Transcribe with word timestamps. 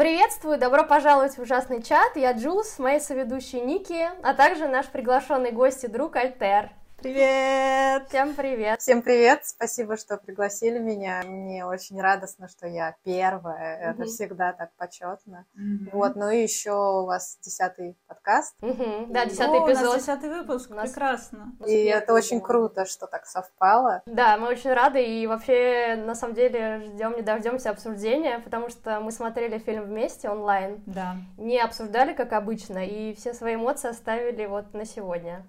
Приветствую, 0.00 0.56
добро 0.56 0.84
пожаловать 0.84 1.36
в 1.36 1.42
ужасный 1.42 1.82
чат. 1.82 2.16
Я 2.16 2.32
Джулс, 2.32 2.78
мои 2.78 3.00
соведущие 3.00 3.60
Ники, 3.60 4.08
а 4.22 4.32
также 4.32 4.66
наш 4.66 4.86
приглашенный 4.86 5.52
гость 5.52 5.84
и 5.84 5.88
друг 5.88 6.16
Альтер. 6.16 6.70
Привет! 7.02 8.08
Всем 8.10 8.34
привет! 8.34 8.82
Всем 8.82 9.00
привет! 9.00 9.46
Спасибо, 9.46 9.96
что 9.96 10.18
пригласили 10.18 10.78
меня. 10.78 11.22
Мне 11.24 11.64
очень 11.64 11.98
радостно, 11.98 12.46
что 12.46 12.66
я 12.66 12.94
первая. 13.04 13.92
Это 13.92 14.04
всегда 14.04 14.52
так 14.52 14.70
почетно. 14.76 15.46
Вот, 15.92 16.14
ну 16.16 16.28
и 16.28 16.42
еще 16.42 16.72
у 16.72 17.06
вас 17.06 17.38
десятый 17.40 17.96
подкаст. 18.06 18.54
Да, 18.60 19.24
десятый 19.24 19.60
эпизод. 19.60 19.82
У 19.82 19.92
нас 19.92 20.00
десятый 20.02 20.28
выпуск, 20.28 20.68
прекрасно. 20.68 21.54
И 21.66 21.84
это 21.84 22.12
очень 22.12 22.42
круто, 22.42 22.84
что 22.84 23.06
так 23.06 23.24
совпало. 23.24 24.02
Да, 24.04 24.36
мы 24.36 24.48
очень 24.48 24.70
рады 24.70 25.02
и 25.02 25.26
вообще, 25.26 25.96
на 25.96 26.14
самом 26.14 26.34
деле, 26.34 26.82
ждем 26.84 27.16
не 27.16 27.22
дождемся 27.22 27.70
обсуждения, 27.70 28.40
потому 28.40 28.68
что 28.68 29.00
мы 29.00 29.10
смотрели 29.10 29.56
фильм 29.56 29.84
вместе 29.84 30.28
онлайн. 30.28 30.82
Да. 30.84 31.16
Не 31.38 31.60
обсуждали, 31.60 32.12
как 32.12 32.34
обычно, 32.34 32.86
и 32.86 33.14
все 33.14 33.32
свои 33.32 33.54
эмоции 33.54 33.88
оставили 33.88 34.44
вот 34.44 34.74
на 34.74 34.84
сегодня. 34.84 35.46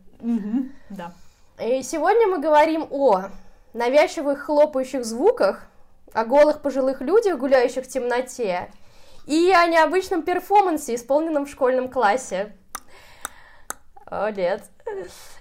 Да. 0.90 1.12
И 1.60 1.84
сегодня 1.84 2.28
мы 2.28 2.40
говорим 2.40 2.88
о 2.90 3.26
навязчивых 3.74 4.46
хлопающих 4.46 5.06
звуках, 5.06 5.68
о 6.14 6.26
голых 6.26 6.62
пожилых 6.62 7.02
людях, 7.02 7.38
гуляющих 7.38 7.86
в 7.86 7.88
темноте, 7.88 8.72
и 9.28 9.52
о 9.52 9.68
необычном 9.68 10.24
перформансе, 10.24 10.96
исполненном 10.96 11.46
в 11.46 11.50
школьном 11.50 11.90
классе. 11.90 12.56
О, 14.06 14.30
нет. 14.32 14.64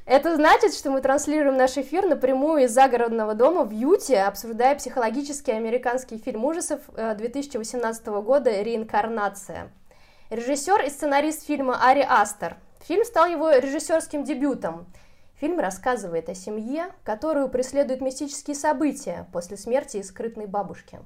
Это 0.04 0.36
значит, 0.36 0.74
что 0.74 0.90
мы 0.90 1.00
транслируем 1.00 1.56
наш 1.56 1.76
эфир 1.78 2.06
напрямую 2.06 2.64
из 2.64 2.72
загородного 2.72 3.34
дома 3.34 3.64
в 3.64 3.70
Юте, 3.70 4.20
обсуждая 4.20 4.74
психологический 4.76 5.52
американский 5.52 6.18
фильм 6.18 6.44
ужасов 6.44 6.80
2018 6.94 8.06
года 8.06 8.50
«Реинкарнация». 8.62 9.72
Режиссер 10.28 10.84
и 10.84 10.90
сценарист 10.90 11.46
фильма 11.46 11.82
Ари 11.82 12.06
Астер. 12.08 12.56
Фильм 12.86 13.04
стал 13.04 13.26
его 13.26 13.50
режиссерским 13.50 14.22
дебютом– 14.24 14.86
Фильм 15.40 15.58
рассказывает 15.58 16.28
о 16.28 16.34
семье, 16.34 16.88
которую 17.02 17.48
преследуют 17.48 18.02
мистические 18.02 18.54
события 18.54 19.26
после 19.32 19.56
смерти 19.56 20.02
скрытной 20.02 20.44
бабушки. 20.44 21.00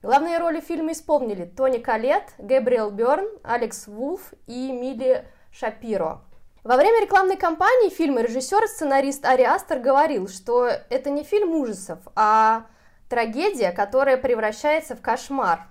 Главные 0.00 0.38
роли 0.38 0.60
фильма 0.60 0.92
исполнили 0.92 1.44
Тони 1.44 1.78
Калет, 1.78 2.22
Гэбриэл 2.38 2.92
Бёрн, 2.92 3.26
Алекс 3.42 3.88
Вулф 3.88 4.32
и 4.46 4.70
Милли 4.70 5.24
Шапиро. 5.50 6.20
Во 6.62 6.76
время 6.76 7.02
рекламной 7.02 7.36
кампании 7.36 7.90
фильма 7.90 8.20
режиссер 8.20 8.62
и 8.62 8.68
сценарист 8.68 9.24
Ари 9.24 9.42
Астер 9.42 9.80
говорил, 9.80 10.28
что 10.28 10.68
это 10.68 11.10
не 11.10 11.24
фильм 11.24 11.50
ужасов, 11.56 11.98
а 12.14 12.66
трагедия, 13.08 13.72
которая 13.72 14.18
превращается 14.18 14.94
в 14.94 15.02
кошмар. 15.02 15.66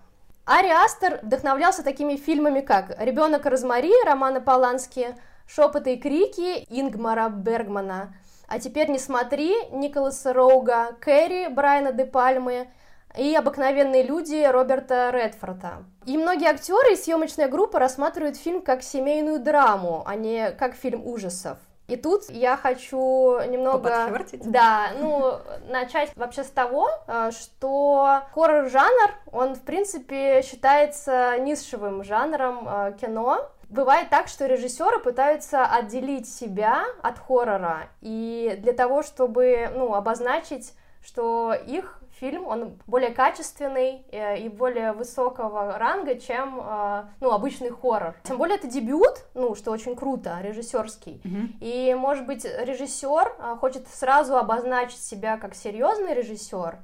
Ари 0.45 0.71
Астер 0.71 1.21
вдохновлялся 1.23 1.83
такими 1.83 2.17
фильмами, 2.17 2.59
как 2.59 2.99
«Ребенок 2.99 3.45
Розмари» 3.45 3.93
Романа 4.05 4.41
Полански, 4.41 5.15
«Шепоты 5.47 5.93
и 5.93 5.99
крики» 5.99 6.65
Ингмара 6.69 7.29
Бергмана. 7.29 8.13
А 8.47 8.59
теперь 8.59 8.89
не 8.89 8.99
смотри 8.99 9.53
Николаса 9.71 10.33
Роуга, 10.33 10.95
Кэрри 11.01 11.47
Брайана 11.47 11.91
де 11.91 12.05
Пальмы 12.05 12.67
и 13.17 13.35
«Обыкновенные 13.35 14.03
люди» 14.03 14.45
Роберта 14.45 15.09
Редфорда. 15.11 15.83
И 16.05 16.17
многие 16.17 16.49
актеры 16.49 16.93
и 16.93 16.95
съемочная 16.95 17.47
группа 17.47 17.79
рассматривают 17.79 18.37
фильм 18.37 18.61
как 18.61 18.83
семейную 18.83 19.39
драму, 19.39 20.03
а 20.05 20.15
не 20.15 20.51
как 20.51 20.75
фильм 20.75 21.05
ужасов. 21.05 21.57
И 21.87 21.95
тут 21.95 22.29
я 22.29 22.57
хочу 22.57 23.39
немного... 23.47 23.89
Да, 24.43 24.89
ну, 24.99 25.35
начать 25.69 26.11
вообще 26.17 26.43
с 26.43 26.49
того, 26.49 26.89
э, 27.07 27.31
что 27.31 28.23
хоррор-жанр, 28.33 29.11
он, 29.31 29.55
в 29.55 29.61
принципе, 29.61 30.41
считается 30.41 31.37
низшевым 31.39 32.03
жанром 32.03 32.67
э, 32.67 32.93
кино, 32.99 33.49
Бывает 33.69 34.09
так, 34.09 34.27
что 34.27 34.45
режиссеры 34.45 34.99
пытаются 34.99 35.65
отделить 35.65 36.27
себя 36.27 36.85
от 37.01 37.19
хоррора, 37.19 37.89
и 38.01 38.57
для 38.59 38.73
того, 38.73 39.03
чтобы, 39.03 39.69
ну, 39.75 39.93
обозначить, 39.93 40.73
что 41.03 41.53
их 41.53 42.01
фильм, 42.19 42.47
он 42.47 42.77
более 42.87 43.11
качественный 43.11 44.05
э, 44.11 44.39
и 44.39 44.49
более 44.49 44.91
высокого 44.91 45.77
ранга, 45.77 46.19
чем, 46.19 46.59
э, 46.63 47.03
ну, 47.21 47.31
обычный 47.31 47.69
хоррор. 47.69 48.15
Тем 48.23 48.37
более 48.37 48.57
это 48.57 48.67
дебют, 48.67 49.25
ну, 49.33 49.55
что 49.55 49.71
очень 49.71 49.95
круто, 49.95 50.37
режиссерский. 50.41 51.21
Mm-hmm. 51.23 51.57
И, 51.61 51.93
может 51.95 52.25
быть, 52.25 52.45
режиссер 52.45 53.35
э, 53.37 53.55
хочет 53.59 53.87
сразу 53.87 54.37
обозначить 54.37 54.99
себя 54.99 55.37
как 55.37 55.55
серьезный 55.55 56.13
режиссер, 56.13 56.79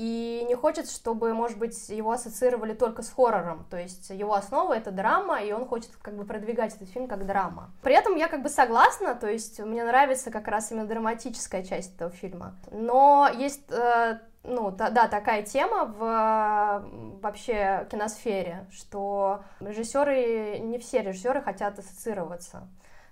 и 0.00 0.46
не 0.48 0.54
хочет, 0.54 0.90
чтобы, 0.90 1.34
может 1.34 1.58
быть, 1.58 1.90
его 1.90 2.12
ассоциировали 2.12 2.72
только 2.72 3.02
с 3.02 3.10
хоррором, 3.10 3.66
то 3.68 3.76
есть 3.76 4.08
его 4.08 4.32
основа 4.32 4.72
это 4.72 4.90
драма, 4.90 5.42
и 5.42 5.52
он 5.52 5.66
хочет 5.66 5.90
как 6.00 6.14
бы 6.14 6.24
продвигать 6.24 6.74
этот 6.74 6.88
фильм 6.88 7.06
как 7.06 7.26
драма. 7.26 7.70
При 7.82 7.94
этом 7.94 8.16
я 8.16 8.28
как 8.28 8.42
бы 8.42 8.48
согласна, 8.48 9.14
то 9.14 9.28
есть 9.28 9.60
мне 9.60 9.84
нравится 9.84 10.30
как 10.30 10.48
раз 10.48 10.72
именно 10.72 10.86
драматическая 10.86 11.62
часть 11.62 11.96
этого 11.96 12.10
фильма, 12.10 12.54
но 12.70 13.28
есть 13.36 13.70
э, 13.70 14.20
ну, 14.42 14.72
та, 14.72 14.88
да, 14.88 15.06
такая 15.06 15.42
тема 15.42 15.84
в 15.84 17.20
вообще 17.20 17.86
киносфере, 17.90 18.66
что 18.70 19.44
режиссеры, 19.60 20.60
не 20.60 20.78
все 20.78 21.02
режиссеры 21.02 21.42
хотят 21.42 21.78
ассоциироваться 21.78 22.66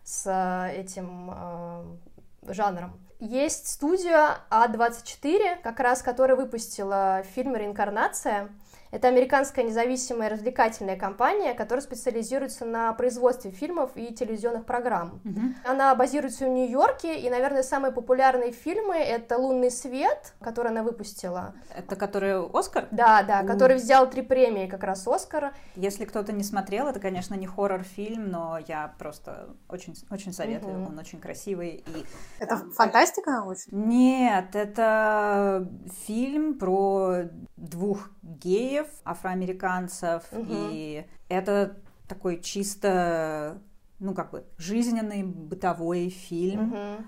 с 0.04 0.70
этим 0.74 1.32
э, 1.34 2.54
жанром. 2.54 2.98
Есть 3.20 3.66
студия 3.66 4.38
А24, 4.48 5.60
как 5.62 5.80
раз 5.80 6.02
которая 6.02 6.36
выпустила 6.36 7.24
фильм 7.34 7.56
«Реинкарнация», 7.56 8.48
это 8.90 9.08
американская 9.08 9.64
независимая 9.64 10.28
развлекательная 10.28 10.96
компания, 10.96 11.54
которая 11.54 11.82
специализируется 11.82 12.64
на 12.64 12.92
производстве 12.92 13.50
фильмов 13.50 13.90
и 13.94 14.14
телевизионных 14.14 14.64
программ. 14.64 15.20
Угу. 15.24 15.40
Она 15.64 15.94
базируется 15.94 16.46
в 16.46 16.48
Нью-Йорке, 16.48 17.18
и, 17.18 17.30
наверное, 17.30 17.62
самые 17.62 17.92
популярные 17.92 18.52
фильмы— 18.52 18.96
это 18.96 19.36
«Лунный 19.36 19.70
свет», 19.70 20.34
который 20.40 20.70
она 20.72 20.82
выпустила. 20.82 21.54
Это 21.76 21.96
который 21.96 22.46
«Оскар»? 22.52 22.88
Да, 22.90 23.22
да, 23.22 23.42
У. 23.42 23.46
который 23.46 23.76
взял 23.76 24.08
три 24.08 24.22
премии 24.22 24.66
как 24.66 24.84
раз 24.84 25.06
«Оскара». 25.06 25.52
Если 25.76 26.04
кто-то 26.04 26.32
не 26.32 26.44
смотрел, 26.44 26.86
это, 26.88 27.00
конечно, 27.00 27.34
не 27.34 27.46
хоррор-фильм, 27.46 28.30
но 28.30 28.58
я 28.66 28.94
просто 28.98 29.50
очень, 29.68 29.94
очень 30.10 30.32
советую. 30.32 30.82
Угу. 30.82 30.92
Он 30.92 30.98
очень 30.98 31.20
красивый. 31.20 31.84
И... 31.86 32.04
Это 32.38 32.56
фантастика 32.56 33.30
научная? 33.30 33.78
Нет, 33.78 34.54
это 34.54 35.68
фильм 36.06 36.58
про 36.58 37.24
двух 37.58 38.10
геев, 38.22 38.86
афроамериканцев, 39.04 40.24
угу. 40.32 40.46
и 40.48 41.06
это 41.28 41.76
такой 42.06 42.40
чисто, 42.40 43.58
ну 43.98 44.14
как 44.14 44.30
бы, 44.30 44.44
жизненный 44.56 45.22
бытовой 45.22 46.08
фильм. 46.08 46.72
Угу. 46.72 47.04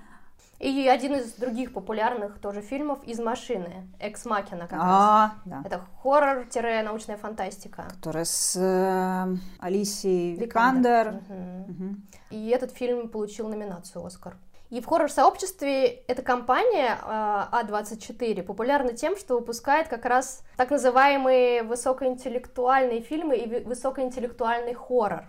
И 0.59 0.87
один 0.89 1.15
из 1.15 1.33
других 1.35 1.73
популярных 1.73 2.39
тоже 2.39 2.61
фильмов 2.61 3.03
«Из 3.05 3.19
машины», 3.19 3.89
«Экс 3.99 4.27
Макина» 4.27 4.67
как 4.67 4.79
а, 4.83 4.85
раз. 4.85 5.33
Да. 5.47 5.63
Это 5.65 5.81
хоррор-научная 6.03 7.17
фантастика. 7.17 7.87
Которая 7.89 8.27
с 8.27 8.57
э, 8.57 9.37
Алисией 9.59 10.37
Викандер. 10.37 11.23
Викандер. 11.29 11.67
Угу. 11.67 11.85
Угу. 11.85 11.97
И 12.33 12.49
этот 12.49 12.73
фильм 12.73 13.09
получил 13.09 13.49
номинацию 13.49 14.05
«Оскар». 14.05 14.37
И 14.71 14.81
в 14.81 14.87
хоррор-сообществе 14.87 16.05
эта 16.07 16.23
компания 16.23 16.97
А24 17.05 18.43
популярна 18.45 18.93
тем, 18.93 19.17
что 19.17 19.35
выпускает 19.35 19.89
как 19.89 20.05
раз 20.05 20.43
так 20.57 20.71
называемые 20.71 21.65
высокоинтеллектуальные 21.65 23.01
фильмы 23.01 23.37
и 23.37 23.65
высокоинтеллектуальный 23.65 24.75
хоррор. 24.75 25.25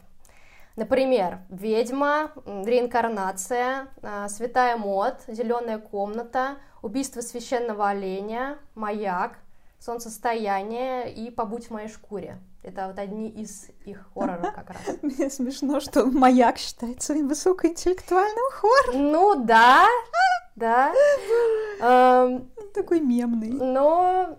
Например, 0.76 1.40
«Ведьма», 1.50 2.32
«Реинкарнация», 2.46 3.88
а, 4.02 4.30
«Святая 4.30 4.78
мод», 4.78 5.16
«Зеленая 5.28 5.80
комната», 5.80 6.60
«Убийство 6.82 7.20
священного 7.22 7.90
оленя», 7.90 8.58
«Маяк», 8.74 9.38
«Солнцестояние» 9.80 11.12
и 11.12 11.30
«Побудь 11.30 11.68
в 11.68 11.72
моей 11.72 11.90
шкуре». 11.90 12.38
Это 12.64 12.88
вот 12.88 13.00
одни 13.00 13.30
из 13.30 13.70
их 13.86 14.06
хорроров 14.14 14.54
как 14.54 14.70
раз. 14.70 14.82
Мне 15.02 15.30
смешно, 15.30 15.80
что 15.80 16.06
«Маяк» 16.06 16.58
считается 16.58 17.14
высокоинтеллектуальным 17.14 18.52
хоррором. 18.52 19.12
Ну 19.12 19.46
да, 19.46 19.88
да. 20.56 20.94
Такой 22.74 23.00
мемный. 23.00 23.50
Но, 23.50 24.38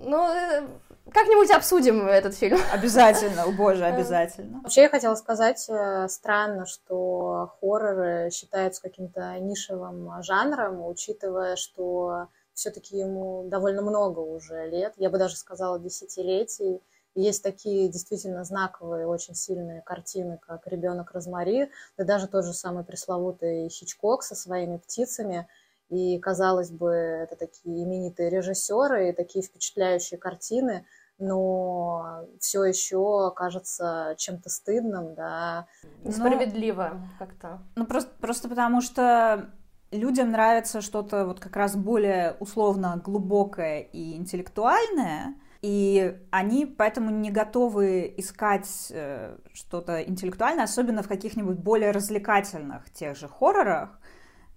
но 0.00 0.28
э, 0.34 0.68
как-нибудь 1.12 1.50
обсудим 1.50 2.06
этот 2.06 2.34
фильм. 2.34 2.58
Обязательно, 2.72 3.44
о 3.44 3.50
боже, 3.50 3.84
обязательно. 3.84 4.60
Вообще 4.62 4.82
я 4.82 4.88
хотела 4.88 5.14
сказать, 5.14 5.64
э, 5.68 6.08
странно, 6.08 6.66
что 6.66 7.52
хорроры 7.60 8.30
считаются 8.30 8.82
каким-то 8.82 9.38
нишевым 9.40 10.22
жанром, 10.22 10.86
учитывая, 10.86 11.56
что 11.56 12.28
все-таки 12.54 12.98
ему 12.98 13.44
довольно 13.48 13.82
много 13.82 14.20
уже 14.20 14.68
лет, 14.68 14.92
я 14.96 15.10
бы 15.10 15.18
даже 15.18 15.36
сказала 15.36 15.78
десятилетий, 15.78 16.80
есть 17.14 17.42
такие 17.42 17.88
действительно 17.88 18.44
знаковые, 18.44 19.06
очень 19.06 19.34
сильные 19.34 19.82
картины, 19.82 20.38
как 20.38 20.66
«Ребенок 20.66 21.12
Розмари», 21.12 21.70
да 21.96 22.04
даже 22.04 22.26
тот 22.26 22.44
же 22.44 22.54
самый 22.54 22.84
пресловутый 22.84 23.68
Хичкок 23.68 24.22
со 24.22 24.34
своими 24.34 24.78
птицами. 24.78 25.46
И, 25.90 26.18
казалось 26.18 26.70
бы, 26.70 26.90
это 26.90 27.36
такие 27.36 27.84
именитые 27.84 28.30
режиссеры 28.30 29.10
и 29.10 29.12
такие 29.12 29.44
впечатляющие 29.44 30.18
картины, 30.18 30.86
но 31.18 32.26
все 32.40 32.64
еще 32.64 33.30
кажется 33.36 34.14
чем-то 34.16 34.48
стыдным, 34.48 35.14
да. 35.14 35.66
Несправедливо 36.02 36.98
как-то. 37.18 37.60
Ну, 37.76 37.84
просто, 37.84 38.10
просто 38.20 38.48
потому 38.48 38.80
что 38.80 39.50
людям 39.90 40.30
нравится 40.30 40.80
что-то 40.80 41.26
вот 41.26 41.40
как 41.40 41.56
раз 41.56 41.76
более 41.76 42.36
условно 42.40 43.00
глубокое 43.04 43.80
и 43.80 44.16
интеллектуальное, 44.16 45.34
и 45.62 46.18
они 46.30 46.66
поэтому 46.66 47.10
не 47.10 47.30
готовы 47.30 48.12
искать 48.16 48.88
э, 48.90 49.36
что-то 49.52 50.02
интеллектуальное, 50.02 50.64
особенно 50.64 51.04
в 51.04 51.08
каких-нибудь 51.08 51.58
более 51.58 51.92
развлекательных 51.92 52.90
тех 52.90 53.16
же 53.16 53.28
хоррорах. 53.28 54.00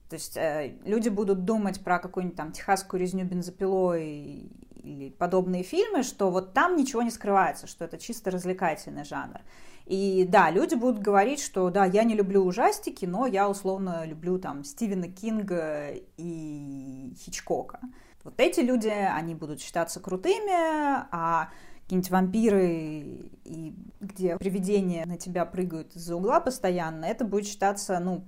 То 0.09 0.15
есть 0.15 0.35
э, 0.35 0.73
люди 0.83 1.09
будут 1.09 1.45
думать 1.45 1.83
про 1.83 1.99
какую-нибудь 1.99 2.37
там 2.37 2.51
техасскую 2.51 2.99
резню 2.99 3.23
бензопилой 3.23 4.49
или 4.83 5.09
подобные 5.11 5.61
фильмы, 5.61 6.01
что 6.01 6.31
вот 6.31 6.53
там 6.53 6.75
ничего 6.75 7.03
не 7.03 7.11
скрывается, 7.11 7.67
что 7.67 7.85
это 7.85 7.99
чисто 7.99 8.31
развлекательный 8.31 9.03
жанр. 9.03 9.41
И 9.85 10.25
да, 10.27 10.49
люди 10.49 10.73
будут 10.73 10.99
говорить, 10.99 11.39
что 11.39 11.69
да, 11.69 11.85
я 11.85 12.03
не 12.03 12.15
люблю 12.15 12.43
ужастики, 12.43 13.05
но 13.05 13.27
я 13.27 13.47
условно 13.47 14.05
люблю 14.05 14.39
там 14.39 14.63
Стивена 14.63 15.07
Кинга 15.07 15.91
и 16.17 17.13
Хичкока. 17.15 17.79
Вот 18.25 18.33
эти 18.39 18.59
люди, 18.59 18.87
они 18.87 19.35
будут 19.35 19.61
считаться 19.61 19.99
крутыми, 19.99 20.51
а 20.51 21.49
какие-нибудь 21.83 22.09
вампиры, 22.09 23.29
и 23.43 23.75
где 24.01 24.35
привидения 24.37 25.05
на 25.05 25.17
тебя 25.17 25.45
прыгают 25.45 25.95
из-за 25.95 26.15
угла 26.15 26.39
постоянно, 26.39 27.05
это 27.05 27.23
будет 27.23 27.45
считаться, 27.45 27.99
ну, 27.99 28.25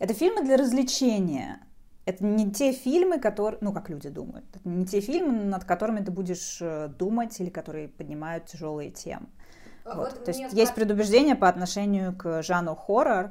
это 0.00 0.14
фильмы 0.14 0.42
для 0.44 0.56
развлечения. 0.56 1.60
Это 2.06 2.24
не 2.24 2.50
те 2.50 2.72
фильмы, 2.72 3.20
которые, 3.20 3.58
ну, 3.60 3.72
как 3.72 3.88
люди 3.88 4.08
думают, 4.08 4.44
это 4.52 4.68
не 4.68 4.84
те 4.84 5.00
фильмы, 5.00 5.44
над 5.44 5.64
которыми 5.64 6.00
ты 6.04 6.10
будешь 6.10 6.58
э, 6.60 6.88
думать 6.88 7.38
или 7.40 7.50
которые 7.50 7.86
поднимают 7.86 8.46
тяжелые 8.46 8.90
темы. 8.90 9.28
А 9.84 9.94
вот. 9.94 10.12
Вот 10.12 10.24
То 10.24 10.32
есть 10.32 10.52
есть 10.52 10.74
предубеждение 10.74 11.36
по 11.36 11.48
отношению 11.48 12.16
к 12.16 12.42
жанру 12.42 12.74
хоррор, 12.74 13.30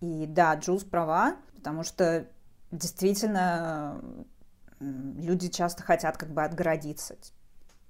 и 0.00 0.26
да, 0.26 0.54
Джулс 0.54 0.84
права, 0.84 1.34
потому 1.56 1.82
что 1.82 2.28
действительно 2.70 4.00
люди 4.82 5.48
часто 5.48 5.82
хотят 5.82 6.16
как 6.16 6.30
бы 6.30 6.42
отгородиться. 6.42 7.16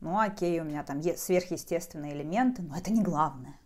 Ну, 0.01 0.19
окей, 0.19 0.61
у 0.61 0.65
меня 0.65 0.83
там 0.83 0.99
есть 0.99 1.23
сверхъестественные 1.23 2.15
элементы, 2.15 2.63
но 2.63 2.77
это 2.77 2.93
не 2.93 3.03
главное. 3.03 3.57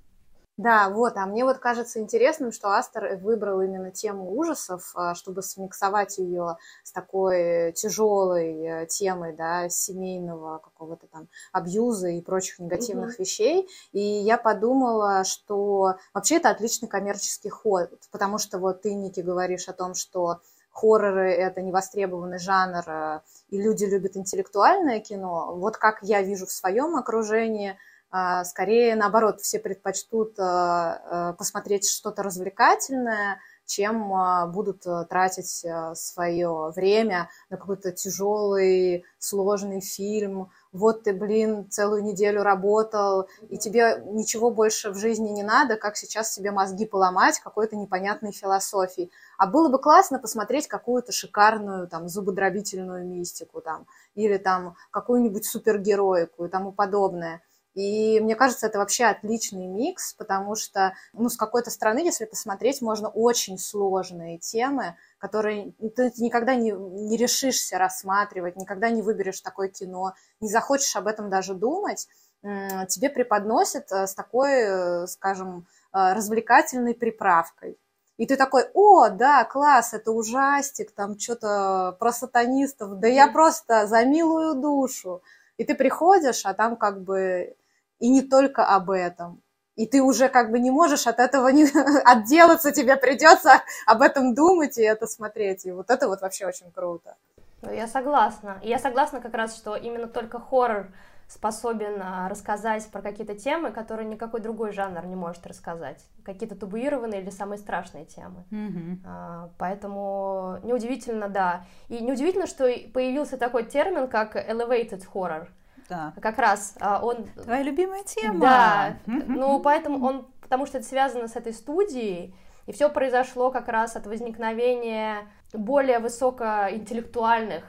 Да, 0.56 0.88
вот, 0.88 1.18
а 1.18 1.26
мне 1.26 1.44
вот 1.44 1.58
кажется 1.58 2.00
интересным, 2.00 2.50
что 2.50 2.70
Астер 2.70 3.18
выбрал 3.18 3.60
именно 3.60 3.90
тему 3.90 4.34
ужасов, 4.38 4.90
а, 4.94 5.14
чтобы 5.14 5.42
смиксовать 5.42 6.16
ее 6.16 6.56
с 6.82 6.92
такой 6.92 7.72
тяжелой 7.72 8.62
э, 8.62 8.86
темой, 8.86 9.34
да, 9.34 9.68
семейного 9.68 10.58
какого-то 10.58 11.08
там 11.08 11.28
абьюза 11.52 12.08
и 12.08 12.22
прочих 12.22 12.58
негативных 12.58 13.16
mm-hmm. 13.16 13.22
вещей. 13.22 13.68
И 13.92 14.00
я 14.00 14.38
подумала, 14.38 15.24
что 15.24 15.96
вообще 16.14 16.36
это 16.36 16.48
отличный 16.48 16.88
коммерческий 16.88 17.50
ход, 17.50 17.90
потому 18.10 18.38
что 18.38 18.58
вот 18.58 18.80
ты, 18.80 18.94
Ники, 18.94 19.20
говоришь 19.20 19.68
о 19.68 19.74
том, 19.74 19.92
что 19.92 20.40
хорроры– 20.76 21.32
это 21.32 21.62
невостребованный 21.62 22.38
жанр, 22.38 22.84
э, 22.86 23.20
и 23.48 23.60
люди 23.60 23.84
любят 23.84 24.16
интеллектуальное 24.16 25.00
кино. 25.00 25.54
Вот 25.56 25.78
как 25.78 25.98
я 26.02 26.22
вижу 26.22 26.46
в 26.46 26.52
своем 26.52 26.96
окружении, 26.96 27.78
э, 28.12 28.44
скорее 28.44 28.94
наоборот, 28.94 29.40
все 29.40 29.58
предпочтут 29.58 30.38
э, 30.38 31.34
посмотреть 31.38 31.88
что-то 31.88 32.22
развлекательное, 32.22 33.40
чем 33.64 34.12
будут 34.52 34.84
тратить 35.08 35.66
свое 35.94 36.72
время 36.76 37.28
на 37.50 37.56
какой-то 37.56 37.90
тяжелый, 37.90 39.04
сложный 39.18 39.80
фильм, 39.80 40.52
вот 40.76 41.04
ты, 41.04 41.12
блин, 41.12 41.68
целую 41.70 42.04
неделю 42.04 42.42
работал, 42.42 43.28
и 43.48 43.58
тебе 43.58 44.02
ничего 44.06 44.50
больше 44.50 44.90
в 44.90 44.96
жизни 44.96 45.30
не 45.30 45.42
надо, 45.42 45.76
как 45.76 45.96
сейчас 45.96 46.32
себе 46.32 46.50
мозги 46.50 46.86
поломать 46.86 47.40
какой-то 47.40 47.76
непонятной 47.76 48.32
философией. 48.32 49.10
А 49.38 49.46
было 49.46 49.68
бы 49.68 49.78
классно 49.78 50.18
посмотреть 50.18 50.68
какую-то 50.68 51.12
шикарную, 51.12 51.88
там, 51.88 52.08
зубодробительную 52.08 53.06
мистику, 53.06 53.60
там, 53.60 53.86
или 54.14 54.36
там 54.36 54.76
какую-нибудь 54.90 55.44
супергероику 55.44 56.44
и 56.44 56.48
тому 56.48 56.72
подобное. 56.72 57.42
И 57.76 58.20
мне 58.20 58.34
кажется, 58.36 58.66
это 58.66 58.78
вообще 58.78 59.04
отличный 59.04 59.66
микс, 59.66 60.14
потому 60.14 60.56
что, 60.56 60.94
ну, 61.12 61.28
с 61.28 61.36
какой-то 61.36 61.70
стороны, 61.70 61.98
если 61.98 62.24
посмотреть, 62.24 62.80
можно 62.80 63.10
очень 63.10 63.58
сложные 63.58 64.38
темы, 64.38 64.96
которые 65.18 65.72
ты 65.94 66.10
никогда 66.16 66.54
не, 66.54 66.70
не 66.70 67.18
решишься 67.18 67.76
рассматривать, 67.76 68.56
никогда 68.56 68.88
не 68.88 69.02
выберешь 69.02 69.42
такое 69.42 69.68
кино, 69.68 70.14
не 70.40 70.48
захочешь 70.48 70.96
об 70.96 71.06
этом 71.06 71.28
даже 71.28 71.52
думать, 71.52 72.08
тебе 72.42 73.10
преподносят 73.10 73.92
э, 73.92 74.06
с 74.06 74.14
такой, 74.14 74.52
э, 74.52 75.06
скажем, 75.06 75.66
э, 75.92 76.12
развлекательной 76.14 76.94
приправкой. 76.94 77.78
И 78.16 78.26
ты 78.26 78.36
такой, 78.36 78.64
о, 78.72 79.10
да, 79.10 79.44
класс, 79.44 79.92
это 79.92 80.12
ужастик, 80.12 80.92
там 80.92 81.18
что-то 81.18 81.96
про 81.98 82.12
сатанистов, 82.12 83.00
да 83.00 83.08
я 83.08 83.28
просто 83.28 83.86
за 83.86 84.04
милую 84.04 84.54
душу. 84.54 85.22
И 85.58 85.64
ты 85.64 85.74
приходишь, 85.74 86.46
а 86.46 86.54
там 86.54 86.76
как 86.76 87.02
бы 87.02 87.56
и 87.98 88.08
не 88.08 88.22
только 88.22 88.64
об 88.64 88.90
этом. 88.90 89.42
И 89.76 89.86
ты 89.86 90.02
уже 90.02 90.28
как 90.28 90.50
бы 90.50 90.58
не 90.58 90.70
можешь 90.70 91.06
от 91.06 91.18
этого 91.18 91.48
не 91.48 91.64
отделаться, 92.04 92.72
тебе 92.72 92.96
придется 92.96 93.62
об 93.86 94.02
этом 94.02 94.34
думать 94.34 94.78
и 94.78 94.82
это 94.82 95.06
смотреть. 95.06 95.66
И 95.66 95.72
вот 95.72 95.90
это 95.90 96.08
вот 96.08 96.22
вообще 96.22 96.46
очень 96.46 96.70
круто. 96.72 97.16
Я 97.62 97.86
согласна. 97.86 98.58
Я 98.62 98.78
согласна 98.78 99.20
как 99.20 99.34
раз, 99.34 99.56
что 99.56 99.76
именно 99.76 100.08
только 100.08 100.38
хоррор 100.38 100.88
способен 101.28 102.00
а, 102.00 102.28
рассказать 102.28 102.88
про 102.90 103.02
какие-то 103.02 103.34
темы, 103.34 103.72
которые 103.72 104.06
никакой 104.08 104.40
другой 104.40 104.72
жанр 104.72 105.04
не 105.06 105.16
может 105.16 105.46
рассказать. 105.46 106.04
Какие-то 106.24 106.54
табуированные 106.54 107.20
или 107.20 107.30
самые 107.30 107.58
страшные 107.58 108.04
темы. 108.04 108.44
Mm-hmm. 108.52 108.98
А, 109.04 109.50
поэтому 109.58 110.58
неудивительно, 110.62 111.28
да. 111.28 111.66
И 111.88 111.98
неудивительно, 111.98 112.46
что 112.46 112.64
появился 112.94 113.36
такой 113.36 113.64
термин, 113.64 114.08
как 114.08 114.36
elevated 114.36 115.02
horror. 115.12 115.48
Да. 115.88 116.12
Как 116.20 116.38
раз 116.38 116.74
а, 116.80 117.04
он... 117.04 117.24
Твоя 117.42 117.62
любимая 117.62 118.02
тема. 118.04 118.40
Да. 118.40 118.96
Ну, 119.06 119.60
поэтому 119.60 120.04
он... 120.04 120.26
Потому 120.40 120.66
что 120.66 120.78
это 120.78 120.86
связано 120.86 121.28
с 121.28 121.36
этой 121.36 121.52
студией, 121.52 122.34
и 122.66 122.72
все 122.72 122.88
произошло 122.88 123.50
как 123.50 123.68
раз 123.68 123.96
от 123.96 124.06
возникновения 124.06 125.26
более 125.52 125.98
высокоинтеллектуальных, 125.98 127.64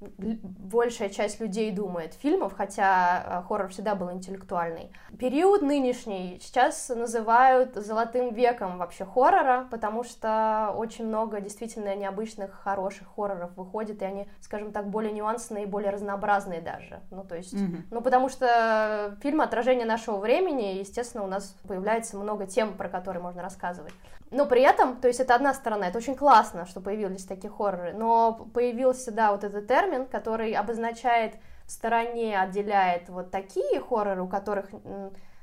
большая 0.00 1.08
часть 1.08 1.40
людей 1.40 1.70
думает 1.70 2.14
фильмов, 2.14 2.54
хотя 2.56 3.24
э, 3.24 3.48
хоррор 3.48 3.68
всегда 3.68 3.94
был 3.94 4.12
интеллектуальный. 4.12 4.90
Период 5.18 5.62
нынешний 5.62 6.38
сейчас 6.42 6.88
называют 6.88 7.74
золотым 7.74 8.34
веком 8.34 8.78
вообще 8.78 9.04
хоррора, 9.04 9.66
потому 9.70 10.04
что 10.04 10.74
очень 10.76 11.06
много 11.06 11.40
действительно 11.40 11.94
необычных, 11.94 12.52
хороших 12.52 13.08
хорроров 13.14 13.56
выходит, 13.56 14.02
и 14.02 14.04
они, 14.04 14.28
скажем 14.40 14.72
так, 14.72 14.88
более 14.88 15.12
нюансные 15.12 15.64
и 15.64 15.66
более 15.66 15.90
разнообразные 15.90 16.60
даже. 16.60 17.00
Ну, 17.10 17.24
то 17.24 17.36
есть, 17.36 17.54
mm-hmm. 17.54 17.82
ну, 17.90 18.00
потому 18.00 18.28
что 18.28 19.16
фильм 19.22 19.40
«Отражение 19.40 19.86
нашего 19.86 20.18
времени», 20.18 20.78
естественно, 20.78 21.24
у 21.24 21.28
нас 21.28 21.56
появляется 21.66 22.16
много 22.16 22.46
тем, 22.46 22.76
про 22.76 22.88
которые 22.88 23.22
можно 23.22 23.42
рассказывать. 23.42 23.92
Но 24.34 24.46
при 24.46 24.62
этом, 24.62 24.96
то 24.96 25.06
есть 25.06 25.20
это 25.20 25.36
одна 25.36 25.54
сторона, 25.54 25.86
это 25.86 25.98
очень 25.98 26.16
классно, 26.16 26.66
что 26.66 26.80
появились 26.80 27.24
такие 27.24 27.52
хорроры, 27.52 27.92
но 27.92 28.32
появился, 28.52 29.12
да, 29.12 29.30
вот 29.30 29.44
этот 29.44 29.68
термин, 29.68 30.06
который 30.06 30.52
обозначает 30.54 31.36
в 31.66 31.70
стороне, 31.70 32.36
отделяет 32.36 33.08
вот 33.08 33.30
такие 33.30 33.80
хорроры, 33.80 34.22
у 34.22 34.28
которых 34.28 34.70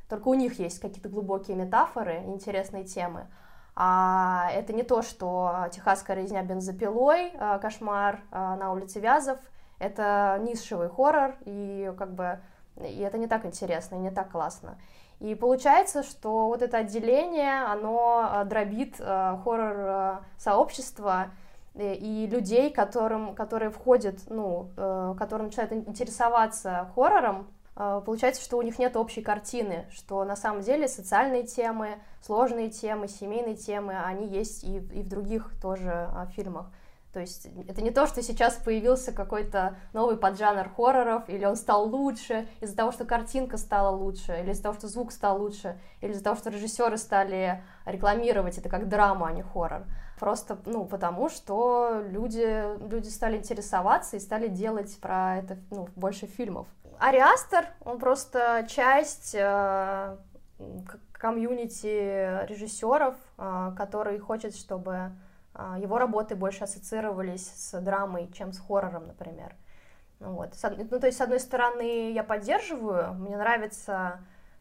только 0.09 0.27
у 0.27 0.33
них 0.33 0.59
есть 0.59 0.81
какие-то 0.81 1.07
глубокие 1.07 1.55
метафоры, 1.55 2.17
интересные 2.25 2.83
темы, 2.83 3.27
а 3.77 4.49
это 4.51 4.73
не 4.73 4.83
то, 4.83 5.03
что 5.03 5.69
техасская 5.71 6.17
резня 6.17 6.43
бензопилой, 6.43 7.31
а, 7.39 7.59
кошмар 7.59 8.19
а, 8.29 8.57
на 8.57 8.73
улице 8.73 8.99
Вязов, 8.99 9.39
это 9.79 10.37
низшевый 10.41 10.89
хоррор, 10.89 11.37
и 11.45 11.93
как 11.97 12.13
бы 12.13 12.41
и 12.75 12.99
это 12.99 13.17
не 13.17 13.27
так 13.27 13.45
интересно, 13.45 13.95
и 13.95 13.99
не 13.99 14.11
так 14.11 14.31
классно. 14.31 14.77
И 15.21 15.35
получается, 15.35 16.01
что 16.01 16.47
вот 16.47 16.63
это 16.63 16.77
отделение, 16.77 17.63
оно 17.65 18.27
а, 18.27 18.43
дробит 18.43 18.95
а, 18.99 19.39
хоррор-сообщество 19.43 21.27
э, 21.75 21.93
и 21.93 22.25
людей, 22.25 22.71
которым, 22.71 23.35
которые 23.35 23.69
входят, 23.69 24.17
ну, 24.29 24.71
э, 24.75 25.13
которые 25.19 25.45
начинают 25.45 25.73
интересоваться 25.73 26.89
хоррором, 26.95 27.47
получается, 27.75 28.41
что 28.41 28.57
у 28.57 28.63
них 28.63 28.79
нет 28.79 28.97
общей 28.97 29.21
картины, 29.21 29.85
что 29.91 30.23
на 30.23 30.35
самом 30.35 30.61
деле 30.61 30.87
социальные 30.87 31.43
темы, 31.43 31.99
сложные 32.21 32.69
темы, 32.69 33.07
семейные 33.07 33.55
темы, 33.55 33.97
они 34.03 34.27
есть 34.27 34.63
и, 34.63 34.77
и 34.77 35.03
в 35.03 35.07
других 35.07 35.51
тоже 35.61 36.09
фильмах. 36.35 36.65
То 37.13 37.19
есть 37.19 37.47
это 37.67 37.81
не 37.81 37.91
то, 37.91 38.07
что 38.07 38.23
сейчас 38.23 38.55
появился 38.55 39.11
какой-то 39.11 39.75
новый 39.91 40.15
поджанр 40.15 40.69
хорроров, 40.69 41.27
или 41.27 41.43
он 41.43 41.57
стал 41.57 41.89
лучше 41.89 42.47
из-за 42.61 42.75
того, 42.75 42.93
что 42.93 43.03
картинка 43.03 43.57
стала 43.57 43.93
лучше, 43.93 44.39
или 44.41 44.51
из-за 44.51 44.63
того, 44.63 44.75
что 44.75 44.87
звук 44.87 45.11
стал 45.11 45.41
лучше, 45.41 45.77
или 45.99 46.11
из-за 46.11 46.23
того, 46.23 46.37
что 46.37 46.49
режиссеры 46.49 46.97
стали 46.97 47.61
рекламировать 47.85 48.57
это 48.57 48.69
как 48.69 48.87
драма, 48.87 49.27
а 49.27 49.31
не 49.33 49.41
хоррор. 49.41 49.83
Просто, 50.19 50.57
ну, 50.65 50.85
потому 50.85 51.29
что 51.29 52.01
люди, 52.09 52.77
люди 52.89 53.09
стали 53.09 53.37
интересоваться 53.37 54.15
и 54.15 54.19
стали 54.19 54.47
делать 54.47 54.97
про 55.01 55.37
это, 55.37 55.57
ну, 55.69 55.89
больше 55.95 56.27
фильмов. 56.27 56.67
Ариастер, 56.99 57.65
он 57.83 57.97
просто 57.97 58.65
часть 58.69 59.35
э, 59.35 60.15
комьюнити 61.11 62.45
режиссеров, 62.45 63.15
э, 63.37 63.71
который 63.75 64.19
хочет, 64.19 64.55
чтобы 64.55 65.11
его 65.53 65.97
работы 65.97 66.35
больше 66.35 66.63
ассоциировались 66.63 67.47
с 67.47 67.79
драмой, 67.81 68.31
чем 68.31 68.53
с 68.53 68.59
хоррором, 68.59 69.07
например. 69.07 69.55
Ну, 70.21 70.33
вот. 70.33 70.53
ну, 70.91 70.99
то 70.99 71.07
есть, 71.07 71.17
с 71.17 71.21
одной 71.21 71.39
стороны, 71.39 72.11
я 72.11 72.23
поддерживаю, 72.23 73.15
мне 73.15 73.35
нравится, 73.37 74.19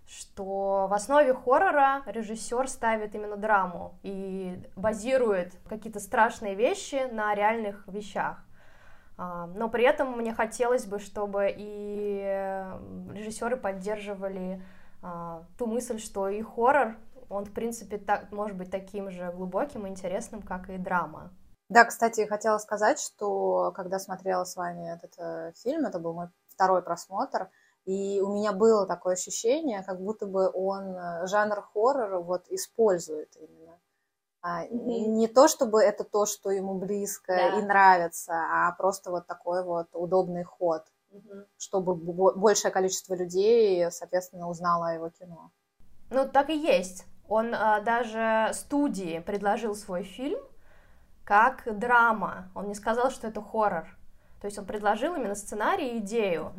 что 0.09 0.87
в 0.88 0.94
основе 0.94 1.35
хоррора 1.35 2.02
режиссер 2.06 2.66
ставит 2.66 3.14
именно 3.14 3.37
драму 3.37 3.94
и 4.02 4.61
базирует 4.75 5.54
какие-то 5.68 6.00
страшные 6.00 6.54
вещи 6.54 7.09
на 7.12 7.35
реальных 7.35 7.87
вещах. 7.87 8.42
А, 9.18 9.47
но 9.54 9.68
при 9.68 9.85
этом 9.85 10.16
мне 10.16 10.35
хотелось 10.35 10.87
бы, 10.87 10.99
чтобы 10.99 11.54
и 11.54 12.66
режиссеры 13.12 13.56
поддерживали 13.56 14.62
а, 15.02 15.44
ту 15.59 15.66
мысль, 15.66 15.99
что 15.99 16.28
и 16.28 16.42
хоррор, 16.42 16.97
он, 17.30 17.44
в 17.46 17.52
принципе, 17.52 17.96
так, 17.96 18.30
может 18.32 18.56
быть 18.56 18.70
таким 18.70 19.10
же 19.10 19.32
глубоким 19.32 19.87
и 19.87 19.90
интересным, 19.90 20.42
как 20.42 20.68
и 20.68 20.76
драма. 20.76 21.32
Да, 21.68 21.84
кстати, 21.84 22.26
хотела 22.26 22.58
сказать, 22.58 23.00
что 23.00 23.72
когда 23.76 23.99
смотрела 23.99 24.44
с 24.44 24.56
вами 24.56 24.92
этот 24.92 25.14
э, 25.18 25.52
фильм, 25.62 25.87
это 25.87 26.00
был 26.00 26.12
мой 26.12 26.28
второй 26.49 26.82
просмотр, 26.82 27.49
и 27.84 28.20
у 28.20 28.34
меня 28.34 28.52
было 28.52 28.87
такое 28.87 29.14
ощущение, 29.14 29.82
как 29.84 30.00
будто 30.00 30.26
бы 30.26 30.50
он 30.52 30.96
э, 30.96 31.26
жанр 31.26 31.62
хоррора 31.62 32.18
вот 32.18 32.46
использует 32.49 33.37
именно 33.37 33.78
а, 34.42 34.64
mm-hmm. 34.64 35.06
Не 35.08 35.28
то, 35.28 35.49
чтобы 35.49 35.82
это 35.82 36.02
то, 36.02 36.25
что 36.25 36.50
ему 36.50 36.78
близко 36.78 37.34
да. 37.34 37.58
и 37.58 37.62
нравится, 37.62 38.32
а 38.32 38.72
просто 38.72 39.10
вот 39.10 39.26
такой 39.26 39.62
вот 39.62 39.88
удобный 39.92 40.44
ход, 40.44 40.82
mm-hmm. 41.12 41.46
чтобы 41.58 41.94
большее 41.94 42.72
количество 42.72 43.14
людей, 43.14 43.90
соответственно, 43.90 44.49
узнало 44.49 44.88
о 44.88 44.94
его 44.94 45.10
кино. 45.10 45.50
Ну, 46.08 46.26
так 46.26 46.49
и 46.49 46.56
есть. 46.56 47.04
Он 47.30 47.54
а, 47.54 47.80
даже 47.80 48.50
студии 48.52 49.20
предложил 49.20 49.75
свой 49.75 50.02
фильм 50.02 50.40
как 51.25 51.62
драма. 51.78 52.50
Он 52.56 52.66
не 52.66 52.75
сказал, 52.75 53.10
что 53.12 53.28
это 53.28 53.40
хоррор. 53.40 53.87
То 54.40 54.46
есть 54.46 54.58
он 54.58 54.64
предложил 54.64 55.14
именно 55.14 55.37
сценарий 55.37 55.90
и 55.90 55.99
идею. 55.99 56.52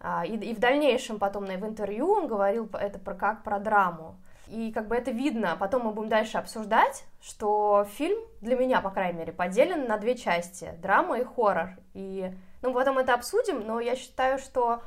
А, 0.00 0.24
и, 0.24 0.36
и 0.36 0.54
в 0.54 0.60
дальнейшем 0.60 1.18
потом 1.18 1.46
в 1.46 1.66
интервью 1.66 2.10
он 2.12 2.28
говорил 2.28 2.70
это 2.72 3.00
про, 3.00 3.14
как 3.14 3.42
про 3.42 3.58
драму. 3.58 4.14
И 4.46 4.70
как 4.70 4.86
бы 4.86 4.94
это 4.94 5.10
видно, 5.10 5.56
потом 5.58 5.82
мы 5.82 5.92
будем 5.92 6.08
дальше 6.08 6.38
обсуждать, 6.38 7.04
что 7.20 7.86
фильм, 7.96 8.18
для 8.40 8.54
меня, 8.54 8.80
по 8.80 8.90
крайней 8.90 9.18
мере, 9.18 9.32
поделен 9.32 9.88
на 9.88 9.96
две 9.98 10.16
части, 10.16 10.72
драма 10.80 11.18
и 11.18 11.24
хоррор. 11.24 11.70
И, 11.94 12.32
ну, 12.60 12.72
потом 12.72 12.98
это 12.98 13.14
обсудим, 13.14 13.66
но 13.66 13.80
я 13.80 13.96
считаю, 13.96 14.38
что 14.38 14.82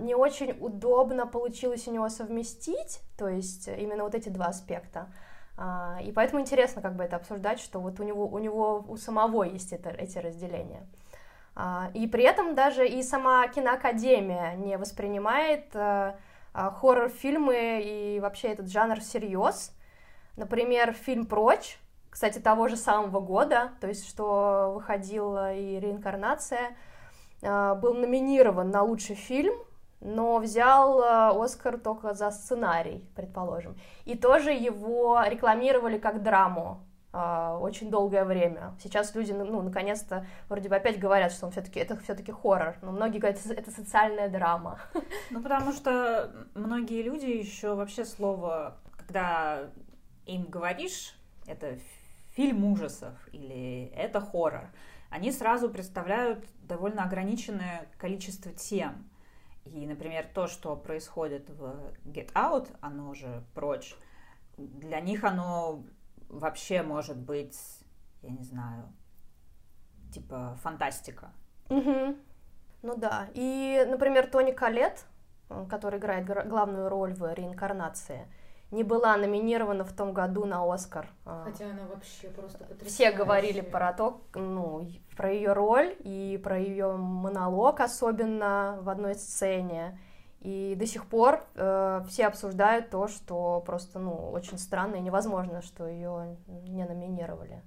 не 0.00 0.14
очень 0.14 0.56
удобно 0.60 1.26
получилось 1.26 1.86
у 1.86 1.92
него 1.92 2.08
совместить, 2.08 3.00
то 3.16 3.28
есть 3.28 3.68
именно 3.68 4.02
вот 4.02 4.14
эти 4.14 4.28
два 4.28 4.46
аспекта. 4.46 5.12
А, 5.56 5.98
и 6.02 6.10
поэтому 6.10 6.40
интересно 6.40 6.82
как 6.82 6.96
бы 6.96 7.04
это 7.04 7.16
обсуждать, 7.16 7.60
что 7.60 7.78
вот 7.80 8.00
у 8.00 8.02
него, 8.02 8.26
у 8.26 8.38
него 8.38 8.84
у 8.88 8.96
самого 8.96 9.44
есть 9.44 9.72
это, 9.72 9.90
эти 9.90 10.18
разделения. 10.18 10.86
А, 11.54 11.90
и 11.94 12.06
при 12.06 12.24
этом 12.24 12.54
даже 12.54 12.88
и 12.88 13.02
сама 13.02 13.46
киноакадемия 13.48 14.54
не 14.54 14.76
воспринимает... 14.76 15.74
А, 15.74 16.16
а, 16.52 16.70
хоррор-фильмы 16.70 17.80
и 17.84 18.20
вообще 18.20 18.48
этот 18.48 18.68
жанр 18.68 19.00
всерьез. 19.00 19.72
Например, 20.36 20.92
фильм 20.92 21.26
«Прочь», 21.26 21.78
кстати, 22.10 22.38
того 22.38 22.66
же 22.66 22.76
самого 22.76 23.20
года, 23.20 23.70
то 23.80 23.86
есть 23.86 24.08
что 24.08 24.72
выходила 24.74 25.54
и 25.54 25.78
«Реинкарнация», 25.78 26.70
а, 26.70 26.74
был 27.42 27.94
номинирован 27.94 28.70
на 28.70 28.82
лучший 28.82 29.16
фильм, 29.16 29.54
но 30.00 30.38
взял 30.38 31.02
а, 31.02 31.44
Оскар 31.44 31.78
только 31.78 32.14
за 32.14 32.30
сценарий, 32.30 33.04
предположим. 33.14 33.76
И 34.04 34.16
тоже 34.16 34.50
его 34.50 35.22
рекламировали 35.26 35.98
как 35.98 36.22
драму. 36.22 36.82
А, 37.12 37.58
очень 37.58 37.90
долгое 37.90 38.24
время. 38.24 38.74
Сейчас 38.80 39.14
люди, 39.14 39.32
ну, 39.32 39.62
наконец-то, 39.62 40.26
вроде 40.48 40.68
бы 40.68 40.76
опять 40.76 40.98
говорят, 40.98 41.32
что 41.32 41.46
он 41.46 41.52
все-таки 41.52 41.80
это 41.80 41.96
все-таки 41.98 42.30
хоррор, 42.30 42.76
но 42.82 42.92
многие 42.92 43.18
говорят, 43.18 43.40
это 43.46 43.70
социальная 43.70 44.28
драма. 44.28 44.78
Ну, 45.30 45.42
потому 45.42 45.72
что 45.72 46.30
многие 46.54 47.02
люди 47.02 47.26
еще 47.26 47.74
вообще 47.74 48.04
слово, 48.04 48.76
когда 48.96 49.70
им 50.26 50.44
говоришь, 50.44 51.16
это 51.46 51.78
фильм 52.36 52.64
ужасов 52.64 53.14
или 53.32 53.92
это 53.96 54.20
хоррор, 54.20 54.70
они 55.10 55.32
сразу 55.32 55.68
представляют 55.68 56.44
довольно 56.62 57.04
ограниченное 57.04 57.88
количество 57.98 58.52
тем. 58.52 59.10
И, 59.66 59.86
например, 59.86 60.26
то, 60.32 60.46
что 60.46 60.76
происходит 60.76 61.50
в 61.50 61.92
Get 62.04 62.32
Out, 62.32 62.74
оно 62.80 63.12
же 63.14 63.44
прочь, 63.54 63.94
для 64.56 65.00
них 65.00 65.24
оно 65.24 65.84
вообще 66.28 66.82
может 66.82 67.18
быть, 67.18 67.58
я 68.22 68.30
не 68.30 68.44
знаю, 68.44 68.92
типа 70.12 70.56
фантастика. 70.62 71.32
Угу. 71.68 72.16
Ну 72.82 72.96
да. 72.96 73.28
И, 73.34 73.84
например, 73.88 74.28
Тони 74.28 74.52
Калет, 74.52 75.04
который 75.68 75.98
играет 75.98 76.26
главную 76.48 76.88
роль 76.88 77.12
в 77.14 77.32
реинкарнации, 77.34 78.26
не 78.70 78.84
была 78.84 79.16
номинирована 79.16 79.84
в 79.84 79.92
том 79.92 80.12
году 80.12 80.44
на 80.44 80.72
Оскар. 80.72 81.08
А. 81.24 81.44
Хотя 81.44 81.66
она 81.66 81.86
вообще 81.92 82.28
просто 82.28 82.58
потрясающая. 82.58 82.90
Все 82.90 83.12
говорили 83.12 83.60
про 83.60 83.92
то, 83.92 84.20
ну, 84.34 84.88
про 85.16 85.32
ее 85.32 85.52
роль 85.52 85.96
и 86.00 86.40
про 86.42 86.58
ее 86.58 86.92
монолог, 86.92 87.80
особенно 87.80 88.78
в 88.82 88.88
одной 88.88 89.14
сцене. 89.14 89.98
И 90.40 90.74
до 90.78 90.86
сих 90.86 91.06
пор 91.06 91.44
э, 91.54 92.02
все 92.08 92.26
обсуждают 92.26 92.90
то, 92.90 93.08
что 93.08 93.62
просто, 93.66 93.98
ну, 93.98 94.30
очень 94.30 94.58
странно 94.58 94.96
и 94.96 95.00
невозможно, 95.00 95.60
что 95.60 95.86
ее 95.86 96.36
не 96.46 96.84
номинировали. 96.84 97.62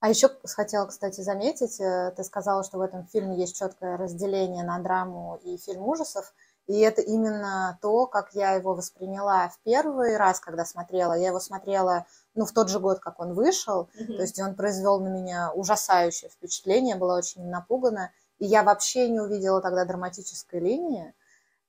А 0.00 0.08
еще 0.08 0.30
хотела, 0.44 0.86
кстати, 0.86 1.20
заметить, 1.20 1.80
э, 1.80 2.12
ты 2.16 2.24
сказала, 2.24 2.64
что 2.64 2.78
в 2.78 2.80
этом 2.80 3.06
фильме 3.06 3.36
есть 3.36 3.56
четкое 3.56 3.96
разделение 3.96 4.64
на 4.64 4.80
драму 4.80 5.38
и 5.44 5.56
фильм 5.56 5.86
ужасов. 5.86 6.34
И 6.68 6.78
это 6.78 7.02
именно 7.02 7.78
то, 7.82 8.06
как 8.06 8.34
я 8.34 8.52
его 8.52 8.74
восприняла 8.74 9.48
в 9.48 9.58
первый 9.64 10.16
раз, 10.16 10.40
когда 10.40 10.64
смотрела. 10.64 11.14
Я 11.14 11.28
его 11.28 11.40
смотрела, 11.40 12.06
ну, 12.34 12.44
в 12.44 12.52
тот 12.52 12.68
же 12.68 12.78
год, 12.78 13.00
как 13.00 13.18
он 13.18 13.34
вышел. 13.34 13.88
Mm-hmm. 13.94 14.16
То 14.16 14.22
есть 14.22 14.40
он 14.40 14.54
произвел 14.54 15.00
на 15.00 15.08
меня 15.08 15.52
ужасающее 15.52 16.30
впечатление, 16.30 16.96
была 16.96 17.16
очень 17.16 17.44
напугана. 17.48 18.12
И 18.38 18.46
я 18.46 18.62
вообще 18.62 19.08
не 19.08 19.20
увидела 19.20 19.60
тогда 19.60 19.84
драматической 19.84 20.60
линии. 20.60 21.12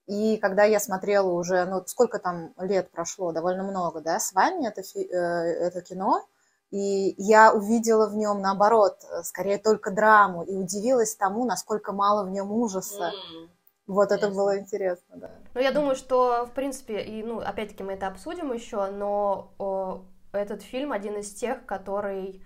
И 0.05 0.37
когда 0.37 0.63
я 0.63 0.79
смотрела 0.79 1.31
уже, 1.31 1.65
ну, 1.65 1.83
сколько 1.85 2.19
там 2.19 2.53
лет 2.57 2.91
прошло, 2.91 3.31
довольно 3.31 3.63
много, 3.63 4.01
да, 4.01 4.19
с 4.19 4.33
вами 4.33 4.67
это, 4.67 4.81
э, 4.81 5.07
это 5.07 5.81
кино, 5.81 6.25
и 6.71 7.13
я 7.17 7.53
увидела 7.53 8.07
в 8.09 8.15
нем, 8.15 8.41
наоборот, 8.41 8.97
скорее 9.23 9.59
только 9.59 9.91
драму, 9.91 10.43
и 10.43 10.55
удивилась 10.55 11.15
тому, 11.15 11.45
насколько 11.45 11.93
мало 11.93 12.25
в 12.25 12.31
нем 12.31 12.51
ужаса. 12.51 13.11
Mm. 13.11 13.49
Вот 13.85 14.05
Интересно. 14.11 14.25
это 14.25 14.35
было 14.35 14.59
интересно, 14.59 15.15
да. 15.17 15.31
Ну, 15.53 15.61
я 15.61 15.71
думаю, 15.71 15.95
что, 15.95 16.45
в 16.45 16.51
принципе, 16.51 17.01
и, 17.01 17.21
ну, 17.23 17.39
опять-таки 17.39 17.83
мы 17.83 17.93
это 17.93 18.07
обсудим 18.07 18.53
еще, 18.53 18.89
но 18.91 19.53
о, 19.57 20.03
этот 20.31 20.61
фильм 20.61 20.91
один 20.91 21.17
из 21.17 21.33
тех, 21.33 21.65
который 21.65 22.41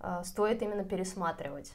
э, 0.00 0.20
стоит 0.24 0.62
именно 0.62 0.84
пересматривать. 0.84 1.72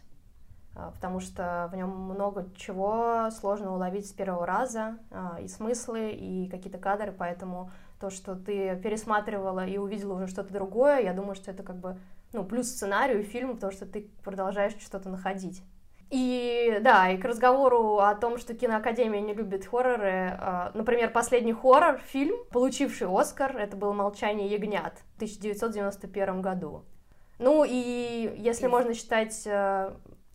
А, 0.75 0.91
потому 0.91 1.21
что 1.21 1.69
в 1.71 1.75
нем 1.75 1.89
много 1.89 2.49
чего 2.55 3.29
сложно 3.31 3.73
уловить 3.73 4.09
с 4.09 4.11
первого 4.11 4.45
раза, 4.45 4.97
а, 5.09 5.37
и 5.39 5.47
смыслы, 5.47 6.11
и 6.11 6.49
какие-то 6.49 6.77
кадры, 6.77 7.13
поэтому 7.17 7.71
то, 7.99 8.09
что 8.09 8.35
ты 8.35 8.75
пересматривала 8.75 9.65
и 9.65 9.77
увидела 9.77 10.15
уже 10.15 10.27
что-то 10.27 10.51
другое, 10.51 10.99
я 10.99 11.13
думаю, 11.13 11.35
что 11.35 11.51
это 11.51 11.63
как 11.63 11.77
бы, 11.77 11.97
ну, 12.33 12.43
плюс 12.43 12.67
сценарию 12.67 13.21
и 13.21 13.23
фильму, 13.23 13.55
потому 13.55 13.71
что 13.71 13.85
ты 13.85 14.09
продолжаешь 14.23 14.75
что-то 14.79 15.09
находить. 15.09 15.63
И 16.15 16.79
да, 16.79 17.09
и 17.09 17.17
к 17.17 17.25
разговору 17.25 17.97
о 17.97 18.15
том, 18.15 18.37
что 18.37 18.53
киноакадемия 18.53 19.19
не 19.19 19.33
любит 19.33 19.65
хорроры, 19.65 20.37
а, 20.39 20.71
например, 20.73 21.11
последний 21.11 21.51
хоррор, 21.51 21.99
фильм, 22.07 22.37
получивший 22.51 23.07
Оскар, 23.09 23.57
это 23.57 23.75
был 23.75 23.91
«Молчание 23.91 24.47
ягнят» 24.47 25.03
в 25.13 25.15
1991 25.17 26.41
году. 26.41 26.85
Ну 27.37 27.65
и 27.67 28.33
если 28.37 28.67
можно 28.67 28.93
считать 28.93 29.45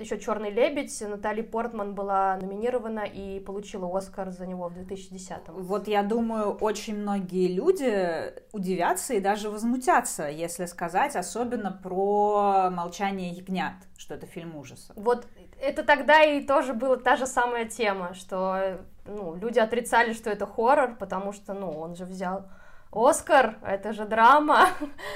еще 0.01 0.19
Черный 0.19 0.51
лебедь. 0.51 1.01
Натали 1.07 1.43
Портман 1.43 1.95
была 1.95 2.37
номинирована 2.37 3.01
и 3.01 3.41
получила 3.41 3.97
Оскар 3.97 4.31
за 4.31 4.47
него 4.47 4.69
в 4.69 4.77
2010-м. 4.77 5.63
Вот 5.63 5.89
я 5.89 6.03
думаю, 6.03 6.53
очень 6.53 6.97
многие 6.97 7.49
люди 7.49 8.33
удивятся 8.53 9.15
и 9.15 9.21
даже 9.21 9.51
возмутятся, 9.51 10.29
если 10.29 10.67
сказать, 10.67 11.17
особенно 11.17 11.71
про 11.71 12.71
«Молчание 12.71 13.31
ягнят», 13.31 13.75
что 13.97 14.15
это 14.15 14.27
фильм 14.27 14.57
ужаса. 14.57 14.93
Вот 14.97 15.27
это 15.61 15.83
тогда 15.85 16.23
и 16.23 16.43
тоже 16.45 16.73
была 16.75 16.97
та 16.97 17.17
же 17.17 17.27
самая 17.27 17.65
тема, 17.67 18.15
что 18.15 18.79
ну, 19.07 19.35
люди 19.37 19.59
отрицали, 19.59 20.13
что 20.13 20.31
это 20.31 20.47
хоррор, 20.47 20.97
потому 20.97 21.33
что 21.33 21.55
ну, 21.55 21.71
он 21.71 21.95
же 21.97 22.05
взял 22.05 22.49
Оскар, 22.93 23.57
это 23.65 23.93
же 23.93 24.05
драма. 24.05 24.67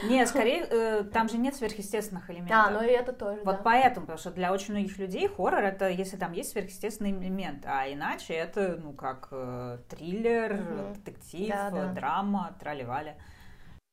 Нет, 0.04 0.28
скорее, 0.30 0.64
э, 0.70 1.04
там 1.12 1.28
же 1.28 1.38
нет 1.38 1.56
сверхъестественных 1.56 2.30
элементов. 2.30 2.50
Да, 2.56 2.70
ну 2.70 2.82
и 2.82 2.86
это 2.90 3.12
тоже, 3.12 3.40
Вот 3.44 3.56
да. 3.56 3.60
поэтому, 3.64 4.06
потому 4.06 4.18
что 4.18 4.30
для 4.30 4.52
очень 4.52 4.74
многих 4.74 4.96
людей 4.98 5.26
хоррор 5.28 5.64
это 5.64 5.88
если 5.88 6.16
там 6.16 6.32
есть 6.32 6.50
сверхъестественный 6.52 7.10
элемент, 7.10 7.64
а 7.66 7.88
иначе 7.92 8.34
это, 8.34 8.78
ну, 8.80 8.92
как 8.92 9.26
э, 9.32 9.78
триллер, 9.88 10.54
Мгм. 10.54 10.92
детектив, 10.94 11.48
Да, 11.48 11.70
да. 11.70 11.92
драма, 11.92 12.54
трали-вали. 12.60 13.14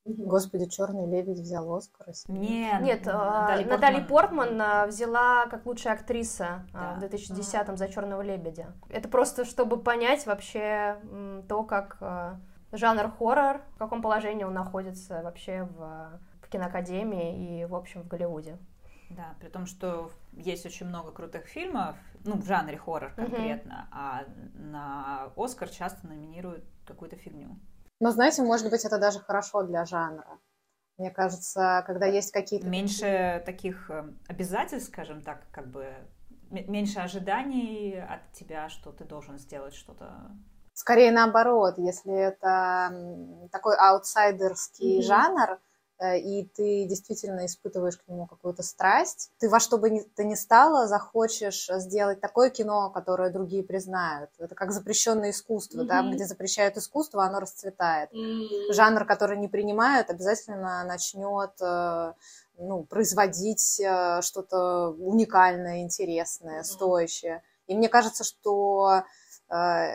Господи, 0.03 0.65
Черный 0.65 1.05
лебедь 1.05 1.39
взял 1.39 1.73
Оскар. 1.75 2.07
Нет, 2.27 2.81
Нет, 2.81 3.05
Натали 3.05 3.63
Натали 3.63 4.03
Портман 4.03 4.59
а, 4.59 4.87
взяла 4.87 5.45
как 5.45 5.65
лучшая 5.65 5.93
актриса 5.93 6.65
а, 6.73 6.97
Да. 6.99 7.07
в 7.07 7.11
2010-м 7.11 7.77
за 7.77 7.87
Черного 7.87 8.21
лебедя. 8.21 8.73
Это 8.89 9.07
просто 9.07 9.45
чтобы 9.45 9.81
понять 9.81 10.25
вообще 10.25 10.97
то, 11.47 11.63
как 11.63 11.97
а, 12.01 12.39
жанр 12.71 13.11
хоррор, 13.11 13.61
в 13.75 13.77
каком 13.77 14.01
положении 14.01 14.43
он 14.43 14.53
находится 14.53 15.21
вообще 15.21 15.63
в, 15.63 16.19
в 16.41 16.49
киноакадемии 16.49 17.61
и, 17.61 17.65
в 17.65 17.75
общем, 17.75 18.01
в 18.01 18.07
Голливуде. 18.07 18.57
Да, 19.11 19.35
при 19.39 19.49
том, 19.49 19.65
что 19.65 20.09
есть 20.31 20.65
очень 20.65 20.87
много 20.87 21.11
крутых 21.11 21.45
фильмов, 21.45 21.95
ну, 22.23 22.37
в 22.37 22.45
жанре 22.45 22.77
хоррор 22.77 23.11
конкретно, 23.13 23.87
а 23.91 24.23
на 24.55 25.31
Оскар 25.35 25.69
часто 25.69 26.07
номинируют 26.07 26.63
какую-то 26.85 27.17
фигню. 27.17 27.57
Но 28.01 28.09
знаете, 28.09 28.41
может 28.41 28.67
быть, 28.71 28.83
это 28.83 28.97
даже 28.97 29.19
хорошо 29.19 29.61
для 29.61 29.85
жанра. 29.85 30.39
Мне 30.97 31.11
кажется, 31.11 31.83
когда 31.85 32.07
есть 32.07 32.31
какие-то... 32.31 32.65
Меньше 32.67 33.43
таких 33.45 33.91
э, 33.91 34.11
обязательств, 34.27 34.89
скажем 34.89 35.21
так, 35.21 35.43
как 35.51 35.67
бы 35.67 35.93
меньше 36.49 36.99
ожиданий 36.99 38.01
от 38.01 38.33
тебя, 38.33 38.69
что 38.69 38.91
ты 38.91 39.05
должен 39.05 39.37
сделать 39.37 39.75
что-то. 39.75 40.31
Скорее 40.73 41.11
наоборот, 41.11 41.77
если 41.77 42.13
это 42.13 43.47
такой 43.51 43.75
аутсайдерский 43.77 44.95
Мгм. 44.95 45.03
жанр, 45.03 45.59
и 46.01 46.45
ты 46.45 46.85
действительно 46.85 47.45
испытываешь 47.45 47.97
к 47.97 48.07
нему 48.07 48.25
какую-то 48.25 48.63
страсть, 48.63 49.31
ты 49.39 49.49
во 49.49 49.59
что 49.59 49.77
бы 49.77 49.89
ни, 49.89 50.01
ты 50.01 50.23
ни 50.23 50.35
стало 50.35 50.87
захочешь 50.87 51.69
сделать 51.77 52.19
такое 52.21 52.49
кино, 52.49 52.89
которое 52.89 53.29
другие 53.29 53.63
признают. 53.63 54.29
Это 54.39 54.55
как 54.55 54.71
запрещенное 54.71 55.29
искусство. 55.31 55.85
Там, 55.85 56.07
Мгм. 56.07 56.15
где 56.15 56.25
запрещают 56.25 56.77
искусство, 56.77 57.23
оно 57.23 57.39
расцветает. 57.39 58.09
жанр, 58.69 59.05
который 59.05 59.37
не 59.37 59.47
принимают, 59.47 60.09
обязательно 60.09 60.83
начнет 60.85 61.51
э, 61.61 62.13
ну, 62.57 62.83
производить 62.83 63.79
э, 63.79 64.21
что-то 64.21 64.89
уникальное, 64.89 65.81
интересное, 65.81 66.57
Мгм. 66.57 66.63
стоящее. 66.63 67.43
И 67.67 67.75
мне 67.75 67.89
кажется, 67.89 68.23
что 68.23 69.03
э, 69.49 69.85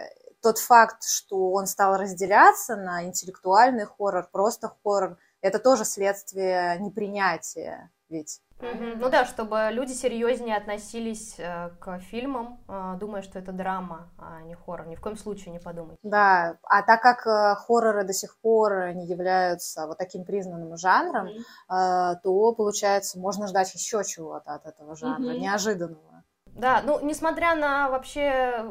тот 0.43 0.59
факт, 0.59 1.05
что 1.05 1.53
он 1.53 1.67
стал 1.67 1.97
разделяться 1.97 2.77
на 2.77 3.05
интеллектуальный 3.05 3.87
хоррор, 3.87 4.29
просто 4.31 4.73
хоррор, 4.83 5.17
это 5.47 5.59
тоже 5.59 5.85
следствие 5.85 6.79
непринятия. 6.81 7.91
Ведь 8.09 8.41
Мгм. 8.59 9.01
Ну 9.01 9.11
да, 9.11 9.27
чтобы 9.27 9.69
люди 9.71 9.93
серьезнее 9.93 10.57
относились 10.57 11.35
э, 11.39 11.69
к 11.79 11.99
фильмам, 11.99 12.59
э, 12.69 12.95
думая, 12.99 13.21
что 13.21 13.39
это 13.39 13.53
драма, 13.53 14.09
а 14.19 14.41
не 14.43 14.55
хоррор. 14.55 14.87
Ни 14.87 14.95
в 14.95 15.01
коем 15.03 15.19
случае 15.19 15.53
не 15.53 15.59
подумайте. 15.59 15.99
да, 16.03 16.57
а 16.63 16.83
так 16.83 17.03
как 17.03 17.27
э, 17.27 17.55
хорроры 17.57 18.05
до 18.05 18.15
сих 18.15 18.39
пор 18.41 18.95
не 18.95 19.07
являются 19.07 19.87
вот 19.87 19.99
таким 19.99 20.25
признанным 20.25 20.75
жанром, 20.79 21.29
э, 21.29 22.15
то 22.23 22.53
получается 22.55 23.19
можно 23.19 23.47
ждать 23.47 23.75
еще 23.75 24.03
чего-то 24.05 24.55
от 24.55 24.65
этого 24.65 24.97
жанра, 24.97 25.33
Мгм. 25.33 25.43
неожиданного. 25.43 26.25
Да, 26.47 26.81
ну, 26.83 26.99
несмотря 27.05 27.55
на 27.57 27.91
вообще 27.91 28.65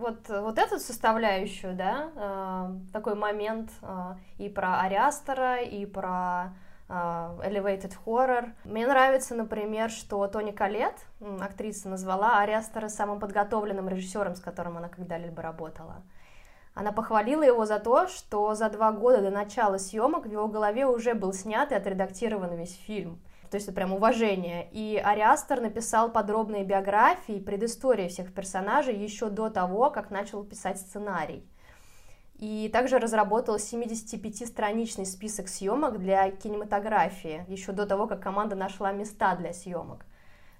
вот, 0.00 0.28
вот 0.28 0.58
эту 0.58 0.78
составляющую, 0.78 1.74
да, 1.74 2.10
э, 2.16 2.92
такой 2.92 3.14
момент 3.14 3.70
э, 3.82 4.14
и 4.38 4.48
про 4.48 4.80
Ариастера, 4.80 5.60
и 5.60 5.86
про 5.86 6.54
э, 6.88 6.92
Elevated 6.92 7.94
Horror. 8.04 8.52
Мне 8.64 8.86
нравится, 8.86 9.34
например, 9.34 9.90
что 9.90 10.26
Тони 10.26 10.50
Коллет, 10.50 10.94
м, 11.20 11.42
актриса, 11.42 11.88
назвала 11.88 12.40
Ариастера 12.40 12.88
самым 12.88 13.20
подготовленным 13.20 13.88
режиссером, 13.88 14.34
с 14.34 14.40
которым 14.40 14.78
она 14.78 14.88
когда-либо 14.88 15.42
работала. 15.42 16.02
Она 16.74 16.92
похвалила 16.92 17.42
его 17.42 17.66
за 17.66 17.78
то, 17.78 18.06
что 18.08 18.54
за 18.54 18.70
два 18.70 18.92
года 18.92 19.20
до 19.20 19.30
начала 19.30 19.76
съемок 19.76 20.24
в 20.24 20.30
его 20.30 20.48
голове 20.48 20.86
уже 20.86 21.14
был 21.14 21.32
снят 21.32 21.70
и 21.72 21.74
отредактирован 21.74 22.56
весь 22.56 22.74
фильм. 22.74 23.20
То 23.50 23.56
есть 23.56 23.66
это 23.66 23.74
прям 23.74 23.92
уважение. 23.92 24.68
И 24.70 24.96
Ариастер 24.96 25.60
написал 25.60 26.10
подробные 26.12 26.64
биографии 26.64 27.40
предыстории 27.40 28.08
всех 28.08 28.32
персонажей 28.32 28.96
еще 28.96 29.28
до 29.28 29.50
того, 29.50 29.90
как 29.90 30.10
начал 30.10 30.44
писать 30.44 30.78
сценарий. 30.78 31.44
И 32.36 32.70
также 32.72 32.98
разработал 32.98 33.56
75-страничный 33.56 35.04
список 35.04 35.48
съемок 35.48 35.98
для 35.98 36.30
кинематографии, 36.30 37.44
еще 37.48 37.72
до 37.72 37.86
того, 37.86 38.06
как 38.06 38.22
команда 38.22 38.56
нашла 38.56 38.92
места 38.92 39.34
для 39.34 39.52
съемок. 39.52 40.06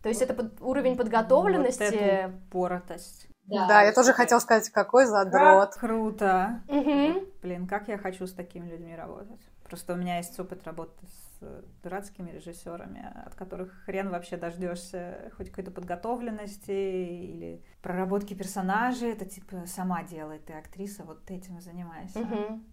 То 0.03 0.09
есть 0.09 0.21
это 0.21 0.35
под- 0.35 0.61
уровень 0.61 0.97
подготовленности. 0.97 1.83
Вот 1.83 1.93
эту 1.95 2.33
поротость. 2.51 3.30
Да, 3.47 3.83
я 3.83 3.93
тоже 3.93 4.13
хотела 4.13 4.39
сказать, 4.39 4.71
какой 4.71 5.07
задрот. 5.07 5.75
Круто. 5.75 6.61
Мгм. 6.69 7.27
Блин, 7.43 7.67
как 7.67 7.89
я 7.89 7.99
хочу 7.99 8.27
с 8.27 8.33
такими 8.33 8.69
людьми 8.69 8.95
работать. 8.95 9.41
Просто 9.65 9.95
у 9.95 9.97
меня 9.97 10.17
есть 10.17 10.39
опыт 10.41 10.65
работы 10.65 11.07
с 11.07 11.39
э, 11.43 11.63
дурацкими 11.85 12.31
режиссерами, 12.33 13.07
от 13.25 13.37
которых 13.37 13.73
хрен 13.85 14.11
вообще 14.11 14.37
дождешься 14.37 15.31
хоть 15.37 15.51
какой-то 15.51 15.71
подготовленности 15.71 16.71
или 16.73 17.63
проработки 17.81 18.35
персонажей. 18.35 19.13
Это 19.13 19.27
типа 19.27 19.67
сама 19.67 20.03
делай, 20.03 20.41
ты 20.41 20.55
актриса, 20.55 21.05
вот 21.05 21.25
ты 21.25 21.35
этим 21.35 21.59
и 21.59 21.61
занимайся. 21.61 22.19
Мгм. 22.19 22.65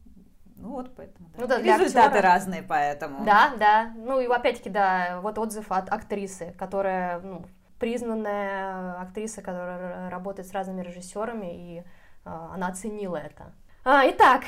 Ну 0.56 0.70
вот 0.70 0.96
поэтому, 0.96 1.30
да. 1.30 1.42
Ну 1.42 1.48
да, 1.48 1.60
для 1.60 1.78
Результаты 1.78 2.18
актера. 2.18 2.34
разные, 2.34 2.64
поэтому. 2.64 3.26
Да, 3.26 3.54
да. 3.60 3.94
Ну 3.96 4.20
и 4.20 4.26
опять-таки, 4.26 4.72
да, 4.72 5.20
вот 5.22 5.38
отзыв 5.38 5.72
от 5.72 5.90
актрисы, 5.94 6.56
которая 6.58 7.20
ну, 7.20 7.46
признанная 7.80 9.02
актриса, 9.02 9.42
которая 9.42 10.10
работает 10.10 10.48
с 10.48 10.52
разными 10.52 10.82
режиссерами, 10.82 11.78
и 11.78 11.84
а, 12.26 12.52
она 12.54 12.68
оценила 12.68 13.18
это. 13.18 13.52
А, 13.84 14.04
итак, 14.10 14.44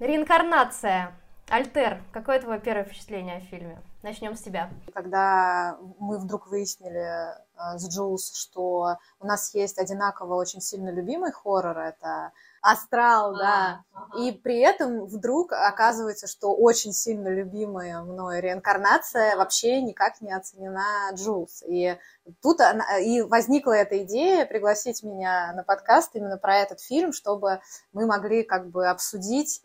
реинкарнация. 0.00 1.12
Альтер, 1.52 2.00
какое 2.12 2.40
твое 2.40 2.58
первое 2.58 2.84
впечатление 2.84 3.36
о 3.36 3.40
фильме? 3.40 3.78
Начнем 4.02 4.34
с 4.34 4.40
тебя. 4.40 4.70
Когда 4.94 5.76
мы 5.98 6.18
вдруг 6.18 6.46
выяснили 6.46 7.04
э, 7.04 7.76
с 7.76 7.94
Джулс, 7.94 8.34
что 8.34 8.96
у 9.20 9.26
нас 9.26 9.54
есть 9.54 9.78
одинаково 9.78 10.36
очень 10.36 10.62
сильно 10.62 10.88
любимый 10.88 11.30
хоррор, 11.30 11.76
это 11.76 12.32
Астрал, 12.62 13.36
да. 13.36 13.82
И 14.18 14.32
при 14.32 14.60
этом 14.60 15.04
вдруг 15.04 15.52
оказывается, 15.52 16.26
что 16.26 16.54
очень 16.54 16.94
сильно 16.94 17.28
любимая 17.28 18.00
мной 18.00 18.40
реинкарнация 18.40 19.36
вообще 19.36 19.82
никак 19.82 20.22
не 20.22 20.32
оценена 20.32 21.10
Джулс. 21.12 21.64
И 21.66 21.98
тут 22.40 22.62
она- 22.62 22.98
и 22.98 23.20
возникла 23.20 23.72
эта 23.72 24.02
идея 24.04 24.46
пригласить 24.46 25.02
меня 25.02 25.52
на 25.52 25.64
подкаст 25.64 26.12
именно 26.14 26.38
про 26.38 26.56
этот 26.56 26.80
фильм, 26.80 27.12
чтобы 27.12 27.60
мы 27.92 28.06
могли 28.06 28.42
как 28.42 28.70
бы 28.70 28.88
обсудить 28.88 29.62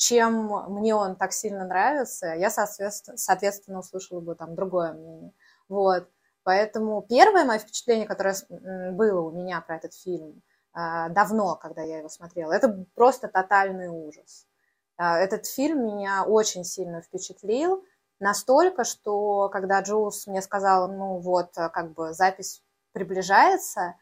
чем 0.00 0.48
мне 0.72 0.94
он 0.94 1.14
так 1.14 1.34
сильно 1.34 1.66
нравится, 1.66 2.28
я, 2.28 2.48
соответственно, 2.48 3.18
соответственно 3.18 3.80
услышала 3.80 4.20
бы 4.20 4.34
там 4.34 4.54
другое 4.54 4.94
мнение. 4.94 5.32
Вот. 5.68 6.08
Поэтому 6.42 7.02
первое 7.02 7.44
мое 7.44 7.58
впечатление, 7.58 8.06
которое 8.06 8.34
было 8.92 9.20
у 9.20 9.30
меня 9.30 9.60
про 9.60 9.76
этот 9.76 9.92
фильм 9.92 10.40
а, 10.72 11.10
давно, 11.10 11.54
когда 11.56 11.82
я 11.82 11.98
его 11.98 12.08
смотрела, 12.08 12.52
это 12.52 12.86
просто 12.94 13.28
тотальный 13.28 13.88
ужас. 13.88 14.46
А, 14.96 15.18
Этот 15.18 15.44
фильм 15.44 15.84
меня 15.84 16.24
очень 16.24 16.64
сильно 16.64 17.02
впечатлил, 17.02 17.84
настолько, 18.20 18.84
что 18.84 19.50
когда 19.50 19.82
Джулс 19.82 20.26
мне 20.26 20.40
сказала, 20.40 20.86
ну 20.86 21.18
вот, 21.18 21.50
а, 21.58 21.68
как 21.68 21.92
бы 21.92 22.14
запись 22.14 22.62
приближается, 22.92 23.96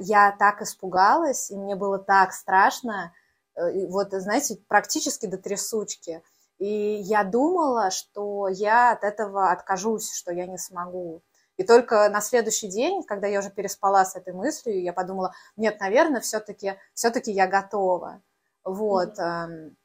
я 0.00 0.34
так 0.38 0.62
испугалась, 0.62 1.50
и 1.50 1.56
мне 1.56 1.76
было 1.76 1.98
так 1.98 2.32
страшно, 2.32 3.12
вот, 3.56 4.12
знаете, 4.12 4.56
практически 4.68 5.26
до 5.26 5.38
трясучки. 5.38 6.22
И 6.58 6.66
я 6.68 7.24
думала, 7.24 7.90
что 7.90 8.48
я 8.48 8.92
от 8.92 9.04
этого 9.04 9.50
откажусь, 9.50 10.12
что 10.12 10.32
я 10.32 10.46
не 10.46 10.58
смогу. 10.58 11.22
И 11.56 11.64
только 11.64 12.08
на 12.08 12.20
следующий 12.20 12.68
день, 12.68 13.02
когда 13.04 13.26
я 13.26 13.40
уже 13.40 13.50
переспала 13.50 14.04
с 14.04 14.16
этой 14.16 14.32
мыслью, 14.32 14.82
я 14.82 14.92
подумала, 14.92 15.32
нет, 15.56 15.78
наверное, 15.80 16.20
все-таки 16.20 16.76
все 16.94 17.10
я 17.30 17.46
готова. 17.46 18.22
Вот. 18.64 19.18
эм, 19.18 19.76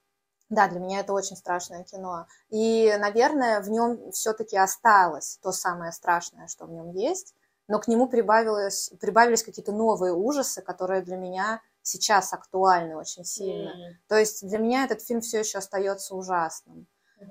Да, 0.50 0.68
для 0.68 0.80
меня 0.80 1.00
это 1.00 1.14
очень 1.14 1.36
страшное 1.38 1.84
кино. 1.84 2.28
И, 2.50 2.96
наверное, 3.00 3.62
в 3.62 3.70
нем 3.70 4.12
все-таки 4.12 4.58
осталось 4.58 5.40
то 5.42 5.52
самое 5.52 5.92
страшное, 5.92 6.48
что 6.48 6.66
в 6.66 6.72
нем 6.72 6.92
есть, 6.92 7.34
но 7.68 7.80
к 7.80 7.88
нему 7.88 8.08
прибавилось, 8.08 8.92
прибавились 9.02 9.44
какие-то 9.44 9.72
новые 9.72 10.14
ужасы, 10.14 10.62
которые 10.62 11.02
для 11.02 11.18
меня 11.18 11.62
сейчас 11.86 12.34
актуальны 12.34 12.96
очень 12.98 13.26
сильно. 13.26 13.78
То 14.08 14.18
есть 14.18 14.48
для 14.48 14.58
меня 14.60 14.86
этот 14.86 15.02
фильм 15.02 15.22
все 15.22 15.40
еще 15.40 15.60
остается 15.60 16.16
ужасным. 16.16 16.88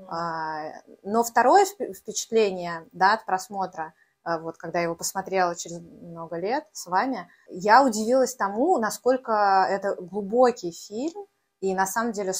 А, 0.06 0.72
Но 1.02 1.24
второе 1.24 1.64
вп- 1.64 1.92
впечатление 1.94 2.86
да, 2.92 3.14
от 3.14 3.26
просмотра, 3.26 3.94
а, 4.22 4.38
вот 4.38 4.56
когда 4.58 4.78
я 4.78 4.84
его 4.84 4.94
посмотрела 4.94 5.54
через 5.56 5.80
много 5.80 6.36
лет 6.36 6.66
с 6.72 6.86
вами, 6.86 7.28
я 7.48 7.84
удивилась 7.84 8.34
тому, 8.34 8.78
насколько 8.78 9.66
это 9.68 9.94
глубокий 9.96 10.72
фильм, 10.72 11.26
и 11.60 11.74
на 11.74 11.86
самом 11.86 12.12
деле 12.12 12.32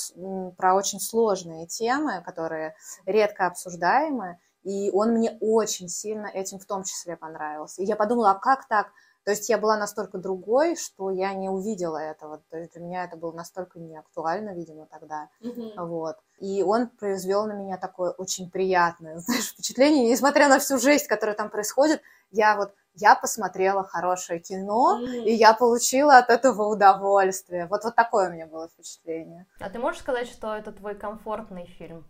про 0.56 0.74
очень 0.74 1.00
сложные 1.00 1.66
темы, 1.66 2.22
которые 2.24 2.74
редко 3.06 3.46
обсуждаемы, 3.46 4.38
и 4.62 4.90
он 4.90 5.12
мне 5.12 5.36
очень 5.40 5.88
сильно 5.88 6.26
этим 6.26 6.58
в 6.58 6.66
том 6.66 6.84
числе 6.84 7.16
понравился. 7.16 7.82
И 7.82 7.86
я 7.86 7.96
подумала, 7.96 8.32
а 8.32 8.38
как 8.38 8.66
так? 8.68 8.88
То 9.24 9.30
есть 9.30 9.48
я 9.48 9.56
была 9.56 9.78
настолько 9.78 10.18
другой, 10.18 10.76
что 10.76 11.10
я 11.10 11.32
не 11.32 11.48
увидела 11.48 11.96
этого. 11.96 12.42
То 12.50 12.58
есть 12.58 12.74
для 12.74 12.82
меня 12.82 13.04
это 13.04 13.16
было 13.16 13.32
настолько 13.32 13.78
неактуально, 13.78 14.54
видимо, 14.54 14.86
тогда. 14.86 15.28
Mm-hmm. 15.42 15.86
Вот. 15.86 16.16
И 16.38 16.62
он 16.62 16.88
произвел 16.88 17.46
на 17.46 17.52
меня 17.52 17.78
такое 17.78 18.10
очень 18.10 18.50
приятное 18.50 19.18
знаешь, 19.18 19.52
впечатление. 19.52 20.10
Несмотря 20.10 20.48
на 20.48 20.58
всю 20.58 20.78
жесть, 20.78 21.06
которая 21.06 21.34
там 21.34 21.48
происходит, 21.48 22.02
я 22.30 22.56
вот 22.56 22.74
я 22.96 23.16
посмотрела 23.16 23.82
хорошее 23.82 24.38
кино, 24.38 25.00
mm-hmm. 25.00 25.24
и 25.24 25.32
я 25.32 25.54
получила 25.54 26.18
от 26.18 26.30
этого 26.30 26.68
удовольствие. 26.68 27.66
Вот, 27.66 27.82
вот 27.82 27.96
такое 27.96 28.28
у 28.28 28.32
меня 28.32 28.46
было 28.46 28.68
впечатление. 28.68 29.46
А 29.58 29.68
ты 29.68 29.78
можешь 29.78 30.00
сказать, 30.00 30.28
что 30.28 30.54
это 30.54 30.70
твой 30.70 30.94
комфортный 30.94 31.66
фильм? 31.66 32.04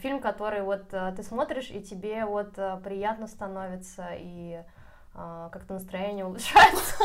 Фильм, 0.00 0.20
который 0.20 0.62
вот 0.62 0.84
э, 0.92 1.12
ты 1.16 1.22
смотришь, 1.22 1.70
и 1.70 1.82
тебе 1.82 2.24
вот 2.24 2.56
э, 2.56 2.80
приятно 2.84 3.26
становится, 3.26 4.06
и 4.12 4.62
как-то 5.14 5.74
настроение 5.74 6.24
улучшается. 6.24 6.96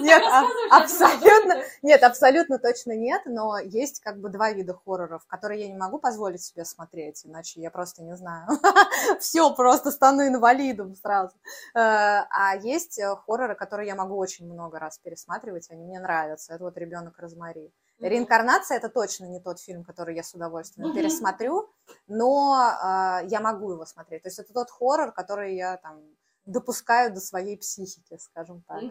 Нет, 0.00 0.22
а, 0.24 0.46
абсолютно, 0.82 1.62
нет, 1.82 2.02
абсолютно 2.02 2.58
точно 2.58 2.96
нет, 2.96 3.22
но 3.26 3.58
есть 3.58 4.00
как 4.00 4.20
бы 4.20 4.28
два 4.28 4.52
вида 4.52 4.74
хорроров, 4.74 5.26
которые 5.26 5.62
я 5.62 5.68
не 5.68 5.76
могу 5.76 5.98
позволить 5.98 6.42
себе 6.42 6.64
смотреть, 6.64 7.24
иначе 7.24 7.60
я 7.60 7.70
просто 7.70 8.02
не 8.02 8.16
знаю. 8.16 8.48
Все, 9.20 9.54
просто 9.54 9.90
стану 9.90 10.26
инвалидом 10.26 10.94
сразу. 10.96 11.36
Э, 11.74 12.24
а 12.30 12.56
есть 12.60 12.98
э, 12.98 13.14
хорроры, 13.26 13.54
которые 13.54 13.88
я 13.88 13.94
могу 13.94 14.16
очень 14.16 14.50
много 14.50 14.78
раз 14.78 14.98
пересматривать, 14.98 15.70
они 15.70 15.84
мне 15.84 16.00
нравятся. 16.00 16.54
Это 16.54 16.64
вот 16.64 16.76
«Ребенок 16.76 17.18
Розмари». 17.18 17.72
Реинкарнация 18.00 18.78
это 18.78 18.88
точно 18.88 19.26
не 19.26 19.40
тот 19.40 19.60
фильм, 19.60 19.84
который 19.84 20.16
я 20.16 20.22
с 20.22 20.34
удовольствием 20.34 20.94
пересмотрю, 20.94 21.70
но 22.08 22.56
э, 22.56 23.26
я 23.28 23.40
могу 23.40 23.72
его 23.72 23.84
смотреть. 23.84 24.22
То 24.22 24.28
есть 24.28 24.38
это 24.38 24.52
тот 24.54 24.70
хоррор, 24.70 25.12
который 25.12 25.54
я 25.54 25.76
там 25.76 26.00
допускаю 26.46 27.12
до 27.12 27.20
своей 27.20 27.58
психики, 27.58 28.16
скажем 28.18 28.62
так. 28.66 28.82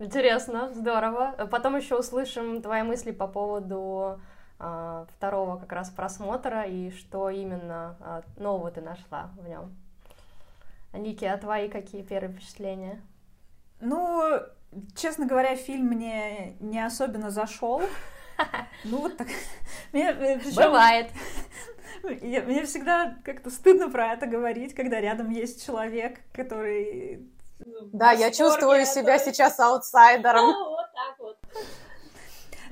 Интересно, 0.00 0.72
здорово. 0.74 1.48
Потом 1.50 1.76
еще 1.76 1.96
услышим 1.96 2.60
твои 2.60 2.82
мысли 2.82 3.12
по 3.12 3.28
поводу 3.28 4.20
э, 4.58 5.06
второго 5.16 5.56
как 5.56 5.70
раз 5.70 5.90
просмотра 5.90 6.64
и 6.64 6.90
что 6.90 7.30
именно 7.30 7.96
э, 8.00 8.40
нового 8.40 8.72
ты 8.72 8.80
нашла 8.80 9.30
в 9.38 9.48
нем. 9.48 9.76
Ники, 10.92 11.24
а 11.24 11.38
твои 11.38 11.68
какие 11.68 12.02
первые 12.02 12.32
впечатления? 12.32 13.00
Ну, 13.80 14.40
честно 14.96 15.26
говоря, 15.26 15.54
фильм 15.54 15.86
мне 15.86 16.56
не 16.58 16.84
особенно 16.84 17.30
зашел. 17.30 17.82
Ну 18.84 18.98
вот 18.98 19.16
так. 19.16 19.28
Мне, 19.92 20.10
э, 20.10 20.38
причем, 20.38 20.56
Бывает. 20.56 21.10
Я, 22.20 22.42
мне 22.42 22.64
всегда 22.64 23.16
как-то 23.24 23.48
стыдно 23.50 23.88
про 23.88 24.12
это 24.12 24.26
говорить, 24.26 24.74
когда 24.74 25.00
рядом 25.00 25.30
есть 25.30 25.64
человек, 25.64 26.20
который... 26.34 27.26
Ну, 27.64 27.88
да, 27.94 28.10
я 28.10 28.30
чувствую 28.30 28.80
это... 28.80 28.90
себя 28.90 29.18
сейчас 29.18 29.58
аутсайдером. 29.58 30.52
Вот 30.52 30.86
так 30.92 31.18
вот. 31.18 31.38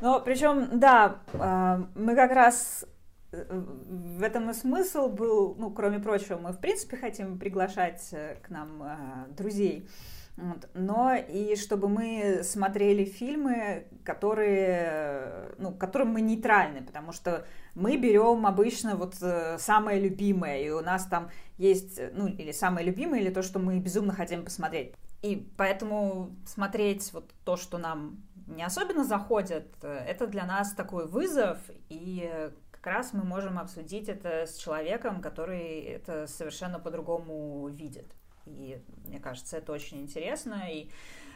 Но 0.02 0.20
причем, 0.20 0.80
да, 0.80 1.20
а, 1.34 1.80
мы 1.94 2.14
как 2.14 2.32
раз 2.32 2.84
э, 3.30 3.44
в 3.48 4.22
этом 4.22 4.50
и 4.50 4.52
смысл 4.52 5.08
был, 5.08 5.54
ну, 5.56 5.70
кроме 5.70 5.98
прочего, 6.00 6.36
мы 6.36 6.52
в 6.52 6.58
принципе 6.58 6.96
хотим 6.96 7.38
приглашать 7.38 8.08
э, 8.12 8.36
к 8.42 8.50
нам 8.50 8.82
а, 8.82 9.26
друзей. 9.30 9.88
Вот. 10.36 10.68
Но 10.74 11.14
и 11.14 11.56
чтобы 11.56 11.88
мы 11.88 12.40
смотрели 12.42 13.04
фильмы, 13.04 13.86
которые, 14.02 15.54
ну, 15.58 15.72
которым 15.72 16.08
мы 16.08 16.20
нейтральны, 16.22 16.82
потому 16.82 17.12
что 17.12 17.46
мы 17.74 17.96
берем 17.98 18.46
обычно 18.46 18.96
вот 18.96 19.16
э, 19.20 19.58
самое 19.58 20.00
любимое, 20.00 20.62
и 20.62 20.70
у 20.70 20.80
нас 20.80 21.06
там 21.06 21.30
есть, 21.58 22.00
ну, 22.14 22.26
или 22.26 22.50
самое 22.52 22.86
любимое, 22.86 23.20
или 23.20 23.30
то, 23.30 23.42
что 23.42 23.58
мы 23.58 23.78
безумно 23.78 24.14
хотим 24.14 24.44
посмотреть. 24.44 24.94
И 25.20 25.48
поэтому 25.56 26.34
смотреть 26.46 27.12
вот 27.12 27.30
то, 27.44 27.56
что 27.56 27.78
нам 27.78 28.24
не 28.46 28.64
особенно 28.64 29.04
заходит, 29.04 29.68
э, 29.82 30.04
это 30.08 30.26
для 30.26 30.46
нас 30.46 30.72
такой 30.72 31.06
вызов, 31.06 31.58
и 31.90 32.50
как 32.70 32.86
раз 32.86 33.12
мы 33.12 33.22
можем 33.22 33.58
обсудить 33.58 34.08
это 34.08 34.46
с 34.46 34.56
человеком, 34.56 35.20
который 35.20 35.82
это 35.82 36.26
совершенно 36.26 36.80
по-другому 36.80 37.68
видит. 37.68 38.12
И 38.46 38.78
мне 39.06 39.20
кажется, 39.20 39.58
это 39.58 39.72
очень 39.72 40.00
интересно. 40.00 40.62
И 40.70 40.88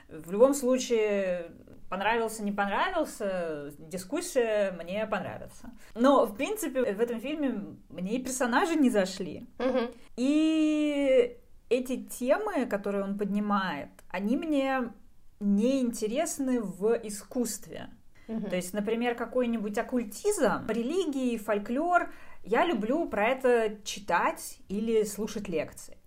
в 0.09 0.31
любом 0.31 0.55
случае, 0.55 1.51
понравился, 1.88 2.42
не 2.42 2.53
понравился, 2.53 3.73
дискуссия 3.79 4.73
мне 4.73 5.07
понравится. 5.07 5.71
Но, 5.95 6.27
в 6.27 6.37
принципе, 6.37 6.92
в 6.92 7.01
этом 7.01 7.21
фильме 7.21 7.77
мне 7.88 8.16
и 8.16 8.23
персонажи 8.23 8.77
не 8.77 8.90
зашли. 8.90 9.47
Угу. 9.59 9.90
И 10.16 11.37
эти 11.69 12.05
темы, 12.05 12.66
которые 12.66 13.05
он 13.05 13.19
поднимает, 13.19 13.90
они 14.09 14.37
мне 14.37 14.92
не 15.40 15.81
интересны 15.81 16.61
в 16.61 16.95
искусстве. 17.03 17.90
Угу. 18.29 18.49
То 18.49 18.57
есть, 18.57 18.73
например, 18.73 19.14
какой-нибудь 19.14 19.77
оккультизм, 19.79 20.66
религии, 20.69 21.37
фольклор, 21.37 22.12
я 22.45 22.64
люблю 22.64 23.09
про 23.09 23.29
это 23.29 23.77
читать 23.85 24.59
или 24.69 25.03
слушать 25.05 25.49
лекции. 25.49 25.99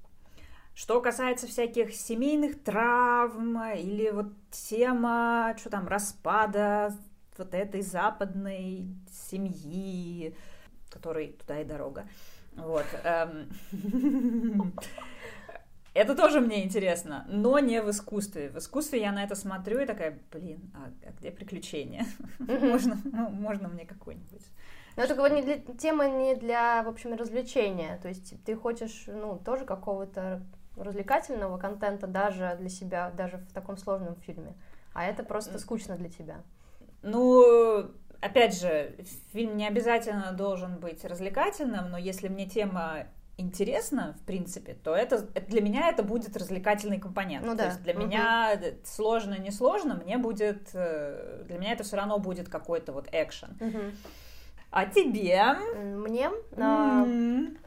Что 0.80 1.02
касается 1.02 1.46
всяких 1.46 1.94
семейных 1.94 2.63
травм 2.63 3.62
или 3.74 4.12
вот 4.12 4.28
тема, 4.50 5.54
что 5.58 5.70
там, 5.70 5.89
распада 5.89 6.96
вот 7.38 7.54
этой 7.54 7.82
западной 7.82 8.88
семьи, 9.12 10.34
которой 10.89 11.34
туда 11.34 11.60
и 11.60 11.65
дорога. 11.65 12.08
Вот. 12.56 12.86
Эм. 13.04 13.52
Это 15.94 16.15
тоже 16.15 16.39
мне 16.39 16.63
интересно, 16.63 17.26
но 17.28 17.60
не 17.60 17.82
в 17.82 17.89
искусстве. 17.89 18.48
В 18.50 18.60
искусстве 18.60 19.02
я 19.02 19.12
на 19.12 19.26
это 19.26 19.36
смотрю 19.36 19.80
и 19.80 19.86
такая, 19.86 20.18
блин, 20.32 20.72
а, 20.74 20.92
а 21.06 21.12
где 21.20 21.32
приключения? 21.32 22.06
можно, 22.39 22.98
ну, 23.04 23.28
можно 23.28 23.68
мне 23.68 23.86
какой-нибудь. 23.86 24.46
Но 24.96 25.04
это 25.04 25.30
не 25.30 25.42
для, 25.42 25.58
тема 25.76 26.08
не 26.08 26.36
для, 26.36 26.84
в 26.84 26.88
общем, 26.88 27.15
развлечения. 27.15 28.00
То 28.02 28.08
есть 28.08 28.42
ты 28.46 28.56
хочешь, 28.56 29.06
ну, 29.08 29.42
тоже 29.44 29.65
какого-то 29.65 30.42
развлекательного 30.84 31.58
контента 31.58 32.08
даже 32.08 32.56
для 32.60 32.70
себя, 32.70 33.12
даже 33.12 33.38
в 33.38 33.54
таком 33.54 33.78
сложном 33.78 34.15
фильме. 34.15 34.56
А 34.94 35.06
это 35.06 35.24
просто 35.24 35.60
скучно 35.60 35.96
для 35.96 36.10
тебя. 36.10 36.42
Ну, 37.02 37.92
опять 38.22 38.60
же, 38.60 38.96
фильм 39.32 39.56
не 39.58 39.68
обязательно 39.68 40.32
должен 40.32 40.78
быть 40.80 41.06
развлекательным, 41.06 41.92
но 41.92 41.98
если 41.98 42.28
мне 42.28 42.48
тема 42.48 43.06
интересна, 43.38 44.18
в 44.22 44.26
принципе, 44.26 44.74
то 44.74 44.94
это, 44.94 45.22
для 45.48 45.62
меня 45.62 45.88
это 45.89 46.04
будет 46.04 46.36
развлекательный 46.36 47.00
компонент. 47.00 47.46
Ну, 47.46 47.56
да. 47.56 47.63
То 47.63 47.70
есть 47.70 47.84
для 47.84 47.94
угу. 47.94 48.04
меня 48.04 48.60
сложно, 48.84 49.38
не 49.38 49.52
сложно, 49.52 49.96
мне 49.96 50.18
будет, 50.18 50.70
э, 50.74 51.44
для 51.48 51.58
меня 51.58 51.72
это 51.72 51.84
все 51.84 51.96
равно 51.96 52.20
будет 52.20 52.50
какой-то 52.50 52.92
вот 52.92 53.08
экшен. 53.12 53.58
Угу. 53.62 53.80
А 54.72 54.86
тебе? 54.86 55.56
Мне? 55.96 56.30
Mm-hmm. 56.52 57.58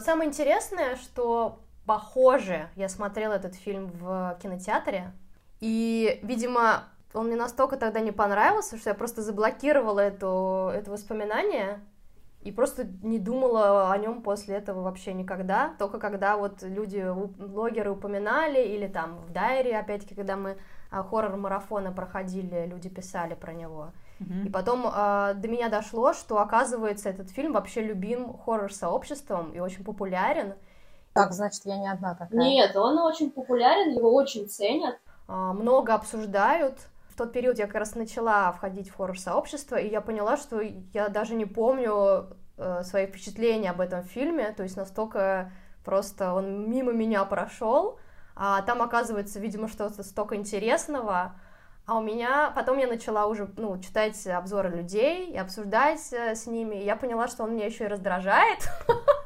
Самое 0.00 0.28
интересное, 0.28 0.96
что 0.96 1.63
похоже, 1.86 2.68
я 2.76 2.88
смотрела 2.88 3.34
этот 3.34 3.54
фильм 3.54 3.88
в 3.88 4.38
кинотеатре, 4.42 5.12
и, 5.60 6.20
видимо, 6.22 6.84
он 7.12 7.26
мне 7.26 7.36
настолько 7.36 7.76
тогда 7.76 8.00
не 8.00 8.12
понравился, 8.12 8.76
что 8.76 8.90
я 8.90 8.94
просто 8.94 9.22
заблокировала 9.22 10.00
это, 10.00 10.72
это 10.74 10.90
воспоминание 10.90 11.80
и 12.44 12.52
просто 12.52 12.86
не 13.02 13.18
думала 13.18 13.90
о 13.90 13.96
нем 13.96 14.20
после 14.20 14.56
этого 14.56 14.82
вообще 14.82 15.14
никогда. 15.14 15.74
Только 15.78 15.98
когда 15.98 16.36
вот 16.36 16.62
люди, 16.62 17.02
блогеры 17.38 17.90
упоминали, 17.90 18.62
или 18.62 18.86
там 18.86 19.16
в 19.20 19.32
дайре, 19.32 19.78
опять-таки, 19.78 20.14
когда 20.14 20.36
мы 20.36 20.58
а, 20.90 21.02
хоррор-марафоны 21.02 21.92
проходили, 21.92 22.66
люди 22.66 22.90
писали 22.90 23.34
про 23.34 23.54
него. 23.54 23.92
Mm-hmm. 24.20 24.46
И 24.46 24.50
потом 24.50 24.86
э, 24.86 25.34
до 25.34 25.48
меня 25.48 25.70
дошло, 25.70 26.12
что, 26.12 26.38
оказывается, 26.38 27.08
этот 27.08 27.30
фильм 27.30 27.54
вообще 27.54 27.82
любим 27.82 28.36
хоррор-сообществом 28.36 29.52
и 29.52 29.60
очень 29.60 29.82
популярен. 29.82 30.54
Так, 31.14 31.32
значит, 31.32 31.62
я 31.64 31.78
не 31.78 31.88
одна 31.88 32.14
такая. 32.14 32.38
Нет, 32.38 32.74
он 32.76 32.98
очень 32.98 33.30
популярен, 33.30 33.96
его 33.96 34.12
очень 34.12 34.48
ценят. 34.48 34.98
А, 35.28 35.52
много 35.52 35.94
обсуждают. 35.94 36.76
В 37.08 37.16
тот 37.16 37.32
период 37.32 37.58
я 37.58 37.66
как 37.66 37.76
раз 37.76 37.94
начала 37.94 38.50
входить 38.50 38.90
в 38.90 38.96
хоррор-сообщество, 38.96 39.76
и 39.76 39.88
я 39.88 40.00
поняла, 40.00 40.36
что 40.36 40.60
я 40.60 41.08
даже 41.08 41.36
не 41.36 41.44
помню 41.46 42.26
э, 42.56 42.82
свои 42.82 43.06
впечатления 43.06 43.70
об 43.70 43.80
этом 43.80 44.02
фильме, 44.02 44.52
то 44.52 44.64
есть 44.64 44.76
настолько 44.76 45.52
просто 45.84 46.32
он 46.32 46.68
мимо 46.68 46.90
меня 46.90 47.24
прошел, 47.24 48.00
а 48.34 48.60
там 48.62 48.82
оказывается, 48.82 49.38
видимо, 49.38 49.68
что-то 49.68 50.02
столько 50.02 50.34
интересного, 50.34 51.36
а 51.86 51.98
у 51.98 52.02
меня 52.02 52.50
потом 52.56 52.78
я 52.78 52.88
начала 52.88 53.26
уже 53.26 53.48
ну, 53.56 53.78
читать 53.78 54.26
обзоры 54.26 54.70
людей 54.70 55.30
и 55.30 55.36
обсуждать 55.36 56.12
э, 56.12 56.34
с 56.34 56.48
ними, 56.48 56.74
и 56.74 56.84
я 56.84 56.96
поняла, 56.96 57.28
что 57.28 57.44
он 57.44 57.54
меня 57.54 57.66
еще 57.66 57.84
и 57.84 57.88
раздражает. 57.88 58.68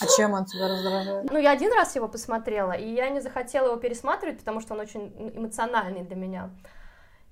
А 0.00 0.06
чем 0.06 0.34
он 0.34 0.44
тебя 0.44 0.68
раздражает? 0.68 1.30
Ну, 1.30 1.38
я 1.38 1.52
один 1.52 1.72
раз 1.72 1.94
его 1.96 2.08
посмотрела, 2.08 2.72
и 2.72 2.88
я 2.88 3.08
не 3.08 3.20
захотела 3.20 3.66
его 3.66 3.76
пересматривать, 3.76 4.38
потому 4.38 4.60
что 4.60 4.74
он 4.74 4.80
очень 4.80 5.32
эмоциональный 5.34 6.02
для 6.02 6.16
меня. 6.16 6.50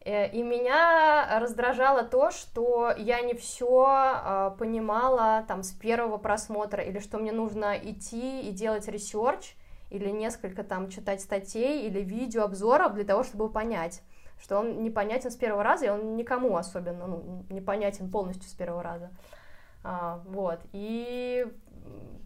Э, 0.04 0.28
и 0.28 0.42
меня 0.42 1.38
раздражало 1.40 2.04
то, 2.04 2.30
что 2.30 2.92
я 2.96 3.20
не 3.20 3.34
все 3.34 3.84
а, 3.86 4.50
понимала 4.58 5.44
там 5.48 5.62
с 5.62 5.72
первого 5.72 6.18
просмотра, 6.18 6.82
или 6.82 6.98
что 6.98 7.18
мне 7.18 7.32
нужно 7.32 7.76
идти 7.76 8.42
и 8.42 8.50
делать 8.50 8.86
research, 8.88 9.56
или 9.90 10.10
несколько 10.10 10.62
там 10.64 10.88
читать 10.90 11.20
статей 11.20 11.86
или 11.86 12.00
видео 12.00 12.44
обзоров 12.44 12.94
для 12.94 13.04
того, 13.04 13.22
чтобы 13.22 13.48
понять, 13.48 14.02
что 14.40 14.58
он 14.58 14.82
непонятен 14.82 15.30
с 15.30 15.36
первого 15.36 15.62
раза, 15.62 15.86
и 15.86 15.88
он 15.88 16.16
никому 16.16 16.56
особенно 16.56 17.06
ну, 17.06 17.46
непонятен 17.48 18.10
полностью 18.10 18.48
с 18.48 18.54
первого 18.54 18.82
раза. 18.82 19.10
А, 19.84 20.22
вот, 20.26 20.60
и 20.72 21.46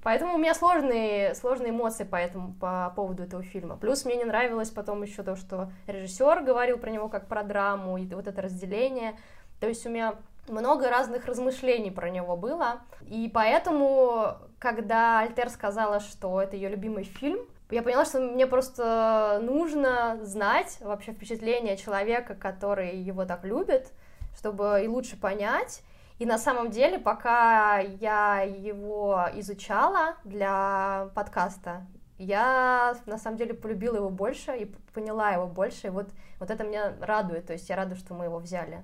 поэтому 0.02 0.34
у 0.34 0.38
меня 0.38 0.54
сложные, 0.54 1.34
сложные 1.34 1.70
эмоции 1.70 2.04
по, 2.04 2.16
этому, 2.16 2.54
по 2.54 2.92
поводу 2.94 3.22
этого 3.22 3.42
фильма. 3.42 3.76
Плюс 3.76 4.04
мне 4.04 4.16
не 4.16 4.24
нравилось 4.24 4.70
потом 4.70 5.02
еще 5.02 5.22
то, 5.22 5.36
что 5.36 5.70
режиссер 5.86 6.42
говорил 6.42 6.78
про 6.78 6.90
него 6.90 7.08
как 7.08 7.26
про 7.26 7.42
драму, 7.42 7.98
и 7.98 8.06
вот 8.14 8.26
это 8.26 8.42
разделение. 8.42 9.18
То 9.60 9.68
есть 9.68 9.84
у 9.86 9.90
меня 9.90 10.14
много 10.48 10.88
разных 10.88 11.26
размышлений 11.26 11.90
про 11.90 12.10
него 12.10 12.36
было. 12.36 12.80
И 13.06 13.30
поэтому, 13.32 14.36
когда 14.58 15.20
Альтер 15.20 15.50
сказала, 15.50 16.00
что 16.00 16.40
это 16.40 16.56
ее 16.56 16.68
любимый 16.68 17.04
фильм, 17.04 17.40
я 17.70 17.82
поняла, 17.82 18.06
что 18.06 18.20
мне 18.20 18.46
просто 18.46 19.40
нужно 19.42 20.18
знать 20.22 20.78
вообще 20.80 21.12
впечатление 21.12 21.76
человека, 21.76 22.34
который 22.34 22.96
его 22.96 23.26
так 23.26 23.44
любит, 23.44 23.92
чтобы 24.36 24.80
и 24.82 24.88
лучше 24.88 25.18
понять. 25.18 25.82
И 26.18 26.26
на 26.26 26.38
самом 26.38 26.70
деле, 26.70 26.98
пока 26.98 27.78
я 27.78 28.40
его 28.40 29.28
изучала 29.35 30.16
для 30.24 31.11
подкаста, 31.14 31.87
я 32.18 32.96
на 33.07 33.18
самом 33.18 33.37
деле 33.37 33.54
полюбила 33.54 33.96
его 33.96 34.11
больше 34.11 34.57
и 34.57 34.64
поняла 34.92 35.31
его 35.31 35.46
больше. 35.46 35.87
И 35.87 35.90
вот, 35.90 36.11
вот 36.40 36.50
это 36.50 36.64
меня 36.64 36.94
радует. 37.00 37.46
То 37.46 37.52
есть 37.52 37.68
я 37.68 37.76
рада, 37.76 37.94
что 37.94 38.14
мы 38.14 38.24
его 38.24 38.38
взяли. 38.38 38.83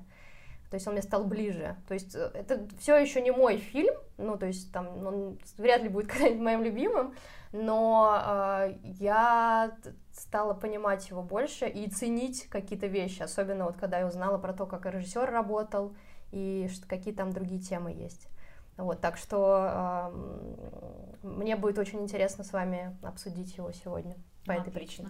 То 0.71 0.77
есть 0.77 0.87
он 0.87 0.95
мне 0.95 1.03
стал 1.03 1.25
ближе. 1.25 1.77
То 1.87 1.95
есть 1.95 2.15
э, 2.15 2.31
это 2.35 2.67
все 2.81 2.97
еще 2.97 3.21
не 3.21 3.31
мой 3.31 3.59
фильм, 3.59 3.95
ну, 4.17 4.37
то 4.37 4.47
есть 4.47 4.73
там 4.73 5.07
он 5.07 5.39
вряд 5.57 5.83
ли 5.83 5.89
будет 5.89 6.07
когда-нибудь 6.11 6.43
моим 6.43 6.63
любимым, 6.63 7.15
но 7.53 8.21
э, 8.27 8.75
я 9.01 9.77
стала 10.13 10.55
понимать 10.55 11.09
его 11.11 11.23
больше 11.23 11.69
и 11.69 11.89
ценить 11.89 12.49
какие-то 12.49 12.89
вещи, 12.89 13.23
особенно 13.23 13.67
вот 13.67 13.77
когда 13.77 14.01
я 14.01 14.07
узнала 14.07 14.39
про 14.39 14.53
то, 14.53 14.67
как 14.67 14.87
режиссер 14.87 15.31
работал, 15.31 15.95
и 16.35 16.69
какие 16.89 17.15
там 17.15 17.33
другие 17.33 17.61
темы 17.61 17.93
есть. 17.93 18.29
Вот, 18.77 19.01
так 19.01 19.17
что 19.17 20.11
э, 20.13 21.27
мне 21.27 21.55
будет 21.55 21.79
очень 21.79 22.01
интересно 22.01 22.43
с 22.43 22.53
вами 22.53 22.97
обсудить 23.03 23.57
его 23.57 23.71
сегодня 23.71 24.17
по 24.45 24.53
ну, 24.53 24.61
этой 24.61 24.73
причине. 24.73 25.09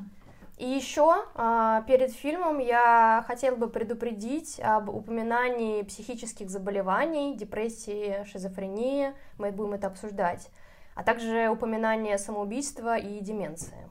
И 0.59 0.67
еще 0.67 1.25
э, 1.35 1.83
перед 1.87 2.13
фильмом 2.13 2.59
я 2.59 3.25
хотела 3.27 3.57
бы 3.57 3.69
предупредить 3.69 4.61
об 4.61 4.91
упоминании 4.91 5.83
психических 5.83 6.51
заболеваний, 6.51 7.37
депрессии, 7.37 8.23
шизофрении. 8.25 9.15
Мы 9.39 9.51
будем 9.51 9.73
это 9.73 9.87
обсуждать. 9.87 10.51
А 10.95 11.03
также 11.03 11.49
упоминание 11.49 12.19
самоубийства 12.19 12.99
и 12.99 13.19
деменции. 13.21 13.91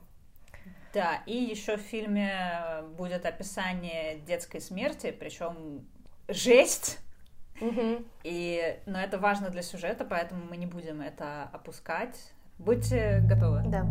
Да, 0.94 1.24
и 1.26 1.36
еще 1.36 1.78
в 1.78 1.82
фильме 1.82 2.84
будет 2.96 3.26
описание 3.26 4.20
детской 4.20 4.62
смерти, 4.62 5.12
причем 5.12 5.86
жесть 6.28 7.00
Угу. 7.64 8.04
И, 8.26 8.78
но 8.86 9.00
это 9.00 9.18
важно 9.18 9.50
для 9.50 9.62
сюжета, 9.62 10.04
поэтому 10.04 10.44
мы 10.50 10.58
не 10.58 10.66
будем 10.66 11.00
это 11.00 11.50
опускать. 11.54 12.34
Будьте 12.60 13.22
готовы. 13.24 13.64
Да. 13.68 13.84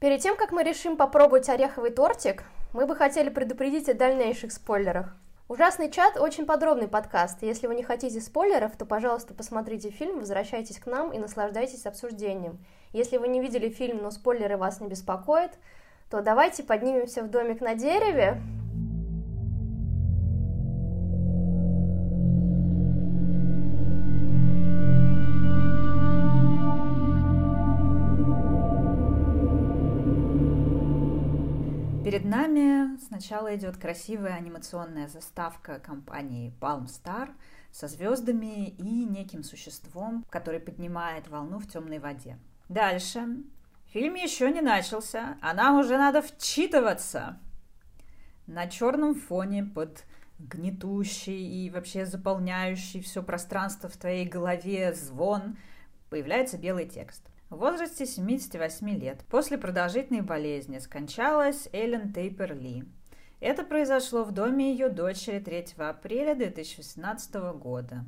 Перед 0.00 0.20
тем, 0.20 0.36
как 0.36 0.52
мы 0.52 0.62
решим 0.62 0.96
попробовать 0.96 1.48
ореховый 1.48 1.90
тортик, 1.90 2.44
мы 2.72 2.86
бы 2.86 2.94
хотели 2.94 3.30
предупредить 3.30 3.88
о 3.88 3.94
дальнейших 3.94 4.52
спойлерах. 4.52 5.16
Ужасный 5.48 5.90
чат– 5.90 6.16
очень 6.20 6.46
подробный 6.46 6.86
подкаст. 6.86 7.42
Если 7.42 7.66
вы 7.66 7.74
не 7.74 7.82
хотите 7.82 8.20
спойлеров, 8.20 8.76
то, 8.76 8.86
пожалуйста, 8.86 9.34
посмотрите 9.34 9.90
фильм, 9.90 10.20
возвращайтесь 10.20 10.78
к 10.78 10.86
нам 10.86 11.10
и 11.10 11.18
наслаждайтесь 11.18 11.84
обсуждением. 11.84 12.64
Если 12.92 13.16
вы 13.16 13.26
не 13.26 13.40
видели 13.40 13.70
фильм, 13.70 14.02
но 14.02 14.10
спойлеры 14.10 14.56
вас 14.56 14.80
не 14.80 14.88
беспокоят, 14.88 15.58
то 16.10 16.22
давайте 16.22 16.62
поднимемся 16.62 17.22
в 17.22 17.30
домик 17.30 17.60
на 17.60 17.74
дереве. 17.74 18.40
Перед 32.04 32.24
нами 32.24 32.98
сначала 33.00 33.54
идет 33.54 33.76
красивая 33.76 34.32
анимационная 34.32 35.08
заставка 35.08 35.78
компании 35.78 36.54
Palm 36.58 36.86
Star 36.86 37.28
со 37.70 37.86
звездами 37.86 38.70
и 38.70 39.04
неким 39.04 39.44
существом, 39.44 40.24
который 40.30 40.58
поднимает 40.58 41.28
волну 41.28 41.58
в 41.58 41.68
темной 41.68 41.98
воде. 41.98 42.38
Дальше 42.70 43.44
Фильм 43.92 44.16
еще 44.16 44.50
не 44.50 44.60
начался, 44.60 45.38
а 45.40 45.54
нам 45.54 45.78
уже 45.78 45.96
надо 45.96 46.20
вчитываться. 46.20 47.38
На 48.46 48.66
черном 48.66 49.14
фоне 49.14 49.64
под 49.64 50.04
гнетущий 50.38 51.66
и 51.66 51.70
вообще 51.70 52.04
заполняющий 52.04 53.00
все 53.00 53.22
пространство 53.22 53.88
в 53.88 53.96
твоей 53.96 54.26
голове 54.26 54.92
звон 54.92 55.56
появляется 56.10 56.58
белый 56.58 56.86
текст. 56.86 57.30
В 57.48 57.56
возрасте 57.56 58.04
78 58.04 58.90
лет 58.90 59.24
после 59.30 59.56
продолжительной 59.56 60.20
болезни 60.20 60.78
скончалась 60.80 61.70
Эллен 61.72 62.12
Тейпер 62.12 62.54
Ли. 62.54 62.84
Это 63.40 63.62
произошло 63.62 64.22
в 64.22 64.32
доме 64.32 64.70
ее 64.70 64.90
дочери 64.90 65.38
3 65.38 65.76
апреля 65.78 66.34
2018 66.34 67.34
года. 67.54 68.04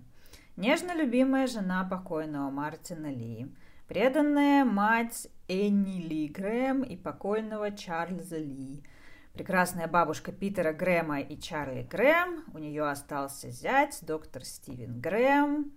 Нежно 0.57 0.95
любимая 0.95 1.47
жена 1.47 1.85
покойного 1.85 2.51
Мартина 2.51 3.07
Ли– 3.07 3.49
преданная 3.90 4.64
мать 4.64 5.27
Энни 5.51 6.01
Ли 6.01 6.29
Грэм 6.29 6.85
и 6.85 6.97
покойного 6.97 7.73
Чарльза 7.73 8.39
Ли. 8.39 8.85
Прекрасная 9.33 9.89
бабушка 9.89 10.31
Питера 10.31 10.73
Грэма 10.73 11.23
и 11.23 11.37
Чарли 11.37 11.83
Грэм. 11.83 12.45
У 12.55 12.59
нее 12.59 12.89
остался 12.89 13.51
зять, 13.51 13.99
доктор 14.03 14.45
Стивен 14.45 15.01
Грэм. 15.01 15.73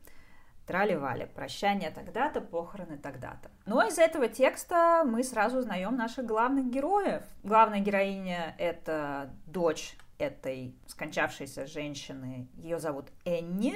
Трали-вали. 0.67 1.25
Прощание 1.25 1.89
тогда-то, 1.89 2.39
похороны 2.39 2.99
тогда-то. 2.99 3.49
Но 3.65 3.81
из 3.81 3.97
этого 3.97 4.27
текста 4.27 5.03
мы 5.07 5.23
сразу 5.23 5.57
узнаем 5.57 5.95
наших 5.95 6.27
главных 6.27 6.69
героев. 6.69 7.23
Главная 7.41 7.79
героиня— 7.79 8.53
это 8.59 9.33
дочь 9.47 9.97
этой 10.19 10.75
скончавшейся 10.85 11.65
женщины. 11.65 12.47
Ее 12.57 12.77
зовут 12.77 13.07
Энни. 13.25 13.73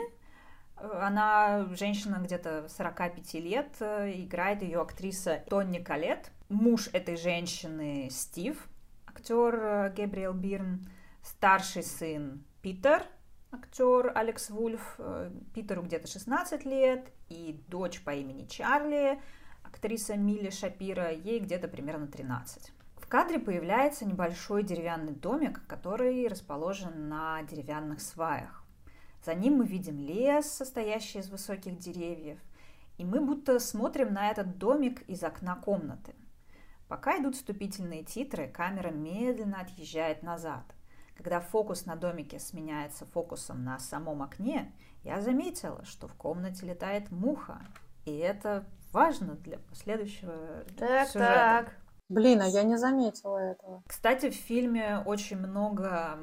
Она 0.80 1.68
женщина 1.72 2.18
где-то 2.24 2.68
45 2.70 3.34
лет, 3.36 3.76
э, 3.80 4.12
играет 4.16 4.62
ее 4.62 4.82
актриса 4.82 5.44
Тонни 5.50 5.80
Калет. 5.80 6.32
Муж 6.50 6.90
этой 6.94 7.18
женщины 7.18 8.10
Стив, 8.12 8.68
актер 9.08 9.56
э, 9.56 9.94
Габриэл 9.96 10.34
Бирн. 10.34 10.88
Старший 11.24 11.84
сын 11.84 12.44
Питер, 12.62 13.04
актер 13.52 14.12
Алекс 14.16 14.50
Вульф. 14.50 14.96
Э, 15.00 15.32
Питеру 15.56 15.82
где-то 15.82 16.08
16 16.08 16.64
лет. 16.66 17.12
И 17.30 17.60
дочь 17.68 18.02
по 18.04 18.14
имени 18.14 18.46
Чарли, 18.46 19.20
актриса 19.64 20.16
Милли 20.16 20.52
Шапира, 20.52 21.12
ей 21.12 21.40
где-то 21.40 21.68
примерно 21.68 22.08
13. 22.08 22.72
В 22.96 23.08
кадре 23.08 23.40
появляется 23.40 24.06
небольшой 24.06 24.64
деревянный 24.64 25.14
домик, 25.14 25.66
который 25.68 26.28
расположен 26.28 27.10
на 27.10 27.42
деревянных 27.44 28.00
сваях. 28.00 28.57
За 29.28 29.36
ним 29.36 29.58
мы 29.58 29.66
видим 29.66 30.00
лес, 30.00 30.50
состоящий 30.50 31.20
из 31.20 31.30
высоких 31.30 31.78
деревьев, 31.78 32.40
и 32.98 33.04
мы 33.04 33.20
будто 33.20 33.60
смотрим 33.60 34.14
на 34.14 34.32
этот 34.32 34.58
домик 34.58 35.02
из 35.02 35.22
окна 35.22 35.58
комнаты. 35.58 36.16
Пока 36.88 37.20
идут 37.20 37.36
вступительные 37.36 38.06
титры, 38.06 38.48
камера 38.48 38.90
медленно 38.90 39.60
отъезжает 39.60 40.24
назад. 40.24 40.64
Когда 41.18 41.42
фокус 41.42 41.86
на 41.86 41.98
домике 41.98 42.40
сменяется 42.40 43.06
фокусом 43.06 43.66
на 43.66 43.80
самом 43.80 44.24
окне, 44.24 44.74
я 45.04 45.20
заметила, 45.20 45.84
что 45.84 46.08
в 46.08 46.14
комнате 46.14 46.66
летает 46.66 47.12
муха. 47.12 47.60
И 48.06 48.16
это 48.16 48.64
важно 48.94 49.36
для 49.36 49.58
последующего 49.58 50.64
так, 50.78 51.10
сюжета. 51.10 51.66
Так. 51.66 51.76
Блин, 52.08 52.40
а 52.42 52.48
я 52.48 52.64
не 52.64 52.78
заметила 52.78 53.40
этого. 53.40 53.84
Кстати, 53.88 54.30
в 54.30 54.36
фильме 54.36 55.00
очень 55.06 55.36
много 55.36 56.18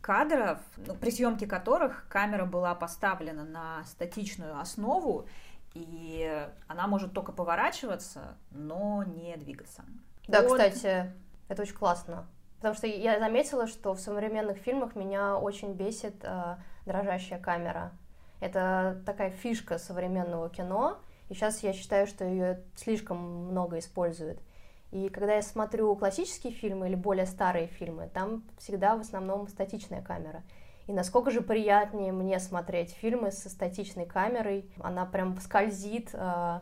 кадров, 0.00 0.58
ну, 0.76 0.94
при 0.94 1.10
съемке 1.10 1.46
которых 1.46 2.06
камера 2.08 2.44
была 2.44 2.74
поставлена 2.74 3.44
на 3.44 3.84
статичную 3.84 4.58
основу, 4.58 5.26
и 5.74 6.48
она 6.66 6.86
может 6.86 7.12
только 7.12 7.32
поворачиваться, 7.32 8.36
но 8.50 9.04
не 9.04 9.36
двигаться. 9.36 9.84
Да, 10.26 10.42
вот. 10.42 10.52
кстати, 10.52 11.12
это 11.48 11.62
очень 11.62 11.74
классно. 11.74 12.26
Потому 12.56 12.74
что 12.74 12.86
я 12.86 13.18
заметила, 13.18 13.66
что 13.66 13.94
в 13.94 14.00
современных 14.00 14.58
фильмах 14.58 14.94
меня 14.94 15.36
очень 15.36 15.72
бесит 15.72 16.16
э, 16.22 16.56
дрожащая 16.84 17.38
камера. 17.38 17.92
Это 18.40 19.02
такая 19.06 19.30
фишка 19.30 19.78
современного 19.78 20.50
кино, 20.50 20.98
и 21.28 21.34
сейчас 21.34 21.62
я 21.62 21.72
считаю, 21.72 22.06
что 22.06 22.24
ее 22.24 22.62
слишком 22.74 23.18
много 23.18 23.78
используют. 23.78 24.40
И 24.90 25.08
когда 25.08 25.34
я 25.34 25.42
смотрю 25.42 25.94
классические 25.94 26.52
фильмы 26.52 26.88
или 26.88 26.96
более 26.96 27.26
старые 27.26 27.68
фильмы, 27.68 28.10
там 28.12 28.42
всегда 28.58 28.96
в 28.96 29.00
основном 29.00 29.46
статичная 29.48 30.02
камера. 30.02 30.42
И 30.86 30.92
насколько 30.92 31.30
же 31.30 31.40
приятнее 31.40 32.12
мне 32.12 32.40
смотреть 32.40 32.90
фильмы 32.92 33.30
со 33.30 33.48
статичной 33.48 34.06
камерой. 34.06 34.68
Она 34.80 35.06
прям 35.06 35.38
скользит, 35.38 36.10
э, 36.12 36.60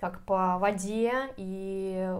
как 0.00 0.24
по 0.24 0.58
воде, 0.58 1.12
и 1.36 2.12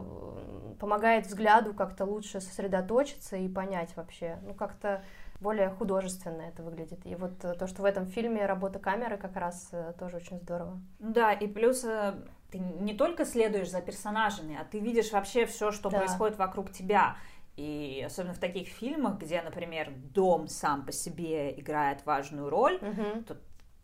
помогает 0.78 1.26
взгляду 1.26 1.74
как-то 1.74 2.04
лучше 2.04 2.40
сосредоточиться 2.40 3.36
и 3.36 3.48
понять 3.48 3.96
вообще. 3.96 4.38
Ну, 4.42 4.54
как-то 4.54 5.02
более 5.40 5.70
художественно 5.70 6.42
это 6.42 6.62
выглядит. 6.62 7.06
И 7.06 7.14
вот 7.14 7.38
то, 7.38 7.66
что 7.66 7.82
в 7.82 7.84
этом 7.84 8.06
фильме 8.06 8.46
работа 8.46 8.78
камеры 8.78 9.16
как 9.16 9.36
раз 9.36 9.68
э, 9.72 9.94
тоже 9.98 10.16
очень 10.16 10.38
здорово. 10.38 10.80
Да, 10.98 11.32
и 11.32 11.46
плюс 11.46 11.84
э, 11.84 12.14
ты 12.50 12.58
не 12.58 12.94
только 12.94 13.24
следуешь 13.24 13.70
за 13.70 13.80
персонажами, 13.80 14.58
а 14.60 14.64
ты 14.64 14.80
видишь 14.80 15.12
вообще 15.12 15.46
все, 15.46 15.70
что 15.70 15.90
да. 15.90 15.98
происходит 15.98 16.38
вокруг 16.38 16.72
тебя. 16.72 17.16
И 17.56 18.02
особенно 18.06 18.34
в 18.34 18.38
таких 18.38 18.68
фильмах, 18.68 19.18
где, 19.18 19.42
например, 19.42 19.90
дом 19.90 20.48
сам 20.48 20.84
по 20.84 20.92
себе 20.92 21.58
играет 21.58 22.06
важную 22.06 22.50
роль, 22.50 22.76
угу. 22.76 23.22
то 23.26 23.36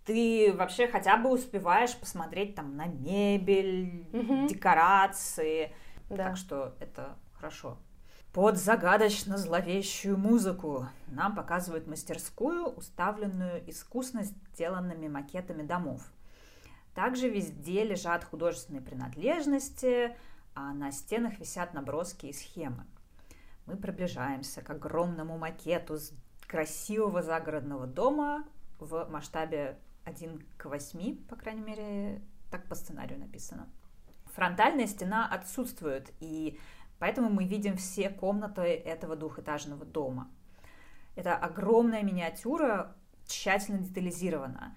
ты 0.05 0.53
вообще 0.55 0.87
хотя 0.87 1.17
бы 1.17 1.31
успеваешь 1.31 1.97
посмотреть 1.97 2.55
там 2.55 2.77
на 2.77 2.87
мебель, 2.87 4.07
угу. 4.13 4.47
декорации. 4.49 5.73
Да. 6.09 6.17
Так 6.29 6.37
что 6.37 6.75
это 6.81 7.17
хорошо. 7.33 7.79
Под 8.35 8.59
загадочно 8.59 9.39
зловещую 9.39 10.19
музыку 10.19 10.89
нам 11.07 11.37
показывают 11.37 11.87
мастерскую, 11.87 12.67
уставленную 12.67 13.63
искусно 13.71 14.25
сделанными 14.25 15.07
макетами 15.07 15.63
домов. 15.63 16.03
Также 16.97 17.29
везде 17.29 17.85
лежат 17.85 18.25
художественные 18.25 18.83
принадлежности, 18.83 20.17
а 20.53 20.75
на 20.75 20.91
стенах 20.91 21.39
висят 21.39 21.75
наброски 21.75 22.27
и 22.27 22.33
схемы. 22.33 22.85
Мы 23.67 23.77
приближаемся 23.77 24.63
к 24.63 24.71
огромному 24.71 25.39
макету 25.39 25.97
красивого 26.49 27.23
загородного 27.23 27.87
дома 27.87 28.45
в 28.81 29.07
масштабе 29.11 29.79
1 30.07 30.45
к 30.57 30.65
8, 30.65 31.25
по 31.27 31.37
крайней 31.37 31.63
мере, 31.63 32.21
так 32.51 32.67
по 32.67 32.75
сценарию 32.75 33.21
написано. 33.21 33.69
Фронтальная 34.35 34.89
стена 34.89 35.29
отсутствует, 35.29 36.11
и 36.19 36.59
поэтому 36.99 37.31
мы 37.31 37.45
видим 37.45 37.77
все 37.77 38.11
комнаты 38.11 38.63
этого 38.63 39.17
двухэтажного 39.17 39.85
дома. 39.85 40.31
Это 41.17 41.37
огромная 41.37 42.03
миниатюра, 42.03 42.97
тщательно 43.27 43.79
детализирована. 43.79 44.77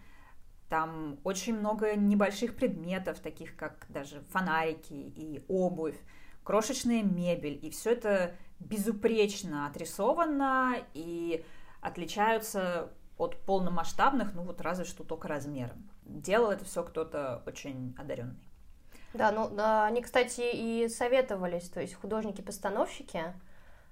Там 0.70 1.20
очень 1.24 1.58
много 1.58 1.96
небольших 1.96 2.56
предметов, 2.56 3.20
таких 3.20 3.56
как 3.56 3.86
даже 3.90 4.22
фонарики 4.32 4.94
и 4.94 5.44
обувь, 5.48 5.98
крошечная 6.44 7.04
мебель. 7.04 7.60
И 7.62 7.70
все 7.70 7.92
это 7.92 8.36
безупречно 8.60 9.68
отрисовано 9.68 10.76
и 10.94 11.46
отличаются 11.82 12.92
от 13.18 13.38
полномасштабных, 13.46 14.34
ну 14.34 14.44
вот 14.44 14.62
разве 14.62 14.86
что 14.86 15.04
только 15.04 15.28
размером. 15.28 15.90
Делал 16.04 16.52
это 16.52 16.66
все 16.66 16.84
кто-то 16.84 17.44
очень 17.46 17.96
одаренный. 17.98 18.47
Да, 19.14 19.32
ну 19.32 19.50
они, 19.84 20.02
кстати, 20.02 20.42
и 20.54 20.88
советовались, 20.90 21.70
то 21.70 21.82
есть 21.82 21.96
художники-постановщики, 21.96 23.34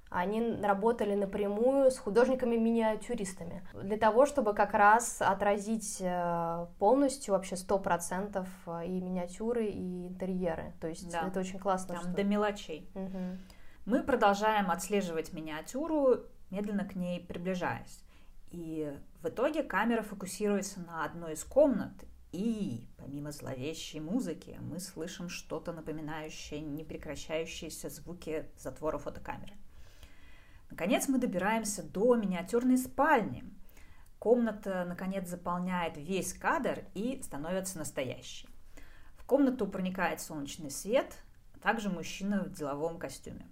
они 0.09 0.61
работали 0.61 1.15
напрямую 1.15 1.91
с 1.91 1.97
художниками-миниатюристами 1.97 3.63
для 3.73 3.97
того, 3.97 4.25
чтобы 4.25 4.53
как 4.53 4.73
раз 4.73 5.21
отразить 5.21 5.97
э, 5.99 6.67
полностью 6.79 7.33
вообще 7.33 7.57
сто 7.57 7.79
процентов 7.79 8.47
э, 8.67 8.85
и 8.85 9.01
миниатюры, 9.01 9.65
и 9.65 10.07
интерьеры. 10.07 10.73
То 10.79 10.87
есть 10.87 11.11
да. 11.11 11.27
это 11.27 11.39
очень 11.39 11.59
классно. 11.59 11.95
Там 11.95 12.03
что... 12.03 12.13
до 12.13 12.23
мелочей. 12.23 12.89
Угу. 12.93 13.19
Мы 13.85 14.03
продолжаем 14.03 14.71
отслеживать 14.71 15.33
миниатюру, 15.33 16.21
медленно 16.49 16.85
к 16.85 16.95
ней 16.95 17.19
приближаясь. 17.19 18.03
И 18.51 18.95
в 19.21 19.27
итоге 19.27 19.63
камера 19.63 20.01
фокусируется 20.01 20.79
на 20.81 21.03
одной 21.03 21.33
из 21.33 21.43
комнат, 21.43 21.91
и 22.31 22.87
помимо 22.97 23.31
зловещей 23.31 23.99
музыки 23.99 24.57
мы 24.61 24.79
слышим 24.79 25.29
что-то 25.29 25.73
напоминающее 25.73 26.61
непрекращающиеся 26.61 27.89
звуки 27.89 28.45
затвора 28.57 28.97
фотокамеры. 28.97 29.53
Наконец 30.69 31.07
мы 31.07 31.19
добираемся 31.19 31.83
до 31.83 32.15
миниатюрной 32.15 32.77
спальни. 32.77 33.43
Комната, 34.19 34.85
наконец, 34.85 35.27
заполняет 35.27 35.97
весь 35.97 36.33
кадр 36.33 36.85
и 36.95 37.21
становится 37.23 37.77
настоящей. 37.77 38.49
В 39.17 39.25
комнату 39.25 39.67
проникает 39.67 40.21
солнечный 40.21 40.71
свет, 40.71 41.15
а 41.53 41.59
также 41.59 41.89
мужчина 41.89 42.43
в 42.43 42.51
деловом 42.51 42.97
костюме 42.97 43.45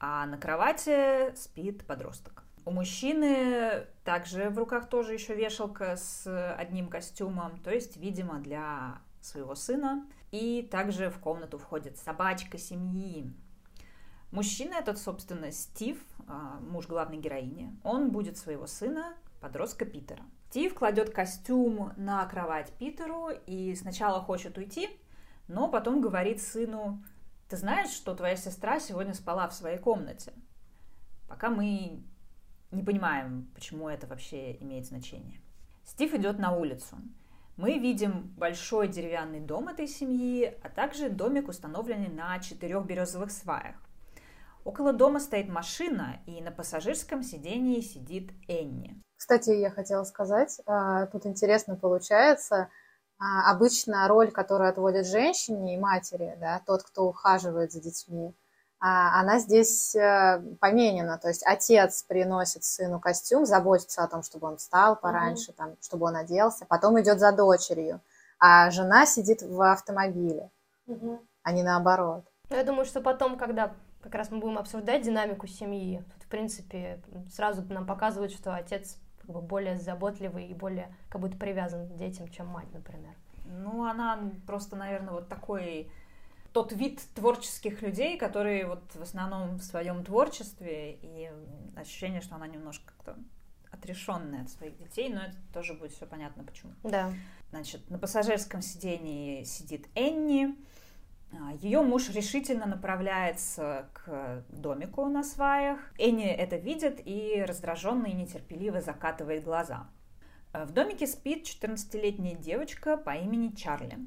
а 0.00 0.24
на 0.26 0.38
кровати 0.38 1.34
спит 1.36 1.86
подросток. 1.86 2.42
У 2.64 2.70
мужчины 2.70 3.86
также 4.04 4.50
в 4.50 4.58
руках 4.58 4.88
тоже 4.88 5.14
еще 5.14 5.34
вешалка 5.34 5.96
с 5.96 6.54
одним 6.56 6.88
костюмом, 6.88 7.58
то 7.58 7.70
есть, 7.70 7.96
видимо, 7.96 8.38
для 8.40 8.98
своего 9.20 9.54
сына. 9.54 10.06
И 10.30 10.68
также 10.70 11.10
в 11.10 11.18
комнату 11.18 11.58
входит 11.58 11.98
собачка 11.98 12.58
семьи. 12.58 13.32
Мужчина 14.30 14.74
этот, 14.74 14.98
собственно, 14.98 15.50
Стив, 15.50 15.98
а, 16.28 16.60
муж 16.60 16.86
главной 16.86 17.18
героини. 17.18 17.76
Он 17.82 18.10
будет 18.10 18.36
своего 18.38 18.66
сына, 18.66 19.14
подростка 19.40 19.84
Питера. 19.84 20.22
Стив 20.50 20.74
кладет 20.74 21.10
костюм 21.10 21.92
на 21.96 22.24
кровать 22.26 22.72
Питеру 22.78 23.30
и 23.46 23.74
сначала 23.74 24.20
хочет 24.20 24.58
уйти, 24.58 24.88
но 25.48 25.68
потом 25.68 26.00
говорит 26.00 26.40
сыну, 26.40 27.02
ты 27.48 27.56
знаешь, 27.56 27.90
что 27.90 28.14
твоя 28.14 28.36
сестра 28.36 28.78
сегодня 28.78 29.14
спала 29.14 29.48
в 29.48 29.54
своей 29.54 29.78
комнате? 29.78 30.32
Пока 31.28 31.50
мы 31.50 32.02
не 32.70 32.82
понимаем, 32.82 33.50
почему 33.54 33.88
это 33.88 34.06
вообще 34.06 34.56
имеет 34.60 34.86
значение. 34.86 35.40
Стив 35.84 36.14
идет 36.14 36.38
на 36.38 36.54
улицу. 36.54 36.96
Мы 37.56 37.78
видим 37.78 38.32
большой 38.38 38.88
деревянный 38.88 39.40
дом 39.40 39.68
этой 39.68 39.86
семьи, 39.86 40.56
а 40.62 40.68
также 40.68 41.10
домик, 41.10 41.48
установленный 41.48 42.08
на 42.08 42.38
четырех 42.38 42.86
березовых 42.86 43.30
сваях. 43.30 43.76
Около 44.64 44.92
дома 44.92 45.20
стоит 45.20 45.48
машина, 45.48 46.20
и 46.26 46.40
на 46.40 46.52
пассажирском 46.52 47.22
сидении 47.22 47.80
сидит 47.80 48.30
Энни. 48.48 49.00
Кстати, 49.16 49.50
я 49.50 49.70
хотела 49.70 50.04
сказать, 50.04 50.60
а, 50.66 51.06
тут 51.06 51.26
интересно 51.26 51.76
получается, 51.76 52.70
а, 53.18 53.50
обычно 53.50 54.08
роль, 54.08 54.30
которую 54.30 54.70
отводят 54.70 55.06
женщине 55.06 55.74
и 55.74 55.78
матери, 55.78 56.36
да, 56.40 56.62
тот, 56.66 56.82
кто 56.82 57.04
ухаживает 57.04 57.72
за 57.72 57.82
детьми, 57.82 58.34
она 58.80 59.38
здесь 59.38 59.94
э, 59.94 60.42
поменена. 60.58 61.18
То 61.18 61.28
есть 61.28 61.42
отец 61.46 62.02
приносит 62.02 62.64
сыну 62.64 62.98
костюм, 62.98 63.44
заботится 63.44 64.02
о 64.02 64.08
том, 64.08 64.22
чтобы 64.22 64.48
он 64.48 64.56
встал 64.56 64.96
пораньше, 64.96 65.50
mm-hmm. 65.50 65.56
там, 65.56 65.76
чтобы 65.82 66.06
он 66.06 66.16
оделся, 66.16 66.64
потом 66.64 66.98
идет 67.00 67.20
за 67.20 67.32
дочерью, 67.32 68.00
а 68.38 68.70
жена 68.70 69.04
сидит 69.04 69.42
в 69.42 69.60
автомобиле, 69.60 70.50
mm-hmm. 70.88 71.18
а 71.42 71.52
не 71.52 71.62
наоборот. 71.62 72.24
Ну, 72.48 72.56
я 72.56 72.64
думаю, 72.64 72.86
что 72.86 73.02
потом, 73.02 73.36
когда 73.36 73.74
как 74.02 74.14
раз 74.14 74.30
мы 74.30 74.38
будем 74.38 74.58
обсуждать 74.58 75.02
динамику 75.02 75.46
семьи, 75.46 76.02
тут, 76.14 76.22
в 76.22 76.28
принципе, 76.28 77.02
сразу 77.30 77.62
нам 77.68 77.86
показывают, 77.86 78.32
что 78.32 78.54
отец 78.54 78.96
как 79.20 79.30
бы 79.30 79.42
более 79.42 79.78
заботливый 79.78 80.46
и 80.46 80.54
более 80.54 80.94
как 81.10 81.20
будто 81.20 81.36
привязан 81.36 81.86
к 81.86 81.96
детям, 81.96 82.28
чем 82.28 82.46
мать, 82.46 82.72
например. 82.72 83.14
Ну, 83.44 83.84
она 83.84 84.18
просто, 84.46 84.76
наверное, 84.76 85.12
вот 85.12 85.28
такой 85.28 85.90
тот 86.52 86.72
вид 86.72 87.00
творческих 87.14 87.82
людей, 87.82 88.18
которые 88.18 88.66
вот 88.66 88.82
в 88.94 89.02
основном 89.02 89.56
в 89.56 89.62
своем 89.62 90.04
творчестве 90.04 90.98
и 91.00 91.30
ощущение, 91.76 92.20
что 92.20 92.34
она 92.34 92.46
немножко 92.46 92.92
как-то 92.96 93.16
отрешенная 93.70 94.42
от 94.42 94.50
своих 94.50 94.76
детей, 94.76 95.08
но 95.10 95.22
это 95.22 95.36
тоже 95.54 95.74
будет 95.74 95.92
все 95.92 96.06
понятно 96.06 96.44
почему. 96.44 96.72
Да. 96.82 97.12
Значит, 97.50 97.88
на 97.88 97.98
пассажирском 97.98 98.62
сидении 98.62 99.44
сидит 99.44 99.86
Энни, 99.94 100.56
а, 101.32 101.52
ее 101.54 101.82
муж 101.82 102.10
решительно 102.10 102.66
направляется 102.66 103.88
к 103.92 104.44
домику 104.48 105.06
на 105.06 105.22
сваях. 105.22 105.78
Энни 105.98 106.26
это 106.26 106.56
видит 106.56 107.00
и 107.04 107.44
раздраженно 107.46 108.06
и 108.06 108.12
нетерпеливо 108.12 108.80
закатывает 108.80 109.44
глаза. 109.44 109.88
А, 110.52 110.64
в 110.64 110.72
домике 110.72 111.06
спит 111.06 111.44
14-летняя 111.44 112.34
девочка 112.34 112.96
по 112.96 113.10
имени 113.10 113.54
Чарли. 113.54 113.98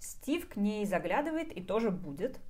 Стив 0.00 0.48
к 0.48 0.56
ней 0.56 0.86
заглядывает 0.86 1.52
и 1.52 1.62
тоже 1.62 1.90
будет. 1.90 2.40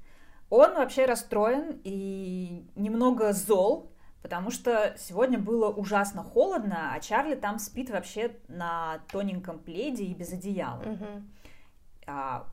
Он 0.49 0.75
вообще 0.75 1.05
расстроен 1.05 1.81
и 1.85 2.65
немного 2.75 3.33
зол, 3.33 3.93
потому 4.23 4.51
что 4.51 4.95
сегодня 4.99 5.39
было 5.39 5.69
ужасно 5.69 6.23
холодно, 6.23 6.93
а 6.95 7.01
Чарли 7.01 7.35
там 7.35 7.59
спит 7.59 7.91
вообще 7.91 8.37
на 8.49 9.01
тоненьком 9.11 9.59
пледе 9.59 10.05
и 10.05 10.15
без 10.15 10.33
одеяла. 10.33 10.83
Угу. 10.83 11.07
А 12.07 12.47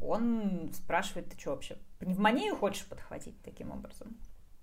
он 0.00 0.70
спрашивает, 0.72 1.30
ты 1.30 1.38
что 1.38 1.50
вообще, 1.50 1.76
пневмонию 1.98 2.56
хочешь 2.56 2.86
подхватить 2.86 3.40
таким 3.42 3.70
образом? 3.70 4.16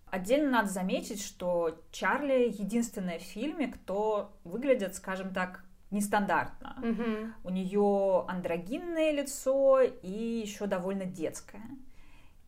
Отдельно 0.08 0.52
надо 0.52 0.70
заметить, 0.70 1.24
что 1.24 1.82
Чарли 1.92 2.48
единственная 2.48 3.20
в 3.20 3.24
фильме, 3.24 3.68
кто 3.68 4.38
выглядит, 4.44 4.96
скажем 4.96 5.34
так, 5.34 5.63
нестандартно. 5.94 6.76
Mm-hmm. 6.82 7.32
У 7.44 7.50
нее 7.50 8.26
андрогинное 8.28 9.12
лицо 9.12 9.82
и 9.82 10.42
еще 10.46 10.66
довольно 10.66 11.06
детское. 11.06 11.64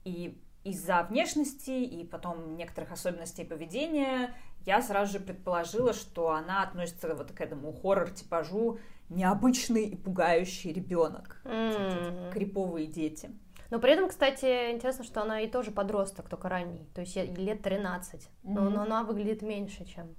И 0.03 0.41
из-за 0.63 1.03
внешности 1.03 1.69
и 1.69 2.03
потом 2.05 2.57
некоторых 2.57 2.91
особенностей 2.91 3.45
поведения 3.45 4.33
я 4.65 4.81
сразу 4.81 5.13
же 5.13 5.19
предположила, 5.19 5.93
что 5.93 6.31
она 6.31 6.63
относится 6.63 7.13
вот 7.15 7.31
к 7.31 7.39
этому 7.39 7.71
хоррор-типажу 7.71 8.79
необычный 9.09 9.85
и 9.85 9.95
пугающий 9.95 10.73
ребенок. 10.73 11.39
Mm-hmm. 11.43 12.31
Криповые 12.33 12.87
дети. 12.87 13.29
Но 13.69 13.79
при 13.79 13.93
этом, 13.93 14.09
кстати, 14.09 14.71
интересно, 14.71 15.03
что 15.03 15.21
она 15.21 15.41
и 15.41 15.47
тоже 15.47 15.71
подросток, 15.71 16.29
только 16.29 16.49
ранний, 16.49 16.87
то 16.93 17.01
есть 17.01 17.15
лет 17.15 17.61
13. 17.61 18.21
Mm-hmm. 18.21 18.27
Но, 18.43 18.69
но 18.69 18.81
она 18.81 19.03
выглядит 19.03 19.43
меньше, 19.43 19.85
чем... 19.85 20.15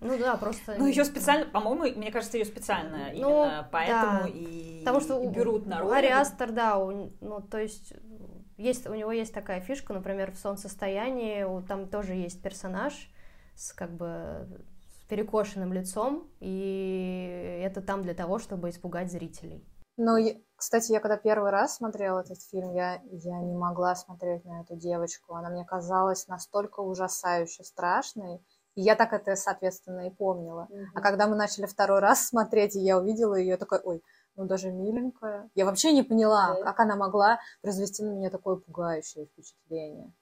Ну 0.00 0.18
да, 0.18 0.36
просто. 0.36 0.74
Ну 0.78 0.86
ее 0.86 1.04
специально, 1.04 1.46
по-моему, 1.46 1.98
мне 1.98 2.12
кажется, 2.12 2.36
ее 2.36 2.44
специально 2.44 3.10
ну, 3.14 3.44
именно 3.44 3.68
поэтому 3.72 4.22
да. 4.22 4.28
и 4.28 4.80
потому 4.80 5.00
что 5.00 5.22
и 5.22 5.26
берут 5.28 5.66
на 5.66 5.80
роль. 5.80 5.94
Ари 5.94 6.08
Астер, 6.08 6.52
да, 6.52 6.78
у, 6.78 7.10
ну 7.20 7.40
то 7.40 7.58
есть 7.58 7.94
есть 8.56 8.86
у 8.86 8.94
него 8.94 9.12
есть 9.12 9.32
такая 9.32 9.60
фишка, 9.60 9.94
например, 9.94 10.32
в 10.32 10.38
солнцестоянии 10.38 11.42
у, 11.44 11.62
там 11.62 11.88
тоже 11.88 12.14
есть 12.14 12.42
персонаж 12.42 13.10
с 13.54 13.72
как 13.72 13.90
бы 13.90 14.46
с 14.98 15.08
перекошенным 15.08 15.72
лицом, 15.72 16.28
и 16.40 17.60
это 17.62 17.80
там 17.80 18.02
для 18.02 18.14
того, 18.14 18.38
чтобы 18.38 18.70
испугать 18.70 19.10
зрителей. 19.10 19.64
Ну, 19.98 20.16
кстати, 20.56 20.92
я 20.92 21.00
когда 21.00 21.16
первый 21.16 21.50
раз 21.50 21.76
смотрела 21.76 22.20
этот 22.20 22.42
фильм, 22.42 22.74
я, 22.74 23.00
я 23.10 23.40
не 23.40 23.54
могла 23.54 23.94
смотреть 23.94 24.44
на 24.44 24.60
эту 24.60 24.76
девочку. 24.76 25.34
Она 25.34 25.48
мне 25.48 25.64
казалась 25.64 26.28
настолько 26.28 26.80
ужасающе 26.80 27.64
страшной. 27.64 28.42
И 28.76 28.82
я 28.82 28.94
так 28.94 29.12
это, 29.12 29.34
соответственно, 29.36 30.06
и 30.06 30.10
помнила. 30.10 30.68
Mm-hmm. 30.70 30.84
А 30.94 31.00
когда 31.00 31.26
мы 31.26 31.34
начали 31.34 31.66
второй 31.66 31.98
раз 31.98 32.26
смотреть, 32.28 32.76
и 32.76 32.80
я 32.80 32.98
увидела 32.98 33.34
ее, 33.34 33.48
я 33.48 33.56
такая, 33.56 33.80
ой, 33.80 34.02
ну 34.36 34.44
даже 34.44 34.70
миленькая. 34.70 35.50
Я 35.54 35.64
вообще 35.64 35.92
не 35.92 36.02
поняла, 36.02 36.56
okay. 36.56 36.62
как 36.62 36.80
она 36.80 36.94
могла 36.94 37.40
произвести 37.62 38.04
на 38.04 38.10
меня 38.10 38.30
такое 38.30 38.56
пугающее 38.56 39.26
впечатление. 39.26 40.12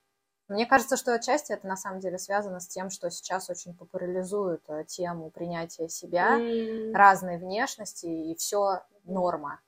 Мне 0.47 0.67
кажется, 0.67 0.97
что 0.97 1.15
отчасти 1.15 1.53
это 1.53 1.67
на 1.67 1.77
самом 1.77 2.01
деле 2.01 2.19
связано 2.19 2.61
с 2.61 2.69
тем, 2.69 2.91
что 2.91 3.11
сейчас 3.11 3.49
очень 3.49 3.75
популяризуют 3.75 4.63
э, 4.69 4.85
тему 4.85 5.31
принятия 5.31 5.89
себя, 5.89 6.39
mm. 6.39 6.93
разной 6.93 7.39
внешности, 7.39 8.07
и 8.07 8.35
все 8.37 8.83
норма. 9.05 9.61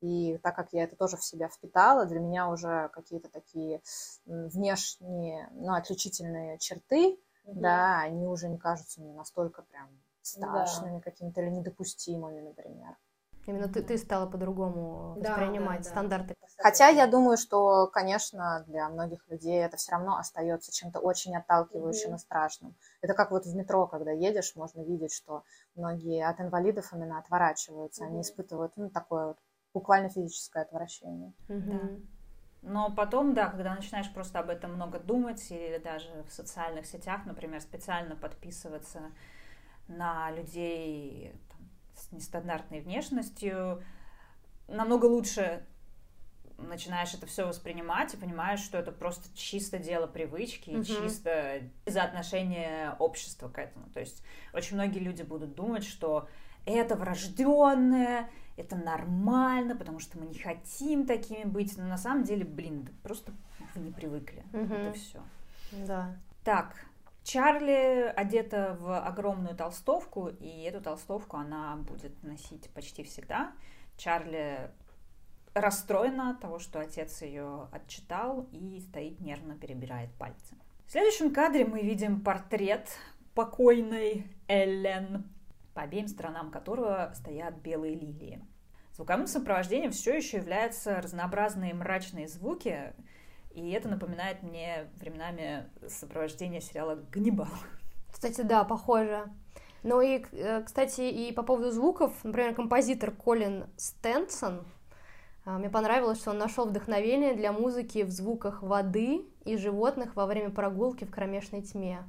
И 0.00 0.38
так 0.38 0.56
как 0.56 0.72
я 0.72 0.84
это 0.84 0.96
тоже 0.96 1.16
в 1.16 1.24
себя 1.24 1.48
впитала, 1.48 2.06
для 2.06 2.20
меня 2.20 2.48
уже 2.48 2.90
какие-то 2.94 3.28
такие 3.28 3.82
внешние, 4.24 5.48
ну, 5.52 5.74
отличительные 5.74 6.58
черты, 6.58 7.18
mm-hmm. 7.46 7.60
да, 7.60 8.00
они 8.00 8.26
уже 8.26 8.48
не 8.48 8.58
кажутся 8.58 9.00
мне 9.00 9.14
настолько 9.14 9.62
прям 9.62 9.88
страшными, 10.22 10.96
да. 10.98 11.00
какими-то 11.00 11.40
или 11.40 11.50
недопустимыми, 11.50 12.40
например. 12.40 12.96
Именно 13.46 13.68
ты, 13.68 13.80
ты 13.80 13.96
стала 13.96 14.26
по-другому 14.26 15.14
да, 15.20 15.30
воспринимать 15.30 15.82
да, 15.82 15.88
стандарты. 15.88 16.34
Да. 16.40 16.46
Хотя 16.58 16.88
я 16.88 17.06
думаю, 17.06 17.36
что, 17.36 17.86
конечно, 17.86 18.64
для 18.66 18.88
многих 18.88 19.26
людей 19.28 19.64
это 19.64 19.76
все 19.76 19.92
равно 19.92 20.16
остается 20.16 20.72
чем-то 20.72 20.98
очень 20.98 21.36
отталкивающим 21.36 22.10
mm-hmm. 22.10 22.16
и 22.16 22.18
страшным. 22.18 22.76
Это 23.02 23.14
как 23.14 23.30
вот 23.30 23.46
в 23.46 23.54
метро, 23.54 23.86
когда 23.86 24.10
едешь, 24.10 24.56
можно 24.56 24.80
видеть, 24.80 25.12
что 25.12 25.44
многие 25.76 26.26
от 26.26 26.40
инвалидов 26.40 26.92
именно 26.92 27.18
отворачиваются, 27.18 28.02
mm-hmm. 28.02 28.08
они 28.08 28.20
испытывают 28.22 28.72
ну, 28.76 28.90
такое 28.90 29.28
вот 29.28 29.38
буквально 29.72 30.08
физическое 30.08 30.64
отвращение. 30.64 31.32
Mm-hmm. 31.48 31.78
Да. 31.78 32.15
Но 32.66 32.90
потом, 32.90 33.32
да, 33.32 33.46
когда 33.46 33.76
начинаешь 33.76 34.12
просто 34.12 34.40
об 34.40 34.50
этом 34.50 34.74
много 34.74 34.98
думать, 34.98 35.50
или 35.52 35.78
даже 35.78 36.08
в 36.28 36.32
социальных 36.32 36.86
сетях, 36.86 37.24
например, 37.24 37.60
специально 37.60 38.16
подписываться 38.16 39.02
на 39.86 40.32
людей 40.32 41.32
с 41.94 42.10
нестандартной 42.10 42.80
внешностью, 42.80 43.84
намного 44.66 45.06
лучше 45.06 45.64
начинаешь 46.58 47.14
это 47.14 47.26
все 47.26 47.46
воспринимать 47.46 48.14
и 48.14 48.16
понимаешь, 48.16 48.60
что 48.60 48.78
это 48.78 48.90
просто 48.90 49.28
чисто 49.36 49.78
дело 49.78 50.08
привычки 50.08 50.70
и 50.70 50.84
чисто 50.84 51.60
из-за 51.84 52.02
отношения 52.02 52.96
общества 52.98 53.48
к 53.48 53.58
этому. 53.58 53.88
То 53.90 54.00
есть 54.00 54.24
очень 54.52 54.74
многие 54.74 54.98
люди 54.98 55.22
будут 55.22 55.54
думать, 55.54 55.84
что 55.84 56.28
это 56.64 56.96
врожденное, 56.96 58.28
это 58.56 58.76
нормально, 58.76 59.76
потому 59.76 59.98
что 59.98 60.18
мы 60.18 60.26
не 60.26 60.38
хотим 60.38 61.06
такими 61.06 61.44
быть. 61.44 61.76
Но 61.76 61.84
на 61.84 61.98
самом 61.98 62.24
деле, 62.24 62.44
блин, 62.44 62.88
просто 63.02 63.32
вы 63.74 63.82
не 63.82 63.92
привыкли. 63.92 64.44
Угу. 64.52 64.74
Это 64.74 64.92
все. 64.94 65.20
Да. 65.86 66.16
Так, 66.44 66.76
Чарли 67.26 68.12
одета 68.14 68.76
в 68.80 68.98
огромную 69.00 69.56
толстовку, 69.56 70.28
и 70.28 70.62
эту 70.62 70.80
толстовку 70.80 71.36
она 71.36 71.76
будет 71.76 72.22
носить 72.22 72.70
почти 72.70 73.02
всегда. 73.02 73.52
Чарли 73.96 74.70
расстроена 75.52 76.30
от 76.30 76.40
того, 76.40 76.60
что 76.60 76.78
отец 76.78 77.22
ее 77.22 77.68
отчитал 77.72 78.46
и 78.52 78.80
стоит 78.80 79.20
нервно 79.20 79.56
перебирает 79.56 80.12
пальцы. 80.12 80.54
В 80.86 80.92
следующем 80.92 81.34
кадре 81.34 81.64
мы 81.64 81.82
видим 81.82 82.20
портрет 82.20 82.88
покойной 83.34 84.30
Эллен, 84.46 85.24
по 85.76 85.82
обеим 85.82 86.08
сторонам 86.08 86.50
которого 86.50 87.12
стоят 87.14 87.56
белые 87.56 87.94
лилии. 87.94 88.42
Звуковым 88.94 89.26
сопровождением 89.26 89.90
все 89.90 90.16
еще 90.16 90.38
являются 90.38 91.02
разнообразные 91.02 91.74
мрачные 91.74 92.28
звуки, 92.28 92.94
и 93.54 93.70
это 93.72 93.90
напоминает 93.90 94.42
мне 94.42 94.88
временами 94.96 95.68
сопровождение 95.86 96.62
сериала 96.62 96.94
«Ганнибал». 97.12 97.50
Кстати, 98.10 98.40
да, 98.40 98.64
похоже. 98.64 99.30
Ну 99.82 100.00
и, 100.00 100.24
э, 100.32 100.62
кстати, 100.62 101.02
и 101.02 101.30
по 101.32 101.42
поводу 101.42 101.70
звуков, 101.70 102.24
например, 102.24 102.54
композитор 102.54 103.10
Колин 103.10 103.66
Стенсон, 103.76 104.64
а, 105.44 105.58
мне 105.58 105.68
понравилось, 105.68 106.18
что 106.18 106.30
он 106.30 106.38
нашел 106.38 106.64
вдохновение 106.66 107.34
для 107.34 107.52
музыки 107.52 108.02
в 108.02 108.10
звуках 108.10 108.62
воды 108.62 109.26
и 109.44 109.58
животных 109.58 110.16
во 110.16 110.24
время 110.24 110.48
прогулки 110.50 111.04
в 111.04 111.10
кромешной 111.10 111.60
тьме. 111.60 112.02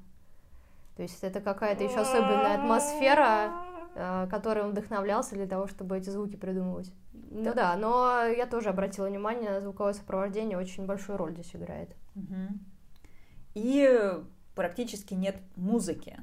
То 0.98 1.04
есть 1.04 1.24
это 1.24 1.42
какая-то 1.42 1.84
еще 1.84 2.00
особенная 2.00 2.56
атмосфера, 2.56 3.54
э, 3.94 4.28
которой 4.32 4.64
он 4.64 4.72
вдохновлялся 4.72 5.36
для 5.36 5.46
того, 5.46 5.68
чтобы 5.68 5.96
эти 5.96 6.10
звуки 6.10 6.36
придумывать. 6.36 6.92
Ну 7.14 7.54
да, 7.54 7.76
но 7.76 8.24
я 8.26 8.48
тоже 8.48 8.70
обратила 8.70 9.06
внимание 9.08 9.52
на 9.52 9.62
звуковое 9.62 9.94
сопровождение, 9.94 10.58
очень 10.58 10.88
большую 10.88 11.20
роль 11.20 11.34
здесь 11.34 11.56
играет. 11.56 11.96
И 13.54 14.12
практически 14.56 15.14
нет 15.14 15.38
музыки. 15.56 16.18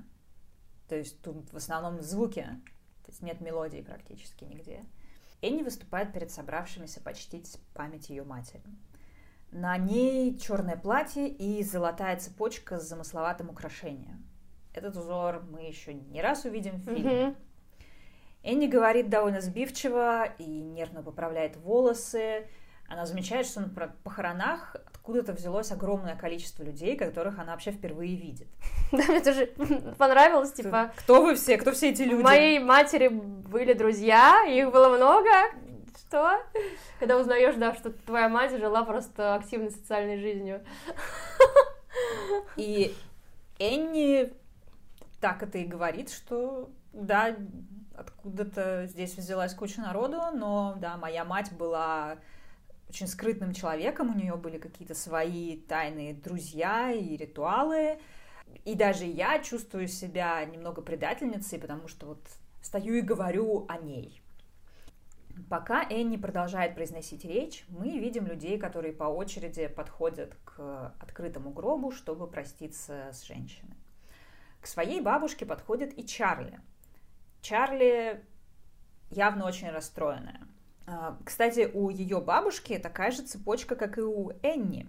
То 0.89 0.97
есть 0.97 1.22
тут 1.22 1.53
в 1.53 1.57
основном 1.57 2.03
звуки. 2.03 2.43
То 3.05 3.11
есть 3.12 3.22
нет 3.22 3.41
мелодии 3.41 3.81
практически 3.81 4.43
нигде. 4.43 4.83
Энни 5.41 5.62
выступает 5.62 6.12
перед 6.12 6.33
собравшимися 6.33 7.01
почтить 7.01 7.61
память 7.75 8.11
ее 8.11 8.25
матери. 8.25 8.64
На 9.53 9.77
ней 9.77 10.37
черное 10.37 10.77
платье 10.77 11.29
и 11.29 11.62
золотая 11.62 12.16
цепочка 12.18 12.81
с 12.81 12.89
замысловатым 12.89 13.51
украшением. 13.51 14.25
Этот 14.75 14.97
узор 14.97 15.43
мы 15.51 15.62
еще 15.62 15.95
не 15.95 16.20
раз 16.20 16.45
увидим 16.45 16.77
в 16.77 16.85
фильме. 16.85 17.37
Энни 18.43 18.66
говорит 18.66 19.09
довольно 19.09 19.41
сбивчиво 19.41 20.25
и 20.39 20.45
нервно 20.45 21.03
поправляет 21.03 21.57
волосы. 21.57 22.49
Она 22.89 23.07
замечает, 23.07 23.47
что 23.47 23.61
на 23.61 23.68
похоронах 24.03 24.77
откуда-то 24.87 25.33
взялось 25.33 25.70
огромное 25.70 26.16
количество 26.16 26.62
людей, 26.64 26.97
которых 26.97 27.39
она 27.39 27.53
вообще 27.53 27.70
впервые 27.70 28.16
видит. 28.16 28.49
Да, 28.93 29.05
мне 29.09 29.20
тоже 29.20 29.47
понравилось, 29.99 30.53
типа... 30.53 30.93
Кто 30.99 31.22
вы 31.22 31.35
все? 31.35 31.57
Кто 31.57 31.72
все 31.72 31.91
эти 31.91 32.03
люди? 32.03 32.22
Моей 32.22 32.59
матери 32.59 33.09
были 33.09 33.72
друзья, 33.72 34.45
их 34.47 34.70
было 34.70 34.95
много. 34.95 35.31
Что? 35.97 36.41
Когда 37.01 37.16
узнаешь, 37.18 37.55
да, 37.57 37.75
что 37.75 37.91
твоя 37.91 38.29
мать 38.29 38.53
жила 38.53 38.85
просто 38.85 39.35
активной 39.37 39.70
социальной 39.70 40.18
жизнью. 40.18 40.62
И 42.57 42.95
Энни 43.59 44.33
так 45.25 45.43
это 45.43 45.57
и 45.57 45.64
говорит, 45.64 46.11
что 46.11 46.70
да, 46.93 47.35
откуда-то 47.97 48.87
здесь 48.87 49.16
взялась 49.16 49.55
куча 49.55 49.81
народу, 49.81 50.20
но 50.35 50.77
да, 50.79 50.99
моя 50.99 51.25
мать 51.25 51.51
была 51.53 52.18
очень 52.91 53.07
скрытным 53.07 53.55
человеком, 53.55 54.11
у 54.11 54.18
нее 54.18 54.37
были 54.37 54.59
какие-то 54.59 54.95
свои 54.95 55.57
тайные 55.57 56.12
друзья 56.12 56.93
и 56.93 57.16
ритуалы. 57.16 57.99
И 58.66 58.75
даже 58.75 59.07
я 59.07 59.43
чувствую 59.43 59.89
себя 59.89 60.45
немного 60.45 60.83
предательницей, 60.83 61.59
потому 61.59 61.89
что 61.89 62.05
вот 62.05 62.20
стою 62.61 62.93
и 62.93 63.01
говорю 63.01 63.64
о 63.66 63.79
ней. 63.79 64.20
Пока 65.49 65.89
Энни 65.89 66.18
продолжает 66.18 66.75
произносить 66.75 67.25
речь, 67.25 67.64
мы 67.70 67.99
видим 67.99 68.27
людей, 68.27 68.59
которые 68.59 68.93
по 68.93 69.05
очереди 69.05 69.68
подходят 69.68 70.37
к 70.45 70.93
открытому 71.01 71.49
гробу, 71.49 71.93
чтобы 71.93 72.27
проститься 72.27 73.09
с 73.11 73.22
женщиной. 73.22 73.75
К 74.65 74.67
своей 74.67 75.01
бабушке 75.01 75.47
подходит 75.47 75.97
и 75.99 76.05
Чарли– 76.05 76.59
Чарли 77.45 78.25
явно 79.11 79.47
очень 79.47 79.69
расстроенная. 79.69 80.49
А, 80.87 81.19
кстати, 81.27 81.71
у 81.75 81.91
ее 81.91 82.23
бабушки 82.23 82.79
такая 82.79 83.11
же 83.11 83.21
цепочка, 83.21 83.77
как 83.77 83.99
и 83.99 84.01
у 84.01 84.31
Энни. 84.43 84.89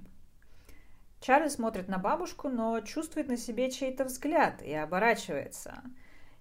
Чарли 1.20 1.50
смотрит 1.50 1.90
на 1.90 1.98
бабушку, 1.98 2.48
но 2.48 2.80
чувствует 2.80 3.28
на 3.28 3.36
себе 3.36 3.70
чей-то 3.70 4.06
взгляд 4.06 4.62
и 4.62 4.74
оборачивается. 4.74 5.82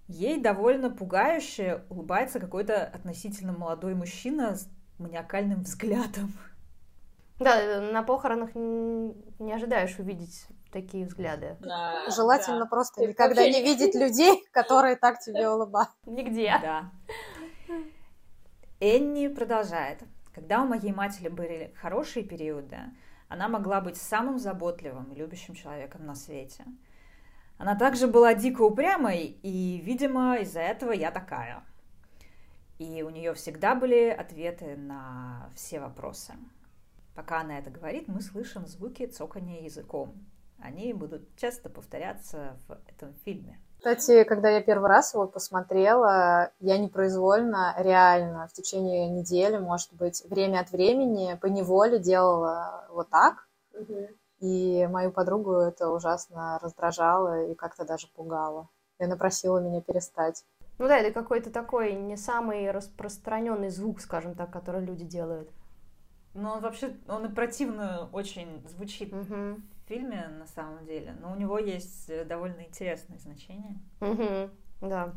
Ей 0.06 0.40
довольно 0.40 0.88
пугающе 0.88 1.82
улыбается 1.90 2.38
какой-то 2.38 2.84
относительно 2.84 3.52
молодой 3.52 3.96
мужчина 3.96 4.54
с 4.54 4.68
маниакальным 4.98 5.62
взглядом. 5.64 6.32
Да, 7.40 7.80
на 7.80 8.04
похоронах 8.04 8.54
не 8.54 9.52
ожидаешь 9.52 9.98
увидеть 9.98 10.46
такие 10.74 11.06
взгляды. 11.06 11.56
Да, 11.60 12.10
Желательно 12.10 12.64
да. 12.64 12.66
просто 12.66 13.00
Ты 13.00 13.06
никогда 13.06 13.48
не 13.48 13.62
видеть 13.62 13.94
людей, 13.94 14.44
которые 14.52 14.96
так 14.96 15.20
тебе 15.20 15.48
улыбаются. 15.48 15.94
Нигде. 16.04 16.52
Да. 16.60 16.90
Энни 18.80 19.28
продолжает. 19.28 20.02
Когда 20.34 20.62
у 20.62 20.66
моей 20.66 20.92
матери 20.92 21.28
были 21.28 21.72
хорошие 21.80 22.24
периоды, 22.24 22.76
она 23.28 23.48
могла 23.48 23.80
быть 23.80 23.96
самым 23.96 24.38
заботливым 24.38 25.12
и 25.12 25.16
любящим 25.16 25.54
человеком 25.54 26.04
на 26.04 26.16
свете. 26.16 26.64
Она 27.56 27.76
также 27.76 28.08
была 28.08 28.34
дико 28.34 28.62
упрямой, 28.62 29.38
и, 29.42 29.80
видимо, 29.84 30.38
из-за 30.38 30.60
этого 30.60 30.90
я 30.90 31.12
такая. 31.12 31.62
И 32.80 33.04
у 33.04 33.10
нее 33.10 33.32
всегда 33.34 33.76
были 33.76 34.08
ответы 34.08 34.76
на 34.76 35.48
все 35.54 35.78
вопросы. 35.78 36.34
Пока 37.14 37.42
она 37.42 37.60
это 37.60 37.70
говорит, 37.70 38.08
мы 38.08 38.20
слышим 38.20 38.66
звуки 38.66 39.06
цокания 39.06 39.62
языком. 39.62 40.16
Они 40.64 40.94
будут 40.94 41.22
часто 41.36 41.68
повторяться 41.68 42.56
в 42.68 42.72
этом 42.88 43.12
фильме. 43.24 43.60
Кстати, 43.76 44.24
когда 44.24 44.48
я 44.48 44.62
первый 44.62 44.88
раз 44.88 45.12
его 45.12 45.26
посмотрела, 45.26 46.52
я 46.58 46.78
непроизвольно, 46.78 47.74
реально, 47.76 48.48
в 48.48 48.54
течение 48.54 49.10
недели, 49.10 49.58
может 49.58 49.92
быть, 49.92 50.24
время 50.24 50.60
от 50.60 50.70
времени 50.70 51.38
по 51.38 51.46
неволе 51.46 51.98
делала 51.98 52.86
вот 52.88 53.10
так. 53.10 53.46
Угу. 53.74 54.08
И 54.40 54.86
мою 54.86 55.12
подругу 55.12 55.52
это 55.52 55.90
ужасно 55.90 56.58
раздражало 56.62 57.44
и 57.44 57.54
как-то 57.54 57.84
даже 57.84 58.08
пугало. 58.08 58.70
И 58.98 59.04
она 59.04 59.16
просила 59.16 59.58
меня 59.58 59.82
перестать. 59.82 60.46
Ну 60.78 60.88
да, 60.88 60.96
это 60.96 61.12
какой-то 61.12 61.50
такой 61.50 61.92
не 61.92 62.16
самый 62.16 62.70
распространенный 62.70 63.68
звук, 63.68 64.00
скажем 64.00 64.34
так, 64.34 64.50
который 64.50 64.82
люди 64.82 65.04
делают. 65.04 65.50
Ну, 66.32 66.48
он 66.48 66.60
вообще, 66.60 66.96
он 67.06 67.26
и 67.26 67.34
противно 67.34 68.08
очень 68.12 68.66
звучит 68.66 69.12
угу. 69.12 69.60
В 69.84 69.88
фильме, 69.88 70.28
на 70.38 70.46
самом 70.46 70.84
деле. 70.86 71.14
Но 71.20 71.32
у 71.32 71.36
него 71.36 71.58
есть 71.58 72.08
э, 72.08 72.24
довольно 72.24 72.62
интересное 72.62 73.18
значение. 73.18 73.78
Угу. 74.00 74.50
Да. 74.88 75.14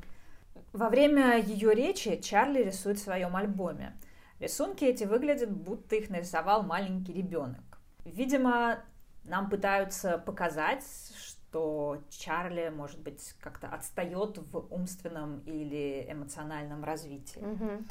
Во 0.73 0.89
время 0.89 1.37
ее 1.37 1.73
речи 1.73 2.19
Чарли 2.21 2.63
рисует 2.63 2.97
в 2.97 3.03
своем 3.03 3.35
альбоме. 3.35 3.95
Рисунки 4.39 4.83
эти 4.83 5.03
выглядят, 5.03 5.51
будто 5.51 5.95
их 5.95 6.09
нарисовал 6.09 6.63
маленький 6.63 7.13
ребенок. 7.13 7.79
Видимо, 8.05 8.79
нам 9.23 9.49
пытаются 9.49 10.17
показать, 10.17 10.85
что 11.17 12.03
Чарли, 12.09 12.69
может 12.69 12.99
быть, 13.01 13.33
как-то 13.41 13.67
отстает 13.67 14.37
в 14.37 14.67
умственном 14.73 15.39
или 15.45 16.05
эмоциональном 16.09 16.83
развитии. 16.83 17.39
Угу. 17.39 17.83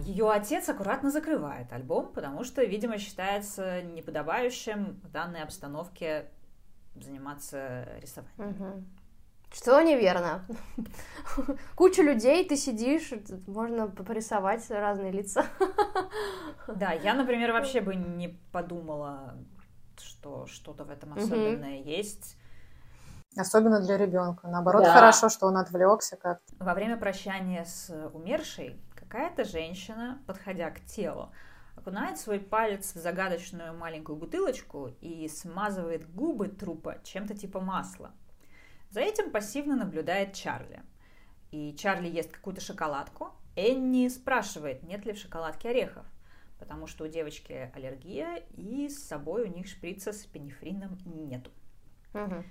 Ее 0.00 0.30
отец 0.30 0.68
аккуратно 0.68 1.10
закрывает 1.10 1.72
альбом, 1.72 2.12
потому 2.12 2.44
что, 2.44 2.62
видимо, 2.62 2.98
считается 2.98 3.82
неподобающим 3.82 5.00
в 5.02 5.10
данной 5.10 5.42
обстановке 5.42 6.30
заниматься 6.94 7.88
рисованием. 8.00 8.50
Угу. 8.50 8.84
Что 9.52 9.80
неверно. 9.80 10.44
Куча 11.76 12.02
людей, 12.02 12.46
ты 12.46 12.56
сидишь, 12.56 13.12
можно 13.46 13.88
порисовать 13.88 14.68
разные 14.70 15.12
лица. 15.12 15.46
Да, 16.68 16.90
я, 16.90 17.14
например, 17.14 17.52
вообще 17.52 17.80
бы 17.80 17.94
не 17.94 18.40
подумала, 18.50 19.36
что 19.96 20.46
что-то 20.46 20.82
в 20.82 20.90
этом 20.90 21.12
особенное 21.12 21.78
есть. 21.78 22.36
Особенно 23.36 23.80
для 23.80 23.96
ребенка. 23.96 24.48
Наоборот, 24.48 24.82
да. 24.82 24.92
хорошо, 24.92 25.28
что 25.28 25.46
он 25.46 25.56
отвлекся 25.58 26.16
как-то. 26.16 26.52
Во 26.58 26.74
время 26.74 26.96
прощания 26.96 27.64
с 27.64 28.10
умершей 28.12 28.80
какая-то 29.16 29.44
женщина, 29.44 30.22
подходя 30.26 30.70
к 30.70 30.84
телу, 30.84 31.32
окунает 31.74 32.18
свой 32.18 32.38
палец 32.38 32.94
в 32.94 32.98
загадочную 32.98 33.74
маленькую 33.74 34.16
бутылочку 34.16 34.90
и 35.00 35.26
смазывает 35.28 36.06
губы 36.14 36.48
трупа 36.48 37.00
чем-то 37.02 37.34
типа 37.34 37.60
масла. 37.60 38.12
За 38.90 39.00
этим 39.00 39.30
пассивно 39.30 39.74
наблюдает 39.74 40.34
Чарли. 40.34 40.82
И 41.50 41.74
Чарли 41.76 42.08
ест 42.08 42.30
какую-то 42.30 42.60
шоколадку. 42.60 43.30
Энни 43.56 44.08
спрашивает, 44.08 44.82
нет 44.82 45.06
ли 45.06 45.14
в 45.14 45.18
шоколадке 45.18 45.70
орехов, 45.70 46.04
потому 46.58 46.86
что 46.86 47.04
у 47.04 47.08
девочки 47.08 47.70
аллергия, 47.74 48.42
и 48.54 48.90
с 48.90 49.02
собой 49.02 49.44
у 49.44 49.46
них 49.46 49.66
шприца 49.66 50.12
с 50.12 50.26
пенифрином 50.26 50.98
нету. 51.06 51.50
Угу. 52.12 52.44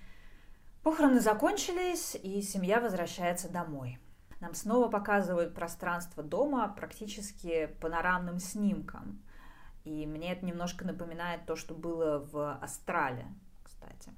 Похороны 0.82 1.20
закончились, 1.20 2.16
и 2.16 2.42
семья 2.42 2.80
возвращается 2.82 3.50
домой. 3.50 4.00
Нам 4.40 4.54
снова 4.54 4.90
показывают 4.90 5.54
пространство 5.54 6.24
дома 6.24 6.68
практически 6.76 7.70
панорамным 7.82 8.40
снимком. 8.40 9.22
И 9.86 10.06
мне 10.06 10.34
это 10.34 10.46
немножко 10.46 10.86
напоминает 10.86 11.46
то, 11.46 11.56
что 11.56 11.74
было 11.74 12.28
в 12.32 12.58
Астрале, 12.62 13.26
кстати. 13.64 14.12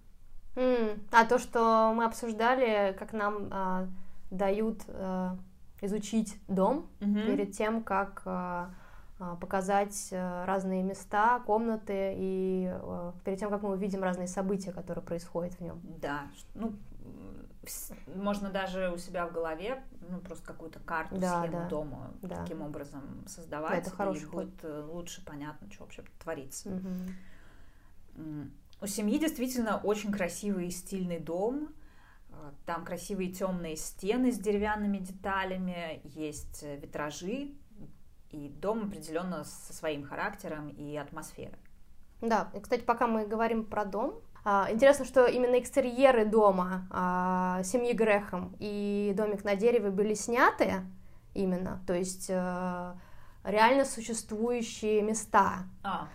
Mm. 0.56 1.00
А 1.12 1.26
то, 1.26 1.38
что 1.38 1.94
мы 1.96 2.06
обсуждали, 2.06 2.96
как 2.98 3.14
нам 3.14 3.50
а, 3.52 3.88
дают 4.32 4.82
а, 4.88 5.38
изучить 5.82 6.40
дом 6.48 6.88
mm-hmm. 7.00 7.26
перед 7.26 7.52
тем, 7.52 7.84
как 7.84 8.24
а, 8.26 8.72
а 9.20 9.36
показать 9.36 10.10
а, 10.12 10.46
разные 10.46 10.84
места, 10.84 11.40
комнаты 11.46 12.14
и 12.16 12.70
а, 12.72 13.14
перед 13.24 13.40
тем, 13.40 13.50
как 13.50 13.62
мы 13.62 13.72
увидим 13.72 14.04
разные 14.04 14.28
события, 14.28 14.72
которые 14.72 15.04
происходят 15.04 15.54
в 15.56 15.62
нем. 15.62 15.80
Да, 16.02 16.24
ну 16.56 16.74
можно 18.16 18.50
даже 18.50 18.92
у 18.92 18.98
себя 18.98 19.28
в 19.28 19.34
голове 19.34 19.84
ну, 20.10 20.20
просто 20.20 20.46
какую-то 20.46 20.80
карту, 20.80 21.18
да, 21.18 21.42
схему 21.42 21.60
да, 21.60 21.68
дома 21.68 22.14
да. 22.22 22.36
таким 22.38 22.62
образом 22.62 23.26
создавать, 23.28 23.72
да, 23.72 23.78
это 23.78 23.90
хороший 23.90 24.24
и 24.24 24.26
ход. 24.26 24.46
будет 24.46 24.64
э, 24.64 24.84
лучше 24.90 25.24
понятно, 25.26 25.72
что 25.72 25.84
вообще 25.84 26.04
творится. 26.20 26.70
Угу. 26.70 28.50
У 28.82 28.88
семьи 28.88 29.20
действительно 29.20 29.78
очень 29.78 30.12
красивый 30.12 30.68
и 30.68 30.72
стильный 30.72 31.20
дом. 31.20 31.70
Э, 32.30 32.52
там 32.66 32.86
красивые 32.86 33.32
темные 33.32 33.76
стены 33.76 34.32
с 34.32 34.40
деревянными 34.40 34.98
деталями, 35.00 36.02
есть 36.04 36.64
э, 36.64 36.78
витражи, 36.78 37.54
и 38.32 38.50
дом 38.50 38.88
определенно 38.88 39.44
со 39.44 39.74
своим 39.74 40.04
характером 40.04 40.70
и 40.70 40.96
атмосферой. 40.96 41.58
Да, 42.22 42.50
и, 42.54 42.60
кстати, 42.60 42.82
пока 42.82 43.08
мы 43.08 43.28
говорим 43.28 43.64
про 43.64 43.86
дом, 43.86 44.22
интересно, 44.72 45.04
что 45.04 45.26
именно 45.26 45.60
экстерьеры 45.60 46.24
дома 46.24 46.88
а, 46.90 47.62
семьи 47.64 47.92
Грехом 47.92 48.56
и 48.60 49.14
домик 49.14 49.44
на 49.44 49.56
дереве 49.56 49.90
были 49.90 50.14
сняты 50.14 50.84
именно, 51.34 51.82
то 51.86 51.94
есть 51.94 52.28
э, 52.30 52.94
реально 53.44 53.84
существующие 53.84 55.02
места. 55.02 55.66
А. 55.84 56.08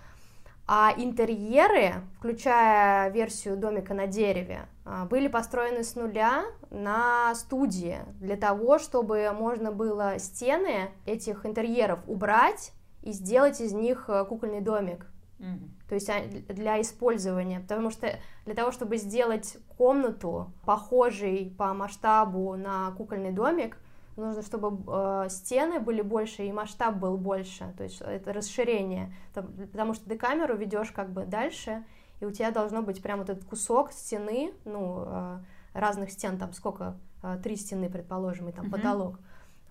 А 0.66 0.94
интерьеры, 0.96 2.02
включая 2.16 3.10
версию 3.10 3.58
домика 3.58 3.92
на 3.92 4.06
дереве, 4.06 4.66
а, 4.86 5.04
были 5.04 5.28
построены 5.28 5.84
с 5.84 5.94
нуля 5.94 6.44
на 6.70 7.34
студии 7.34 7.98
для 8.18 8.36
того, 8.36 8.78
чтобы 8.78 9.30
можно 9.32 9.72
было 9.72 10.18
стены 10.18 10.90
этих 11.04 11.44
интерьеров 11.44 11.98
убрать 12.06 12.72
и 13.02 13.12
сделать 13.12 13.60
из 13.60 13.72
них 13.72 14.06
э, 14.08 14.24
кукольный 14.24 14.62
домик. 14.62 15.06
То 15.88 15.94
есть 15.94 16.08
для 16.46 16.80
использования, 16.80 17.60
потому 17.60 17.90
что 17.90 18.18
для 18.44 18.54
того, 18.54 18.70
чтобы 18.70 18.96
сделать 18.96 19.58
комнату 19.76 20.52
похожей 20.64 21.54
по 21.58 21.74
масштабу 21.74 22.56
на 22.56 22.92
кукольный 22.92 23.32
домик, 23.32 23.76
нужно, 24.16 24.42
чтобы 24.42 24.78
э, 24.86 25.28
стены 25.28 25.80
были 25.80 26.02
больше 26.02 26.44
и 26.44 26.52
масштаб 26.52 26.96
был 26.96 27.16
больше, 27.16 27.74
то 27.76 27.84
есть 27.84 28.00
это 28.00 28.32
расширение, 28.32 29.12
потому 29.34 29.94
что 29.94 30.08
ты 30.08 30.16
камеру 30.16 30.56
ведешь 30.56 30.92
как 30.92 31.10
бы 31.10 31.24
дальше, 31.24 31.84
и 32.20 32.24
у 32.24 32.30
тебя 32.30 32.50
должно 32.50 32.82
быть 32.82 33.02
прям 33.02 33.18
вот 33.18 33.30
этот 33.30 33.44
кусок 33.44 33.92
стены, 33.92 34.52
ну, 34.64 35.04
э, 35.06 35.38
разных 35.74 36.10
стен, 36.10 36.38
там 36.38 36.52
сколько, 36.52 36.96
э, 37.22 37.38
три 37.42 37.56
стены, 37.56 37.90
предположим, 37.90 38.48
и 38.48 38.52
там 38.52 38.66
mm-hmm. 38.66 38.70
потолок. 38.70 39.18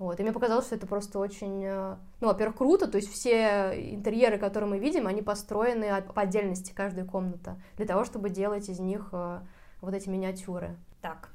Вот, 0.01 0.19
и 0.19 0.23
мне 0.23 0.31
показалось, 0.31 0.65
что 0.65 0.73
это 0.73 0.87
просто 0.87 1.19
очень, 1.19 1.63
э, 1.63 1.95
ну, 2.21 2.27
во-первых, 2.27 2.57
круто, 2.57 2.87
то 2.87 2.97
есть 2.97 3.11
все 3.11 3.93
интерьеры, 3.93 4.39
которые 4.39 4.67
мы 4.67 4.79
видим, 4.79 5.05
они 5.05 5.21
построены 5.21 6.01
по 6.01 6.23
отдельности, 6.23 6.73
каждая 6.75 7.05
комната, 7.05 7.61
для 7.77 7.85
того, 7.85 8.03
чтобы 8.03 8.31
делать 8.31 8.67
из 8.67 8.79
них 8.79 9.09
э, 9.11 9.41
вот 9.79 9.93
эти 9.93 10.09
миниатюры. 10.09 10.75
Так, 11.01 11.29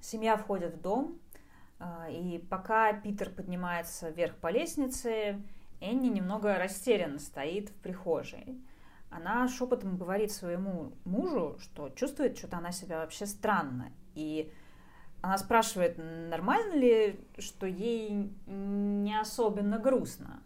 семья 0.00 0.36
входит 0.36 0.76
в 0.76 0.80
дом, 0.80 1.18
э, 1.80 2.12
и 2.12 2.38
пока 2.38 2.92
Питер 2.92 3.30
поднимается 3.30 4.10
вверх 4.10 4.36
по 4.36 4.48
лестнице, 4.48 5.42
Энни 5.80 6.06
немного 6.06 6.56
растерянно 6.56 7.18
стоит 7.18 7.70
в 7.70 7.74
прихожей. 7.74 8.62
Она 9.10 9.48
шепотом 9.48 9.96
говорит 9.96 10.30
своему 10.30 10.92
мужу, 11.04 11.56
что 11.58 11.88
чувствует 11.88 12.38
что-то 12.38 12.58
она 12.58 12.70
себя 12.70 13.00
вообще 13.00 13.26
странно, 13.26 13.90
и 14.14 14.52
она 15.24 15.38
спрашивает, 15.38 15.94
нормально 15.96 16.74
ли, 16.74 17.18
что 17.38 17.66
ей 17.66 18.30
не 18.46 19.18
особенно 19.18 19.78
грустно. 19.78 20.42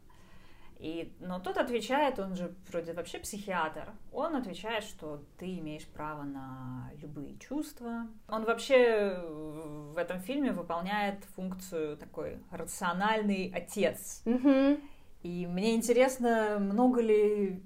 И, 0.78 1.12
но 1.18 1.40
тот 1.40 1.56
отвечает, 1.56 2.20
он 2.20 2.36
же 2.36 2.54
вроде 2.68 2.92
вообще 2.92 3.18
психиатр, 3.18 3.90
он 4.12 4.36
отвечает, 4.36 4.84
что 4.84 5.20
ты 5.36 5.58
имеешь 5.58 5.84
право 5.88 6.22
на 6.22 6.92
любые 7.02 7.36
чувства. 7.38 8.06
Он 8.28 8.44
вообще 8.44 9.20
в 9.20 9.98
этом 9.98 10.20
фильме 10.20 10.52
выполняет 10.52 11.24
функцию 11.34 11.96
такой 11.96 12.38
рациональный 12.52 13.52
отец. 13.52 14.22
Mm-hmm. 14.26 14.80
И 15.24 15.46
мне 15.48 15.74
интересно, 15.74 16.58
много 16.60 17.00
ли 17.00 17.60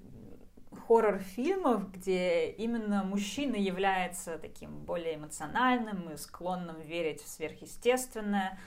хоррор-фильмов, 0.87 1.91
где 1.93 2.51
именно 2.51 3.05
мужчина 3.05 3.57
является 3.57 4.39
таким 4.39 4.85
более 4.85 5.17
эмоциональным 5.17 6.11
и 6.11 6.17
склонным 6.17 6.81
верить 6.81 7.23
в 7.23 7.29
сверхъестественное, 7.29 8.59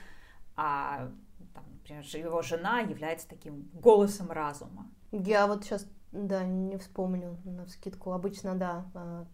а, 0.56 1.10
там, 1.54 1.64
например, 1.72 2.04
его 2.14 2.42
жена 2.42 2.80
является 2.80 3.28
таким 3.28 3.68
голосом 3.74 4.30
разума. 4.30 4.90
Я 5.12 5.46
вот 5.46 5.64
сейчас, 5.64 5.86
да, 6.12 6.44
не 6.44 6.76
вспомню 6.78 7.38
на 7.44 7.66
скидку. 7.66 8.12
Обычно, 8.12 8.54
да, 8.54 8.86
а, 8.94 9.26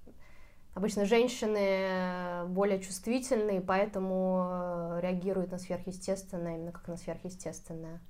обычно 0.75 1.05
женщины 1.05 2.47
более 2.49 2.81
чувствительные, 2.81 3.61
поэтому 3.61 4.49
э, 4.51 5.01
реагируют 5.03 5.51
на 5.51 5.59
сверхъестественное 5.59 6.57
именно 6.57 6.73
как 6.73 6.89
на 6.89 6.97
сверхъестественное. 6.97 8.01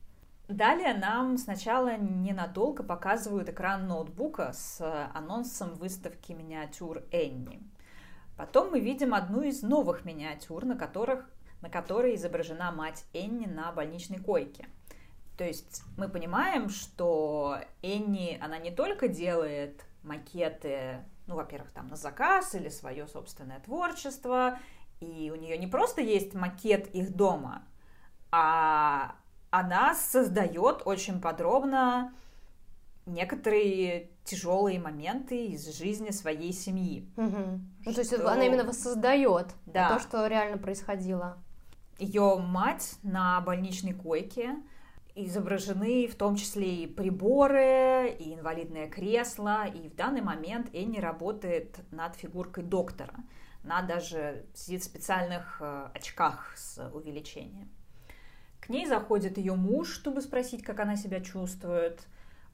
Далее 0.49 0.93
нам 0.95 1.39
сначала 1.39 1.97
ненадолго 1.97 2.83
показывают 2.83 3.49
экран 3.49 3.87
ноутбука 3.87 4.53
с 4.53 4.81
анонсом 5.15 5.75
выставки 5.75 6.33
миниатюр 6.33 7.05
Энни. 7.11 7.63
Потом 8.37 8.71
мы 8.71 8.81
видим 8.81 9.15
одну 9.15 9.43
из 9.43 9.63
новых 9.63 10.05
миниатюр, 10.05 10.65
на, 10.65 10.77
которых, 10.77 11.31
на 11.61 11.71
которой 11.71 12.17
изображена 12.17 12.73
мать 12.73 13.05
Энни 13.13 13.47
на 13.47 13.73
больничной 13.73 14.19
койке. 14.19 14.67
То 15.39 15.45
есть 15.45 15.83
мы 15.97 16.09
понимаем, 16.09 16.69
что 16.69 17.59
Энни, 17.83 18.39
она 18.43 18.59
не 18.59 18.71
только 18.71 19.09
делает 19.09 19.85
макеты, 20.03 21.05
ну, 21.27 21.37
во-первых, 21.37 21.71
там 21.73 21.89
на 21.89 21.97
заказ 21.97 22.55
или 22.55 22.69
свое 22.69 23.07
собственное 23.07 23.61
творчество, 23.61 24.59
и 25.01 25.31
у 25.31 25.37
нее 25.37 25.57
не 25.57 25.67
просто 25.67 26.01
есть 26.01 26.35
макет 26.35 26.89
их 26.95 27.15
дома, 27.15 27.65
а 28.31 29.17
она 29.53 29.95
создает 29.95 30.83
очень 30.87 31.21
подробно 31.21 32.15
некоторые 33.05 34.09
тяжелые 34.25 34.81
моменты 34.81 35.47
из 35.47 35.77
жизни 35.77 36.11
своей 36.11 36.55
семьи. 36.55 37.07
Угу. 37.19 37.61
Ну, 37.85 37.93
то 37.93 38.01
есть 38.01 38.15
она 38.15 38.45
именно 38.45 38.65
воссоздает 38.65 39.49
да. 39.67 39.91
то, 39.91 40.01
что 40.01 40.27
реально 40.27 40.57
происходило. 40.57 41.37
Ее 41.99 42.39
мать 42.39 42.97
на 43.03 43.43
больничной 43.43 43.93
койке 43.93 44.57
изображены 45.15 46.07
в 46.07 46.15
том 46.15 46.37
числе 46.37 46.85
и 46.85 46.87
приборы, 46.87 48.09
и 48.19 48.33
инвалидное 48.33 48.89
кресло, 48.89 49.67
и 49.67 49.91
в 49.91 49.95
данный 49.95 50.23
момент 50.23 50.71
Энни 50.73 50.99
работает 50.99 51.79
над 51.91 52.17
фигуркой 52.17 52.65
доктора. 52.65 53.17
Она 53.65 53.83
даже 53.83 54.47
сидит 54.55 54.81
в 54.81 54.85
специальных 54.87 55.59
э, 55.61 55.91
очках 55.93 56.57
с 56.57 56.91
увеличением. 56.95 57.71
Ней 58.73 58.87
заходит 58.87 59.37
ее 59.37 59.55
муж, 59.55 59.91
чтобы 59.91 60.23
спросить, 60.23 60.65
как 60.65 60.81
она 60.81 60.97
себя 60.97 61.21
чувствует. 61.21 62.01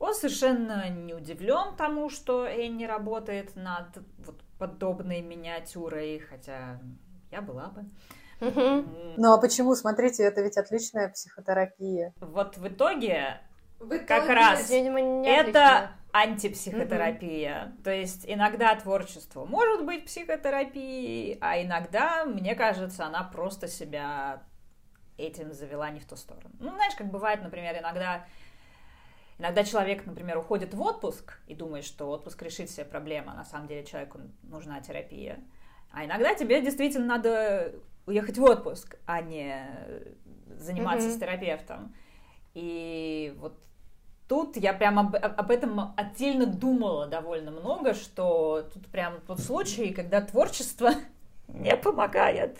Он 0.00 0.14
совершенно 0.14 0.88
не 0.88 1.14
удивлен 1.14 1.76
тому, 1.76 2.10
что 2.10 2.44
Энни 2.44 2.84
работает 2.84 3.54
над 3.56 3.86
вот 4.18 4.40
подобной 4.58 5.22
миниатюрой, 5.22 6.18
хотя 6.18 6.80
я 7.30 7.40
была 7.40 7.68
бы. 7.68 7.84
Ну 9.16 9.32
а 9.32 9.38
почему? 9.38 9.74
Смотрите, 9.74 10.24
это 10.24 10.42
ведь 10.42 10.56
отличная 10.56 11.08
психотерапия. 11.08 12.12
Вот 12.20 12.56
в 12.56 12.66
итоге, 12.66 13.40
в 13.78 13.86
итоге 13.86 14.04
как 14.04 14.28
раз 14.28 14.70
это 14.70 15.92
антипсихотерапия. 16.12 17.66
Угу. 17.66 17.82
То 17.84 17.92
есть 17.92 18.24
иногда 18.26 18.74
творчество 18.74 19.44
может 19.44 19.84
быть 19.84 20.06
психотерапией, 20.06 21.38
а 21.40 21.62
иногда, 21.62 22.24
мне 22.24 22.54
кажется, 22.54 23.06
она 23.06 23.22
просто 23.22 23.68
себя 23.68 24.42
этим 25.18 25.52
завела 25.52 25.90
не 25.90 26.00
в 26.00 26.06
ту 26.06 26.16
сторону. 26.16 26.54
Ну, 26.58 26.70
знаешь, 26.70 26.94
как 26.94 27.10
бывает, 27.10 27.42
например, 27.42 27.76
иногда 27.78 28.26
Иногда 29.38 29.62
человек, 29.62 30.04
например, 30.04 30.38
уходит 30.38 30.74
в 30.74 30.82
отпуск 30.82 31.38
и 31.46 31.54
думает, 31.54 31.84
что 31.84 32.10
отпуск 32.10 32.42
решит 32.42 32.68
все 32.68 32.84
проблемы, 32.84 33.30
а 33.30 33.36
на 33.36 33.44
самом 33.44 33.68
деле 33.68 33.84
человеку 33.84 34.18
нужна 34.42 34.80
терапия. 34.80 35.38
А 35.92 36.04
иногда 36.04 36.34
тебе 36.34 36.60
действительно 36.60 37.06
надо 37.06 37.72
уехать 38.06 38.36
в 38.36 38.42
отпуск, 38.42 38.96
а 39.06 39.22
не 39.22 39.64
заниматься 40.56 41.08
mm-hmm. 41.08 41.16
с 41.16 41.20
терапевтом. 41.20 41.94
И 42.54 43.32
вот 43.38 43.54
тут 44.26 44.56
я 44.56 44.72
прям 44.72 44.98
об, 44.98 45.14
об 45.14 45.50
этом 45.52 45.94
отдельно 45.96 46.46
думала 46.46 47.06
довольно 47.06 47.52
много, 47.52 47.94
что 47.94 48.68
тут 48.74 48.88
прям 48.88 49.20
тот 49.20 49.38
случай, 49.38 49.92
когда 49.92 50.20
творчество 50.20 50.90
не 51.46 51.76
помогает. 51.76 52.58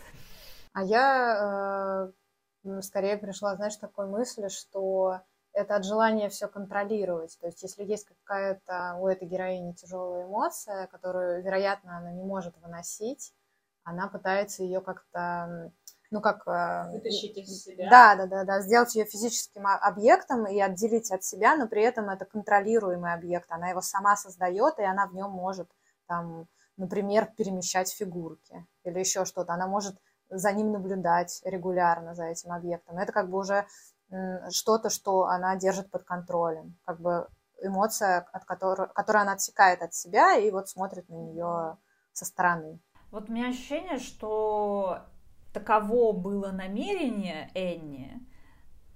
А 0.75 0.85
я 0.85 2.07
э, 2.07 2.13
скорее 2.83 3.17
пришла, 3.17 3.57
знаешь, 3.57 3.77
такой 3.77 4.07
мысли, 4.07 4.49
что 4.49 5.21
это 5.53 5.77
от 5.77 5.85
желания 5.85 6.29
все 6.29 6.49
контролировать. 6.49 7.37
То 7.41 7.47
есть, 7.47 7.63
если 7.63 7.85
есть 7.85 8.07
какая-то 8.07 8.97
у 9.01 9.09
этой 9.09 9.27
героини 9.27 9.73
тяжелая 9.73 10.27
эмоция, 10.27 10.87
которую, 10.87 11.43
вероятно, 11.43 11.99
она 11.99 12.13
не 12.13 12.23
может 12.23 12.57
выносить, 12.59 13.33
она 13.83 14.09
пытается 14.09 14.63
ее 14.63 14.81
как-то, 14.81 15.73
ну 16.11 16.21
как... 16.21 16.47
Э, 16.47 16.91
Вытащить 16.93 17.37
из 17.39 17.65
себя. 17.65 17.89
Да, 17.91 18.15
да, 18.17 18.27
да, 18.27 18.45
да, 18.45 18.61
сделать 18.61 18.95
ее 18.95 19.05
физическим 19.05 19.67
объектом 19.67 20.47
и 20.47 20.61
отделить 20.61 21.11
от 21.11 21.25
себя, 21.25 21.57
но 21.57 21.67
при 21.67 21.83
этом 21.83 22.11
это 22.11 22.25
контролируемый 22.25 23.15
объект. 23.15 23.51
Она 23.51 23.71
его 23.71 23.81
сама 23.81 24.17
создает, 24.17 24.79
и 24.79 24.85
она 24.85 25.07
в 25.07 25.15
нем 25.15 25.31
может, 25.31 25.71
там, 26.07 26.47
например, 26.77 27.33
перемещать 27.37 27.91
фигурки 27.91 28.67
или 28.85 28.99
еще 28.99 29.25
что-то. 29.25 29.55
Она 29.55 29.67
может 29.67 29.97
за 30.31 30.53
ним 30.53 30.73
наблюдать 30.73 31.41
регулярно, 31.45 32.15
за 32.15 32.25
этим 32.25 32.53
объектом. 32.53 32.99
Это 32.99 33.13
как 33.13 33.31
бы 33.31 33.39
уже 33.39 33.67
что-то, 34.51 34.91
что 34.91 35.25
она 35.25 35.57
держит 35.57 35.91
под 35.91 36.05
контролем, 36.05 36.79
как 36.85 37.01
бы 37.01 37.29
эмоция, 37.63 38.27
от 38.33 38.45
которой, 38.45 38.89
которую 38.95 39.23
она 39.23 39.33
отсекает 39.33 39.83
от 39.83 39.93
себя 39.93 40.37
и 40.37 40.51
вот 40.51 40.69
смотрит 40.69 41.09
на 41.09 41.15
нее 41.15 41.77
со 42.13 42.25
стороны. 42.25 42.81
Вот 43.11 43.29
у 43.29 43.33
меня 43.33 43.49
ощущение, 43.49 43.99
что 43.99 45.01
таково 45.53 46.13
было 46.13 46.51
намерение 46.53 47.51
Энни, 47.55 48.27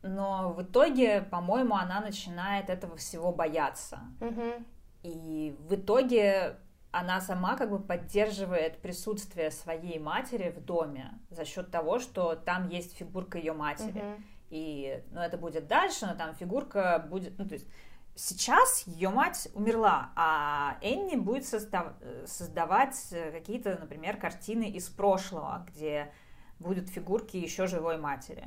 но 0.03 0.53
в 0.53 0.62
итоге, 0.62 1.22
по-моему, 1.22 1.74
она 1.74 2.01
начинает 2.01 2.70
этого 2.70 2.97
всего 2.97 3.33
бояться. 3.33 4.01
Угу. 4.20 4.64
И 5.03 5.57
в 5.61 5.74
итоге 5.74 6.57
она 6.93 7.20
сама 7.20 7.57
как 7.57 7.70
бы 7.70 7.78
поддерживает 7.78 8.80
присутствие 8.80 9.51
своей 9.51 9.99
матери 9.99 10.51
в 10.51 10.62
доме 10.62 11.18
за 11.30 11.45
счет 11.45 11.70
того, 11.70 11.99
что 11.99 12.36
там 12.36 12.68
есть 12.68 12.97
фигурка 12.97 13.38
ее 13.38 13.55
матери. 13.55 14.03
Uh-huh. 14.03 14.22
И, 14.51 15.03
ну, 15.11 15.20
это 15.20 15.38
будет 15.38 15.66
дальше, 15.66 16.07
но 16.07 16.14
там 16.14 16.34
фигурка 16.34 17.05
будет, 17.09 17.38
ну, 17.38 17.49
то 17.49 17.55
есть 17.55 17.66
сейчас 18.14 18.86
ее 18.86 19.09
мать 19.09 19.49
умерла, 19.55 20.12
а 20.14 20.76
Энни 20.82 21.16
будет 21.16 21.47
состав, 21.47 21.95
создавать 22.26 22.95
какие-то, 23.32 23.78
например, 23.78 24.18
картины 24.18 24.68
из 24.70 24.90
прошлого, 24.90 25.66
где 25.68 26.12
будут 26.59 26.90
фигурки 26.90 27.38
еще 27.38 27.66
живой 27.66 27.97
матери. 27.97 28.47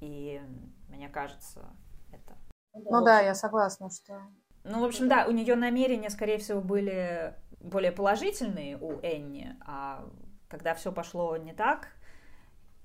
И 0.00 0.42
мне 0.88 1.08
кажется, 1.08 1.64
это. 2.10 2.36
Ну 2.72 3.04
да, 3.04 3.20
я 3.20 3.36
согласна, 3.36 3.90
что. 3.90 4.20
Ну, 4.64 4.80
в 4.80 4.84
общем, 4.84 5.08
да, 5.08 5.26
у 5.26 5.30
нее 5.30 5.56
намерения, 5.56 6.10
скорее 6.10 6.38
всего, 6.38 6.60
были 6.60 7.34
более 7.60 7.92
положительные 7.92 8.76
у 8.78 9.00
Энни, 9.00 9.56
а 9.66 10.06
когда 10.48 10.74
все 10.74 10.92
пошло 10.92 11.36
не 11.36 11.52
так, 11.52 11.88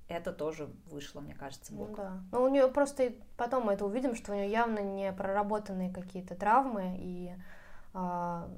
это 0.08 0.32
тоже 0.32 0.70
вышло, 0.86 1.20
мне 1.20 1.34
кажется, 1.34 1.72
боком. 1.74 1.90
Ну, 1.90 1.96
да. 1.96 2.20
Но 2.32 2.42
у 2.44 2.48
нее 2.48 2.68
просто 2.68 3.12
потом 3.36 3.64
мы 3.64 3.72
это 3.72 3.84
увидим, 3.84 4.14
что 4.14 4.32
у 4.32 4.34
нее 4.36 4.50
явно 4.50 4.78
не 4.78 5.12
проработанные 5.12 5.92
какие-то 5.92 6.36
травмы 6.36 6.96
и 6.98 7.32
а, 7.92 8.48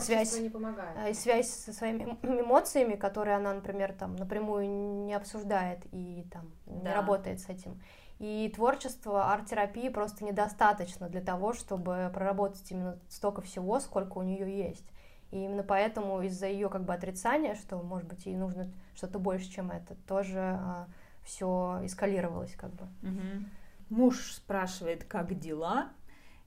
связь 0.00 0.40
не 0.40 0.48
помогает. 0.48 0.96
А, 0.96 1.08
и 1.08 1.14
связь 1.14 1.48
со 1.48 1.72
своими 1.72 2.04
эмоциями, 2.22 2.96
которые 2.96 3.36
она, 3.36 3.54
например, 3.54 3.92
там 3.92 4.16
напрямую 4.16 4.68
не 5.04 5.14
обсуждает 5.14 5.80
и 5.92 6.26
там 6.32 6.50
да. 6.66 6.90
не 6.90 6.94
работает 6.94 7.40
с 7.40 7.48
этим. 7.48 7.80
И 8.18 8.52
творчество, 8.54 9.32
арт-терапии 9.32 9.88
просто 9.88 10.24
недостаточно 10.24 11.08
для 11.08 11.20
того, 11.20 11.52
чтобы 11.52 12.10
проработать 12.12 12.68
именно 12.70 12.98
столько 13.08 13.42
всего, 13.42 13.78
сколько 13.78 14.18
у 14.18 14.22
нее 14.22 14.66
есть. 14.68 14.84
И 15.30 15.44
именно 15.44 15.62
поэтому 15.62 16.22
из-за 16.22 16.46
ее 16.46 16.68
как 16.68 16.84
бы 16.84 16.94
отрицания, 16.94 17.54
что, 17.54 17.76
может 17.76 18.08
быть, 18.08 18.26
ей 18.26 18.36
нужно 18.36 18.72
что-то 18.94 19.18
больше, 19.18 19.48
чем 19.50 19.70
это, 19.70 19.94
тоже 20.06 20.38
а, 20.40 20.88
все 21.22 21.80
эскалировалось 21.82 22.54
как 22.56 22.70
бы. 22.72 22.84
Угу. 23.02 23.44
Муж 23.90 24.32
спрашивает, 24.32 25.04
как 25.04 25.38
дела, 25.38 25.90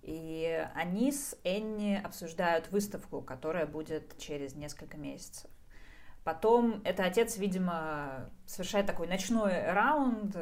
и 0.02 0.68
они 0.76 1.12
с 1.12 1.38
Энни 1.44 2.02
обсуждают 2.04 2.72
выставку, 2.72 3.22
которая 3.22 3.68
будет 3.68 4.18
через 4.18 4.56
несколько 4.56 4.98
месяцев. 4.98 5.50
Потом 6.24 6.82
это 6.84 7.04
отец, 7.04 7.38
видимо, 7.38 8.30
совершает 8.46 8.86
такой 8.86 9.08
ночной 9.08 9.72
раунд, 9.72 10.36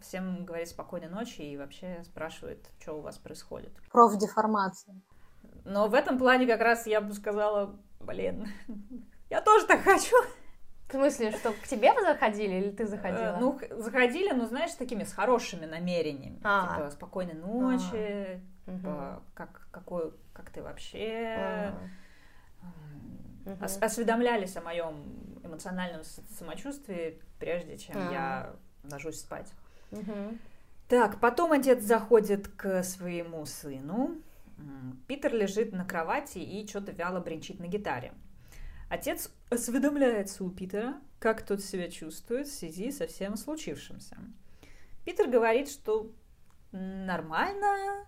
всем 0.00 0.44
говорит 0.44 0.68
спокойной 0.68 1.08
ночи 1.08 1.42
и 1.42 1.56
вообще 1.56 2.02
спрашивает, 2.04 2.70
что 2.80 2.94
у 2.94 3.00
вас 3.00 3.18
происходит. 3.18 3.72
Профдеформация. 3.92 4.96
Но 5.64 5.88
в 5.88 5.94
этом 5.94 6.18
плане 6.18 6.46
как 6.46 6.60
раз 6.60 6.86
я 6.86 7.00
бы 7.02 7.12
сказала, 7.12 7.78
блин, 8.00 8.48
я 9.30 9.42
тоже 9.42 9.66
так 9.66 9.82
хочу. 9.82 10.16
В 10.88 10.92
смысле, 10.92 11.32
что 11.32 11.52
к 11.52 11.68
тебе 11.68 11.92
заходили 12.00 12.54
или 12.54 12.70
ты 12.70 12.86
заходила? 12.86 13.36
Ну, 13.38 13.60
заходили, 13.72 14.32
но, 14.32 14.46
знаешь, 14.46 14.70
с 14.70 14.76
такими, 14.76 15.04
с 15.04 15.12
хорошими 15.12 15.66
намерениями. 15.66 16.40
А. 16.42 16.76
Типа, 16.76 16.90
спокойной 16.90 17.34
ночи, 17.34 18.40
Типа, 18.68 19.22
как, 19.34 19.68
какой, 19.70 20.12
как 20.32 20.50
ты 20.50 20.62
вообще... 20.62 21.72
Угу. 23.48 23.64
Ос- 23.64 23.78
осведомлялись 23.80 24.56
о 24.56 24.60
моем 24.60 25.40
эмоциональном 25.42 26.02
самочувствии, 26.04 27.20
прежде 27.38 27.78
чем 27.78 27.96
а 27.96 28.12
я 28.12 28.56
ложусь 28.90 29.20
спать. 29.20 29.50
Угу. 29.90 30.38
Так, 30.88 31.20
потом 31.20 31.52
отец 31.52 31.82
заходит 31.82 32.48
к 32.48 32.82
своему 32.82 33.44
сыну. 33.46 34.16
Питер 35.06 35.34
лежит 35.34 35.72
на 35.72 35.84
кровати 35.84 36.38
и 36.38 36.66
что-то 36.66 36.92
вяло 36.92 37.20
бренчит 37.20 37.60
на 37.60 37.66
гитаре. 37.66 38.12
Отец 38.90 39.30
осведомляется 39.50 40.44
у 40.44 40.50
Питера, 40.50 40.94
как 41.20 41.42
тот 41.42 41.62
себя 41.62 41.90
чувствует 41.90 42.48
в 42.48 42.54
связи 42.54 42.90
со 42.90 43.06
всем 43.06 43.36
случившимся. 43.36 44.16
Питер 45.04 45.28
говорит, 45.28 45.70
что 45.70 46.10
нормально, 46.72 48.06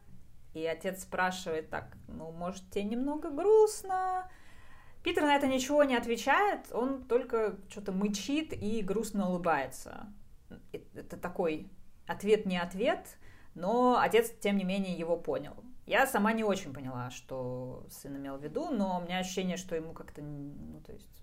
и 0.54 0.64
отец 0.66 1.02
спрашивает 1.02 1.70
так, 1.70 1.96
ну, 2.08 2.30
может, 2.32 2.68
тебе 2.70 2.84
немного 2.84 3.30
грустно? 3.30 4.28
Питер 5.02 5.22
на 5.22 5.34
это 5.34 5.46
ничего 5.46 5.82
не 5.84 5.96
отвечает, 5.96 6.70
он 6.72 7.04
только 7.04 7.56
что-то 7.70 7.92
мычит 7.92 8.52
и 8.52 8.82
грустно 8.82 9.28
улыбается. 9.28 10.12
Это 10.72 11.16
такой 11.16 11.70
ответ 12.06 12.44
не 12.44 12.58
ответ, 12.58 13.16
но 13.54 13.98
отец, 13.98 14.30
тем 14.40 14.56
не 14.58 14.64
менее, 14.64 14.98
его 14.98 15.16
понял. 15.16 15.54
Я 15.86 16.06
сама 16.06 16.32
не 16.32 16.44
очень 16.44 16.72
поняла, 16.72 17.10
что 17.10 17.86
сын 17.90 18.16
имел 18.16 18.36
в 18.36 18.44
виду, 18.44 18.70
но 18.70 18.98
у 18.98 19.02
меня 19.02 19.18
ощущение, 19.18 19.56
что 19.56 19.74
ему 19.74 19.92
как-то, 19.92 20.22
ну, 20.22 20.80
то 20.86 20.92
есть... 20.92 21.22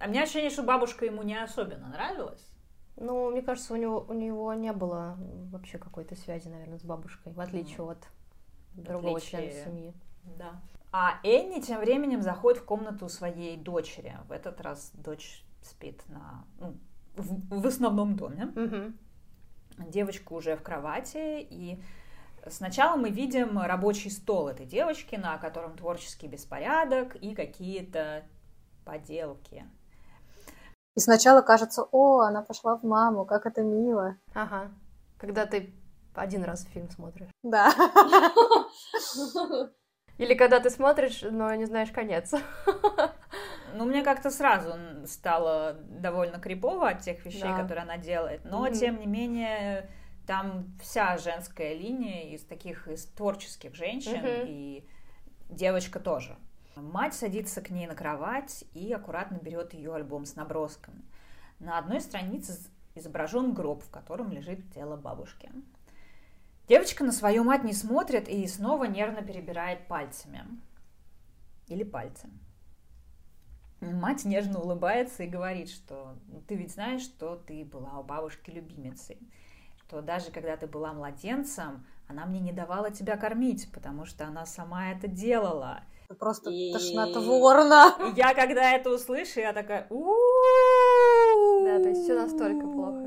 А 0.00 0.06
у 0.06 0.10
меня 0.10 0.22
ощущение, 0.22 0.50
что 0.50 0.62
бабушка 0.62 1.04
ему 1.04 1.22
не 1.22 1.40
особенно 1.40 1.88
нравилась. 1.88 2.54
Ну, 2.96 3.30
мне 3.30 3.42
кажется, 3.42 3.74
у 3.74 3.76
него, 3.76 4.06
у 4.08 4.12
него 4.12 4.54
не 4.54 4.72
было 4.72 5.18
вообще 5.50 5.78
какой-то 5.78 6.14
связи, 6.14 6.48
наверное, 6.48 6.78
с 6.78 6.84
бабушкой, 6.84 7.32
в 7.32 7.40
отличие 7.40 7.78
mm. 7.78 7.90
от 7.90 8.08
другого 8.74 9.18
отличие... 9.18 9.50
члена 9.50 9.64
семьи. 9.64 9.94
Да. 10.38 10.62
А 10.96 11.18
Энни 11.24 11.60
тем 11.60 11.80
временем 11.80 12.22
заходит 12.22 12.62
в 12.62 12.64
комнату 12.64 13.08
своей 13.08 13.56
дочери. 13.56 14.16
В 14.28 14.30
этот 14.30 14.60
раз 14.60 14.92
дочь 14.94 15.44
спит 15.60 16.00
на, 16.06 16.44
ну, 16.60 16.78
в, 17.16 17.62
в 17.62 17.66
основном 17.66 18.14
доме. 18.14 18.44
Угу. 18.44 19.88
Девочка 19.90 20.32
уже 20.32 20.56
в 20.56 20.62
кровати, 20.62 21.44
и 21.50 21.82
сначала 22.46 22.96
мы 22.96 23.10
видим 23.10 23.58
рабочий 23.58 24.08
стол 24.08 24.46
этой 24.46 24.66
девочки, 24.66 25.16
на 25.16 25.36
котором 25.38 25.76
творческий 25.76 26.28
беспорядок 26.28 27.16
и 27.16 27.34
какие-то 27.34 28.22
поделки. 28.84 29.64
И 30.94 31.00
сначала 31.00 31.40
кажется, 31.40 31.88
о, 31.90 32.20
она 32.20 32.42
пошла 32.42 32.76
в 32.76 32.84
маму, 32.84 33.24
как 33.24 33.46
это 33.46 33.62
мило. 33.62 34.16
Ага. 34.32 34.70
Когда 35.18 35.44
ты 35.44 35.74
один 36.14 36.44
раз 36.44 36.64
фильм 36.66 36.88
смотришь. 36.88 37.30
Да. 37.42 37.74
Или 40.18 40.34
когда 40.34 40.60
ты 40.60 40.70
смотришь, 40.70 41.22
но 41.22 41.54
не 41.54 41.64
знаешь 41.64 41.90
конец. 41.90 42.34
Ну, 43.76 43.86
мне 43.86 44.04
как-то 44.04 44.30
сразу 44.30 44.74
стало 45.04 45.72
довольно 45.88 46.38
крипово 46.38 46.90
от 46.90 47.00
тех 47.00 47.26
вещей, 47.26 47.42
да. 47.42 47.60
которые 47.60 47.82
она 47.82 47.98
делает. 47.98 48.44
Но, 48.44 48.68
mm-hmm. 48.68 48.78
тем 48.78 49.00
не 49.00 49.06
менее, 49.06 49.90
там 50.28 50.72
вся 50.80 51.18
женская 51.18 51.74
линия 51.74 52.34
из 52.34 52.44
таких 52.44 52.86
из 52.86 53.04
творческих 53.06 53.74
женщин, 53.74 54.24
mm-hmm. 54.24 54.44
и 54.46 54.88
девочка 55.50 55.98
тоже. 55.98 56.36
Мать 56.76 57.14
садится 57.14 57.60
к 57.62 57.70
ней 57.70 57.88
на 57.88 57.96
кровать 57.96 58.64
и 58.74 58.92
аккуратно 58.92 59.38
берет 59.42 59.74
ее 59.74 59.92
альбом 59.92 60.24
с 60.24 60.36
набросками. 60.36 61.02
На 61.58 61.78
одной 61.78 62.00
странице 62.00 62.56
изображен 62.94 63.54
гроб, 63.54 63.82
в 63.82 63.90
котором 63.90 64.30
лежит 64.30 64.72
тело 64.72 64.96
бабушки. 64.96 65.50
Девочка 66.66 67.04
на 67.04 67.12
свою 67.12 67.44
мать 67.44 67.62
не 67.62 67.74
смотрит 67.74 68.28
и 68.28 68.46
снова 68.46 68.84
нервно 68.84 69.22
перебирает 69.22 69.86
пальцами. 69.86 70.46
Или 71.68 71.84
пальцем. 71.84 72.40
Мать 73.80 74.24
нежно 74.24 74.60
улыбается 74.60 75.24
и 75.24 75.28
говорит, 75.28 75.68
что 75.68 76.16
«Ну, 76.28 76.40
ты 76.40 76.54
ведь 76.54 76.72
знаешь, 76.72 77.02
что 77.02 77.36
ты 77.36 77.64
была 77.64 77.98
у 77.98 78.02
бабушки 78.02 78.50
любимицей, 78.50 79.18
что 79.76 80.00
даже 80.00 80.30
когда 80.30 80.56
ты 80.56 80.66
была 80.66 80.94
младенцем, 80.94 81.86
она 82.08 82.24
мне 82.24 82.40
не 82.40 82.52
давала 82.52 82.90
тебя 82.90 83.18
кормить, 83.18 83.70
потому 83.72 84.06
что 84.06 84.26
она 84.26 84.46
сама 84.46 84.92
это 84.92 85.06
делала. 85.06 85.82
Просто 86.18 86.50
и... 86.50 86.72
тошнотворно. 86.72 87.94
И 88.08 88.16
я 88.16 88.34
когда 88.34 88.72
это 88.72 88.90
услышу, 88.90 89.40
я 89.40 89.52
такая... 89.52 89.86
Да, 89.90 91.82
то 91.82 91.88
есть 91.88 92.04
все 92.04 92.14
настолько 92.14 92.66
плохо. 92.66 93.04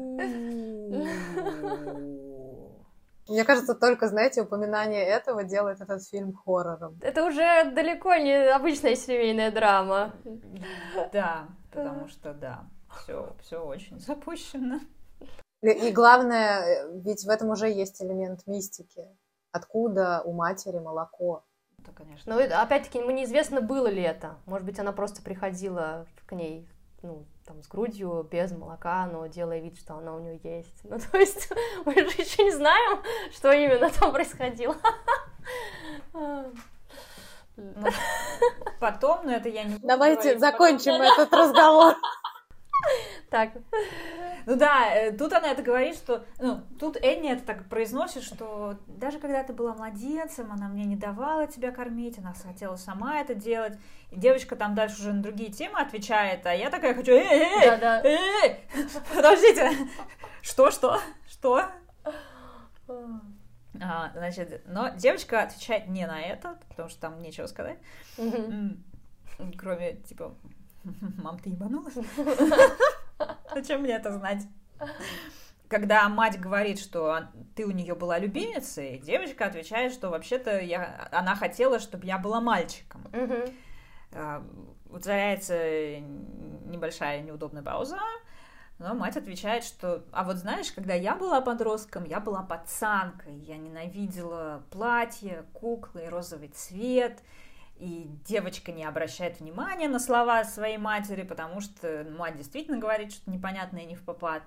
Мне 3.28 3.44
кажется, 3.44 3.76
только, 3.76 4.08
знаете, 4.08 4.42
упоминание 4.42 5.04
этого 5.04 5.44
делает 5.44 5.82
этот 5.82 6.08
фильм 6.08 6.34
хоррором. 6.34 6.98
Это 7.02 7.26
уже 7.26 7.72
далеко 7.72 8.16
не 8.16 8.50
обычная 8.50 8.96
семейная 8.96 9.52
драма. 9.52 10.14
Да, 11.12 11.48
потому 11.72 12.08
что 12.08 12.34
да, 12.34 12.66
все, 13.02 13.36
все 13.42 13.64
очень 13.64 14.00
запущено. 14.00 14.80
И 15.62 15.92
главное, 15.92 16.88
ведь 17.02 17.26
в 17.26 17.30
этом 17.30 17.50
уже 17.50 17.70
есть 17.70 18.02
элемент 18.02 18.46
мистики. 18.46 19.08
Откуда 19.52 20.22
у 20.24 20.34
матери 20.34 20.78
молоко? 20.78 21.44
Да, 21.80 21.92
конечно. 21.92 22.36
Но 22.36 22.62
опять-таки, 22.62 23.00
ему 23.00 23.12
неизвестно, 23.12 23.62
было 23.62 23.88
ли 23.88 24.02
это. 24.02 24.36
Может 24.46 24.66
быть, 24.66 24.80
она 24.80 24.92
просто 24.92 25.22
приходила 25.22 26.06
к 26.28 26.34
ней 26.34 26.68
ну, 27.02 27.26
там, 27.48 27.64
с 27.64 27.68
грудью, 27.68 28.28
без 28.30 28.52
молока, 28.52 29.08
но 29.08 29.26
делая 29.28 29.60
вид, 29.60 29.78
что 29.78 29.96
она 29.96 30.14
у 30.14 30.20
нее 30.20 30.40
есть. 30.44 30.82
Ну, 30.84 31.00
то 31.12 31.18
есть 31.18 31.50
мы 31.86 31.94
же 31.94 32.22
еще 32.22 32.44
не 32.44 32.52
знаем, 32.52 33.02
что 33.32 33.52
именно 33.52 33.90
там 33.90 34.12
происходило. 34.12 34.76
Ну, 36.14 36.54
потом, 38.80 39.26
но 39.26 39.32
это 39.32 39.50
я 39.50 39.64
не 39.64 39.80
Давайте 39.80 40.38
закончим 40.38 40.94
этот 41.02 41.34
разговор. 41.34 41.96
Так. 43.30 43.52
Ну 44.46 44.56
да, 44.56 44.94
э, 44.94 45.12
тут 45.12 45.34
она 45.34 45.52
это 45.52 45.62
говорит, 45.62 45.96
что... 45.96 46.26
Ну, 46.40 46.62
тут 46.80 46.96
Энни 46.96 47.30
это 47.30 47.44
так 47.44 47.68
произносит, 47.68 48.24
что 48.24 48.78
даже 48.88 49.20
когда 49.20 49.44
ты 49.44 49.52
была 49.52 49.74
младенцем, 49.74 50.52
она 50.52 50.70
мне 50.70 50.86
не 50.86 50.96
давала 50.96 51.48
тебя 51.48 51.72
кормить, 51.72 52.18
она 52.18 52.34
хотела 52.34 52.78
сама 52.78 53.20
это 53.20 53.36
делать. 53.36 53.78
И 54.12 54.18
девочка 54.18 54.56
там 54.56 54.76
дальше 54.76 55.02
уже 55.02 55.14
на 55.14 55.22
другие 55.22 55.52
темы 55.52 55.80
отвечает, 55.80 56.46
а 56.46 56.54
я 56.54 56.70
такая 56.70 56.94
хочу... 56.94 57.12
Эй, 57.12 57.70
подождите! 59.14 59.72
Что, 60.42 60.72
что, 60.72 61.02
что? 61.28 61.66
А, 63.82 64.12
значит, 64.14 64.64
но 64.66 64.90
девочка 64.90 65.42
отвечает 65.42 65.88
не 65.88 66.08
на 66.08 66.22
это, 66.22 66.58
потому 66.70 66.90
что 66.90 67.02
там 67.02 67.22
нечего 67.22 67.48
сказать. 67.48 67.78
Кроме, 69.58 69.98
типа, 69.98 70.34
мам, 71.18 71.40
ты 71.40 71.50
ебанулась? 71.50 71.96
Зачем 73.54 73.82
мне 73.82 73.94
это 73.94 74.12
знать? 74.14 74.44
Когда 75.68 76.08
мать 76.08 76.40
говорит, 76.40 76.80
что 76.80 77.28
ты 77.56 77.66
у 77.66 77.72
нее 77.72 77.94
была 77.94 78.20
любимицей, 78.20 79.00
девочка 79.00 79.46
отвечает, 79.46 79.92
что 79.92 80.10
вообще-то 80.10 80.60
я, 80.60 81.10
она 81.12 81.36
хотела, 81.36 81.80
чтобы 81.80 82.06
я 82.06 82.18
была 82.18 82.40
мальчиком. 82.40 83.04
Ударяется 84.90 86.00
небольшая 86.00 87.22
неудобная 87.22 87.64
пауза, 87.64 88.00
но 88.80 88.94
мать 88.94 89.18
отвечает, 89.18 89.64
что, 89.64 90.06
а 90.12 90.24
вот 90.24 90.38
знаешь, 90.38 90.72
когда 90.72 90.94
я 90.94 91.16
была 91.16 91.42
подростком, 91.42 92.06
я 92.06 92.20
была 92.20 92.44
пацанкой, 92.44 93.36
я 93.40 93.58
ненавидела 93.58 94.64
платье, 94.72 95.46
куклы, 95.52 96.08
розовый 96.08 96.50
цвет, 96.50 97.20
и 97.80 98.10
девочка 98.26 98.72
не 98.72 98.84
обращает 98.84 99.40
внимания 99.40 99.88
на 99.88 100.00
слова 100.00 100.44
своей 100.44 100.78
матери, 100.78 101.24
потому 101.24 101.62
что 101.62 102.06
мать 102.18 102.38
действительно 102.38 102.78
говорит 102.78 103.12
что-то 103.12 103.32
непонятное 103.32 103.86
не 103.86 103.96
в 103.96 104.04
попад. 104.04 104.44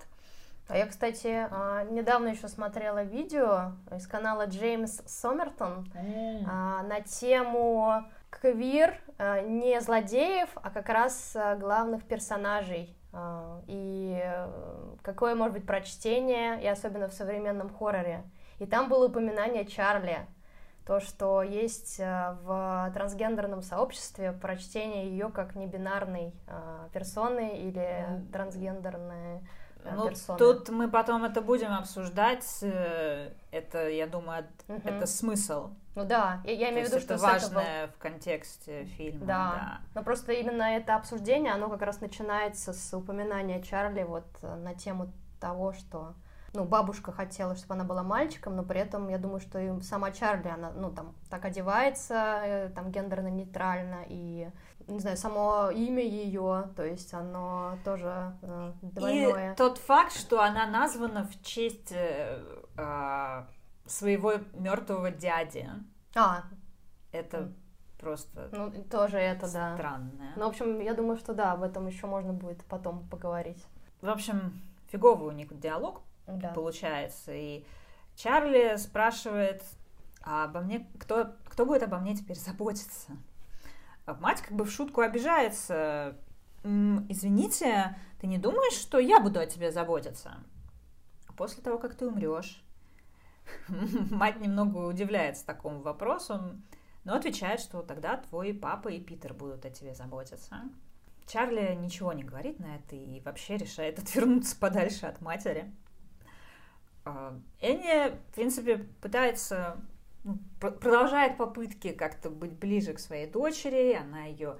А 0.67 0.77
я, 0.77 0.85
кстати, 0.85 1.47
а, 1.49 1.83
недавно 1.83 2.29
еще 2.29 2.47
смотрела 2.47 3.03
видео 3.03 3.73
из 3.93 4.07
канала 4.07 4.45
Джеймс 4.45 5.01
Сомертон 5.05 5.91
mm. 5.93 6.87
на 6.87 7.01
тему 7.01 8.05
квир 8.29 8.97
а, 9.17 9.41
не 9.41 9.81
злодеев, 9.81 10.49
а 10.55 10.69
как 10.69 10.87
раз 10.89 11.35
главных 11.57 12.05
персонажей. 12.05 12.95
И 13.67 14.17
э, 14.23 14.47
какое 15.01 15.35
может 15.35 15.57
быть 15.57 15.65
прочтение, 15.65 16.63
и 16.63 16.67
особенно 16.67 17.09
в 17.09 17.13
современном 17.13 17.69
хорроре. 17.69 18.23
И 18.59 18.65
там 18.65 18.87
было 18.87 19.07
упоминание 19.07 19.65
Чарли, 19.65 20.25
то, 20.85 20.99
что 20.99 21.43
есть 21.43 21.99
э, 21.99 22.35
в 22.43 22.91
трансгендерном 22.93 23.61
сообществе 23.61 24.31
прочтение 24.31 25.09
ее 25.09 25.29
как 25.29 25.55
небинарной 25.55 26.33
э, 26.47 26.87
персоны 26.91 27.57
или 27.59 28.23
трансгендерной 28.33 29.41
э, 29.83 29.95
ну, 29.95 30.09
персоны. 30.09 30.39
Тут 30.39 30.69
мы 30.69 30.89
потом 30.89 31.23
это 31.23 31.41
будем 31.41 31.71
обсуждать. 31.71 32.63
Это, 33.51 33.89
я 33.89 34.07
думаю, 34.07 34.45
угу. 34.67 34.81
это 34.83 35.05
смысл. 35.05 35.69
Ну 35.93 36.05
да, 36.05 36.41
я, 36.45 36.53
я 36.53 36.71
имею 36.71 36.87
в 36.87 36.89
виду, 36.89 37.01
что 37.01 37.13
это 37.13 37.23
важное 37.23 37.83
этого... 37.83 37.93
в 37.93 37.97
контексте 37.99 38.85
фильма. 38.85 39.25
Да. 39.25 39.51
да. 39.51 39.81
Но 39.93 40.03
просто 40.03 40.31
именно 40.31 40.63
это 40.63 40.95
обсуждение, 40.95 41.53
оно 41.53 41.69
как 41.69 41.81
раз 41.83 42.01
начинается 42.01 42.73
с 42.73 42.93
упоминания 42.97 43.61
Чарли 43.61 44.03
вот 44.03 44.25
на 44.41 44.73
тему 44.73 45.11
того, 45.39 45.73
что 45.73 46.15
ну, 46.53 46.65
бабушка 46.65 47.11
хотела, 47.11 47.55
чтобы 47.55 47.75
она 47.75 47.83
была 47.83 48.03
мальчиком, 48.03 48.55
но 48.55 48.63
при 48.63 48.79
этом 48.79 49.07
я 49.07 49.17
думаю, 49.17 49.39
что 49.39 49.59
и 49.59 49.81
сама 49.81 50.11
Чарли, 50.11 50.49
она, 50.49 50.71
ну, 50.71 50.91
там, 50.91 51.15
так 51.29 51.45
одевается, 51.45 52.41
э, 52.43 52.69
там, 52.69 52.91
гендерно-нейтрально, 52.91 54.05
и, 54.09 54.49
не 54.87 54.99
знаю, 54.99 55.15
само 55.15 55.69
имя 55.69 56.03
ее, 56.03 56.69
то 56.75 56.83
есть 56.83 57.13
оно 57.13 57.77
тоже 57.85 58.33
э, 58.41 58.73
двойное. 58.81 59.53
И 59.53 59.55
тот 59.55 59.77
факт, 59.77 60.11
что 60.11 60.41
она 60.41 60.67
названа 60.67 61.25
в 61.25 61.41
честь 61.41 61.93
э, 61.93 62.43
э, 62.77 63.43
своего 63.85 64.33
мертвого 64.53 65.11
дяди. 65.11 65.69
А. 66.15 66.43
Это 67.13 67.51
просто 67.97 68.49
ну, 68.51 68.71
тоже 68.89 69.17
это, 69.17 69.51
да. 69.51 69.75
Странное. 69.75 70.33
Ну, 70.35 70.45
в 70.45 70.49
общем, 70.49 70.79
я 70.79 70.93
думаю, 70.93 71.17
что 71.17 71.33
да, 71.33 71.53
об 71.53 71.63
этом 71.63 71.87
еще 71.87 72.07
можно 72.07 72.33
будет 72.33 72.63
потом 72.65 73.07
поговорить. 73.09 73.63
В 74.01 74.09
общем, 74.09 74.61
фиговый 74.89 75.29
у 75.29 75.31
них 75.31 75.57
диалог 75.59 76.01
да. 76.27 76.49
получается. 76.49 77.33
И 77.33 77.65
Чарли 78.15 78.75
спрашивает, 78.77 79.63
а 80.23 80.45
обо 80.45 80.61
мне, 80.61 80.87
кто, 80.99 81.33
кто 81.45 81.65
будет 81.65 81.83
обо 81.83 81.97
мне 81.97 82.15
теперь 82.15 82.37
заботиться? 82.37 83.17
А 84.05 84.13
мать 84.15 84.41
как 84.41 84.53
бы 84.53 84.65
в 84.65 84.71
шутку 84.71 85.01
обижается. 85.01 86.17
Извините, 86.63 87.97
ты 88.19 88.27
не 88.27 88.37
думаешь, 88.37 88.79
что 88.79 88.99
я 88.99 89.19
буду 89.19 89.39
о 89.39 89.45
тебе 89.45 89.71
заботиться? 89.71 90.37
После 91.37 91.63
того, 91.63 91.79
как 91.79 91.95
ты 91.95 92.07
умрешь, 92.07 92.63
мать 93.67 94.39
немного 94.39 94.77
удивляется 94.85 95.45
такому 95.45 95.81
вопросу, 95.81 96.61
но 97.03 97.15
отвечает, 97.15 97.59
что 97.59 97.81
тогда 97.81 98.17
твой 98.17 98.53
папа 98.53 98.89
и 98.89 98.99
Питер 98.99 99.33
будут 99.33 99.65
о 99.65 99.71
тебе 99.71 99.95
заботиться. 99.95 100.61
Чарли 101.25 101.75
ничего 101.75 102.13
не 102.13 102.23
говорит 102.23 102.59
на 102.59 102.75
это 102.75 102.95
и 102.95 103.21
вообще 103.21 103.57
решает 103.57 103.99
отвернуться 103.99 104.55
подальше 104.55 105.05
от 105.05 105.21
матери. 105.21 105.71
А, 107.05 107.39
Энни, 107.59 108.09
в 108.09 108.35
принципе, 108.35 108.77
пытается, 109.01 109.81
ну, 110.23 110.37
продолжает 110.59 111.37
попытки 111.37 111.91
как-то 111.91 112.29
быть 112.29 112.53
ближе 112.53 112.93
к 112.93 112.99
своей 112.99 113.29
дочери, 113.29 113.93
она 113.93 114.25
ее 114.25 114.57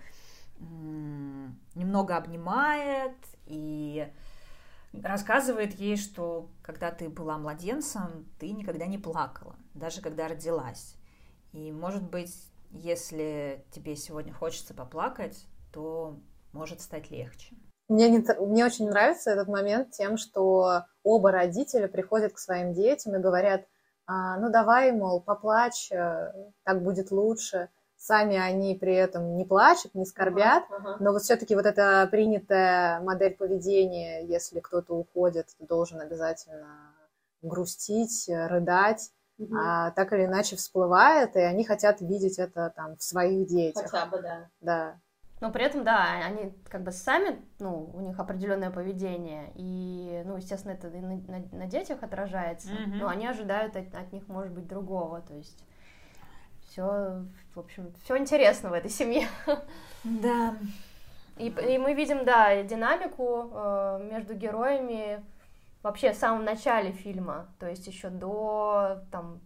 немного 1.73 2.17
обнимает 2.17 3.15
и 3.47 4.07
рассказывает 4.93 5.73
ей, 5.73 5.97
что 5.97 6.49
когда 6.61 6.91
ты 6.91 7.09
была 7.09 7.37
младенцем, 7.37 8.25
ты 8.39 8.51
никогда 8.51 8.85
не 8.85 8.97
плакала, 8.97 9.55
даже 9.73 10.01
когда 10.01 10.27
родилась. 10.27 10.95
И, 11.53 11.71
может 11.71 12.03
быть, 12.03 12.35
если 12.71 13.65
тебе 13.71 13.95
сегодня 13.95 14.33
хочется 14.33 14.73
поплакать, 14.73 15.45
то 15.71 16.19
может 16.53 16.81
стать 16.81 17.09
легче. 17.11 17.55
Мне, 17.91 18.09
не, 18.09 18.25
мне 18.39 18.65
очень 18.65 18.89
нравится 18.89 19.31
этот 19.31 19.49
момент 19.49 19.91
тем, 19.91 20.15
что 20.15 20.85
оба 21.03 21.31
родителя 21.31 21.89
приходят 21.89 22.31
к 22.31 22.39
своим 22.39 22.73
детям 22.73 23.15
и 23.15 23.19
говорят, 23.19 23.65
а, 24.05 24.37
ну 24.37 24.49
давай, 24.49 24.93
мол, 24.93 25.19
поплачь, 25.19 25.91
э, 25.91 26.31
так 26.63 26.81
будет 26.83 27.11
лучше. 27.11 27.67
Сами 27.97 28.37
они 28.37 28.75
при 28.75 28.95
этом 28.95 29.35
не 29.35 29.43
плачут, 29.43 29.93
не 29.93 30.05
скорбят, 30.05 30.63
uh-huh, 30.69 30.83
uh-huh. 30.83 30.95
но 31.01 31.11
вот 31.11 31.21
все-таки 31.23 31.53
вот 31.53 31.65
эта 31.65 32.07
принятая 32.09 33.01
модель 33.01 33.35
поведения, 33.35 34.25
если 34.25 34.61
кто-то 34.61 34.93
уходит, 34.93 35.47
ты 35.59 35.67
должен 35.67 35.99
обязательно 35.99 36.95
грустить, 37.41 38.29
рыдать, 38.29 39.11
uh-huh. 39.37 39.53
а, 39.53 39.91
так 39.91 40.13
или 40.13 40.25
иначе 40.25 40.55
всплывает, 40.55 41.35
и 41.35 41.41
они 41.41 41.65
хотят 41.65 41.99
видеть 41.99 42.39
это 42.39 42.71
там 42.73 42.95
в 42.95 43.03
своих 43.03 43.47
детях. 43.47 43.91
Хотя 43.91 44.05
бы, 44.05 44.21
да. 44.21 44.49
Да. 44.61 44.99
Но 45.41 45.51
при 45.51 45.65
этом, 45.65 45.83
да, 45.83 46.23
они 46.23 46.53
как 46.69 46.83
бы 46.83 46.91
сами, 46.91 47.41
ну, 47.59 47.89
у 47.93 47.99
них 48.01 48.19
определенное 48.19 48.69
поведение, 48.69 49.51
и, 49.55 50.21
ну, 50.23 50.37
естественно, 50.37 50.73
это 50.73 50.87
на, 50.89 51.15
на, 51.15 51.43
на 51.51 51.65
детях 51.65 52.03
отражается, 52.03 52.69
mm-hmm. 52.69 52.95
но 52.99 53.07
они 53.07 53.25
ожидают 53.25 53.75
от, 53.75 53.93
от 53.95 54.13
них, 54.13 54.27
может 54.27 54.53
быть, 54.53 54.67
другого, 54.67 55.21
то 55.21 55.33
есть 55.33 55.57
все, 56.67 57.25
в 57.55 57.59
общем, 57.59 57.91
все 58.03 58.17
интересно 58.17 58.69
в 58.69 58.73
этой 58.73 58.91
семье. 58.91 59.27
Да. 60.03 60.55
И, 61.37 61.47
и 61.47 61.77
мы 61.79 61.95
видим, 61.95 62.23
да, 62.23 62.61
динамику 62.61 63.49
э, 63.51 64.09
между 64.11 64.35
героями 64.35 65.23
вообще 65.83 66.13
в 66.13 66.17
самом 66.17 66.45
начале 66.45 66.91
фильма, 66.91 67.53
то 67.59 67.67
есть 67.67 67.87
еще 67.87 68.09
до 68.09 69.01
там 69.11 69.41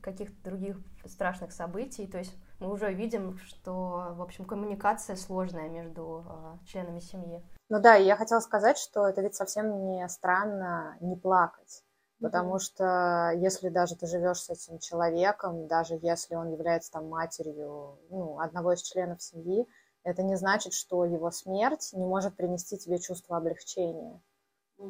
каких-то 0.00 0.36
других 0.44 0.78
страшных 1.06 1.52
событий, 1.52 2.06
то 2.06 2.18
есть 2.18 2.34
мы 2.60 2.72
уже 2.72 2.92
видим, 2.92 3.38
что, 3.38 4.14
в 4.14 4.22
общем, 4.22 4.44
коммуникация 4.44 5.16
сложная 5.16 5.68
между 5.68 6.24
э, 6.26 6.66
членами 6.66 7.00
семьи. 7.00 7.42
Ну 7.68 7.80
да, 7.80 7.94
я 7.94 8.16
хотела 8.16 8.40
сказать, 8.40 8.78
что 8.78 9.06
это 9.06 9.20
ведь 9.22 9.34
совсем 9.34 9.86
не 9.86 10.08
странно 10.08 10.96
не 11.00 11.16
плакать. 11.16 11.82
Потому 12.20 12.56
mm-hmm. 12.56 12.60
что 12.60 13.32
если 13.36 13.68
даже 13.68 13.96
ты 13.96 14.06
живешь 14.06 14.40
с 14.40 14.50
этим 14.50 14.78
человеком, 14.78 15.66
даже 15.66 15.98
если 16.00 16.36
он 16.36 16.52
является 16.52 16.92
там 16.92 17.08
матерью 17.08 17.98
ну, 18.08 18.38
одного 18.38 18.72
из 18.72 18.82
членов 18.82 19.20
семьи, 19.20 19.66
это 20.04 20.22
не 20.22 20.36
значит, 20.36 20.74
что 20.74 21.04
его 21.04 21.30
смерть 21.30 21.90
не 21.92 22.04
может 22.04 22.36
принести 22.36 22.78
тебе 22.78 22.98
чувство 22.98 23.36
облегчения. 23.36 24.22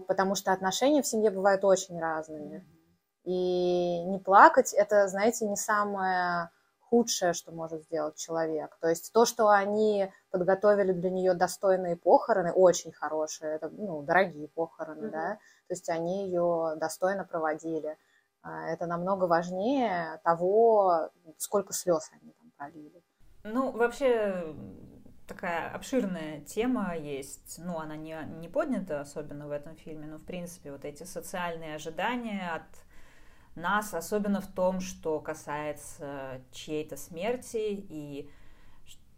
Потому 0.02 0.34
что 0.34 0.52
отношения 0.52 1.02
в 1.02 1.06
семье 1.06 1.30
бывают 1.30 1.64
очень 1.64 2.00
разными. 2.00 2.64
И 3.24 4.02
не 4.04 4.18
плакать 4.18 4.72
это, 4.74 5.08
знаете, 5.08 5.46
не 5.46 5.56
самое 5.56 6.50
худшее, 6.80 7.32
что 7.32 7.50
может 7.52 7.82
сделать 7.84 8.16
человек. 8.16 8.76
То 8.80 8.88
есть 8.88 9.12
то, 9.12 9.24
что 9.24 9.48
они 9.48 10.12
подготовили 10.30 10.92
для 10.92 11.10
нее 11.10 11.34
достойные 11.34 11.96
похороны, 11.96 12.52
очень 12.52 12.92
хорошие, 12.92 13.54
это 13.54 13.68
ну, 13.70 14.02
дорогие 14.02 14.48
похороны, 14.48 15.06
mm-hmm. 15.06 15.10
да, 15.10 15.38
то 15.66 15.74
есть 15.74 15.88
они 15.88 16.26
ее 16.26 16.74
достойно 16.76 17.24
проводили. 17.24 17.96
А, 18.42 18.68
это 18.68 18.86
намного 18.86 19.24
важнее 19.24 20.20
того, 20.22 21.10
сколько 21.38 21.72
слез 21.72 22.10
они 22.12 22.32
там 22.32 22.52
пролили. 22.56 23.02
Ну, 23.42 23.72
вообще 23.72 24.54
такая 25.26 25.70
обширная 25.70 26.40
тема 26.40 26.96
есть, 26.96 27.58
ну, 27.58 27.78
она 27.78 27.96
не, 27.96 28.16
не 28.40 28.48
поднята 28.48 29.00
особенно 29.00 29.46
в 29.46 29.50
этом 29.50 29.76
фильме, 29.76 30.06
но, 30.06 30.18
в 30.18 30.24
принципе, 30.24 30.72
вот 30.72 30.84
эти 30.84 31.04
социальные 31.04 31.76
ожидания 31.76 32.50
от 32.50 32.62
нас, 33.56 33.94
особенно 33.94 34.40
в 34.40 34.46
том, 34.48 34.80
что 34.80 35.20
касается 35.20 36.40
чьей-то 36.52 36.96
смерти 36.96 37.84
и 37.88 38.30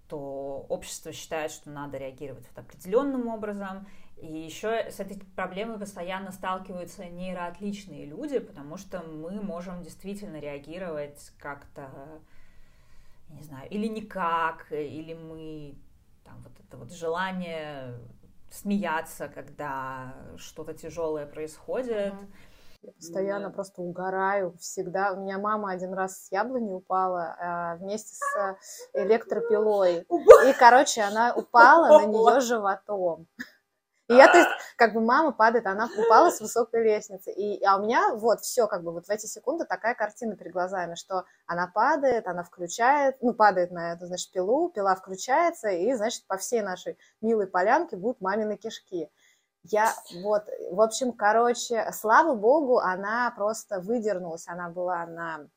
что 0.07 0.67
общество 0.69 1.13
считает, 1.13 1.51
что 1.51 1.71
надо 1.71 1.99
реагировать 1.99 2.47
вот 2.55 2.65
определенным 2.65 3.29
образом. 3.29 3.87
И 4.19 4.27
еще 4.27 4.91
с 4.91 5.01
этой 5.01 5.19
проблемой 5.35 5.79
постоянно 5.79 6.33
сталкиваются 6.33 7.05
нейроотличные 7.07 8.07
люди, 8.07 8.39
потому 8.39 8.77
что 8.79 9.03
мы 9.03 9.43
можем 9.43 9.83
действительно 9.83 10.39
реагировать 10.39 11.33
как-то, 11.39 11.91
не 13.31 13.43
знаю, 13.43 13.69
или 13.69 13.87
никак, 13.89 14.71
или 14.71 15.13
мы 15.13 15.75
там 16.27 16.43
вот 16.43 16.53
это 16.61 16.77
вот 16.77 16.93
желание 16.93 17.95
смеяться, 18.51 19.29
когда 19.29 20.14
что-то 20.37 20.74
тяжелое 20.74 21.27
происходит. 21.27 22.12
Mm-hmm 22.14 22.33
я 22.87 22.93
постоянно 22.93 23.49
да. 23.49 23.55
просто 23.55 23.83
угораю 23.83 24.55
всегда. 24.61 25.12
У 25.12 25.16
меня 25.16 25.39
мама 25.39 25.72
один 25.72 25.93
раз 25.93 26.27
с 26.27 26.33
яблони 26.33 26.72
упала 26.72 27.37
а, 27.39 27.77
вместе 27.77 28.14
с 28.14 28.57
электропилой. 28.95 30.07
И, 30.49 30.53
короче, 30.59 31.03
она 31.03 31.35
упала 31.35 32.01
на 32.01 32.07
нее 32.07 32.41
животом. 32.41 33.27
И 34.09 34.15
я, 34.15 34.29
то 34.29 34.39
есть, 34.39 34.51
как 34.77 34.93
бы 34.93 35.01
мама 35.01 35.33
падает, 35.33 35.67
она 35.67 35.89
упала 35.99 36.31
с 36.31 36.41
высокой 36.41 36.85
лестницы. 36.85 37.33
И, 37.33 37.63
а 37.65 37.77
у 37.77 37.83
меня 37.83 38.15
вот 38.15 38.41
все, 38.41 38.69
как 38.69 38.85
бы 38.85 38.93
вот 38.93 39.07
в 39.07 39.11
эти 39.11 39.27
секунды 39.27 39.65
такая 39.65 39.95
картина 39.95 40.37
перед 40.37 40.53
глазами, 40.53 40.95
что 40.95 41.25
она 41.47 41.67
падает, 41.67 42.29
она 42.29 42.45
включает, 42.45 43.17
ну, 43.21 43.35
падает 43.35 43.73
на 43.73 43.93
эту, 43.93 44.07
значит, 44.07 44.31
пилу, 44.31 44.69
пила 44.69 44.95
включается, 44.95 45.71
и, 45.71 45.93
значит, 45.95 46.25
по 46.29 46.37
всей 46.37 46.63
нашей 46.63 46.99
милой 47.21 47.49
полянке 47.49 47.97
будут 47.97 48.21
мамины 48.21 48.57
кишки. 48.57 49.11
Я 49.65 49.93
вот, 50.23 50.45
в 50.71 50.81
общем, 50.81 51.13
короче, 51.13 51.91
слава 51.93 52.37
богу, 52.37 52.79
она 52.79 53.33
просто 53.37 53.81
выдернулась, 53.81 54.47
она 54.47 54.69
была 54.69 55.05
на 55.07 55.49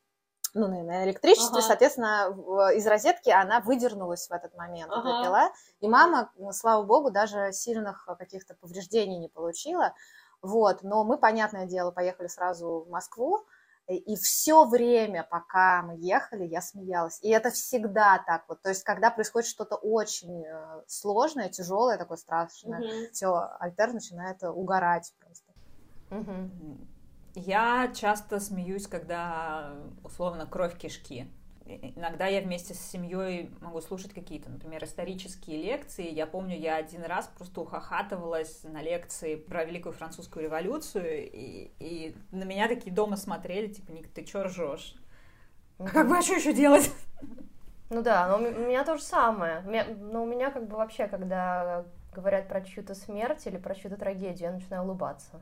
ну, 0.54 0.68
на 0.68 1.04
электричестве, 1.04 1.58
ага. 1.58 1.66
соответственно, 1.66 2.34
из 2.74 2.86
розетки 2.86 3.30
она 3.30 3.60
выдернулась 3.60 4.28
в 4.28 4.32
этот 4.32 4.54
момент, 4.56 4.90
ага. 4.92 5.00
эта 5.00 5.22
пила, 5.22 5.52
и 5.80 5.88
мама, 5.88 6.30
слава 6.52 6.82
богу, 6.82 7.10
даже 7.10 7.52
сильных 7.52 8.08
каких-то 8.18 8.54
повреждений 8.54 9.18
не 9.18 9.28
получила, 9.28 9.94
вот, 10.42 10.82
но 10.82 11.04
мы, 11.04 11.18
понятное 11.18 11.66
дело, 11.66 11.90
поехали 11.90 12.26
сразу 12.26 12.84
в 12.86 12.90
Москву, 12.90 13.46
и 13.90 14.14
все 14.16 14.64
время, 14.66 15.26
пока 15.28 15.82
мы 15.82 15.96
ехали, 15.96 16.44
я 16.44 16.60
смеялась. 16.60 17.18
И 17.22 17.28
это 17.28 17.50
всегда 17.50 18.22
так 18.24 18.44
вот. 18.48 18.62
То 18.62 18.68
есть, 18.68 18.84
когда 18.84 19.10
происходит 19.10 19.48
что-то 19.48 19.74
очень 19.74 20.44
э, 20.44 20.82
сложное, 20.86 21.48
тяжелое, 21.48 21.98
такое 21.98 22.16
страшное, 22.16 22.78
угу. 22.78 23.12
все, 23.12 23.48
Альтер 23.58 23.92
начинает 23.92 24.42
угорать 24.44 25.12
просто. 25.18 25.52
Угу. 26.10 26.50
Я 27.34 27.92
часто 27.94 28.40
смеюсь, 28.40 28.86
когда 28.86 29.74
условно 30.02 30.46
кровь 30.46 30.76
кишки. 30.76 31.28
иногда 31.66 32.26
я 32.26 32.40
вместе 32.40 32.74
с 32.74 32.80
семьей 32.80 33.50
могу 33.60 33.80
слушать 33.80 34.12
какие-то, 34.12 34.50
например, 34.50 34.82
исторические 34.84 35.62
лекции. 35.62 36.10
Я 36.10 36.26
помню, 36.26 36.58
я 36.58 36.76
один 36.76 37.04
раз 37.04 37.28
просто 37.28 37.60
ухахатывалась 37.60 38.64
на 38.64 38.82
лекции 38.82 39.36
про 39.36 39.64
Великую 39.64 39.92
Французскую 39.92 40.44
революцию, 40.44 41.30
и, 41.30 41.70
и 41.78 42.16
на 42.32 42.44
меня 42.44 42.66
такие 42.66 42.92
дома 42.92 43.16
смотрели, 43.16 43.68
типа, 43.68 43.92
Ник, 43.92 44.08
ты 44.08 44.24
чё 44.24 44.42
ржешь? 44.44 44.96
А 45.78 45.86
как 45.86 46.08
бы, 46.08 46.18
а 46.18 46.22
что 46.22 46.34
еще 46.34 46.52
делать? 46.52 46.90
Ну 47.90 48.02
да, 48.02 48.28
но 48.28 48.36
у 48.36 48.40
меня 48.40 48.84
то 48.84 48.96
же 48.96 49.02
самое. 49.02 49.62
Но 49.98 50.22
у 50.22 50.26
меня 50.26 50.50
как 50.50 50.68
бы 50.68 50.76
вообще, 50.76 51.06
когда 51.06 51.84
говорят 52.12 52.48
про 52.48 52.60
чью-то 52.60 52.94
смерть 52.94 53.46
или 53.46 53.56
про 53.56 53.74
чью-то 53.74 53.96
трагедию, 53.96 54.50
я 54.50 54.52
начинаю 54.52 54.84
улыбаться. 54.84 55.40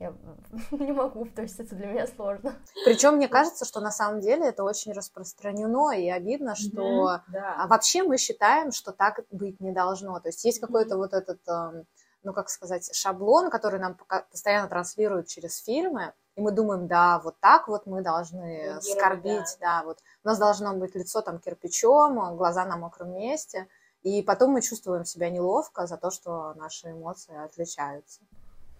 Я 0.00 0.14
не 0.70 0.92
могу, 0.92 1.26
то 1.26 1.42
есть 1.42 1.60
это 1.60 1.74
для 1.76 1.86
меня 1.86 2.06
сложно. 2.06 2.54
Причем 2.86 3.16
мне 3.16 3.28
кажется, 3.28 3.66
что 3.66 3.80
на 3.80 3.90
самом 3.90 4.20
деле 4.20 4.46
это 4.46 4.64
очень 4.64 4.92
распространено 4.92 5.90
и 5.90 6.08
обидно, 6.08 6.56
что 6.56 6.80
mm-hmm, 6.80 7.20
да. 7.28 7.56
а 7.58 7.66
вообще 7.66 8.02
мы 8.02 8.16
считаем, 8.16 8.72
что 8.72 8.92
так 8.92 9.20
быть 9.30 9.60
не 9.60 9.72
должно. 9.72 10.18
То 10.18 10.30
есть 10.30 10.42
есть 10.44 10.58
mm-hmm. 10.58 10.66
какой-то 10.66 10.96
вот 10.96 11.12
этот, 11.12 11.46
эм, 11.46 11.86
ну 12.22 12.32
как 12.32 12.48
сказать, 12.48 12.94
шаблон, 12.96 13.50
который 13.50 13.78
нам 13.78 13.98
постоянно 14.30 14.68
транслируют 14.68 15.28
через 15.28 15.62
фильмы, 15.62 16.14
и 16.34 16.40
мы 16.40 16.52
думаем, 16.52 16.88
да, 16.88 17.18
вот 17.18 17.38
так 17.40 17.68
вот 17.68 17.84
мы 17.84 18.00
должны 18.00 18.76
ну, 18.76 18.80
скорбить, 18.80 19.58
да. 19.60 19.80
да, 19.80 19.84
вот 19.84 19.98
у 20.24 20.28
нас 20.28 20.38
должно 20.38 20.74
быть 20.76 20.94
лицо 20.94 21.20
там 21.20 21.38
кирпичом, 21.38 22.38
глаза 22.38 22.64
на 22.64 22.78
мокром 22.78 23.14
месте, 23.14 23.68
и 24.02 24.22
потом 24.22 24.52
мы 24.52 24.62
чувствуем 24.62 25.04
себя 25.04 25.28
неловко 25.28 25.86
за 25.86 25.98
то, 25.98 26.10
что 26.10 26.54
наши 26.54 26.90
эмоции 26.90 27.36
отличаются. 27.36 28.22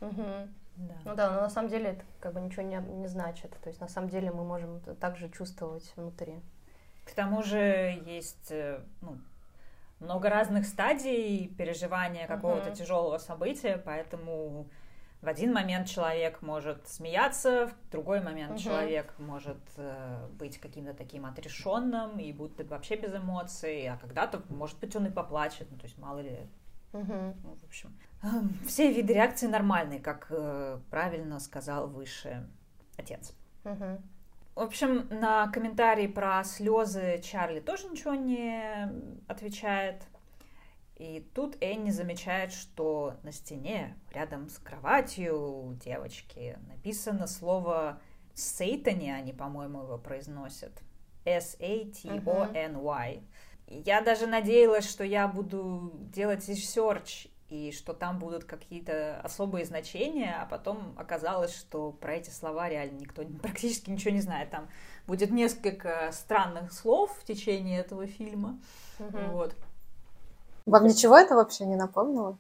Угу. 0.01 0.49
Да. 0.89 0.95
Ну 1.05 1.15
да, 1.15 1.31
но 1.31 1.41
на 1.43 1.51
самом 1.51 1.69
деле 1.69 1.91
это 1.91 2.05
как 2.21 2.33
бы 2.33 2.41
ничего 2.41 2.63
не, 2.63 2.77
не 2.77 3.07
значит. 3.07 3.51
То 3.63 3.69
есть 3.69 3.81
на 3.81 3.89
самом 3.89 4.09
деле 4.09 4.31
мы 4.31 4.45
можем 4.45 4.81
также 5.01 5.29
чувствовать 5.29 5.93
внутри. 5.97 6.41
К 7.05 7.13
тому 7.13 7.43
же 7.43 8.01
есть 8.07 8.51
э, 8.51 8.81
ну, 9.01 9.19
много 9.99 10.31
разных 10.31 10.67
стадий 10.67 11.49
переживания 11.59 12.27
какого-то 12.27 12.71
uh 12.71 12.75
тяжелого 12.75 13.19
события, 13.19 13.81
поэтому 13.85 14.69
в 15.21 15.29
один 15.29 15.53
момент 15.53 15.87
человек 15.89 16.41
может 16.41 16.89
смеяться, 16.89 17.67
в 17.67 17.91
другой 17.91 18.21
момент 18.21 18.53
uh 18.53 18.59
человек 18.59 19.13
может 19.19 19.59
э, 19.77 20.29
быть 20.33 20.59
каким-то 20.59 20.95
таким 20.95 21.27
отрешенным 21.27 22.19
и 22.19 22.33
будет 22.33 22.71
вообще 22.71 22.97
без 22.97 23.15
эмоций, 23.15 23.87
а 23.89 23.99
когда-то, 23.99 24.43
может 24.49 24.79
быть, 24.79 24.97
он 24.97 25.07
и 25.07 25.11
поплачет, 25.11 25.69
ну, 25.71 25.77
то 25.77 25.85
есть 25.85 25.99
мало 25.99 26.21
ли. 26.21 26.49
Ну, 26.93 27.57
в 27.61 27.65
общем, 27.65 27.97
все 28.67 28.93
виды 28.93 29.15
реакции 29.15 29.47
нормальные, 29.47 30.01
как 30.01 30.27
э, 30.31 30.81
правильно 30.91 31.39
сказал 31.41 31.89
выше 31.89 32.49
отец. 32.97 33.33
Угу. 33.65 34.03
В 34.57 34.61
общем, 34.61 35.07
на 35.11 35.49
комментарии 35.49 36.07
про 36.07 36.43
слезы 36.45 37.21
Чарли 37.23 37.61
тоже 37.61 37.89
ничего 37.89 38.15
не 38.15 38.91
отвечает. 39.29 40.03
И 40.97 41.27
тут 41.35 41.57
Энни 41.63 41.91
замечает, 41.91 42.53
что 42.53 43.15
на 43.23 43.33
стене 43.33 43.97
рядом 44.13 44.51
с 44.51 44.59
кроватью 44.59 45.79
девочки 45.83 46.59
написано 46.69 47.27
слово 47.27 48.03
«Сейтани», 48.35 49.09
они, 49.09 49.33
по-моему, 49.33 49.85
его 49.85 49.97
произносят. 49.97 50.83
S-A-T-O-N-Y. 51.25 53.23
Я 53.71 54.01
даже 54.01 54.27
надеялась, 54.27 54.89
что 54.89 55.05
я 55.05 55.29
буду 55.29 55.93
делать 56.13 56.47
research 56.49 57.29
и 57.49 57.71
что 57.73 57.95
там 57.95 58.19
будут 58.19 58.45
какие-то 58.45 59.21
особые 59.23 59.65
значения, 59.65 60.37
а 60.41 60.47
потом 60.47 60.95
оказалось, 60.97 61.55
что 61.55 61.93
про 61.93 62.15
эти 62.15 62.31
слова 62.31 62.69
реально 62.69 62.99
никто 62.99 63.23
практически 63.43 63.91
ничего 63.91 64.13
не 64.13 64.21
знает. 64.21 64.51
Там 64.51 64.69
будет 65.07 65.31
несколько 65.31 66.11
странных 66.13 66.73
слов 66.73 67.17
в 67.17 67.25
течение 67.25 67.81
этого 67.81 68.07
фильма. 68.07 68.61
Угу. 68.99 69.19
Вот. 69.33 69.55
Вам 70.67 70.87
ничего 70.87 71.17
это 71.17 71.37
вообще 71.37 71.65
не 71.65 71.77
напомнило? 71.77 72.39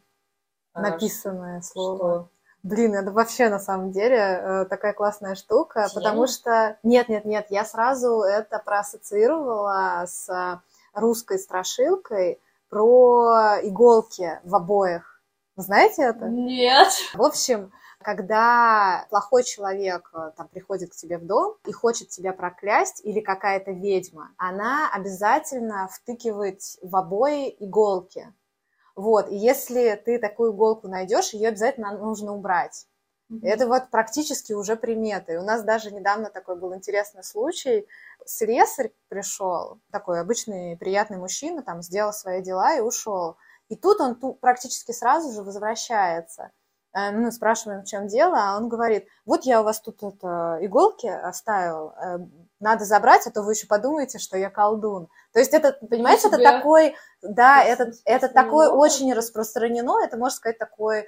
А, 0.73 0.83
Написанное 0.83 1.61
слово. 1.63 1.97
Что? 1.97 2.31
Блин, 2.63 2.95
это 2.95 3.11
вообще 3.11 3.49
на 3.49 3.59
самом 3.59 3.91
деле 3.91 4.17
э, 4.17 4.65
такая 4.67 4.93
классная 4.93 5.35
штука, 5.35 5.87
Чем? 5.87 5.95
потому 5.95 6.27
что... 6.27 6.77
Нет, 6.83 7.09
нет, 7.09 7.25
нет, 7.25 7.47
я 7.51 7.65
сразу 7.65 8.21
это 8.21 8.59
проассоциировала 8.59 10.05
с 10.07 10.61
русской 10.93 11.39
страшилкой, 11.39 12.41
про 12.69 13.59
иголки 13.63 14.41
в 14.45 14.55
обоях. 14.55 15.21
Вы 15.57 15.65
знаете 15.65 16.03
это? 16.05 16.27
Нет. 16.27 16.89
В 17.15 17.23
общем, 17.23 17.73
когда 18.03 19.07
плохой 19.11 19.43
человек 19.45 20.09
э, 20.15 20.31
там 20.37 20.49
приходит 20.49 20.93
к 20.93 20.97
тебе 20.97 21.19
в 21.19 21.27
дом 21.27 21.57
и 21.67 21.73
хочет 21.73 22.09
тебя 22.09 22.33
проклясть, 22.33 23.05
или 23.05 23.21
какая-то 23.21 23.73
ведьма, 23.73 24.31
она 24.39 24.89
обязательно 24.91 25.89
втыкивает 25.89 26.61
в 26.81 26.97
обои 26.97 27.55
иголки. 27.59 28.33
Вот, 28.97 29.29
и 29.31 29.37
если 29.37 30.01
ты 30.03 30.19
такую 30.19 30.53
иголку 30.53 30.89
найдешь, 30.89 31.35
ее 31.35 31.49
обязательно 31.49 31.97
нужно 31.99 32.33
убрать. 32.33 32.87
Mm-hmm. 33.31 33.41
Это 33.43 33.69
вот 33.69 33.91
практически 33.91 34.53
уже 34.53 34.75
приметы. 34.77 35.39
У 35.39 35.43
нас 35.43 35.63
даже 35.63 35.93
недавно 35.93 36.31
такой 36.31 36.57
был 36.57 36.75
интересный 36.75 37.23
случай 37.23 37.87
слесарь 38.27 38.93
пришел, 39.09 39.81
такой 39.91 40.21
обычный 40.21 40.77
приятный 40.77 41.19
мужчина, 41.19 41.63
там 41.63 41.83
сделал 41.83 42.13
свои 42.13 42.43
дела 42.43 42.77
и 42.77 42.81
ушел. 42.81 43.37
И 43.69 43.77
тут 43.77 44.01
он 44.01 44.17
тут 44.17 44.41
практически 44.41 44.93
сразу 44.93 45.33
же 45.33 45.43
возвращается. 45.43 46.51
Э, 46.93 47.13
мы 47.13 47.31
спрашиваем, 47.31 47.83
в 47.83 47.87
чем 47.87 48.09
дело, 48.09 48.37
а 48.37 48.57
он 48.57 48.69
говорит, 48.69 49.07
вот 49.25 49.45
я 49.45 49.61
у 49.61 49.65
вас 49.65 49.81
тут 49.81 50.03
это, 50.03 50.59
иголки 50.61 51.07
оставил, 51.07 51.91
э, 51.91 52.19
надо 52.59 52.85
забрать, 52.85 53.27
а 53.27 53.31
то 53.31 53.43
вы 53.43 53.53
еще 53.53 53.67
подумаете, 53.67 54.19
что 54.19 54.37
я 54.37 54.51
колдун. 54.51 55.09
То 55.33 55.39
есть 55.39 55.55
это, 55.55 55.73
понимаете, 55.87 56.29
это 56.29 56.39
такой, 56.39 56.97
да, 57.23 57.63
это, 57.63 57.93
это 58.05 58.29
такое 58.29 58.71
очень 58.71 59.13
распространено, 59.15 60.03
это, 60.05 60.17
можно 60.17 60.37
сказать, 60.37 60.59
такой 60.59 61.01
э, 61.01 61.07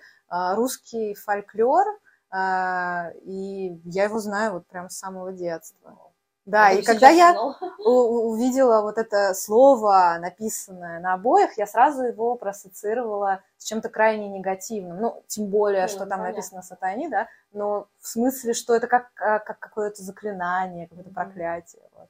русский 0.54 1.14
фольклор, 1.14 1.86
и 2.35 3.80
я 3.85 4.05
его 4.05 4.18
знаю 4.18 4.55
вот 4.55 4.66
прям 4.66 4.89
с 4.89 4.99
самого 4.99 5.33
детства. 5.33 5.99
Да, 6.45 6.72
и 6.72 6.83
когда 6.83 7.09
я 7.09 7.37
увидела 7.78 8.83
вот 8.83 8.99
это 8.99 9.33
слово, 9.33 10.16
написанное 10.20 10.99
на 10.99 11.14
обоях, 11.14 11.57
я 11.57 11.66
сразу 11.66 12.03
его 12.03 12.35
проассоциировала 12.35 13.45
с 13.59 13.64
чем-то 13.64 13.89
крайне 13.89 14.28
негативным. 14.28 15.01
Ну, 15.01 15.24
тем 15.28 15.47
более, 15.47 15.83
ну, 15.83 15.89
что 15.89 15.99
там 16.01 16.18
понятно. 16.18 16.28
написано 16.28 16.62
сатани, 16.62 17.09
да, 17.09 17.28
но 17.53 17.87
в 18.01 18.09
смысле, 18.09 18.55
что 18.55 18.74
это 18.74 18.89
как, 18.89 19.11
а, 19.20 19.39
как 19.39 19.61
какое-то 19.61 20.03
заклинание, 20.03 20.89
какое-то 20.89 21.11
проклятие. 21.11 21.83
Вот. 21.95 22.09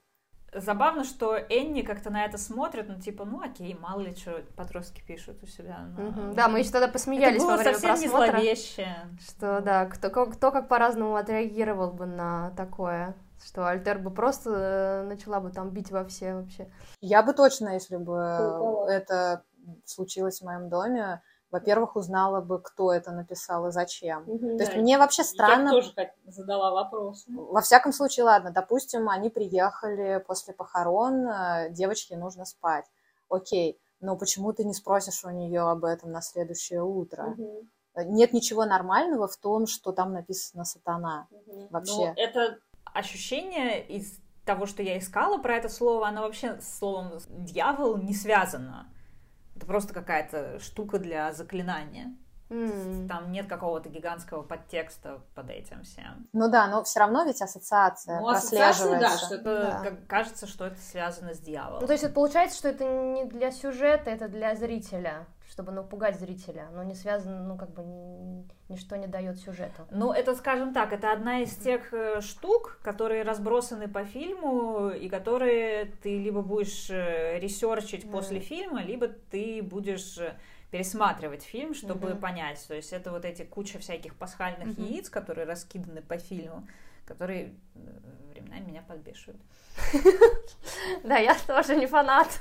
Забавно, 0.54 1.04
что 1.04 1.34
Энни 1.34 1.82
как-то 1.82 2.10
на 2.10 2.24
это 2.24 2.36
смотрит, 2.36 2.86
ну, 2.88 3.00
типа, 3.00 3.24
ну, 3.24 3.40
окей, 3.42 3.74
мало 3.80 4.00
ли 4.00 4.14
что 4.14 4.42
подростки 4.54 5.02
пишут 5.06 5.42
у 5.42 5.46
себя. 5.46 5.78
На... 5.96 6.08
Угу. 6.08 6.34
Да, 6.34 6.48
мы 6.48 6.58
еще 6.58 6.70
тогда 6.70 6.88
посмеялись 6.88 7.36
это 7.36 7.44
было 7.44 7.50
во 7.52 7.56
время 7.58 7.78
совсем 7.78 8.10
просмотра. 8.10 8.36
Не 8.38 8.42
зловеще. 8.42 8.96
Что, 9.26 9.60
да, 9.60 9.86
кто, 9.86 10.10
кто 10.10 10.52
как 10.52 10.68
по-разному 10.68 11.16
отреагировал 11.16 11.92
бы 11.92 12.06
на 12.06 12.50
такое 12.56 13.14
что 13.44 13.66
Альтер 13.66 13.98
бы 13.98 14.10
просто 14.10 14.50
э, 14.50 15.02
начала 15.02 15.40
бы 15.40 15.50
там 15.50 15.70
бить 15.70 15.90
во 15.90 16.04
все 16.04 16.34
вообще. 16.34 16.70
Я 17.00 17.22
бы 17.22 17.32
точно, 17.32 17.70
если 17.70 17.96
бы 17.96 18.14
это 18.88 19.42
случилось 19.84 20.40
в 20.40 20.44
моем 20.44 20.68
доме, 20.68 21.22
во-первых, 21.52 21.96
узнала 21.96 22.40
бы, 22.40 22.60
кто 22.60 22.92
это 22.92 23.12
написал 23.12 23.68
и 23.68 23.72
зачем. 23.72 24.24
Угу, 24.26 24.56
То 24.56 24.64
есть 24.64 24.74
мне 24.74 24.96
вообще 24.96 25.22
странно... 25.22 25.68
Я 25.68 25.70
тоже 25.70 25.92
задала 26.26 26.72
вопрос. 26.72 27.24
Во 27.28 27.60
всяком 27.60 27.92
случае, 27.92 28.24
ладно, 28.24 28.50
допустим, 28.50 29.08
они 29.10 29.28
приехали 29.28 30.24
после 30.26 30.54
похорон, 30.54 31.28
э, 31.28 31.70
девочке 31.70 32.16
нужно 32.16 32.46
спать. 32.46 32.86
Окей, 33.28 33.78
но 34.00 34.16
почему 34.16 34.54
ты 34.54 34.64
не 34.64 34.72
спросишь 34.72 35.24
у 35.24 35.30
нее 35.30 35.60
об 35.60 35.84
этом 35.84 36.10
на 36.10 36.22
следующее 36.22 36.82
утро? 36.82 37.34
Угу. 37.36 37.66
Нет 38.06 38.32
ничего 38.32 38.64
нормального 38.64 39.28
в 39.28 39.36
том, 39.36 39.66
что 39.66 39.92
там 39.92 40.14
написано 40.14 40.64
сатана. 40.64 41.28
Угу. 41.30 41.68
Вообще. 41.70 41.92
Ну, 41.92 42.14
это 42.16 42.58
ощущение 42.94 43.86
из 43.86 44.18
того, 44.46 44.64
что 44.64 44.82
я 44.82 44.98
искала 44.98 45.36
про 45.36 45.56
это 45.56 45.68
слово, 45.68 46.08
оно 46.08 46.22
вообще 46.22 46.58
с 46.60 46.78
словом 46.78 47.12
«дьявол» 47.28 47.98
не 47.98 48.14
связано. 48.14 48.88
Это 49.62 49.68
просто 49.68 49.94
какая-то 49.94 50.58
штука 50.58 50.98
для 50.98 51.32
заклинания. 51.32 52.16
Mm. 52.48 53.06
Там 53.06 53.30
нет 53.30 53.46
какого-то 53.46 53.88
гигантского 53.88 54.42
подтекста 54.42 55.20
под 55.36 55.50
этим 55.50 55.84
всем. 55.84 56.28
Ну 56.32 56.50
да, 56.50 56.66
но 56.66 56.82
все 56.82 56.98
равно 56.98 57.22
ведь 57.22 57.40
ассоциация 57.40 58.18
ну, 58.18 58.26
прослеживается. 58.26 58.98
да, 58.98 59.16
что 59.16 59.34
это, 59.36 59.80
да. 59.84 59.96
кажется, 60.08 60.48
что 60.48 60.66
это 60.66 60.80
связано 60.80 61.32
с 61.32 61.38
дьяволом. 61.38 61.80
Ну 61.80 61.86
то 61.86 61.92
есть 61.92 62.02
это 62.02 62.12
получается, 62.12 62.58
что 62.58 62.70
это 62.70 62.84
не 62.84 63.24
для 63.24 63.52
сюжета, 63.52 64.10
это 64.10 64.26
для 64.26 64.56
зрителя 64.56 65.26
чтобы 65.52 65.70
напугать 65.70 66.18
зрителя, 66.18 66.68
но 66.72 66.82
не 66.82 66.94
связано, 66.94 67.42
ну, 67.44 67.58
как 67.58 67.70
бы, 67.72 67.82
ничто 68.70 68.96
не 68.96 69.06
дает 69.06 69.36
сюжету. 69.38 69.86
Ну, 69.90 70.10
это, 70.10 70.34
скажем 70.34 70.72
так, 70.72 70.94
это 70.94 71.12
одна 71.12 71.40
из 71.40 71.54
тех 71.56 71.92
э, 71.92 72.22
штук, 72.22 72.78
которые 72.82 73.22
разбросаны 73.22 73.86
по 73.86 74.02
фильму, 74.02 74.88
и 74.88 75.10
которые 75.10 75.92
ты 76.02 76.18
либо 76.18 76.40
будешь 76.40 76.88
э, 76.88 77.38
ресерчить 77.38 78.04
mm. 78.04 78.10
после 78.10 78.40
фильма, 78.40 78.82
либо 78.82 79.08
ты 79.08 79.62
будешь 79.62 80.16
э, 80.16 80.32
пересматривать 80.70 81.42
фильм, 81.42 81.74
чтобы 81.74 82.08
mm-hmm. 82.08 82.20
понять. 82.20 82.64
То 82.66 82.74
есть 82.74 82.94
это 82.94 83.10
вот 83.10 83.26
эти 83.26 83.42
куча 83.42 83.78
всяких 83.78 84.14
пасхальных 84.14 84.68
mm-hmm. 84.68 84.88
яиц, 84.90 85.10
которые 85.10 85.46
раскиданы 85.46 86.00
по 86.00 86.16
фильму, 86.16 86.66
которые 87.04 87.54
временами 88.32 88.70
меня 88.70 88.82
подбешивают. 88.82 89.40
Да, 91.04 91.16
я 91.16 91.34
тоже 91.46 91.76
не 91.76 91.86
фанат. 91.86 92.40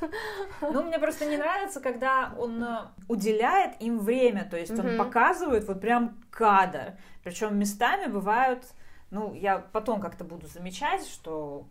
Ну, 0.62 0.84
мне 0.84 1.00
просто 1.00 1.26
не 1.26 1.38
нравится, 1.38 1.80
когда 1.80 2.34
он 2.38 2.64
э, 2.64 2.80
уделяет 3.08 3.82
им 3.82 4.00
время, 4.00 4.48
то 4.50 4.58
есть 4.58 4.78
он 4.78 4.98
показывает 4.98 5.68
вот 5.68 5.80
прям 5.80 6.18
кадр. 6.32 6.98
Причем 7.24 7.58
местами 7.58 8.08
бывают 8.08 8.64
ну, 9.12 9.34
я 9.34 9.60
потом 9.60 10.00
как-то 10.00 10.24
буду 10.24 10.48
замечать, 10.48 11.06
что 11.06 11.66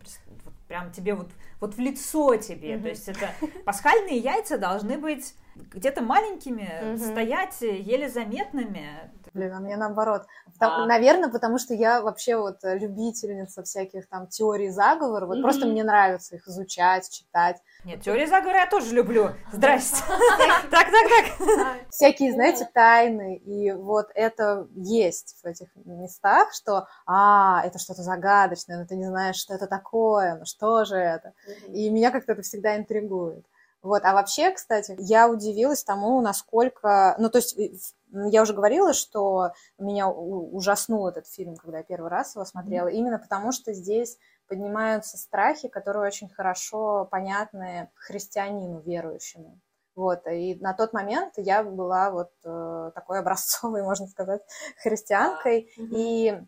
вот 0.44 0.54
прям 0.68 0.92
тебе 0.92 1.14
вот, 1.14 1.30
вот 1.58 1.74
в 1.74 1.78
лицо 1.78 2.36
тебе, 2.36 2.74
mm-hmm. 2.74 2.82
то 2.82 2.88
есть 2.88 3.08
это 3.08 3.30
пасхальные 3.64 4.18
яйца 4.18 4.58
должны 4.58 4.98
быть 4.98 5.34
где-то 5.56 6.02
маленькими, 6.02 6.70
mm-hmm. 6.70 6.98
стоять 6.98 7.60
еле 7.62 8.10
заметными. 8.10 9.10
Блин, 9.32 9.52
а 9.52 9.60
мне 9.60 9.76
наоборот. 9.76 10.26
Потому, 10.54 10.84
а. 10.84 10.86
Наверное, 10.86 11.28
потому 11.28 11.58
что 11.58 11.74
я 11.74 12.02
вообще 12.02 12.36
вот 12.36 12.58
любительница 12.62 13.62
всяких 13.62 14.08
там 14.08 14.26
теорий 14.26 14.70
заговора. 14.70 15.26
Вот 15.26 15.38
mm-hmm. 15.38 15.42
просто 15.42 15.66
мне 15.66 15.84
нравится 15.84 16.36
их 16.36 16.46
изучать, 16.48 17.10
читать. 17.10 17.62
Нет, 17.84 18.02
теории 18.02 18.26
заговора 18.26 18.58
я 18.58 18.66
тоже 18.66 18.94
люблю. 18.94 19.30
Здрасте. 19.52 20.02
Так, 20.70 20.86
так, 20.90 21.08
так. 21.08 21.76
Всякие, 21.90 22.32
знаете, 22.32 22.68
тайны. 22.72 23.36
И 23.36 23.72
вот 23.72 24.08
это 24.14 24.68
есть 24.74 25.36
в 25.42 25.46
этих 25.46 25.68
местах, 25.84 26.52
что, 26.52 26.86
а, 27.06 27.62
это 27.64 27.78
что-то 27.78 28.02
загадочное, 28.02 28.78
но 28.78 28.86
ты 28.86 28.96
не 28.96 29.06
знаешь, 29.06 29.36
что 29.36 29.54
это 29.54 29.66
такое, 29.66 30.36
ну 30.36 30.44
что 30.44 30.84
же 30.84 30.96
это. 30.96 31.32
И 31.68 31.90
меня 31.90 32.10
как-то 32.10 32.32
это 32.32 32.42
всегда 32.42 32.76
интригует. 32.76 33.44
Вот, 33.82 34.02
а 34.04 34.12
вообще, 34.12 34.50
кстати, 34.50 34.94
я 34.98 35.28
удивилась 35.28 35.82
тому, 35.82 36.20
насколько, 36.20 37.14
ну, 37.18 37.30
то 37.30 37.38
есть 37.38 37.56
я 38.12 38.42
уже 38.42 38.52
говорила, 38.52 38.92
что 38.92 39.52
меня 39.78 40.08
ужаснул 40.08 41.08
этот 41.08 41.26
фильм, 41.26 41.56
когда 41.56 41.78
я 41.78 41.84
первый 41.84 42.10
раз 42.10 42.34
его 42.34 42.44
смотрела, 42.44 42.88
mm-hmm. 42.88 42.94
именно 42.94 43.18
потому 43.18 43.52
что 43.52 43.72
здесь 43.72 44.18
поднимаются 44.48 45.16
страхи, 45.16 45.68
которые 45.68 46.06
очень 46.06 46.28
хорошо 46.28 47.08
понятны 47.10 47.90
христианину 47.94 48.80
верующему. 48.80 49.58
Вот, 49.94 50.26
и 50.26 50.56
на 50.56 50.74
тот 50.74 50.92
момент 50.92 51.34
я 51.36 51.62
была 51.62 52.10
вот 52.10 52.32
э, 52.44 52.90
такой 52.94 53.20
образцовой, 53.20 53.82
можно 53.84 54.06
сказать, 54.08 54.42
христианкой, 54.82 55.72
mm-hmm. 55.78 55.88
и 55.92 56.40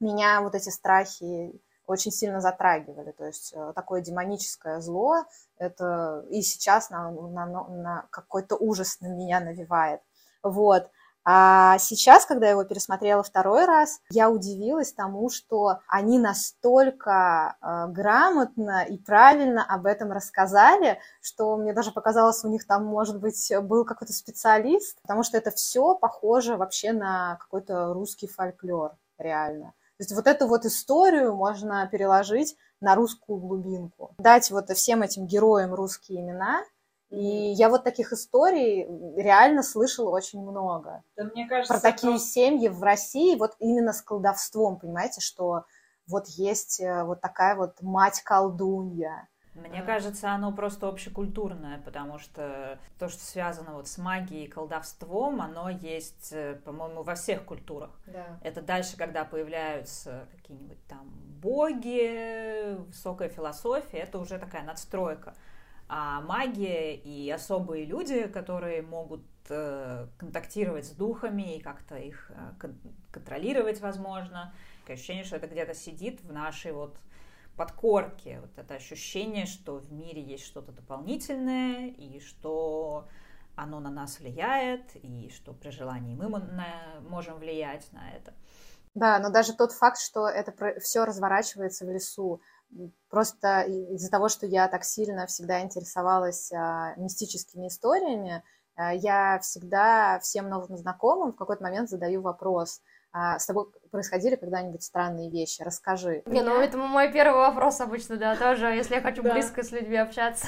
меня 0.00 0.40
вот 0.40 0.56
эти 0.56 0.70
страхи 0.70 1.60
очень 1.86 2.12
сильно 2.12 2.40
затрагивали. 2.40 3.12
То 3.12 3.26
есть 3.26 3.52
э, 3.54 3.72
такое 3.74 4.00
демоническое 4.00 4.80
зло, 4.80 5.24
это 5.58 6.24
и 6.30 6.42
сейчас 6.42 6.90
на, 6.90 7.10
на, 7.10 7.46
на 7.46 8.06
какой-то 8.10 8.56
ужас 8.56 9.00
на 9.00 9.06
меня 9.06 9.40
навевает. 9.40 10.00
Вот. 10.42 10.88
А 11.24 11.78
сейчас, 11.78 12.26
когда 12.26 12.46
я 12.46 12.52
его 12.52 12.64
пересмотрела 12.64 13.22
второй 13.22 13.64
раз, 13.64 14.00
я 14.10 14.28
удивилась 14.28 14.92
тому, 14.92 15.30
что 15.30 15.78
они 15.86 16.18
настолько 16.18 17.56
э, 17.60 17.86
грамотно 17.92 18.84
и 18.84 18.98
правильно 18.98 19.64
об 19.64 19.86
этом 19.86 20.10
рассказали, 20.10 20.98
что 21.20 21.56
мне 21.56 21.72
даже 21.72 21.92
показалось, 21.92 22.44
у 22.44 22.48
них 22.48 22.66
там, 22.66 22.84
может 22.84 23.20
быть, 23.20 23.52
был 23.62 23.84
какой-то 23.84 24.12
специалист, 24.12 25.00
потому 25.02 25.22
что 25.22 25.38
это 25.38 25.52
все 25.52 25.94
похоже 25.94 26.56
вообще 26.56 26.92
на 26.92 27.36
какой-то 27.36 27.92
русский 27.92 28.26
фольклор, 28.26 28.96
реально. 29.16 29.74
То 30.02 30.04
есть 30.04 30.14
вот 30.16 30.26
эту 30.26 30.48
вот 30.48 30.64
историю 30.64 31.36
можно 31.36 31.86
переложить 31.86 32.56
на 32.80 32.96
русскую 32.96 33.38
глубинку, 33.38 34.16
дать 34.18 34.50
вот 34.50 34.68
всем 34.70 35.02
этим 35.02 35.28
героям 35.28 35.74
русские 35.74 36.22
имена, 36.22 36.64
и 37.10 37.24
я 37.24 37.68
вот 37.68 37.84
таких 37.84 38.12
историй 38.12 38.84
реально 39.16 39.62
слышала 39.62 40.10
очень 40.10 40.42
много. 40.42 41.04
Да, 41.16 41.22
мне 41.22 41.46
кажется, 41.46 41.72
Про 41.72 41.80
такие 41.80 42.14
просто... 42.14 42.28
семьи 42.30 42.66
в 42.66 42.82
России, 42.82 43.36
вот 43.36 43.52
именно 43.60 43.92
с 43.92 44.02
колдовством, 44.02 44.80
понимаете, 44.80 45.20
что 45.20 45.66
вот 46.08 46.26
есть 46.26 46.80
э, 46.80 47.04
вот 47.04 47.20
такая 47.20 47.54
вот 47.54 47.80
мать-колдунья. 47.80 49.28
Мне 49.54 49.82
кажется, 49.82 50.32
оно 50.32 50.50
просто 50.52 50.88
общекультурное, 50.88 51.78
потому 51.84 52.18
что 52.18 52.78
то, 52.98 53.08
что 53.08 53.22
связано 53.22 53.74
вот 53.74 53.86
с 53.86 53.98
магией 53.98 54.46
и 54.46 54.48
колдовством, 54.48 55.42
оно 55.42 55.68
есть, 55.68 56.32
э, 56.32 56.54
по-моему, 56.64 57.02
во 57.02 57.14
всех 57.14 57.44
культурах. 57.44 57.90
Да. 58.06 58.38
Это 58.42 58.62
дальше, 58.62 58.96
когда 58.96 59.24
появляются 59.24 60.26
какие-нибудь 60.36 60.82
там 60.86 61.06
боги, 61.42 62.76
высокая 62.86 63.28
философия, 63.28 63.98
это 63.98 64.18
уже 64.18 64.38
такая 64.38 64.62
надстройка 64.62 65.34
а 65.94 66.22
магия 66.22 66.94
и 66.94 67.30
особые 67.30 67.84
люди, 67.84 68.26
которые 68.26 68.80
могут 68.80 69.20
э, 69.50 70.06
контактировать 70.16 70.86
с 70.86 70.90
духами 70.92 71.56
и 71.56 71.60
как-то 71.60 71.96
их 71.96 72.30
э, 72.30 72.52
кон- 72.58 72.78
контролировать, 73.10 73.82
возможно. 73.82 74.54
Такое 74.80 74.96
ощущение, 74.96 75.24
что 75.24 75.36
это 75.36 75.48
где-то 75.48 75.74
сидит 75.74 76.22
в 76.22 76.32
нашей 76.32 76.72
вот 76.72 76.96
подкорке. 77.56 78.40
Вот 78.40 78.50
это 78.56 78.74
ощущение, 78.74 79.46
что 79.46 79.78
в 79.78 79.92
мире 79.92 80.22
есть 80.22 80.44
что-то 80.44 80.72
дополнительное, 80.72 81.88
и 81.88 82.20
что 82.20 83.08
оно 83.54 83.80
на 83.80 83.90
нас 83.90 84.18
влияет, 84.20 84.96
и 84.96 85.30
что 85.30 85.52
при 85.52 85.70
желании 85.70 86.14
мы 86.14 86.28
можем 87.08 87.38
влиять 87.38 87.92
на 87.92 88.10
это. 88.10 88.32
Да, 88.94 89.18
но 89.18 89.30
даже 89.30 89.54
тот 89.54 89.72
факт, 89.72 89.98
что 89.98 90.28
это 90.28 90.80
все 90.80 91.04
разворачивается 91.04 91.86
в 91.86 91.90
лесу, 91.90 92.40
Просто 93.10 93.62
из-за 93.62 94.10
того, 94.10 94.28
что 94.28 94.46
я 94.46 94.66
так 94.66 94.84
сильно 94.84 95.26
всегда 95.26 95.60
интересовалась 95.60 96.50
а, 96.52 96.94
мистическими 96.96 97.68
историями, 97.68 98.42
а, 98.74 98.94
я 98.94 99.38
всегда 99.40 100.18
всем 100.20 100.48
новым 100.48 100.78
знакомым 100.78 101.32
в 101.32 101.36
какой-то 101.36 101.62
момент 101.62 101.90
задаю 101.90 102.22
вопрос. 102.22 102.80
А, 103.14 103.38
с 103.38 103.46
тобой 103.46 103.66
происходили 103.90 104.36
когда-нибудь 104.36 104.82
странные 104.82 105.30
вещи? 105.30 105.62
Расскажи. 105.62 106.22
Не, 106.24 106.40
ну 106.40 106.58
это 106.58 106.78
мой 106.78 107.12
первый 107.12 107.40
вопрос 107.40 107.80
обычно, 107.82 108.16
да, 108.16 108.36
тоже, 108.36 108.68
если 108.68 108.94
я 108.94 109.00
хочу 109.02 109.22
близко 109.22 109.62
с 109.62 109.70
людьми 109.70 109.98
общаться. 109.98 110.46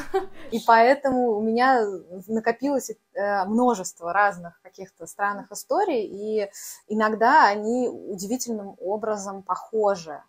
И 0.51 0.59
поэтому 0.67 1.33
у 1.33 1.43
меня 1.43 1.85
накопилось 2.27 2.91
э, 2.91 3.45
множество 3.45 4.15
разных 4.15 4.61
каких-то 4.63 5.07
странных 5.07 5.53
историй, 5.53 6.07
и 6.07 6.51
иногда 6.89 7.47
они 7.47 7.89
удивительным 7.89 8.77
образом 8.81 9.43
похожи. 9.43 10.23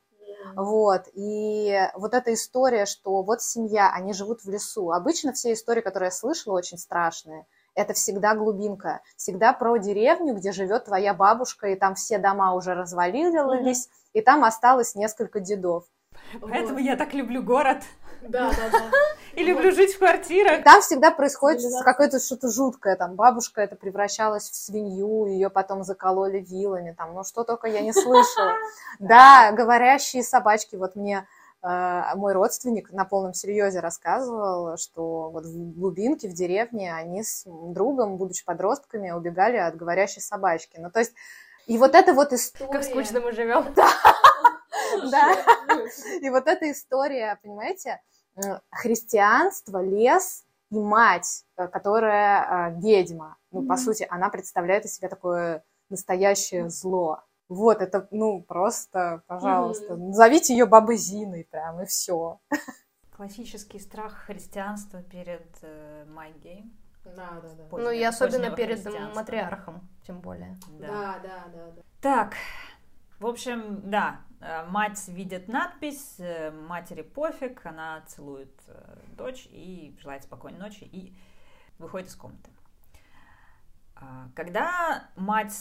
Вот, 0.56 1.08
и 1.14 1.90
вот 1.96 2.14
эта 2.14 2.34
история, 2.34 2.86
что 2.86 3.24
вот 3.24 3.42
семья, 3.42 3.92
они 3.94 4.14
живут 4.14 4.44
в 4.44 4.50
лесу. 4.50 4.92
Обычно 4.92 5.34
все 5.34 5.54
истории, 5.54 5.82
которые 5.82 6.08
я 6.08 6.12
слышала, 6.12 6.56
очень 6.58 6.78
страшные. 6.78 7.46
Это 7.76 7.93
всегда 7.93 8.36
глубинка, 8.36 9.01
всегда 9.17 9.53
про 9.53 9.78
деревню, 9.78 10.34
где 10.34 10.51
живет 10.51 10.86
твоя 10.86 11.13
бабушка, 11.13 11.67
и 11.67 11.76
там 11.76 11.95
все 11.95 12.17
дома 12.17 12.53
уже 12.53 12.73
развалились, 12.73 13.88
mm-hmm. 13.88 14.09
и 14.13 14.21
там 14.21 14.43
осталось 14.43 14.95
несколько 14.95 15.41
дедов. 15.41 15.84
Поэтому 16.41 16.76
вот. 16.76 16.80
я 16.80 16.95
так 16.95 17.14
люблю 17.14 17.43
город. 17.43 17.84
Да, 18.22 18.49
да, 18.49 18.69
да. 18.72 18.91
И 19.34 19.43
люблю 19.43 19.72
жить 19.72 19.93
в 19.93 19.99
квартирах. 19.99 20.64
Там 20.64 20.81
всегда 20.81 21.11
происходит 21.11 21.61
какое-то 21.84 22.19
что-то 22.19 22.49
жуткое. 22.49 22.95
Там 22.95 23.15
бабушка 23.15 23.61
это 23.61 23.76
превращалась 23.76 24.49
в 24.49 24.56
свинью, 24.56 25.27
ее 25.27 25.49
потом 25.49 25.84
закололи 25.84 26.39
вилами. 26.39 26.95
Там, 26.97 27.14
ну 27.14 27.23
что 27.23 27.43
только 27.43 27.68
я 27.68 27.81
не 27.81 27.93
слышала. 27.93 28.53
Да, 28.99 29.52
говорящие 29.52 30.23
собачки. 30.23 30.77
Вот 30.77 30.95
мне 30.95 31.27
мой 31.68 32.34
родственник 32.34 32.92
на 32.92 33.06
полном 33.06 33.34
серьезе 33.34 33.80
рассказывал, 33.80 34.78
что 34.78 35.32
вот 35.32 35.46
в 35.46 35.80
глубинке, 35.80 36.30
в 36.30 36.34
деревне 36.34 36.94
они 36.94 37.24
с 37.24 37.44
другом, 37.46 38.18
будучи 38.18 38.46
подростками, 38.46 39.10
убегали 39.12 39.58
от 39.58 39.76
говорящей 39.76 40.22
собачки. 40.22 40.78
Ну, 40.78 40.92
то 40.92 41.00
есть, 41.00 41.14
и 41.66 41.78
вот 41.78 41.96
это 41.96 42.14
вот 42.14 42.34
история... 42.34 42.72
Как 42.72 42.84
скучно 42.84 43.20
мы 43.20 43.32
живем. 43.32 43.66
Да. 43.76 43.90
Да. 45.12 45.36
И 46.22 46.30
вот 46.30 46.48
эта 46.48 46.72
история, 46.72 47.40
понимаете, 47.42 48.00
христианство, 48.72 49.82
лес 49.82 50.44
и 50.72 50.80
мать, 50.80 51.46
э, 51.58 51.68
которая 51.68 52.70
э, 52.70 52.80
ведьма. 52.80 53.38
Ну, 53.52 53.68
по 53.68 53.78
сути, 53.78 54.06
она 54.10 54.30
представляет 54.30 54.86
из 54.86 54.96
себя 54.96 55.10
такое 55.10 55.64
настоящее 55.90 56.70
зло. 56.70 57.22
Вот, 57.47 57.81
это, 57.81 58.07
ну, 58.11 58.41
просто, 58.41 59.23
пожалуйста, 59.27 59.93
mm-hmm. 59.93 60.07
назовите 60.07 60.53
ее 60.53 60.65
бабой 60.65 60.97
Зиной 60.97 61.47
прям, 61.49 61.81
и 61.81 61.85
все. 61.85 62.39
Классический 63.11 63.80
страх 63.80 64.13
христианства 64.26 65.01
перед 65.03 65.47
э, 65.61 66.05
магией. 66.07 66.73
Да, 67.05 67.39
да, 67.41 67.49
да. 67.49 67.77
Ну 67.77 67.91
и 67.91 68.01
особенно 68.01 68.49
перед 68.49 68.84
матриархом, 69.15 69.88
тем 70.05 70.22
более. 70.22 70.57
Да. 70.80 70.88
да, 70.88 71.19
да, 71.22 71.43
да, 71.53 71.72
да. 71.72 71.81
Так, 72.01 72.34
в 73.19 73.27
общем, 73.27 73.89
да, 73.89 74.22
э, 74.41 74.65
мать 74.65 75.07
видит 75.07 75.47
надпись, 75.47 76.15
э, 76.19 76.51
матери 76.51 77.03
пофиг, 77.03 77.65
она 77.65 78.01
целует 78.07 78.53
э, 78.67 78.97
дочь 79.15 79.47
и 79.51 79.95
желает 80.01 80.23
спокойной 80.23 80.59
ночи 80.59 80.84
и 80.84 81.15
выходит 81.77 82.09
из 82.09 82.15
комнаты. 82.15 82.49
А, 83.95 84.30
когда 84.35 85.09
мать 85.15 85.53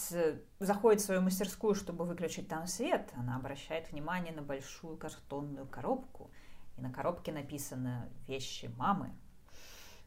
заходит 0.58 1.00
в 1.00 1.04
свою 1.04 1.20
мастерскую, 1.20 1.74
чтобы 1.74 2.04
выключить 2.04 2.48
там 2.48 2.66
свет, 2.66 3.12
она 3.16 3.36
обращает 3.36 3.92
внимание 3.92 4.32
на 4.34 4.42
большую 4.42 4.96
картонную 4.96 5.66
коробку, 5.66 6.30
и 6.76 6.80
на 6.80 6.92
коробке 6.92 7.32
написано 7.32 8.08
«Вещи 8.26 8.66
мамы». 8.76 9.14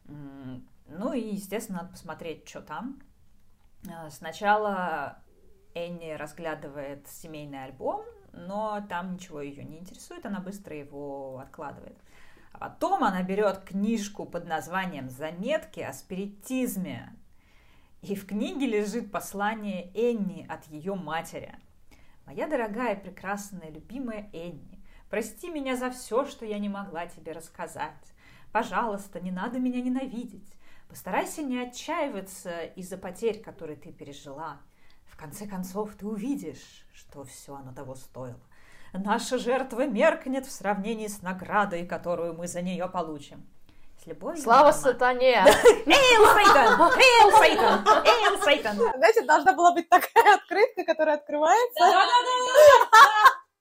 Ну 0.04 1.12
и, 1.12 1.34
естественно, 1.34 1.78
надо 1.82 1.90
посмотреть, 1.92 2.48
что 2.48 2.62
там. 2.62 3.00
Сначала 4.10 5.22
Энни 5.74 6.12
разглядывает 6.12 7.06
семейный 7.08 7.64
альбом, 7.64 8.04
но 8.32 8.84
там 8.88 9.14
ничего 9.14 9.40
ее 9.40 9.64
не 9.64 9.78
интересует, 9.78 10.26
она 10.26 10.40
быстро 10.40 10.76
его 10.76 11.38
откладывает. 11.38 11.96
А 12.52 12.58
потом 12.58 13.04
она 13.04 13.22
берет 13.22 13.60
книжку 13.60 14.26
под 14.26 14.46
названием 14.46 15.08
«Заметки 15.08 15.80
о 15.80 15.92
спиритизме». 15.92 17.14
И 18.00 18.14
в 18.14 18.26
книге 18.26 18.66
лежит 18.66 19.10
послание 19.10 19.90
Энни 19.92 20.46
от 20.48 20.66
ее 20.66 20.94
матери. 20.94 21.54
«Моя 22.26 22.46
дорогая, 22.46 22.94
прекрасная, 22.94 23.70
любимая 23.70 24.30
Энни, 24.32 24.80
прости 25.10 25.50
меня 25.50 25.76
за 25.76 25.90
все, 25.90 26.24
что 26.24 26.46
я 26.46 26.58
не 26.58 26.68
могла 26.68 27.06
тебе 27.06 27.32
рассказать. 27.32 28.14
Пожалуйста, 28.52 29.20
не 29.20 29.32
надо 29.32 29.58
меня 29.58 29.80
ненавидеть. 29.80 30.48
Постарайся 30.88 31.42
не 31.42 31.58
отчаиваться 31.58 32.62
из-за 32.76 32.98
потерь, 32.98 33.42
которые 33.42 33.76
ты 33.76 33.92
пережила. 33.92 34.58
В 35.06 35.16
конце 35.16 35.46
концов, 35.46 35.94
ты 35.96 36.06
увидишь, 36.06 36.86
что 36.92 37.24
все 37.24 37.56
оно 37.56 37.72
того 37.72 37.96
стоило. 37.96 38.40
Наша 38.92 39.38
жертва 39.38 39.86
меркнет 39.86 40.46
в 40.46 40.52
сравнении 40.52 41.08
с 41.08 41.20
наградой, 41.20 41.84
которую 41.84 42.34
мы 42.34 42.46
за 42.46 42.62
нее 42.62 42.88
получим. 42.88 43.44
Любовью, 44.08 44.42
Слава 44.42 44.68
мама. 44.68 44.72
сатане! 44.72 45.34
Эйл 45.34 46.24
Сейтан! 46.34 46.80
Эйл 46.80 47.30
Сейтан! 47.42 47.84
Эйл 48.06 48.42
Сейтан! 48.42 48.76
Знаете, 48.96 49.20
должна 49.22 49.52
была 49.52 49.74
быть 49.74 49.86
такая 49.90 50.36
открытка, 50.36 50.84
которая 50.84 51.16
открывается. 51.16 51.84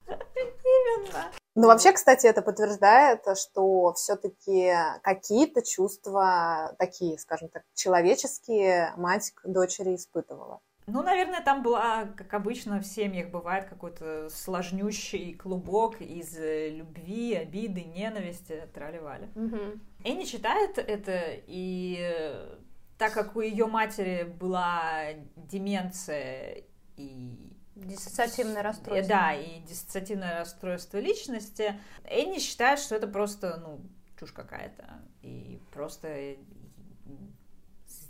Именно. 0.07 1.25
Ну, 1.55 1.67
вообще, 1.67 1.91
кстати, 1.91 2.27
это 2.27 2.41
подтверждает, 2.41 3.25
что 3.37 3.91
все-таки 3.95 4.73
какие-то 5.03 5.61
чувства 5.61 6.73
такие, 6.79 7.19
скажем 7.19 7.49
так, 7.49 7.63
человеческие 7.75 8.93
мать 8.95 9.31
к 9.31 9.45
дочери 9.49 9.95
испытывала. 9.95 10.61
Ну, 10.89 11.03
наверное, 11.03 11.41
там 11.41 11.63
была, 11.63 12.05
как 12.15 12.33
обычно 12.33 12.79
в 12.79 12.85
семьях 12.85 13.29
бывает, 13.29 13.67
какой-то 13.67 14.29
сложнющий 14.29 15.33
клубок 15.33 15.99
из 15.99 16.37
э, 16.37 16.69
любви, 16.69 17.35
обиды, 17.35 17.83
ненависти, 17.83 18.69
трали-вали. 18.73 19.29
Мгм. 19.35 19.81
Энни 20.07 20.23
читает 20.25 20.77
это, 20.77 21.21
и 21.47 21.97
э, 21.99 22.55
так 22.97 23.13
как 23.13 23.35
у 23.35 23.41
ее 23.41 23.65
матери 23.67 24.23
была 24.23 25.13
деменция 25.35 26.63
и 26.95 27.53
Диссоциативное 27.75 28.61
Э, 28.61 28.63
расстройство. 28.63 29.07
Да, 29.07 29.33
и 29.33 29.59
диссоциативное 29.61 30.39
расстройство 30.39 30.97
личности. 30.97 31.79
Энни 32.05 32.39
считает, 32.39 32.79
что 32.79 32.95
это 32.95 33.07
просто, 33.07 33.57
ну, 33.57 33.81
чушь 34.19 34.31
какая-то. 34.31 34.99
И 35.21 35.61
просто 35.71 36.37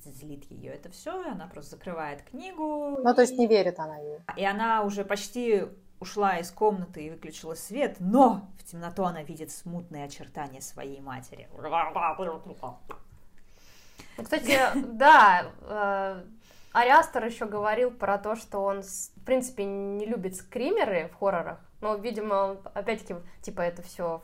злит 0.06 0.46
ее 0.50 0.72
это 0.72 0.90
все, 0.90 1.22
и 1.22 1.28
она 1.30 1.48
просто 1.48 1.72
закрывает 1.72 2.22
книгу. 2.24 2.98
Ну, 3.04 3.14
то 3.14 3.22
есть 3.22 3.34
и- 3.34 3.38
не 3.38 3.48
верит 3.48 3.78
она 3.80 3.98
ей. 3.98 4.20
И 4.38 4.46
она 4.46 4.84
уже 4.84 5.04
почти 5.04 5.66
ушла 6.00 6.38
из 6.38 6.52
комнаты 6.52 7.06
и 7.06 7.10
выключила 7.10 7.56
свет, 7.56 7.98
но 8.00 8.48
в 8.60 8.64
темноту 8.64 9.04
она 9.04 9.24
видит 9.24 9.52
смутные 9.52 10.06
очертания 10.06 10.62
своей 10.62 11.02
матери. 11.02 11.50
Ну, 14.18 14.24
Кстати, 14.24 14.60
да, 14.76 15.52
э, 15.62 16.24
Ариастер 16.74 17.26
еще 17.26 17.46
говорил 17.46 17.92
про 17.92 18.18
то, 18.18 18.36
что 18.36 18.60
он, 18.60 18.82
в 18.82 19.26
принципе, 19.26 19.66
не 19.66 20.06
любит 20.06 20.36
скримеры 20.36 21.08
в 21.08 21.16
хоррорах. 21.16 21.60
Но, 21.82 21.96
видимо, 21.96 22.58
опять-таки, 22.74 23.16
типа, 23.42 23.62
это 23.62 23.82
все 23.82 24.22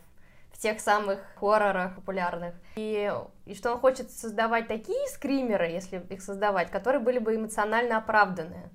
в 0.51 0.57
тех 0.59 0.79
самых 0.79 1.19
хоррорах 1.39 1.95
популярных. 1.95 2.55
И, 2.75 3.11
и 3.45 3.55
что 3.55 3.73
он 3.73 3.79
хочет 3.79 4.11
создавать 4.11 4.67
такие 4.67 5.07
скримеры, 5.09 5.67
если 5.67 5.99
их 6.09 6.21
создавать, 6.21 6.69
которые 6.71 6.99
были 6.99 7.19
бы 7.19 7.35
эмоционально 7.35 7.97
оправданные. 7.97 8.69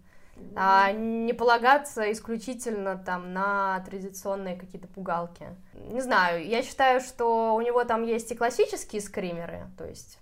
А 0.54 0.92
не 0.92 1.32
полагаться 1.32 2.10
исключительно 2.12 2.96
там 2.96 3.32
на 3.32 3.80
традиционные 3.86 4.56
какие-то 4.56 4.88
пугалки. 4.88 5.46
Не 5.74 6.00
знаю, 6.00 6.46
я 6.46 6.62
считаю, 6.62 7.00
что 7.00 7.54
у 7.54 7.60
него 7.60 7.84
там 7.84 8.02
есть 8.02 8.30
и 8.32 8.34
классические 8.34 9.00
скримеры, 9.00 9.66
то 9.76 9.84
есть 9.84 10.18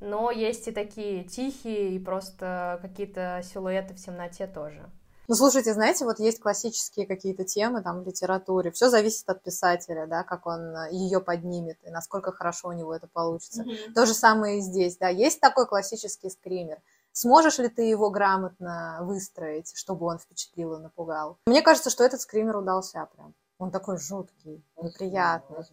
но 0.00 0.30
есть 0.30 0.68
и 0.68 0.72
такие 0.72 1.24
тихие, 1.24 1.94
и 1.94 1.98
просто 1.98 2.78
какие-то 2.82 3.42
силуэты 3.42 3.94
в 3.94 4.04
темноте 4.04 4.46
тоже. 4.46 4.90
Ну, 5.28 5.34
слушайте, 5.34 5.74
знаете, 5.74 6.04
вот 6.04 6.20
есть 6.20 6.38
классические 6.38 7.04
какие-то 7.04 7.44
темы 7.44 7.82
там 7.82 8.02
в 8.02 8.06
литературе. 8.06 8.70
Все 8.70 8.88
зависит 8.88 9.28
от 9.28 9.42
писателя, 9.42 10.06
да, 10.06 10.22
как 10.22 10.46
он 10.46 10.76
ее 10.92 11.20
поднимет 11.20 11.78
и 11.84 11.90
насколько 11.90 12.30
хорошо 12.30 12.68
у 12.68 12.72
него 12.72 12.94
это 12.94 13.08
получится. 13.08 13.64
То 13.94 14.06
же 14.06 14.14
самое 14.14 14.58
и 14.58 14.60
здесь, 14.60 14.96
да. 14.98 15.08
Есть 15.08 15.40
такой 15.40 15.66
классический 15.66 16.30
скример. 16.30 16.78
Сможешь 17.16 17.56
ли 17.56 17.70
ты 17.70 17.80
его 17.84 18.10
грамотно 18.10 18.98
выстроить, 19.00 19.74
чтобы 19.74 20.04
он 20.04 20.18
впечатлил 20.18 20.74
и 20.74 20.82
напугал? 20.82 21.38
Мне 21.46 21.62
кажется, 21.62 21.88
что 21.88 22.04
этот 22.04 22.20
скример 22.20 22.58
удался 22.58 23.08
прям. 23.16 23.32
Он 23.56 23.70
такой 23.70 23.96
жуткий, 23.96 24.62
неприятный. 24.82 25.64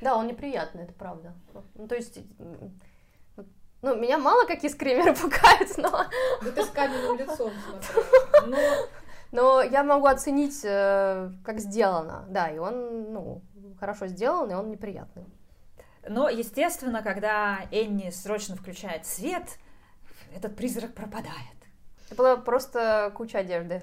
Да, 0.00 0.16
он 0.16 0.26
неприятный, 0.26 0.82
это 0.82 0.94
правда. 0.94 1.32
Ну, 1.74 1.86
то 1.86 1.94
есть, 1.94 2.18
ну, 3.82 3.94
меня 3.94 4.18
мало 4.18 4.46
какие 4.46 4.68
скримеры 4.68 5.14
пугают, 5.14 5.78
но, 5.78 6.06
Да 6.42 6.50
ты 6.50 6.64
с 6.64 6.70
каменным 6.70 7.16
лицом 7.16 7.52
смотрела. 7.52 8.04
Ну, 8.48 8.58
но 9.30 9.62
я 9.62 9.84
могу 9.84 10.06
оценить, 10.06 10.64
э, 10.64 11.30
как 11.44 11.60
сделано. 11.60 12.26
Да, 12.30 12.48
и 12.48 12.58
он, 12.58 13.12
ну, 13.12 13.42
хорошо 13.78 14.08
сделан, 14.08 14.50
и 14.50 14.54
он 14.54 14.70
неприятный. 14.70 15.24
Но, 16.08 16.28
естественно, 16.28 17.00
когда 17.00 17.60
Энни 17.70 18.10
срочно 18.10 18.56
включает 18.56 19.06
свет, 19.06 19.56
этот 20.34 20.56
призрак 20.56 20.94
пропадает. 20.94 21.34
Это 22.06 22.14
была 22.16 22.36
просто 22.36 23.12
куча 23.14 23.38
одежды. 23.38 23.82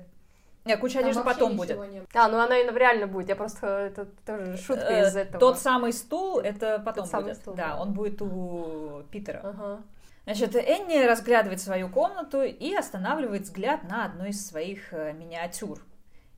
Не, 0.64 0.78
куча 0.78 1.00
Там 1.00 1.06
одежды 1.06 1.24
потом 1.24 1.58
будет. 1.58 1.78
не. 1.92 2.04
А, 2.14 2.28
ну 2.28 2.38
она 2.40 2.58
и 2.58 2.72
реально 2.72 3.08
будет, 3.08 3.30
я 3.30 3.36
просто, 3.36 3.66
это 3.68 4.06
тоже 4.26 4.58
шутка 4.58 4.86
Э, 4.86 5.08
из 5.08 5.16
этого. 5.16 5.40
Тот 5.40 5.60
самый 5.60 5.92
стул, 5.92 6.40
это 6.40 6.80
потом 6.86 7.08
самый 7.08 7.30
будет. 7.30 7.38
стул, 7.38 7.56
да, 7.56 7.70
да. 7.70 7.82
он 7.82 7.94
будет 7.94 8.22
у 8.22 9.04
Питера. 9.12 9.42
Ага. 9.44 9.82
Значит, 10.26 10.56
Энни 10.56 11.04
разглядывает 11.04 11.60
свою 11.60 11.90
комнату 11.90 12.44
и 12.44 12.76
останавливает 12.76 13.44
взгляд 13.44 13.84
на 13.90 14.06
одну 14.06 14.26
из 14.26 14.46
своих 14.46 14.94
э, 14.94 15.14
миниатюр. 15.14 15.80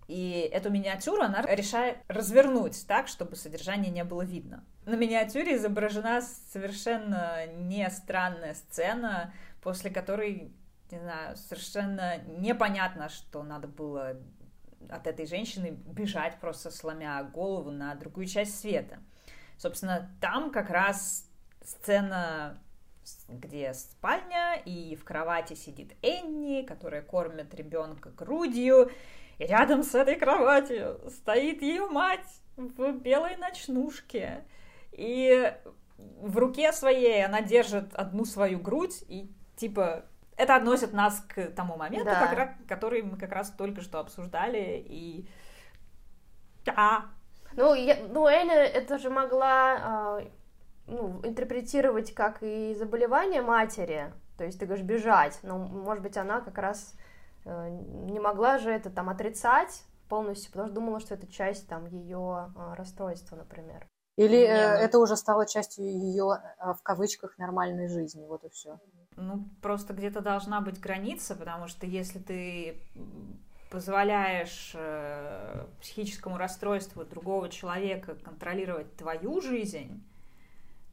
И 0.08 0.50
эту 0.54 0.70
миниатюру 0.70 1.22
она 1.22 1.42
решает 1.42 1.98
развернуть 2.08 2.86
так, 2.88 3.10
чтобы 3.10 3.36
содержание 3.36 3.92
не 3.92 4.04
было 4.06 4.22
видно. 4.22 4.64
На 4.86 4.96
миниатюре 4.96 5.56
изображена 5.58 6.22
совершенно 6.52 7.46
не 7.48 7.90
странная 7.90 8.54
сцена, 8.54 9.34
после 9.64 9.90
которой, 9.90 10.54
не 10.92 11.00
знаю, 11.00 11.36
совершенно 11.38 12.18
непонятно, 12.18 13.10
что 13.10 13.42
надо 13.44 13.68
было 13.68 14.18
от 14.90 15.08
этой 15.08 15.26
женщины 15.26 15.70
бежать, 15.70 16.40
просто 16.40 16.70
сломя 16.70 17.24
голову 17.24 17.72
на 17.72 17.96
другую 17.96 18.28
часть 18.28 18.60
света. 18.60 19.00
Собственно, 19.58 20.14
там 20.20 20.52
как 20.52 20.70
раз 20.70 21.30
сцена 21.64 22.60
где 23.28 23.74
спальня, 23.74 24.56
и 24.66 24.96
в 24.96 25.04
кровати 25.04 25.56
сидит 25.56 25.94
Энни, 26.02 26.64
которая 26.64 27.02
кормит 27.02 27.54
ребенка 27.54 28.10
грудью, 28.12 28.92
и 29.40 29.44
рядом 29.46 29.84
с 29.84 29.94
этой 29.96 30.16
кроватью 30.16 31.02
стоит 31.10 31.62
ее 31.62 31.88
мать 31.88 32.42
в 32.56 32.94
белой 32.94 33.36
ночнушке. 33.38 34.46
И 34.92 35.54
в 35.98 36.38
руке 36.38 36.72
своей 36.72 37.26
она 37.26 37.42
держит 37.42 37.94
одну 37.94 38.26
свою 38.26 38.60
грудь, 38.60 39.04
и 39.08 39.32
типа 39.56 40.06
это 40.36 40.56
относит 40.56 40.94
нас 40.94 41.24
к 41.28 41.48
тому 41.56 41.78
моменту, 41.78 42.06
Да. 42.06 42.36
как 42.36 42.66
который 42.68 43.04
мы 43.04 43.18
как 43.18 43.32
раз 43.32 43.52
только 43.52 43.82
что 43.82 44.00
обсуждали, 44.00 44.84
и 44.88 45.28
да, 46.66 47.06
Ну, 47.56 47.74
я, 47.76 47.98
ну, 48.10 48.28
Эля 48.28 48.64
это 48.66 48.98
же 48.98 49.10
могла 49.10 49.78
а, 49.82 50.22
ну, 50.88 51.20
интерпретировать 51.24 52.14
как 52.14 52.42
и 52.42 52.74
заболевание 52.74 53.42
матери, 53.42 54.12
то 54.38 54.44
есть 54.44 54.60
ты 54.60 54.66
говоришь 54.66 54.86
бежать, 54.86 55.40
но, 55.44 55.58
может 55.58 56.02
быть, 56.02 56.18
она 56.18 56.42
как 56.42 56.58
раз 56.58 56.96
э, 57.46 57.70
не 57.70 58.20
могла 58.20 58.58
же 58.58 58.72
это 58.72 58.90
там 58.90 59.10
отрицать 59.10 59.84
полностью, 60.10 60.52
потому 60.52 60.68
что 60.70 60.76
думала, 60.76 61.00
что 61.00 61.14
это 61.14 61.28
часть 61.28 61.68
там 61.68 61.86
ее 61.86 62.52
расстройства, 62.76 63.36
например. 63.36 63.88
Или 64.16 64.40
э, 64.40 64.48
это 64.48 65.00
уже 65.00 65.16
стало 65.16 65.46
частью 65.46 65.86
ее, 65.86 66.40
в 66.60 66.80
кавычках, 66.84 67.38
нормальной 67.38 67.88
жизни. 67.88 68.26
Вот 68.26 68.44
и 68.44 68.50
все. 68.50 68.80
Ну, 69.16 69.48
просто 69.62 69.94
где-то 69.94 70.22
должна 70.22 70.62
быть 70.62 70.80
граница, 70.80 71.36
потому 71.36 71.68
что 71.68 71.86
если 71.86 72.20
ты 72.20 72.78
позволяешь 73.70 74.72
э, 74.76 75.66
психическому 75.82 76.38
расстройству 76.38 77.04
другого 77.06 77.50
человека 77.50 78.16
контролировать 78.16 78.96
твою 78.96 79.42
жизнь, 79.42 80.04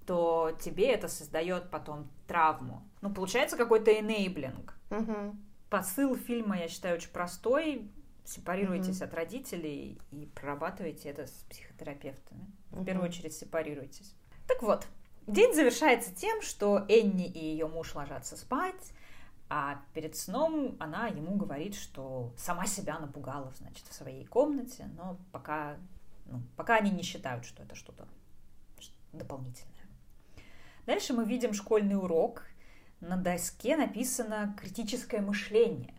то 0.06 0.56
тебе 0.60 0.90
это 0.90 1.06
создает 1.06 1.70
потом 1.70 2.08
травму. 2.26 2.82
Ну, 3.02 3.12
получается 3.12 3.56
какой-то 3.56 3.90
enabling. 3.90 4.70
Мгм. 4.88 5.38
Посыл 5.68 6.16
фильма, 6.16 6.58
я 6.58 6.68
считаю, 6.68 6.96
очень 6.96 7.10
простой. 7.10 7.90
Сепарируйтесь 8.24 9.02
от 9.02 9.12
родителей 9.12 10.00
и 10.10 10.26
прорабатывайте 10.34 11.10
это 11.10 11.26
с 11.26 11.44
психотерапевтами. 11.50 12.46
В 12.70 12.84
первую 12.84 13.08
очередь 13.08 13.34
сепарируйтесь. 13.34 14.14
Так 14.46 14.62
вот, 14.62 14.86
день 15.32 15.54
завершается 15.54 16.14
тем, 16.14 16.42
что 16.42 16.84
Энни 16.88 17.26
и 17.26 17.38
ее 17.38 17.66
муж 17.66 17.94
ложатся 17.94 18.36
спать, 18.36 18.92
А 19.48 19.82
перед 19.94 20.16
сном 20.16 20.76
она 20.78 21.08
ему 21.08 21.36
говорит, 21.36 21.74
что 21.74 22.32
сама 22.36 22.66
себя 22.66 22.98
напугала, 22.98 23.52
значит, 23.58 23.84
в 23.88 23.94
своей 23.94 24.24
комнате, 24.24 24.88
но 24.96 25.18
пока, 25.32 25.76
ну, 26.26 26.40
пока 26.56 26.76
они 26.76 26.90
не 26.90 27.02
считают, 27.02 27.44
что 27.44 27.62
это 27.64 27.74
что-то 27.74 28.06
дополнительное. 29.12 29.70
Дальше 30.86 31.12
мы 31.12 31.24
видим 31.24 31.52
школьный 31.52 31.96
урок. 31.96 32.44
На 33.00 33.16
доске 33.16 33.76
написано 33.76 34.56
«критическое 34.60 35.20
мышление». 35.20 35.94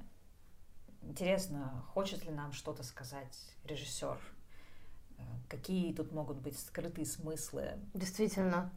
Интересно, 1.01 1.83
хочет 1.93 2.25
ли 2.25 2.31
нам 2.31 2.53
что-то 2.53 2.83
сказать 2.83 3.37
режиссер? 3.65 4.17
Э, 5.17 5.23
какие 5.49 5.93
тут 5.93 6.11
могут 6.11 6.37
быть 6.37 6.59
скрытые 6.59 7.05
смыслы? 7.05 7.79
Действительно. 7.93 8.71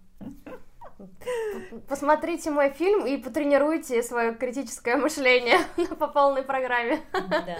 Посмотрите 1.88 2.50
мой 2.50 2.70
фильм 2.70 3.06
и 3.06 3.16
потренируйте 3.16 4.02
свое 4.02 4.34
критическое 4.34 4.96
мышление 4.96 5.58
по 5.98 6.08
полной 6.08 6.42
программе. 6.42 7.00
Да. 7.12 7.58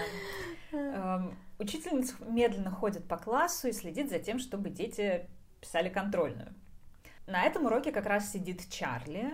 Эм, 0.71 1.37
учительница 1.59 2.15
медленно 2.27 2.71
ходит 2.71 3.07
по 3.07 3.17
классу 3.17 3.67
и 3.67 3.71
следит 3.71 4.09
за 4.09 4.19
тем, 4.19 4.39
чтобы 4.39 4.69
дети 4.69 5.27
писали 5.61 5.89
контрольную. 5.89 6.53
На 7.27 7.43
этом 7.43 7.65
уроке 7.65 7.91
как 7.91 8.05
раз 8.05 8.31
сидит 8.31 8.69
Чарли, 8.69 9.33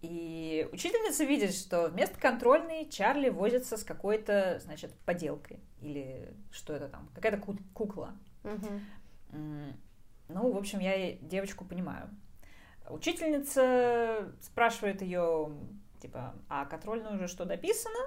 и 0.00 0.66
учительница 0.72 1.24
видит, 1.24 1.54
что 1.54 1.88
вместо 1.88 2.18
контрольной 2.18 2.88
Чарли 2.88 3.28
возится 3.28 3.76
с 3.76 3.84
какой-то, 3.84 4.58
значит, 4.64 4.94
поделкой. 5.04 5.60
Или 5.82 6.34
что 6.50 6.72
это 6.74 6.88
там? 6.88 7.10
Какая-то 7.14 7.38
кукла. 7.74 8.14
Угу. 8.44 9.38
Ну, 10.28 10.52
в 10.52 10.56
общем, 10.56 10.78
я 10.78 11.12
девочку 11.12 11.66
понимаю. 11.66 12.08
Учительница 12.90 14.32
спрашивает 14.40 15.02
ее, 15.02 15.52
типа, 16.00 16.34
а 16.48 16.66
контрольную 16.66 17.16
уже 17.16 17.28
что 17.28 17.44
дописано? 17.44 17.98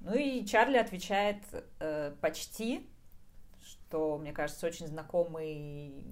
Ну 0.00 0.14
и 0.14 0.44
Чарли 0.44 0.76
отвечает 0.76 1.42
э, 1.80 2.14
почти, 2.20 2.88
что, 3.60 4.18
мне 4.18 4.32
кажется, 4.32 4.66
очень 4.66 4.86
знакомый 4.86 6.04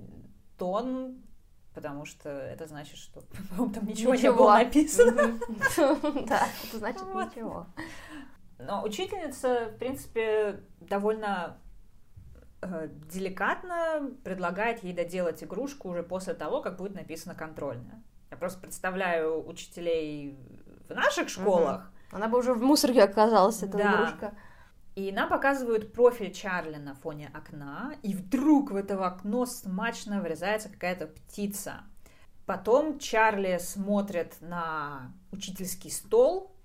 тон 0.58 1.22
потому 1.76 2.06
что 2.06 2.30
это 2.30 2.66
значит, 2.66 2.96
что 2.96 3.20
там 3.56 3.86
ничего, 3.86 4.14
не 4.14 4.32
было 4.32 4.52
написано. 4.54 5.38
Да, 6.26 6.48
это 6.64 6.78
значит 6.78 7.02
ничего. 7.02 7.66
Но 8.58 8.82
учительница, 8.82 9.66
в 9.66 9.78
принципе, 9.78 10.60
довольно 10.80 11.58
деликатно 13.10 14.10
предлагает 14.24 14.82
ей 14.82 14.92
доделать 14.92 15.42
игрушку 15.42 15.88
уже 15.90 16.02
после 16.02 16.34
того, 16.34 16.60
как 16.60 16.76
будет 16.76 16.94
написано 16.94 17.34
контрольная. 17.34 18.02
Я 18.30 18.36
просто 18.36 18.60
представляю 18.60 19.46
учителей 19.46 20.38
в 20.88 20.94
наших 20.94 21.28
школах. 21.28 21.90
Она 22.12 22.28
бы 22.28 22.38
уже 22.38 22.54
в 22.54 22.62
мусорке 22.62 23.02
оказалась, 23.02 23.62
эта 23.62 23.78
да. 23.78 23.94
игрушка. 23.94 24.34
И 24.94 25.12
нам 25.12 25.28
показывают 25.28 25.92
профиль 25.92 26.32
Чарли 26.32 26.76
на 26.76 26.94
фоне 26.94 27.30
окна, 27.34 27.94
и 28.02 28.14
вдруг 28.14 28.70
в 28.70 28.76
это 28.76 29.04
окно 29.04 29.44
смачно 29.44 30.22
врезается 30.22 30.70
какая-то 30.70 31.08
птица. 31.08 31.82
Потом 32.46 32.98
Чарли 32.98 33.58
смотрит 33.60 34.36
на 34.40 35.12
учительский 35.32 35.90
стол, 35.90 36.56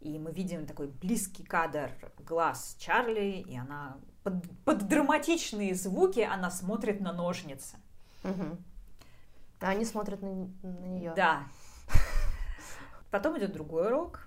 и 0.00 0.18
мы 0.18 0.32
видим 0.32 0.64
такой 0.64 0.86
близкий 0.86 1.42
кадр 1.42 1.90
глаз 2.20 2.76
Чарли, 2.78 3.44
и 3.46 3.56
она 3.56 3.98
под, 4.24 4.34
под 4.64 4.88
драматичные 4.88 5.74
звуки 5.74 6.20
она 6.20 6.50
смотрит 6.50 7.00
на 7.00 7.12
ножницы. 7.12 7.76
Угу. 8.24 8.56
А 9.60 9.68
они 9.68 9.84
смотрят 9.84 10.22
на, 10.22 10.48
на 10.62 10.86
нее. 10.86 11.12
Да. 11.14 11.44
Потом 13.10 13.38
идет 13.38 13.52
другой 13.52 13.86
урок. 13.86 14.26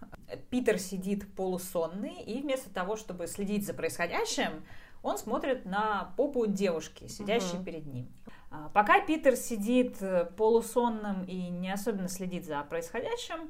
Питер 0.49 0.80
сидит 0.80 1.36
полусонный, 1.36 2.22
и 2.22 2.41
вместо 2.41 2.69
того, 2.69 2.95
чтобы 2.95 3.28
следить 3.28 3.65
за 3.65 3.74
происходящим, 3.74 4.64
он 5.03 5.18
смотрит 5.18 5.65
на 5.65 6.14
попу 6.15 6.45
девушки, 6.45 7.07
сидящей 7.07 7.57
угу. 7.57 7.65
перед 7.65 7.86
ним. 7.88 8.07
А, 8.49 8.69
пока 8.69 9.02
Питер 9.02 9.36
сидит 9.36 10.02
э, 10.02 10.26
полусонным 10.38 11.24
и 11.26 11.49
не 11.49 11.72
особенно 11.72 12.07
следит 12.07 12.45
за 12.45 12.61
происходящим, 12.64 13.49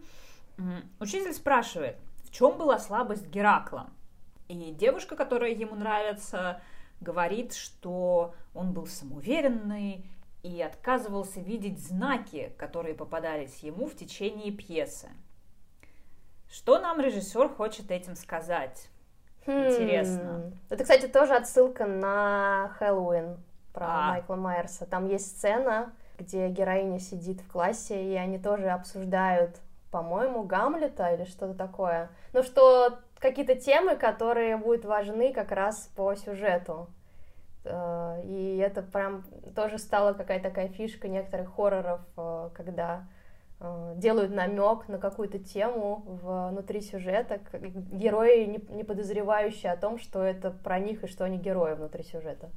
учитель 0.99 1.33
спрашивает, 1.33 1.97
в 2.23 2.31
чем 2.31 2.57
была 2.57 2.79
слабость 2.79 3.27
Геракла. 3.27 3.89
И 4.47 4.71
девушка, 4.71 5.15
которая 5.15 5.51
ему 5.51 5.75
нравится, 5.75 6.61
говорит, 7.01 7.53
что 7.53 8.33
он 8.53 8.73
был 8.73 8.87
самоуверенный 8.87 10.05
и 10.43 10.61
отказывался 10.61 11.39
видеть 11.39 11.79
знаки, 11.79 12.53
которые 12.57 12.95
попадались 12.95 13.59
ему 13.59 13.87
в 13.87 13.95
течение 13.95 14.51
пьесы. 14.51 15.09
Что 16.49 16.79
нам 16.79 17.01
режиссер 17.01 17.49
хочет 17.49 17.91
этим 17.91 18.15
сказать? 18.15 18.87
Хм. 19.45 19.51
Интересно. 19.51 20.51
Это, 20.69 20.83
кстати, 20.83 21.07
тоже 21.07 21.35
отсылка 21.35 21.85
на 21.85 22.69
Хэллоуин 22.79 23.37
про 23.73 23.85
а. 23.85 24.09
Майкла 24.11 24.35
Майерса. 24.35 24.85
Там 24.85 25.07
есть 25.07 25.37
сцена, 25.37 25.93
где 26.17 26.47
героиня 26.49 26.99
сидит 26.99 27.41
в 27.41 27.51
классе, 27.51 28.03
и 28.03 28.15
они 28.15 28.39
тоже 28.39 28.69
обсуждают, 28.69 29.57
по-моему, 29.91 30.43
Гамлета 30.43 31.13
или 31.13 31.25
что-то 31.25 31.53
такое. 31.53 32.09
Ну, 32.33 32.43
что 32.43 32.99
какие-то 33.19 33.55
темы, 33.55 33.95
которые 33.95 34.57
будут 34.57 34.85
важны 34.85 35.33
как 35.33 35.51
раз 35.51 35.89
по 35.95 36.15
сюжету. 36.15 36.89
Э, 37.65 38.21
и 38.23 38.57
это 38.57 38.81
прям 38.81 39.23
тоже 39.55 39.77
стала 39.77 40.13
какая-то 40.13 40.49
такая 40.49 40.69
фишка 40.69 41.07
некоторых 41.07 41.55
хорроров, 41.55 42.01
э, 42.17 42.49
когда 42.53 43.07
Э, 43.59 43.93
делают 43.95 44.31
намек 44.31 44.87
на 44.87 44.99
какую-то 44.99 45.39
тему 45.39 46.03
внутри 46.05 46.81
сюжета, 46.81 47.39
герои 47.53 48.45
не, 48.45 48.83
подозревающие 48.83 49.71
о 49.71 49.77
том, 49.77 49.97
что 49.97 50.21
это 50.21 50.51
про 50.51 50.79
них 50.79 51.03
и 51.03 51.07
что 51.07 51.23
они 51.25 51.37
герои 51.39 51.73
внутри 51.73 52.03
сюжета. 52.03 52.51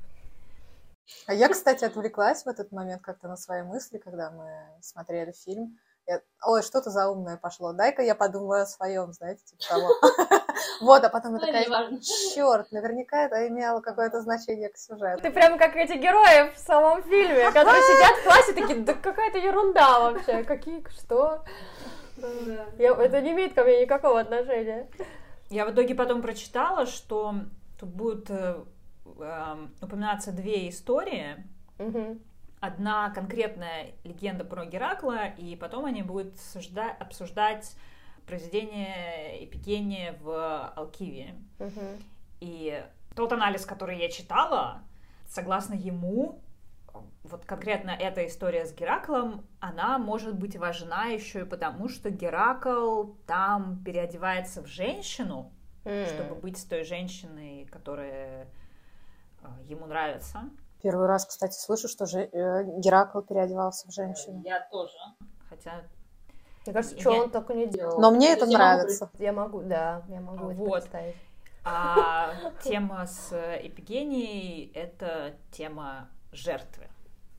А 1.26 1.32
я, 1.32 1.48
кстати, 1.48 1.84
отвлеклась 1.84 2.44
в 2.44 2.48
этот 2.48 2.70
момент 2.70 3.02
как-то 3.02 3.28
на 3.28 3.36
свои 3.36 3.62
мысли, 3.62 3.98
когда 3.98 4.30
мы 4.30 4.50
смотрели 4.82 5.32
фильм. 5.32 5.78
Я, 6.06 6.20
Ой, 6.44 6.62
что-то 6.62 6.90
заумное 6.90 7.38
пошло. 7.38 7.72
Дай-ка 7.72 8.02
я 8.02 8.14
подумаю 8.14 8.62
о 8.62 8.66
своем, 8.66 9.12
знаете, 9.12 9.42
типа 9.44 9.62
того. 9.68 9.88
Вот, 10.80 11.04
а 11.04 11.08
потом 11.08 11.34
я 11.34 11.40
такая, 11.40 12.00
черт, 12.00 12.72
наверняка 12.72 13.24
это 13.24 13.48
имело 13.48 13.80
какое-то 13.80 14.20
значение 14.20 14.68
к 14.68 14.76
сюжету. 14.76 15.22
Ты 15.22 15.30
прям 15.30 15.58
как 15.58 15.76
эти 15.76 15.92
герои 15.92 16.52
в 16.54 16.58
самом 16.58 17.02
фильме, 17.02 17.50
которые 17.52 17.82
сидят 17.82 18.18
в 18.18 18.24
классе 18.24 18.52
такие, 18.52 18.80
да 18.80 18.94
какая-то 18.94 19.38
ерунда 19.38 20.00
вообще, 20.00 20.44
какие, 20.44 20.84
что? 20.90 21.44
это 22.18 23.20
не 23.20 23.32
имеет 23.32 23.54
ко 23.54 23.64
мне 23.64 23.82
никакого 23.82 24.20
отношения. 24.20 24.88
Я 25.48 25.66
в 25.66 25.72
итоге 25.72 25.94
потом 25.94 26.22
прочитала, 26.22 26.86
что 26.86 27.34
тут 27.78 27.88
будут 27.88 28.30
э, 28.30 28.62
эм, 29.18 29.74
упоминаться 29.80 30.32
две 30.32 30.68
истории. 30.68 31.44
Одна 32.60 33.10
конкретная 33.10 33.92
легенда 34.04 34.44
про 34.44 34.66
Геракла, 34.66 35.28
и 35.28 35.56
потом 35.56 35.86
они 35.86 36.02
будут 36.02 36.34
обсуждать 36.98 37.74
произведение 38.30 39.44
Эпигения 39.44 40.16
в 40.22 40.68
Алкивии. 40.76 41.34
Угу. 41.58 41.80
И 42.40 42.84
тот 43.16 43.32
анализ, 43.32 43.66
который 43.66 43.98
я 43.98 44.08
читала, 44.08 44.82
согласно 45.28 45.74
ему, 45.74 46.40
вот 47.24 47.44
конкретно 47.44 47.90
эта 47.90 48.24
история 48.26 48.66
с 48.66 48.72
Гераклом, 48.72 49.44
она 49.58 49.98
может 49.98 50.38
быть 50.38 50.56
важна 50.56 51.06
еще 51.06 51.40
и 51.40 51.44
потому, 51.44 51.88
что 51.88 52.10
Геракл 52.10 53.14
там 53.26 53.82
переодевается 53.84 54.62
в 54.62 54.66
женщину, 54.66 55.52
mm. 55.84 56.06
чтобы 56.14 56.36
быть 56.36 56.56
с 56.56 56.64
той 56.64 56.84
женщиной, 56.84 57.68
которая 57.70 58.46
э, 59.42 59.46
ему 59.64 59.86
нравится. 59.86 60.50
Первый 60.82 61.06
раз, 61.06 61.26
кстати, 61.26 61.58
слышу, 61.58 61.88
что 61.88 62.06
же 62.06 62.20
э, 62.20 62.64
Геракл 62.78 63.22
переодевался 63.22 63.88
в 63.88 63.92
женщину. 63.92 64.40
Я 64.44 64.66
тоже. 64.70 64.96
Хотя 65.48 65.82
мне 66.70 66.74
кажется, 66.74 67.00
что 67.00 67.12
я... 67.12 67.22
он 67.22 67.30
так 67.30 67.50
и 67.50 67.54
не 67.54 67.66
делал. 67.66 67.98
Но 67.98 68.12
мне 68.12 68.32
это 68.32 68.46
я 68.46 68.58
нравится. 68.58 69.06
Могу... 69.06 69.24
Я 69.24 69.32
могу, 69.32 69.60
да, 69.62 70.02
я 70.08 70.20
могу 70.20 70.50
вот. 70.52 70.78
это 70.78 70.90
представить. 70.90 71.16
А 71.64 72.32
тема 72.62 73.06
с 73.06 73.32
Эпигенией— 73.60 74.72
это 74.74 75.34
тема 75.50 76.08
жертвы. 76.32 76.86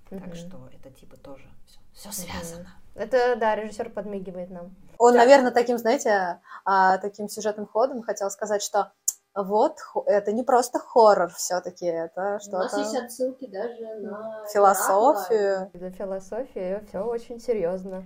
Так 0.09 0.35
что 0.35 0.69
это 0.73 0.91
типа 0.91 1.15
тоже 1.15 1.49
все 1.93 2.11
связано. 2.11 2.67
Это, 2.93 3.37
да, 3.37 3.55
режиссер 3.55 3.89
подмигивает 3.89 4.49
нам. 4.49 4.75
Он, 4.97 5.15
наверное, 5.15 5.51
таким, 5.51 5.77
знаете, 5.77 6.41
а, 6.65 6.97
таким 6.97 7.29
сюжетным 7.29 7.65
ходом 7.65 8.03
хотел 8.03 8.29
сказать, 8.29 8.61
что 8.61 8.91
вот, 9.33 9.77
это 10.07 10.33
не 10.33 10.43
просто 10.43 10.77
хоррор 10.77 11.29
все-таки, 11.29 11.85
это 11.85 12.39
что-то... 12.41 12.57
У 12.57 12.59
нас 12.63 12.77
есть 12.77 12.95
отсылки 12.95 13.47
даже 13.47 13.95
на... 14.01 14.45
Философию. 14.51 15.71
За 15.73 15.89
философию 15.89 16.85
все 16.85 16.99
очень 16.99 17.39
серьезно. 17.39 18.03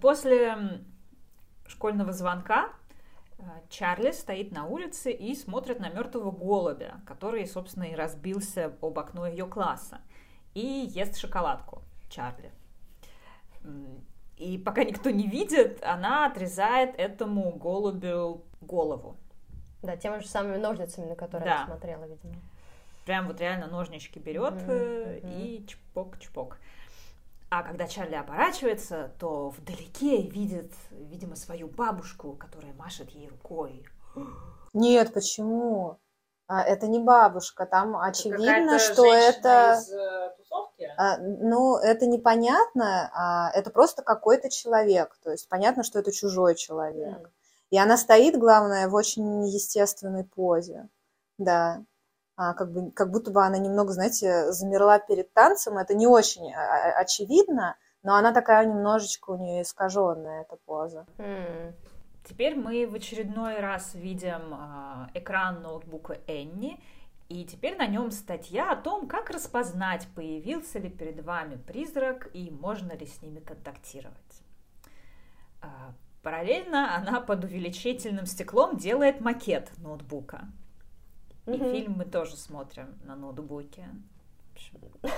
После 0.00 0.56
школьного 1.66 2.12
звонка 2.12 2.70
э, 3.38 3.42
Чарли 3.68 4.12
стоит 4.12 4.52
на 4.52 4.66
улице 4.66 5.10
и 5.10 5.34
смотрит 5.34 5.80
на 5.80 5.88
мертвого 5.88 6.30
голубя, 6.30 7.00
который, 7.06 7.46
собственно, 7.46 7.84
и 7.84 7.94
разбился 7.94 8.72
об 8.80 8.98
окно 8.98 9.26
ее 9.26 9.46
класса, 9.46 10.00
и 10.54 10.60
ест 10.60 11.16
шоколадку 11.16 11.82
Чарли. 12.10 12.52
И 14.36 14.56
пока 14.56 14.84
никто 14.84 15.10
не 15.10 15.26
видит, 15.26 15.82
она 15.82 16.26
отрезает 16.26 16.94
этому 16.96 17.50
голубю 17.52 18.44
голову. 18.60 19.16
Да, 19.82 19.96
теми 19.96 20.20
же 20.20 20.28
самыми 20.28 20.56
ножницами, 20.58 21.06
на 21.06 21.16
которые 21.16 21.48
Да. 21.50 21.60
я 21.60 21.66
смотрела, 21.66 22.04
видимо. 22.04 22.34
Прям 23.04 23.26
вот 23.26 23.40
реально 23.40 23.66
ножнички 23.66 24.18
берет 24.18 24.54
Мгм, 24.54 24.70
э, 24.70 25.20
и 25.24 25.66
чпок-чпок. 25.66 26.58
А 27.50 27.62
когда 27.62 27.86
Чарли 27.86 28.14
оборачивается, 28.14 29.10
то 29.18 29.48
вдалеке 29.50 30.22
видит, 30.22 30.72
видимо, 30.90 31.34
свою 31.34 31.68
бабушку, 31.68 32.34
которая 32.34 32.74
машет 32.74 33.10
ей 33.10 33.28
рукой. 33.28 33.86
Нет, 34.74 35.14
почему? 35.14 35.98
А, 36.46 36.62
Это 36.62 36.88
не 36.88 36.98
бабушка, 36.98 37.66
там 37.66 37.96
очевидно, 37.96 38.78
что 38.78 39.04
это... 39.14 39.78
из 39.78 39.92
э, 39.92 40.34
тусовки? 40.38 40.90
а, 40.96 41.18
Ну, 41.18 41.76
это 41.76 42.06
непонятно, 42.06 43.10
а, 43.14 43.50
это 43.52 43.70
просто 43.70 44.02
какой-то 44.02 44.48
человек, 44.48 45.18
то 45.22 45.30
есть 45.30 45.46
понятно, 45.50 45.84
что 45.84 45.98
это 45.98 46.10
чужой 46.10 46.54
человек. 46.54 47.18
М. 47.18 47.32
И 47.68 47.78
она 47.78 47.98
стоит, 47.98 48.38
главное, 48.38 48.88
в 48.88 48.94
очень 48.94 49.40
неестественной 49.40 50.24
позе, 50.24 50.88
да. 51.36 51.84
А, 52.40 52.54
как, 52.54 52.72
бы, 52.72 52.92
как 52.92 53.10
будто 53.10 53.32
бы 53.32 53.44
она 53.44 53.58
немного, 53.58 53.92
знаете, 53.92 54.52
замерла 54.52 55.00
перед 55.00 55.34
танцем, 55.34 55.76
это 55.76 55.92
не 55.94 56.06
очень 56.06 56.54
а, 56.54 56.60
а, 56.60 57.00
очевидно, 57.00 57.76
но 58.04 58.14
она 58.14 58.32
такая 58.32 58.64
немножечко 58.64 59.30
у 59.30 59.36
нее 59.36 59.62
искаженная, 59.62 60.42
эта 60.42 60.56
поза. 60.64 61.04
М. 61.18 61.74
Теперь 62.24 62.54
мы 62.54 62.86
в 62.86 62.94
очередной 62.94 63.58
раз 63.58 63.92
видим 63.94 64.54
а, 64.54 65.10
экран 65.14 65.62
ноутбука 65.62 66.18
Энни, 66.28 66.80
и 67.28 67.44
теперь 67.44 67.76
на 67.76 67.88
нем 67.88 68.12
статья 68.12 68.70
о 68.70 68.76
том, 68.76 69.08
как 69.08 69.30
распознать, 69.30 70.06
появился 70.14 70.78
ли 70.78 70.88
перед 70.90 71.24
вами 71.24 71.56
призрак 71.56 72.30
и 72.34 72.52
можно 72.52 72.92
ли 72.92 73.06
с 73.06 73.20
ними 73.20 73.40
контактировать. 73.40 74.42
А, 75.60 75.92
Параллельно 76.22 76.94
она 76.94 77.20
под 77.20 77.42
увеличительным 77.42 78.26
стеклом 78.26 78.76
делает 78.76 79.20
макет 79.20 79.72
ноутбука. 79.78 80.46
И 81.48 81.56
Мгм. 81.56 81.70
фильм 81.72 81.92
мы 81.94 82.04
тоже 82.04 82.36
смотрим 82.36 82.94
на 83.04 83.16
ноутбуке. 83.16 83.88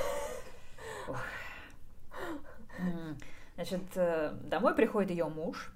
Значит, 3.56 3.82
э, 3.96 4.32
домой 4.44 4.74
приходит 4.76 5.10
ее 5.10 5.26
муж. 5.26 5.72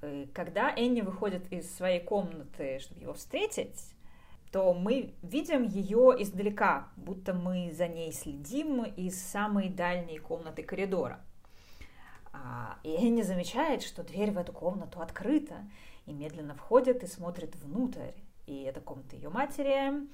Э, 0.00 0.26
Когда 0.32 0.72
Энни 0.74 1.00
выходит 1.00 1.52
из 1.52 1.74
своей 1.74 2.00
комнаты, 2.00 2.78
чтобы 2.78 3.00
его 3.00 3.12
встретить, 3.14 3.92
то 4.52 4.72
мы 4.72 5.14
видим 5.22 5.64
ее 5.64 6.14
издалека, 6.18 6.88
будто 6.96 7.34
мы 7.34 7.72
за 7.72 7.88
ней 7.88 8.12
следим 8.12 8.84
из 8.84 9.20
самой 9.20 9.68
дальней 9.68 10.18
комнаты 10.18 10.62
коридора. 10.62 11.20
А, 12.32 12.78
И 12.84 12.90
Энни 12.90 13.22
замечает, 13.22 13.82
что 13.82 14.04
дверь 14.04 14.30
в 14.30 14.38
эту 14.38 14.52
комнату 14.52 15.00
открыта, 15.00 15.56
и 16.06 16.12
медленно 16.12 16.54
входит 16.54 17.02
и 17.02 17.06
смотрит 17.06 17.56
внутрь. 17.56 18.12
И 18.46 18.62
это 18.64 18.80
комната 18.80 19.16
ее 19.16 19.28
матери. 19.28 20.06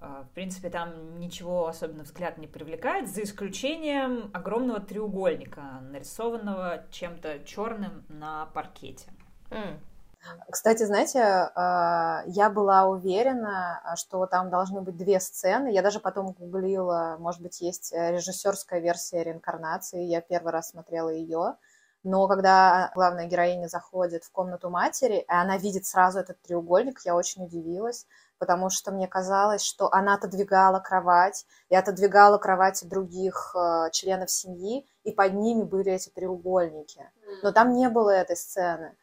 А, 0.00 0.22
В 0.24 0.30
принципе, 0.34 0.70
там 0.70 1.18
ничего 1.18 1.66
особенно 1.66 2.04
взгляд 2.04 2.38
не 2.38 2.46
привлекает, 2.46 3.08
за 3.08 3.22
исключением 3.22 4.30
огромного 4.32 4.80
треугольника, 4.80 5.80
нарисованного 5.82 6.84
чем-то 6.90 7.40
черным 7.40 8.04
на 8.08 8.46
паркете. 8.46 9.10
М. 9.50 9.80
Кстати, 10.50 10.82
знаете, 10.84 11.20
а, 11.20 12.22
я 12.26 12.50
была 12.50 12.86
уверена, 12.86 13.80
что 13.96 14.26
там 14.26 14.50
должны 14.50 14.80
быть 14.82 14.96
две 14.96 15.20
сцены. 15.20 15.68
Я 15.72 15.82
даже 15.82 16.00
потом 16.00 16.32
гуглила, 16.32 17.16
может 17.18 17.40
быть, 17.40 17.60
есть 17.60 17.92
режиссерская 17.92 18.80
версия 18.80 19.22
реинкарнации. 19.22 20.02
Я 20.04 20.20
первый 20.20 20.52
раз 20.52 20.70
смотрела 20.70 21.08
ее. 21.08 21.56
Но 22.08 22.26
когда 22.26 22.90
главная 22.94 23.26
героиня 23.26 23.68
заходит 23.68 24.24
в 24.24 24.32
комнату 24.32 24.70
матери, 24.70 25.16
и 25.18 25.30
она 25.30 25.58
видит 25.58 25.84
сразу 25.84 26.20
этот 26.20 26.40
треугольник, 26.40 27.00
я 27.04 27.14
очень 27.14 27.44
удивилась, 27.44 28.06
потому 28.38 28.70
что 28.70 28.92
мне 28.92 29.06
казалось, 29.06 29.62
что 29.62 29.92
она 29.92 30.14
отодвигала 30.14 30.80
кровать, 30.80 31.44
и 31.68 31.76
отодвигала 31.76 32.38
кровати 32.38 32.86
других 32.86 33.54
э, 33.54 33.90
членов 33.92 34.30
семьи, 34.30 34.86
и 35.04 35.12
под 35.12 35.34
ними 35.34 35.64
были 35.64 35.92
эти 35.92 36.08
треугольники. 36.08 37.10
Но 37.42 37.52
там 37.52 37.74
не 37.74 37.90
было 37.90 38.08
этой 38.08 38.36
сцены. 38.36 38.96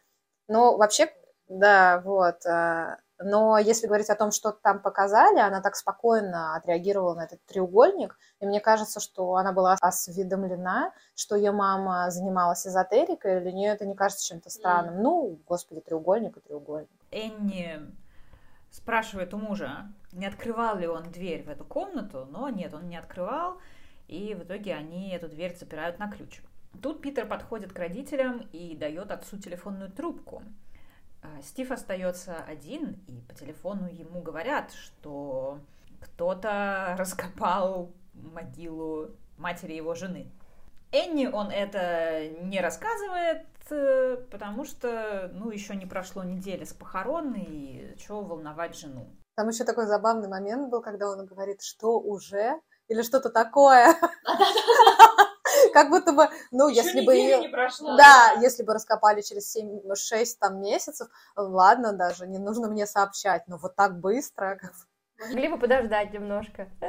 Ну, 0.47 0.75
вообще, 0.75 1.13
да, 1.47 2.01
вот. 2.03 2.43
э, 2.47 2.97
Но 3.19 3.57
если 3.57 3.87
говорить 3.87 4.09
о 4.09 4.15
том, 4.15 4.31
что 4.31 4.51
там 4.51 4.81
показали, 4.81 5.39
она 5.39 5.61
так 5.61 5.75
спокойно 5.75 6.55
отреагировала 6.55 7.15
на 7.15 7.23
этот 7.23 7.45
треугольник, 7.45 8.17
и 8.41 8.45
мне 8.45 8.59
кажется, 8.59 8.99
что 8.99 9.35
она 9.35 9.53
была 9.53 9.77
осведомлена, 9.79 10.91
что 11.15 11.35
ее 11.35 11.51
мама 11.51 12.11
занималась 12.11 12.67
эзотерикой, 12.67 13.37
и 13.37 13.39
для 13.39 13.51
нее 13.53 13.71
это 13.71 13.85
не 13.85 13.95
кажется 13.95 14.27
чем-то 14.27 14.49
странным. 14.49 15.01
Ну, 15.01 15.39
господи, 15.47 15.79
треугольник 15.79 16.35
и 16.37 16.41
треугольник. 16.41 16.89
Энни 17.11 17.79
спрашивает 18.69 19.33
у 19.33 19.37
мужа, 19.37 19.87
не 20.11 20.25
открывал 20.25 20.77
ли 20.77 20.87
он 20.87 21.03
дверь 21.03 21.43
в 21.43 21.49
эту 21.49 21.63
комнату, 21.63 22.27
но 22.29 22.49
нет, 22.49 22.73
он 22.73 22.89
не 22.89 22.97
открывал, 22.97 23.57
и 24.09 24.35
в 24.35 24.43
итоге 24.43 24.75
они 24.75 25.11
эту 25.11 25.29
дверь 25.29 25.55
запирают 25.57 25.99
на 25.99 26.11
ключ. 26.11 26.41
Тут 26.81 27.01
Питер 27.01 27.25
подходит 27.25 27.71
к 27.71 27.79
родителям 27.79 28.49
и 28.51 28.75
дает 28.75 29.11
отцу 29.11 29.37
телефонную 29.37 29.89
трубку. 29.89 30.43
А 31.25 31.41
Стив 31.41 31.71
остается 31.71 32.37
один, 32.47 32.99
и 33.07 33.21
по 33.21 33.33
телефону 33.33 33.87
ему 33.87 34.21
говорят, 34.21 34.71
что 34.73 35.59
кто-то 36.01 36.95
раскопал 36.97 37.91
могилу 38.13 39.11
матери 39.37 39.73
его 39.73 39.95
жены. 39.95 40.31
Энни 40.91 41.25
он 41.25 41.49
это 41.49 42.29
не 42.43 42.61
рассказывает, 42.61 43.47
э, 43.69 44.17
потому 44.31 44.65
что, 44.65 45.29
ну, 45.33 45.49
еще 45.49 45.75
не 45.75 45.85
прошло 45.85 46.23
недели 46.23 46.63
с 46.63 46.73
похорон, 46.73 47.33
и 47.35 47.95
чего 47.97 48.21
волновать 48.21 48.77
жену. 48.77 49.07
Там 49.35 49.49
еще 49.49 49.65
такой 49.65 49.87
забавный 49.87 50.29
момент 50.29 50.69
был, 50.69 50.81
когда 50.81 51.09
он 51.09 51.25
говорит, 51.25 51.61
что 51.61 51.99
уже, 51.99 52.61
или 52.87 53.01
что-то 53.01 53.29
такое. 53.29 53.95
Как 55.75 55.89
будто 55.89 56.13
бы, 56.13 56.29
ну, 56.51 56.69
Ещё 56.69 56.83
если 56.83 57.05
бы 57.05 57.13
ее... 57.13 57.37
не 57.41 57.49
прошло. 57.49 57.97
Да, 57.97 58.31
если 58.41 58.63
бы 58.63 58.73
раскопали 58.73 59.19
через 59.19 59.53
7-6 59.53 60.37
там 60.39 60.61
месяцев, 60.61 61.09
ладно 61.35 61.91
даже, 61.91 62.27
не 62.27 62.37
нужно 62.37 62.69
мне 62.69 62.87
сообщать, 62.87 63.45
но 63.49 63.57
вот 63.57 63.75
так 63.75 63.99
быстро. 63.99 64.55
как- 64.61 64.71
Могли 65.19 65.49
бы 65.49 65.57
подождать 65.57 66.13
немножко. 66.13 66.69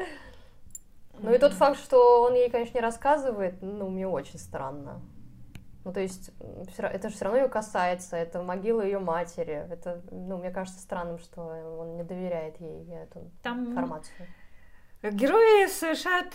Ну 1.18 1.32
и 1.34 1.38
тот 1.38 1.54
факт, 1.54 1.80
что 1.80 2.22
он 2.22 2.34
ей, 2.34 2.48
конечно, 2.50 2.74
не 2.74 2.82
рассказывает, 2.82 3.60
ну, 3.62 3.88
мне 3.88 4.06
очень 4.06 4.38
странно. 4.38 5.00
Ну, 5.84 5.92
то 5.92 5.98
есть, 6.00 6.30
это 6.78 7.08
же 7.08 7.14
все 7.16 7.24
равно 7.24 7.40
ее 7.40 7.48
касается, 7.48 8.16
это 8.16 8.42
могила 8.42 8.82
ее 8.82 8.98
матери. 8.98 9.66
Это, 9.70 10.02
ну, 10.10 10.36
мне 10.36 10.50
кажется 10.50 10.78
странным, 10.78 11.18
что 11.18 11.40
он 11.40 11.96
не 11.96 12.04
доверяет 12.04 12.60
ей 12.60 12.86
эту 12.94 13.30
Там 13.42 13.64
информацию. 13.70 14.28
герои 15.02 15.66
совершают 15.68 16.34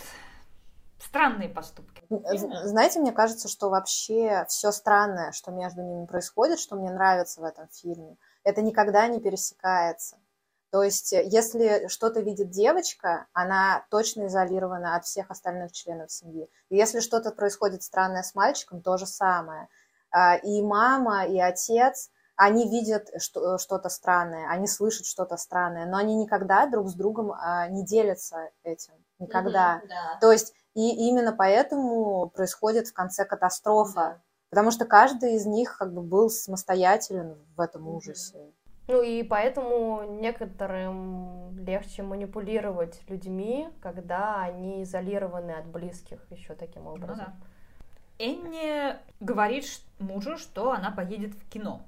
странные 1.02 1.48
поступки. 1.48 2.02
З- 2.10 2.66
Знаете, 2.68 3.00
мне 3.00 3.12
кажется, 3.12 3.48
что 3.48 3.68
вообще 3.70 4.44
все 4.48 4.70
странное, 4.72 5.32
что 5.32 5.50
между 5.50 5.82
ними 5.82 6.06
происходит, 6.06 6.58
что 6.60 6.76
мне 6.76 6.90
нравится 6.90 7.40
в 7.40 7.44
этом 7.44 7.68
фильме, 7.68 8.16
это 8.44 8.62
никогда 8.62 9.06
не 9.08 9.20
пересекается. 9.20 10.16
То 10.70 10.82
есть, 10.82 11.12
э, 11.12 11.22
если 11.26 11.86
что-то 11.88 12.20
видит 12.20 12.50
девочка, 12.50 13.26
она 13.34 13.84
точно 13.90 14.26
изолирована 14.26 14.96
от 14.96 15.04
всех 15.04 15.30
остальных 15.30 15.72
членов 15.72 16.10
семьи. 16.10 16.48
И 16.70 16.76
если 16.76 17.00
что-то 17.00 17.30
происходит 17.30 17.82
странное 17.82 18.22
с 18.22 18.34
мальчиком, 18.34 18.80
то 18.80 18.96
же 18.96 19.06
самое. 19.06 19.68
А, 20.10 20.36
И 20.36 20.62
мама, 20.62 21.26
и 21.26 21.38
отец, 21.38 22.10
они 22.36 22.68
видят 22.68 23.08
что- 23.18 23.58
что-то 23.58 23.88
странное, 23.90 24.48
они 24.50 24.66
слышат 24.66 25.04
что-то 25.06 25.36
странное, 25.36 25.86
но 25.86 25.98
они 25.98 26.16
никогда 26.16 26.66
друг 26.66 26.88
с 26.88 26.94
другом 26.94 27.32
а, 27.32 27.68
не 27.68 27.84
делятся 27.84 28.50
этим. 28.62 28.94
Никогда. 29.18 29.76
Мгм, 29.76 29.88
Да. 29.88 30.18
То 30.20 30.32
есть 30.32 30.54
и 30.74 31.08
именно 31.08 31.32
поэтому 31.32 32.30
происходит 32.30 32.88
в 32.88 32.92
конце 32.94 33.24
катастрофа, 33.24 34.22
потому 34.50 34.70
что 34.70 34.84
каждый 34.86 35.34
из 35.36 35.46
них 35.46 35.76
как 35.78 35.92
бы 35.92 36.02
был 36.02 36.30
самостоятелен 36.30 37.36
в 37.56 37.60
этом 37.60 37.88
ужасе. 37.88 38.52
Ну 38.88 39.00
и 39.02 39.22
поэтому 39.22 40.02
некоторым 40.20 41.56
легче 41.56 42.02
манипулировать 42.02 43.00
людьми, 43.08 43.68
когда 43.80 44.40
они 44.42 44.82
изолированы 44.82 45.52
от 45.52 45.66
близких 45.66 46.18
еще 46.30 46.54
таким 46.54 46.84
Ну 46.84 46.90
образом. 46.90 47.16
да. 47.16 47.34
Энни 48.18 48.96
говорит 49.20 49.64
мужу, 49.98 50.36
что 50.36 50.72
она 50.72 50.90
поедет 50.90 51.34
в 51.34 51.48
кино. 51.48 51.82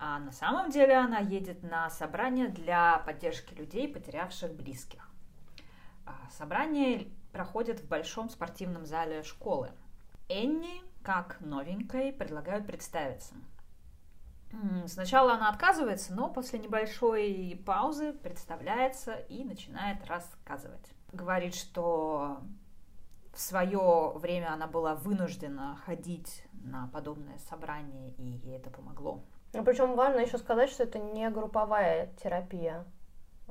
А 0.00 0.18
на 0.18 0.30
самом 0.32 0.70
деле 0.70 0.94
она 0.96 1.18
едет 1.18 1.62
на 1.62 1.90
собрание 1.90 2.48
для 2.48 2.98
поддержки 2.98 3.54
людей, 3.54 3.88
потерявших 3.88 4.52
близких. 4.54 5.08
А 6.06 6.12
Собрание 6.30 7.08
проходит 7.38 7.78
в 7.78 7.86
большом 7.86 8.28
спортивном 8.30 8.84
зале 8.84 9.22
школы. 9.22 9.70
Энни, 10.28 10.82
как 11.04 11.40
новенькой, 11.40 12.12
предлагают 12.12 12.66
представиться. 12.66 13.36
Сначала 14.86 15.34
она 15.34 15.48
отказывается, 15.48 16.12
но 16.14 16.30
после 16.30 16.58
небольшой 16.58 17.62
паузы 17.64 18.12
представляется 18.12 19.12
и 19.28 19.44
начинает 19.44 20.04
рассказывать. 20.08 20.90
Говорит, 21.12 21.54
что 21.54 22.40
в 23.32 23.38
свое 23.38 24.14
время 24.16 24.52
она 24.52 24.66
была 24.66 24.96
вынуждена 24.96 25.76
ходить 25.86 26.42
на 26.52 26.88
подобное 26.88 27.38
собрание, 27.38 28.10
и 28.14 28.24
ей 28.24 28.56
это 28.56 28.68
помогло. 28.70 29.22
Ну, 29.52 29.62
причем 29.62 29.94
важно 29.94 30.18
еще 30.18 30.38
сказать, 30.38 30.70
что 30.70 30.82
это 30.82 30.98
не 30.98 31.30
групповая 31.30 32.12
терапия, 32.20 32.84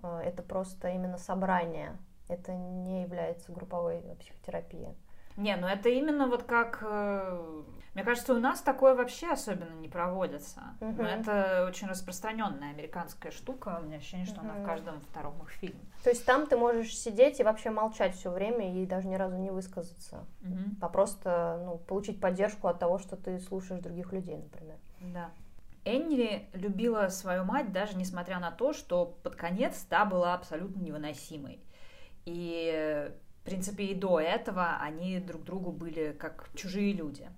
а, 0.04 0.22
это 0.22 0.44
просто 0.44 0.90
именно 0.90 1.18
собрание. 1.18 1.98
Это 2.28 2.54
не 2.54 3.04
является 3.04 3.52
групповой 3.52 4.02
психотерапией. 4.20 4.96
Не, 5.38 5.56
ну 5.56 5.68
это 5.68 5.90
именно 5.90 6.28
вот 6.28 6.44
как... 6.44 6.80
Э, 6.82 7.64
мне 7.94 8.04
кажется, 8.04 8.34
у 8.34 8.40
нас 8.40 8.60
такое 8.62 8.96
вообще 8.96 9.32
особенно 9.32 9.74
не 9.74 9.88
проводится. 9.88 10.62
Угу. 10.82 11.04
Но 11.04 11.08
это 11.08 11.66
очень 11.70 11.88
распространенная 11.88 12.72
американская 12.72 13.32
штука. 13.32 13.80
У 13.80 13.86
меня 13.86 13.98
ощущение, 13.98 14.26
что 14.26 14.42
угу. 14.42 14.50
она 14.50 14.54
в 14.56 14.66
каждом 14.66 15.00
втором 15.02 15.40
их 15.44 15.50
фильме. 15.52 15.80
То 16.04 16.10
есть 16.10 16.26
там 16.26 16.48
ты 16.48 16.58
можешь 16.58 16.98
сидеть 16.98 17.40
и 17.40 17.44
вообще 17.44 17.70
молчать 17.70 18.16
все 18.16 18.32
время 18.32 18.82
и 18.82 18.86
даже 18.88 19.08
ни 19.08 19.16
разу 19.16 19.38
не 19.38 19.52
высказаться. 19.52 20.26
Угу. 20.42 20.60
А 20.82 20.90
просто 20.90 21.62
ну, 21.64 21.78
получить 21.78 22.20
поддержку 22.20 22.68
от 22.68 22.80
того, 22.80 22.98
что 22.98 23.16
ты 23.16 23.40
слушаешь 23.40 23.82
других 23.82 24.12
людей, 24.12 24.38
например. 24.38 24.78
Да. 25.14 25.30
Энни 25.86 26.50
любила 26.54 27.08
свою 27.10 27.46
мать 27.46 27.72
даже 27.72 27.96
несмотря 27.96 28.40
на 28.40 28.52
то, 28.52 28.74
что 28.74 29.18
под 29.24 29.36
конец 29.36 29.86
та 29.88 30.04
была 30.04 30.34
абсолютно 30.34 30.82
невыносимой. 30.82 31.62
И 32.28 33.10
в 33.42 33.46
принципе, 33.46 33.86
и 33.86 33.96
до 33.96 34.20
этого 34.20 34.78
они 34.82 35.20
друг 35.20 35.46
другу 35.46 35.72
были 35.72 36.12
как 36.12 36.50
чужие 36.56 36.92
люди. 36.92 37.30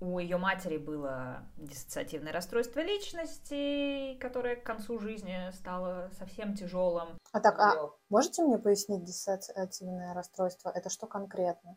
У 0.00 0.18
ее 0.18 0.38
матери 0.38 0.78
было 0.78 1.42
диссоциативное 1.58 2.32
расстройство 2.32 2.80
личности, 2.80 4.16
которое 4.18 4.56
к 4.56 4.62
концу 4.62 4.98
жизни 4.98 5.50
стало 5.52 6.10
совсем 6.18 6.54
тяжелым. 6.54 7.18
А 7.32 7.40
так, 7.40 7.58
а 7.58 7.90
можете 8.08 8.42
мне 8.42 8.56
пояснить 8.56 9.04
диссоциативное 9.04 10.14
расстройство? 10.14 10.70
Это 10.74 10.88
что 10.88 11.06
конкретно? 11.06 11.76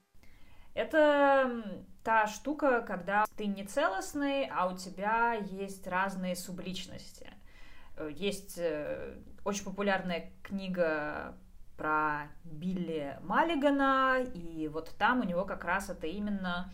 Это 0.74 1.82
та 2.06 2.28
штука, 2.28 2.82
когда 2.82 3.26
ты 3.36 3.48
не 3.48 3.66
целостный, 3.66 4.45
а 4.45 4.68
у 4.68 4.78
тебя 4.78 5.34
есть 5.34 5.86
разные 5.88 6.38
субличности. 6.38 7.30
Э, 7.98 8.10
есть 8.14 8.57
э, 8.57 9.15
очень 9.44 9.64
популярная 9.64 10.32
книга 10.44 11.36
про 11.78 12.28
Билли 12.44 13.18
Маллигана, 13.22 14.24
и 14.34 14.68
вот 14.68 14.94
там 14.98 15.22
у 15.22 15.24
него 15.24 15.45
как 15.45 15.64
раз 15.64 15.90
это 15.90 16.07
именно... 16.07 16.72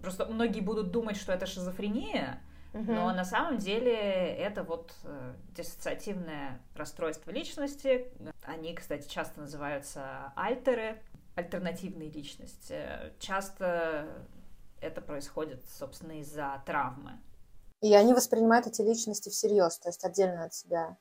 Просто 0.00 0.24
многие 0.26 0.60
будут 0.60 0.90
думать, 0.90 1.16
что 1.16 1.32
это 1.32 1.44
шизофрения, 1.44 2.40
угу. 2.72 2.90
но 2.90 3.12
на 3.12 3.24
самом 3.24 3.58
деле 3.58 3.92
это 3.92 4.62
вот 4.62 4.94
э, 5.04 5.34
диссоциативное 5.54 6.60
расстройство 6.74 7.30
личности. 7.30 8.06
Они, 8.44 8.74
кстати, 8.74 9.06
часто 9.08 9.40
называются 9.40 10.32
альтеры, 10.36 11.02
альтернативные 11.34 12.10
личности. 12.10 12.80
Часто 13.18 14.08
это 14.80 15.02
происходит, 15.02 15.62
собственно, 15.66 16.20
из-за 16.20 16.62
травмы. 16.64 17.12
И 17.84 17.94
они 17.94 18.14
воспринимают 18.14 18.66
эти 18.66 18.80
личности 18.80 19.28
всерьез, 19.28 19.78
то 19.78 19.88
есть 19.88 20.04
отдельно 20.04 20.44
от 20.44 20.54
себя 20.54 20.96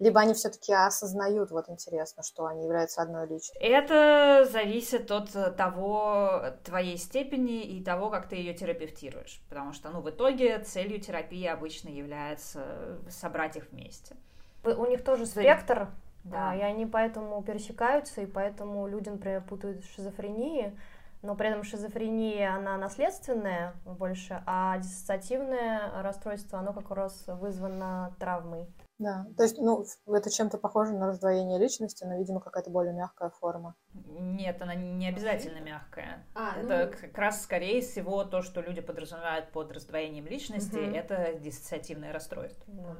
либо 0.00 0.20
они 0.20 0.34
все-таки 0.34 0.72
осознают, 0.72 1.50
вот 1.50 1.68
интересно, 1.68 2.22
что 2.22 2.46
они 2.46 2.64
являются 2.64 3.02
одной 3.02 3.26
личностью? 3.26 3.60
Это 3.60 4.46
зависит 4.50 5.10
от 5.10 5.32
того, 5.56 6.42
твоей 6.64 6.96
степени 6.96 7.62
и 7.62 7.82
того, 7.82 8.10
как 8.10 8.28
ты 8.28 8.36
ее 8.36 8.54
терапевтируешь. 8.54 9.42
Потому 9.48 9.72
что, 9.72 9.90
ну, 9.90 10.00
в 10.00 10.08
итоге 10.10 10.60
целью 10.60 11.00
терапии 11.00 11.46
обычно 11.46 11.88
является 11.88 12.98
собрать 13.10 13.56
их 13.56 13.70
вместе. 13.72 14.16
У 14.64 14.86
них 14.86 15.02
тоже 15.02 15.26
спектр, 15.26 15.88
да, 16.24 16.54
и 16.54 16.60
они 16.60 16.86
поэтому 16.86 17.42
пересекаются, 17.42 18.20
и 18.20 18.26
поэтому 18.26 18.86
люди, 18.86 19.08
например, 19.08 19.42
путают 19.42 19.84
шизофрении, 19.84 20.78
но 21.22 21.34
при 21.34 21.48
этом 21.48 21.62
шизофрения, 21.64 22.54
она 22.54 22.76
наследственная 22.76 23.74
больше, 23.84 24.42
а 24.46 24.78
диссоциативное 24.78 26.02
расстройство, 26.02 26.58
оно 26.58 26.72
как 26.72 26.90
раз 26.90 27.24
вызвано 27.26 28.14
травмой. 28.18 28.68
Да, 28.98 29.26
то 29.36 29.44
есть, 29.44 29.58
ну, 29.58 29.84
это 30.08 30.28
чем-то 30.28 30.58
похоже 30.58 30.92
на 30.94 31.06
раздвоение 31.06 31.58
личности, 31.58 32.02
но, 32.04 32.18
видимо, 32.18 32.40
какая-то 32.40 32.70
более 32.70 32.92
мягкая 32.92 33.30
форма. 33.30 33.76
Нет, 33.94 34.60
она 34.60 34.74
не 34.74 35.06
обязательно 35.06 35.60
мягкая. 35.60 36.26
А, 36.34 36.56
это 36.56 36.90
ну... 36.90 36.98
как 37.00 37.16
раз, 37.16 37.42
скорее 37.42 37.80
всего, 37.80 38.24
то, 38.24 38.42
что 38.42 38.60
люди 38.60 38.80
подразумевают 38.80 39.52
под 39.52 39.70
раздвоением 39.70 40.26
личности, 40.26 40.78
угу. 40.78 40.96
это 40.96 41.34
диссоциативное 41.38 42.12
расстройство. 42.12 42.74
Да. 42.74 42.96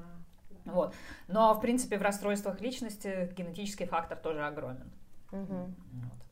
Вот. 0.73 0.95
Но, 1.27 1.53
в 1.55 1.61
принципе, 1.61 1.99
в 1.99 2.03
расстройствах 2.03 2.61
личности 2.61 3.33
генетический 3.37 3.87
фактор 3.87 4.19
тоже 4.19 4.47
огромен. 4.47 4.93
Угу. 5.33 5.75
Вот. 5.95 6.28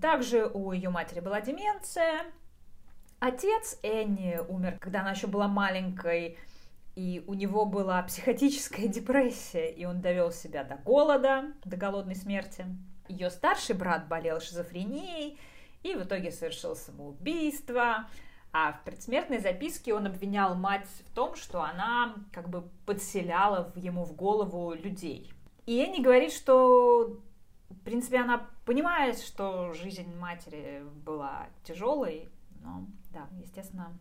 Также 0.00 0.46
у 0.46 0.72
ее 0.72 0.90
матери 0.90 1.20
была 1.20 1.40
деменция. 1.40 2.26
Отец 3.20 3.78
Энни 3.82 4.40
умер, 4.48 4.78
когда 4.80 5.00
она 5.00 5.12
еще 5.12 5.26
была 5.26 5.48
маленькой 5.48 6.36
и 6.96 7.24
у 7.26 7.34
него 7.34 7.64
была 7.64 8.02
психотическая 8.02 8.86
депрессия, 8.88 9.70
и 9.70 9.84
он 9.84 10.00
довел 10.00 10.30
себя 10.30 10.64
до 10.64 10.76
голода, 10.76 11.52
до 11.64 11.76
голодной 11.76 12.14
смерти. 12.14 12.66
Ее 13.08 13.30
старший 13.30 13.74
брат 13.74 14.08
болел 14.08 14.40
шизофренией 14.40 15.38
и 15.82 15.94
в 15.94 16.04
итоге 16.04 16.30
совершил 16.30 16.76
самоубийство. 16.76 18.08
А 18.52 18.72
в 18.72 18.84
предсмертной 18.84 19.40
записке 19.40 19.92
он 19.92 20.06
обвинял 20.06 20.54
мать 20.54 20.86
в 21.04 21.14
том, 21.14 21.34
что 21.34 21.62
она 21.62 22.14
как 22.32 22.48
бы 22.48 22.68
подселяла 22.86 23.72
ему 23.74 24.04
в 24.04 24.14
голову 24.14 24.72
людей. 24.74 25.32
И 25.66 25.80
Энни 25.80 26.00
говорит, 26.00 26.32
что 26.32 27.18
в 27.70 27.80
принципе 27.84 28.18
она 28.18 28.48
понимает, 28.64 29.18
что 29.18 29.72
жизнь 29.72 30.14
матери 30.16 30.82
была 31.04 31.46
тяжелой, 31.64 32.30
но 32.60 32.86
да, 33.10 33.28
естественно, 33.40 33.98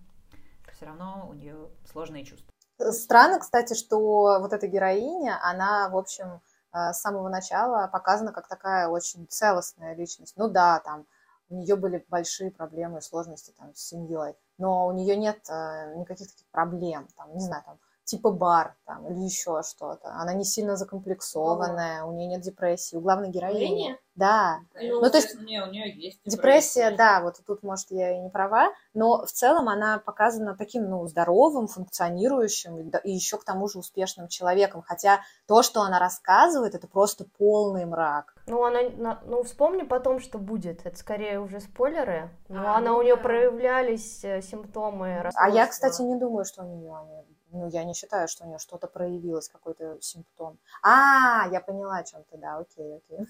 все 0.72 0.86
равно 0.86 1.28
у 1.30 1.34
нее 1.34 1.70
сложные 1.92 2.26
чувства. 2.26 2.50
Странно, 2.80 3.40
кстати, 3.40 3.74
что 3.74 4.40
вот 4.40 4.52
эта 4.52 4.68
героиня, 4.68 5.40
она, 5.44 5.90
в 5.90 5.98
общем, 5.98 6.42
э, 6.74 6.92
с 6.92 7.00
самого 7.00 7.30
начала 7.30 7.88
показана 7.88 8.32
как 8.32 8.48
такая 8.48 8.88
очень 8.88 9.28
целостная 9.28 9.96
личность. 9.96 10.36
Ну 10.38 10.50
да, 10.50 10.80
там 10.80 11.06
у 11.50 11.56
нее 11.56 11.76
были 11.76 12.04
большие 12.10 12.52
проблемы 12.52 12.98
и 12.98 13.02
сложности 13.02 13.54
там, 13.58 13.74
с 13.76 13.88
семьей, 13.88 14.36
но 14.58 14.88
у 14.88 14.92
нее 14.92 15.16
нет 15.16 15.48
э, 15.50 15.96
никаких 15.96 16.32
таких 16.32 16.48
проблем, 16.48 17.08
там, 17.16 17.34
не 17.34 17.40
знаю, 17.40 17.64
там, 17.66 17.80
типа 18.06 18.32
бар 18.32 18.76
там, 18.86 19.08
или 19.08 19.20
еще 19.20 19.62
что-то. 19.64 20.10
Она 20.14 20.34
не 20.34 20.44
сильно 20.44 20.76
закомплексованная, 20.76 22.04
у 22.04 22.12
нее 22.14 22.28
нет 22.28 22.42
депрессии. 22.42 22.96
У 22.96 23.02
главной 23.02 23.30
героини... 23.30 23.60
Линия? 23.60 23.98
Да. 24.16 24.60
Ну, 24.76 25.02
ну 25.02 25.10
то 25.10 25.18
есть 25.18 25.36
не, 25.40 25.62
у 25.62 25.68
нее 25.72 25.92
есть 25.92 26.20
депрессия. 26.24 26.38
депрессия, 26.38 26.92
да, 26.96 27.22
вот 27.22 27.38
тут, 27.48 27.64
может, 27.64 27.90
я 27.90 28.16
и 28.16 28.20
не 28.20 28.30
права, 28.30 28.70
но 28.94 29.26
в 29.26 29.32
целом 29.32 29.70
она 29.70 29.98
показана 29.98 30.56
таким, 30.56 30.88
ну, 30.88 31.08
здоровым, 31.08 31.68
функционирующим 31.68 32.92
и 33.04 33.12
еще 33.12 33.38
к 33.38 33.44
тому 33.44 33.68
же 33.68 33.80
успешным 33.80 34.28
человеком, 34.28 34.84
хотя 34.86 35.22
то, 35.48 35.64
что 35.64 35.82
она 35.82 35.98
рассказывает, 35.98 36.76
это 36.76 36.88
просто 36.88 37.26
полный 37.38 37.86
мрак. 37.86 38.36
Ну, 38.46 38.64
она, 38.64 39.20
ну, 39.26 39.42
вспомни 39.44 39.84
потом, 39.84 40.20
что 40.20 40.38
будет. 40.38 40.86
Это 40.86 40.98
скорее 40.98 41.40
уже 41.40 41.60
спойлеры. 41.60 42.30
Но 42.50 42.68
а, 42.68 42.78
она 42.78 42.92
ну, 42.92 42.98
у 42.98 43.02
нее 43.02 43.16
да. 43.16 43.22
проявлялись 43.22 44.24
э, 44.24 44.42
симптомы. 44.42 45.32
А 45.34 45.50
я, 45.50 45.66
кстати, 45.66 46.02
не 46.02 46.20
думаю, 46.20 46.46
что 46.46 46.64
у 46.64 46.68
нее 46.68 46.94
они 46.96 47.24
ну, 47.54 47.70
я 47.70 47.84
не 47.84 47.94
считаю, 47.94 48.28
что 48.28 48.44
у 48.44 48.48
нее 48.48 48.58
что-то 48.58 48.88
проявилось, 48.88 49.48
какой-то 49.48 49.98
симптом. 50.02 50.58
А, 50.82 51.48
я 51.52 51.62
поняла, 51.62 51.98
о 51.98 52.04
чем 52.04 52.24
ты, 52.32 52.38
да, 52.38 52.58
окей, 52.58 52.98
окей. 52.98 53.28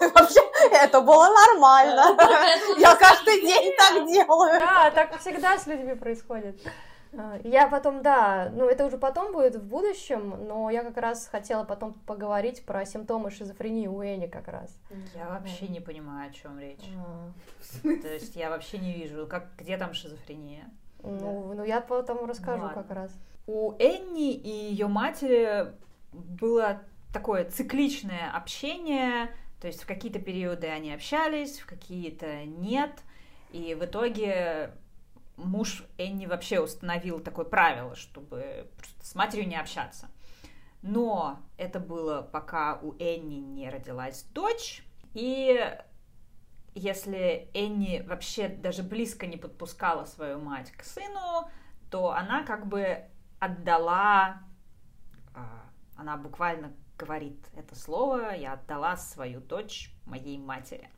Вообще, 0.14 0.40
это 0.72 1.00
было 1.00 1.28
нормально. 1.28 2.16
Я 2.78 2.94
каждый 2.94 3.40
день 3.42 3.74
так 3.76 4.06
делаю. 4.06 4.60
Да, 4.60 4.90
так 4.90 5.18
всегда 5.18 5.58
с 5.58 5.66
людьми 5.66 5.94
происходит. 5.94 6.60
А, 7.16 7.38
я 7.44 7.68
потом, 7.68 8.02
да, 8.02 8.50
ну 8.52 8.66
это 8.66 8.86
уже 8.86 8.98
потом 8.98 9.32
будет 9.32 9.56
в 9.56 9.64
будущем, 9.64 10.46
но 10.46 10.70
я 10.70 10.82
как 10.82 10.96
раз 10.96 11.26
хотела 11.26 11.64
потом 11.64 11.94
поговорить 12.06 12.64
про 12.64 12.84
симптомы 12.84 13.30
шизофрении 13.30 13.86
у 13.86 14.02
Эни 14.02 14.26
как 14.26 14.48
раз. 14.48 14.76
Я 15.14 15.28
вообще 15.28 15.68
не 15.68 15.80
понимаю, 15.80 16.30
о 16.30 16.32
чем 16.32 16.58
речь. 16.58 16.88
А. 16.96 17.32
То 17.82 18.08
есть 18.08 18.36
я 18.36 18.50
вообще 18.50 18.78
не 18.78 18.92
вижу, 18.92 19.26
как 19.26 19.56
где 19.56 19.76
там 19.76 19.92
шизофрения. 19.94 20.70
Ну, 21.04 21.48
да. 21.48 21.54
ну 21.54 21.64
я 21.64 21.80
потом 21.80 22.24
расскажу 22.26 22.64
ну, 22.64 22.74
как 22.74 22.90
раз. 22.90 23.12
У 23.46 23.72
Энни 23.78 24.32
и 24.32 24.48
ее 24.48 24.86
матери 24.86 25.72
было 26.12 26.80
такое 27.12 27.48
цикличное 27.48 28.30
общение, 28.34 29.34
то 29.60 29.66
есть 29.66 29.82
в 29.82 29.86
какие-то 29.86 30.18
периоды 30.18 30.66
они 30.66 30.92
общались, 30.92 31.58
в 31.58 31.66
какие-то 31.66 32.44
нет, 32.44 33.02
и 33.52 33.74
в 33.74 33.84
итоге 33.84 34.72
муж 35.36 35.84
Энни 35.98 36.26
вообще 36.26 36.60
установил 36.60 37.20
такое 37.20 37.44
правило, 37.44 37.94
чтобы 37.94 38.68
с 39.02 39.14
матерью 39.14 39.48
не 39.48 39.56
общаться. 39.56 40.08
Но 40.82 41.38
это 41.56 41.80
было 41.80 42.20
пока 42.20 42.78
у 42.82 42.94
Энни 42.98 43.36
не 43.36 43.70
родилась 43.70 44.24
дочь, 44.34 44.84
и 45.14 45.76
если 46.74 47.50
Энни 47.54 48.04
вообще 48.06 48.48
даже 48.48 48.82
близко 48.82 49.26
не 49.26 49.36
подпускала 49.36 50.04
свою 50.04 50.40
мать 50.40 50.72
к 50.72 50.82
сыну, 50.82 51.48
то 51.90 52.10
она 52.10 52.42
как 52.42 52.66
бы 52.66 53.04
отдала, 53.38 54.40
а, 55.34 55.70
она 55.96 56.16
буквально 56.16 56.72
говорит 56.98 57.38
это 57.56 57.76
слово, 57.76 58.34
я 58.34 58.54
отдала 58.54 58.96
свою 58.96 59.40
дочь 59.40 59.92
моей 60.06 60.38
матери. 60.38 60.88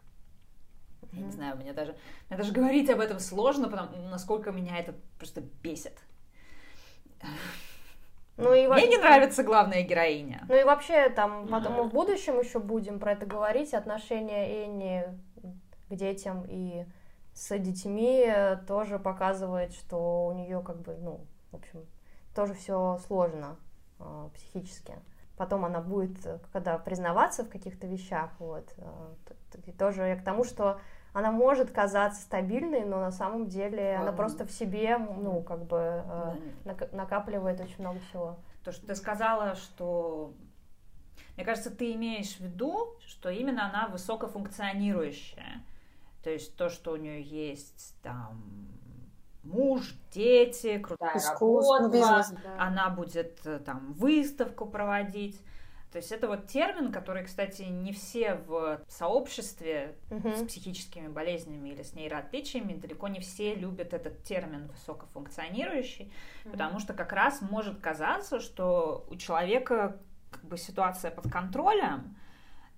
Я 1.12 1.20
не 1.22 1.30
знаю, 1.30 1.56
мне 1.56 1.72
даже, 1.72 1.96
мне 2.28 2.36
даже 2.36 2.52
говорить 2.52 2.90
об 2.90 3.00
этом 3.00 3.20
сложно, 3.20 3.68
потому 3.68 3.96
насколько 4.08 4.52
меня 4.52 4.78
это 4.78 4.94
просто 5.18 5.40
бесит. 5.40 5.98
Ну 8.36 8.52
и 8.52 8.66
Мне 8.66 8.88
не 8.88 8.98
нравится 8.98 9.42
главная 9.42 9.82
героиня. 9.82 10.44
Ну 10.48 10.54
и 10.54 10.62
вообще, 10.62 11.08
там, 11.08 11.48
потом 11.48 11.72
мы 11.74 11.82
в 11.84 11.92
будущем 11.92 12.38
еще 12.38 12.58
будем 12.58 12.98
про 12.98 13.12
это 13.12 13.24
говорить, 13.24 13.72
отношения 13.72 14.64
Энни 14.64 15.04
к 15.88 15.94
детям 15.94 16.44
и 16.48 16.86
с 17.34 17.56
детьми 17.58 18.26
тоже 18.66 18.98
показывает, 18.98 19.72
что 19.72 20.26
у 20.26 20.32
нее 20.32 20.62
как 20.62 20.80
бы, 20.80 20.96
ну, 20.96 21.20
в 21.52 21.56
общем, 21.56 21.84
тоже 22.34 22.54
все 22.54 22.98
сложно 23.06 23.56
э, 23.98 24.28
психически. 24.34 24.94
Потом 25.36 25.64
она 25.64 25.80
будет, 25.80 26.16
когда 26.52 26.78
признаваться 26.78 27.44
в 27.44 27.50
каких-то 27.50 27.86
вещах, 27.86 28.30
вот, 28.38 28.72
э, 28.78 29.72
тоже 29.78 30.02
я 30.02 30.16
к 30.16 30.24
тому, 30.24 30.44
что 30.44 30.80
она 31.12 31.32
может 31.32 31.70
казаться 31.70 32.20
стабильной, 32.20 32.84
но 32.84 33.00
на 33.00 33.10
самом 33.10 33.48
деле 33.48 33.96
а, 33.96 34.02
она 34.02 34.12
просто 34.12 34.44
в 34.44 34.50
себе, 34.50 34.98
ну, 34.98 35.42
как 35.42 35.64
бы 35.64 36.04
э, 36.66 36.86
накапливает 36.92 37.60
очень 37.60 37.80
много 37.80 38.00
всего. 38.00 38.36
То, 38.64 38.72
что 38.72 38.86
ты 38.86 38.94
сказала, 38.94 39.54
что 39.54 40.34
мне 41.36 41.44
кажется, 41.44 41.70
ты 41.70 41.92
имеешь 41.92 42.36
в 42.36 42.40
виду, 42.40 42.96
что 43.06 43.30
именно 43.30 43.66
она 43.66 43.88
высокофункционирующая. 43.88 45.62
То 46.26 46.32
есть 46.32 46.56
то, 46.56 46.68
что 46.70 46.90
у 46.90 46.96
нее 46.96 47.22
есть 47.22 47.94
там 48.02 48.42
муж, 49.44 49.94
дети, 50.10 50.76
крутая 50.78 51.18
Искусство, 51.18 51.78
работа, 51.78 51.96
бизнес, 51.96 52.42
да. 52.42 52.56
она 52.58 52.90
будет 52.90 53.46
э, 53.46 53.60
там 53.60 53.92
выставку 53.92 54.66
проводить. 54.66 55.40
То 55.92 55.98
есть 55.98 56.10
это 56.10 56.26
вот 56.26 56.48
термин, 56.48 56.90
который, 56.90 57.22
кстати, 57.22 57.62
не 57.62 57.92
все 57.92 58.34
в 58.34 58.80
сообществе 58.88 59.94
угу. 60.10 60.34
с 60.34 60.42
психическими 60.42 61.06
болезнями 61.06 61.68
или 61.68 61.84
с 61.84 61.94
нейроотличиями, 61.94 62.74
далеко 62.74 63.06
не 63.06 63.20
все 63.20 63.54
любят 63.54 63.94
этот 63.94 64.24
термин 64.24 64.66
высокофункционирующий, 64.66 66.12
угу. 66.44 66.50
потому 66.50 66.80
что 66.80 66.92
как 66.92 67.12
раз 67.12 67.40
может 67.40 67.78
казаться, 67.80 68.40
что 68.40 69.06
у 69.08 69.14
человека 69.14 70.00
как 70.32 70.44
бы 70.44 70.58
ситуация 70.58 71.12
под 71.12 71.30
контролем, 71.30 72.16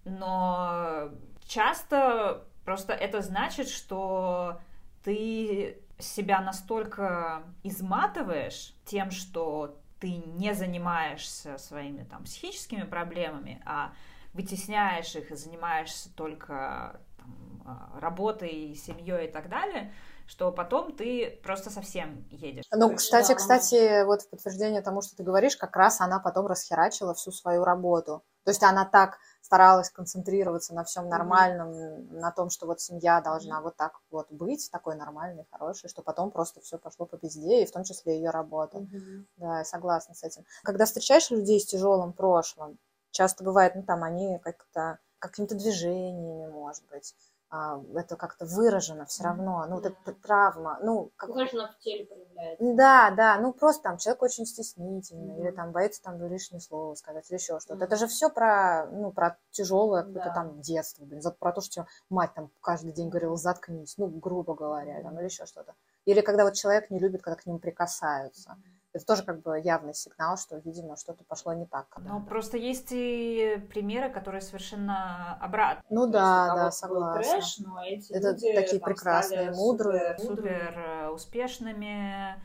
но 0.05 1.13
часто 1.47 2.45
просто 2.69 2.93
это 2.93 3.23
значит, 3.23 3.71
что 3.71 4.61
ты 5.03 5.81
себя 5.99 6.43
настолько 6.43 7.43
изматываешь 7.63 8.75
тем, 8.85 9.11
что 9.11 9.79
ты 10.01 10.19
не 10.19 10.53
занимаешься 10.55 11.57
своими 11.57 12.05
там 12.05 12.25
психическими 12.25 12.83
проблемами, 12.83 13.63
а 13.65 13.95
вытесняешь 14.35 15.17
их 15.17 15.31
и 15.31 15.35
занимаешься 15.35 16.15
только 16.15 17.01
там, 17.17 17.63
а, 17.65 17.99
работой, 17.99 18.75
семьей 18.75 19.29
и 19.29 19.31
так 19.31 19.49
далее, 19.49 19.91
что 20.27 20.53
потом 20.53 20.95
ты 20.95 21.41
просто 21.43 21.71
совсем 21.71 22.27
едешь. 22.31 22.67
Ну, 22.71 22.95
кстати, 22.95 23.33
кстати, 23.33 24.05
вот 24.05 24.21
в 24.21 24.29
подтверждение 24.29 24.83
тому, 24.83 25.01
что 25.01 25.17
ты 25.17 25.23
говоришь, 25.23 25.57
как 25.57 25.75
раз 25.75 26.03
она 26.03 26.19
потом 26.21 26.47
расхерачила 26.47 27.15
всю 27.15 27.33
свою 27.33 27.65
работу. 27.65 28.23
То 28.45 28.51
есть 28.51 28.63
она 28.63 28.85
так 28.85 29.19
старалась 29.49 29.89
концентрироваться 29.89 30.75
на 30.75 30.85
всем 30.85 31.09
нормальном, 31.09 31.71
mm-hmm. 31.71 32.21
на 32.21 32.31
том, 32.31 32.51
что 32.51 32.67
вот 32.67 32.83
семья 32.83 33.23
должна 33.23 33.59
mm-hmm. 33.59 33.63
вот 33.63 33.77
так 33.77 33.99
вот 34.11 34.31
быть, 34.31 34.71
такой 34.71 34.95
нормальной, 34.95 35.47
хорошей, 35.51 35.89
что 35.89 36.03
потом 36.03 36.31
просто 36.31 36.61
все 36.61 36.77
пошло 36.77 37.07
по 37.07 37.17
пизде, 37.17 37.63
и 37.63 37.67
в 37.67 37.73
том 37.73 37.83
числе 37.83 38.17
ее 38.17 38.29
работа. 38.29 38.81
Mm-hmm. 38.81 39.25
Да, 39.39 39.59
я 39.61 39.65
согласна 39.65 40.15
с 40.15 40.23
этим. 40.23 40.45
Когда 40.65 40.85
встречаешь 40.85 41.31
людей 41.31 41.59
с 41.61 41.65
тяжелым 41.65 42.13
прошлым, 42.13 42.79
часто 43.11 43.43
бывает, 43.43 43.75
ну 43.75 43.83
там 43.85 44.05
они 44.05 44.39
как-то 44.41 44.99
какими-то 45.19 45.55
движениями, 45.55 46.51
может 46.51 46.85
быть, 46.91 47.15
это 47.51 48.17
как-то 48.17 48.45
выражено 48.45 49.07
все 49.07 49.25
равно, 49.25 49.65
ну, 49.69 49.77
вот 49.77 49.87
эта 49.87 50.13
травма, 50.13 50.79
ну, 50.83 51.11
как... 51.17 51.33
Конечно, 51.33 51.73
в 51.73 51.79
теле 51.83 52.05
проявляется. 52.05 52.75
Да, 52.77 53.11
да, 53.11 53.39
ну, 53.39 53.53
просто 53.53 53.85
там 53.85 53.97
человек 53.97 54.23
очень 54.23 54.45
стеснительный, 54.45 55.35
mm-hmm. 55.35 55.41
или 55.41 55.51
там 55.53 55.73
боится 55.73 56.03
там 56.03 56.23
лишнее 56.27 56.61
слово 56.61 56.95
сказать, 56.95 57.25
или 57.31 57.39
еще 57.39 57.59
что-то. 57.59 57.81
Mm-hmm. 57.81 57.87
Это 57.87 57.97
же 57.97 58.07
все 58.07 58.29
про, 58.29 58.87
ну, 58.91 59.13
про 59.13 59.39
тяжелое 59.51 60.03
какое-то 60.03 60.29
да. 60.29 60.35
там 60.35 60.61
детство, 60.61 61.05
блин, 61.05 61.23
про 61.39 61.53
то, 61.53 61.61
что 61.63 61.87
мать 62.11 62.35
там 62.35 62.51
каждый 62.61 62.93
день 62.93 63.09
говорила, 63.09 63.37
заткнись, 63.37 63.97
ну, 63.97 64.09
грубо 64.09 64.55
говоря, 64.55 65.03
там, 65.03 65.19
или 65.19 65.25
еще 65.25 65.47
что-то. 65.47 65.75
Или 66.05 66.21
когда 66.21 66.45
вот 66.45 66.55
человек 66.55 66.91
не 66.91 66.99
любит, 66.99 67.23
когда 67.23 67.37
к 67.37 67.47
нему 67.47 67.59
прикасаются. 67.59 68.51
Mm-hmm 68.51 68.78
это 68.93 69.05
тоже 69.05 69.23
как 69.23 69.43
бы 69.43 69.61
явный 69.61 69.95
сигнал, 69.95 70.37
что, 70.37 70.57
видимо, 70.59 70.97
что-то 70.97 71.23
пошло 71.25 71.53
не 71.53 71.67
так. 71.67 71.87
Ну, 71.99 72.23
просто 72.23 72.57
есть 72.57 72.89
и 72.91 73.63
примеры, 73.71 74.11
которые 74.11 74.41
совершенно 74.41 75.35
обратно. 75.41 75.83
Ну 75.91 76.07
То 76.07 76.13
да, 76.13 76.55
да, 76.55 76.71
согласна. 76.71 77.23
Трэш, 77.23 77.59
но 77.59 77.85
эти 77.85 78.13
это 78.13 78.31
люди, 78.31 78.55
такие 78.55 78.81
прекрасные, 78.81 79.51
мудрые. 79.53 80.17
Супер, 80.19 80.37
супер 80.37 80.79
э, 80.79 81.09
успешными, 81.11 82.41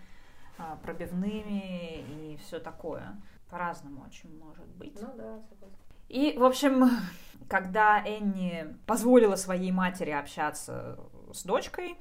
а, 0.58 0.78
пробивными 0.84 2.02
и 2.02 2.38
все 2.46 2.60
такое. 2.60 3.16
По-разному 3.50 4.04
очень 4.06 4.38
может 4.38 4.68
быть. 4.76 5.00
Ну 5.02 5.08
да, 5.16 5.40
согласна. 5.50 5.78
И, 6.10 6.38
в 6.38 6.44
общем, 6.44 6.90
когда 7.50 8.04
Энни 8.06 8.78
позволила 8.86 9.36
своей 9.36 9.72
матери 9.72 10.12
общаться 10.12 11.00
с 11.32 11.44
дочкой, 11.44 11.98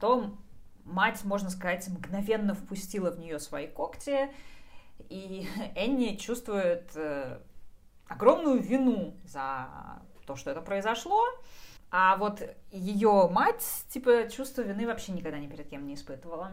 то 0.00 0.30
мать, 0.84 1.24
можно 1.24 1.50
сказать, 1.50 1.88
мгновенно 1.88 2.54
впустила 2.54 3.10
в 3.10 3.18
нее 3.18 3.38
свои 3.38 3.66
когти, 3.66 4.30
и 5.08 5.48
Энни 5.74 6.16
чувствует 6.16 6.90
э, 6.94 7.38
огромную 8.06 8.60
вину 8.60 9.16
за 9.24 9.68
то, 10.26 10.36
что 10.36 10.50
это 10.50 10.60
произошло, 10.60 11.22
а 11.90 12.16
вот 12.16 12.42
ее 12.72 13.28
мать, 13.30 13.64
типа, 13.90 14.28
чувство 14.28 14.62
вины 14.62 14.86
вообще 14.86 15.12
никогда 15.12 15.38
ни 15.38 15.46
перед 15.46 15.68
кем 15.68 15.86
не 15.86 15.94
испытывала. 15.94 16.52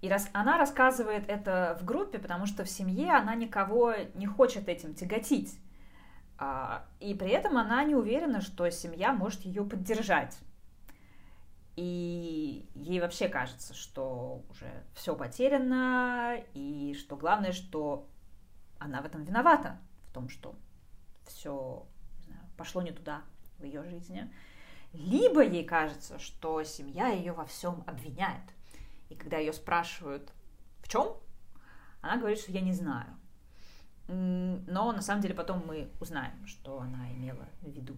И 0.00 0.08
раз 0.08 0.28
она 0.32 0.58
рассказывает 0.58 1.28
это 1.28 1.76
в 1.80 1.84
группе, 1.84 2.18
потому 2.18 2.46
что 2.46 2.64
в 2.64 2.68
семье 2.68 3.12
она 3.12 3.34
никого 3.34 3.94
не 4.14 4.26
хочет 4.26 4.68
этим 4.68 4.94
тяготить. 4.94 5.58
А, 6.38 6.84
и 7.00 7.14
при 7.14 7.30
этом 7.30 7.56
она 7.56 7.82
не 7.82 7.94
уверена, 7.94 8.40
что 8.42 8.70
семья 8.70 9.12
может 9.12 9.40
ее 9.40 9.64
поддержать. 9.64 10.38
И 11.76 12.66
ей 12.74 13.00
вообще 13.00 13.28
кажется, 13.28 13.74
что 13.74 14.42
уже 14.50 14.84
все 14.94 15.14
потеряно, 15.14 16.42
и 16.54 16.96
что 16.98 17.16
главное, 17.16 17.52
что 17.52 18.08
она 18.78 19.02
в 19.02 19.04
этом 19.04 19.24
виновата, 19.24 19.78
в 20.08 20.12
том, 20.14 20.30
что 20.30 20.54
все 21.26 21.86
пошло 22.56 22.80
не 22.80 22.92
туда 22.92 23.22
в 23.58 23.64
ее 23.64 23.84
жизни. 23.84 24.32
Либо 24.94 25.44
ей 25.44 25.64
кажется, 25.64 26.18
что 26.18 26.62
семья 26.62 27.08
ее 27.08 27.32
во 27.32 27.44
всем 27.44 27.84
обвиняет. 27.86 28.54
И 29.10 29.14
когда 29.14 29.36
ее 29.36 29.52
спрашивают, 29.52 30.32
в 30.82 30.88
чем, 30.88 31.16
она 32.00 32.16
говорит, 32.16 32.38
что 32.38 32.52
я 32.52 32.62
не 32.62 32.72
знаю. 32.72 33.14
Но 34.08 34.92
на 34.92 35.02
самом 35.02 35.20
деле 35.20 35.34
потом 35.34 35.66
мы 35.66 35.90
узнаем, 36.00 36.46
что 36.46 36.80
она 36.80 37.12
имела 37.12 37.48
в 37.60 37.68
виду. 37.68 37.96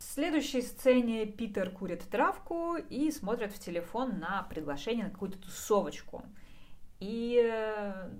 В 0.00 0.02
следующей 0.02 0.62
сцене 0.62 1.26
Питер 1.26 1.70
курит 1.70 2.02
травку 2.08 2.76
и 2.76 3.10
смотрит 3.10 3.52
в 3.52 3.58
телефон 3.58 4.18
на 4.18 4.42
приглашение 4.44 5.04
на 5.04 5.10
какую-то 5.10 5.38
тусовочку. 5.38 6.24
И 7.00 7.38
э, 7.38 8.10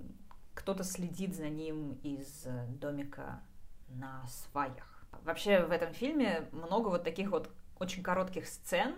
кто-то 0.53 0.83
следит 0.83 1.35
за 1.35 1.49
ним 1.49 1.93
из 2.03 2.45
домика 2.79 3.41
на 3.89 4.23
сваях. 4.27 5.07
Вообще 5.23 5.65
в 5.65 5.71
этом 5.71 5.91
фильме 5.91 6.47
много 6.51 6.89
вот 6.89 7.03
таких 7.03 7.31
вот 7.31 7.49
очень 7.79 8.03
коротких 8.03 8.45
сцен, 8.45 8.93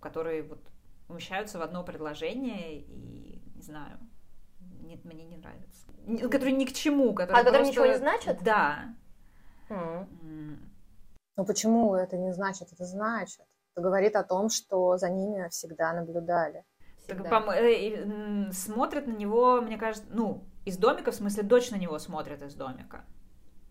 которые 0.00 0.42
вот 0.42 0.60
умещаются 1.08 1.60
в 1.60 1.62
одно 1.62 1.84
предложение, 1.84 2.80
и 2.80 3.40
не 3.54 3.62
знаю, 3.62 4.00
нет, 4.80 5.04
мне 5.04 5.24
не 5.24 5.36
нравится. 5.36 5.86
Которые 6.28 6.56
ни 6.56 6.64
к 6.64 6.72
чему, 6.72 7.14
которые. 7.14 7.40
А 7.40 7.44
просто... 7.44 7.52
которые 7.52 7.70
ничего 7.70 7.86
не 7.86 7.98
значат? 7.98 8.42
Да. 8.42 8.96
Mm. 9.68 10.58
Но 11.36 11.44
почему 11.44 11.94
это 11.94 12.16
не 12.16 12.32
значит? 12.32 12.72
Это 12.72 12.84
значит. 12.84 13.44
Это 13.74 13.82
говорит 13.82 14.16
о 14.16 14.24
том, 14.24 14.48
что 14.48 14.96
за 14.96 15.10
ними 15.10 15.48
всегда 15.50 15.92
наблюдали. 15.92 16.64
Всегда. 17.04 17.40
Э, 17.54 18.50
смотрят 18.52 19.06
на 19.06 19.12
него, 19.12 19.60
мне 19.60 19.76
кажется, 19.76 20.08
ну, 20.10 20.44
из 20.64 20.78
домика, 20.78 21.12
в 21.12 21.14
смысле, 21.14 21.42
дочь 21.42 21.70
на 21.70 21.76
него 21.76 21.98
смотрит 21.98 22.42
из 22.42 22.54
домика, 22.54 23.04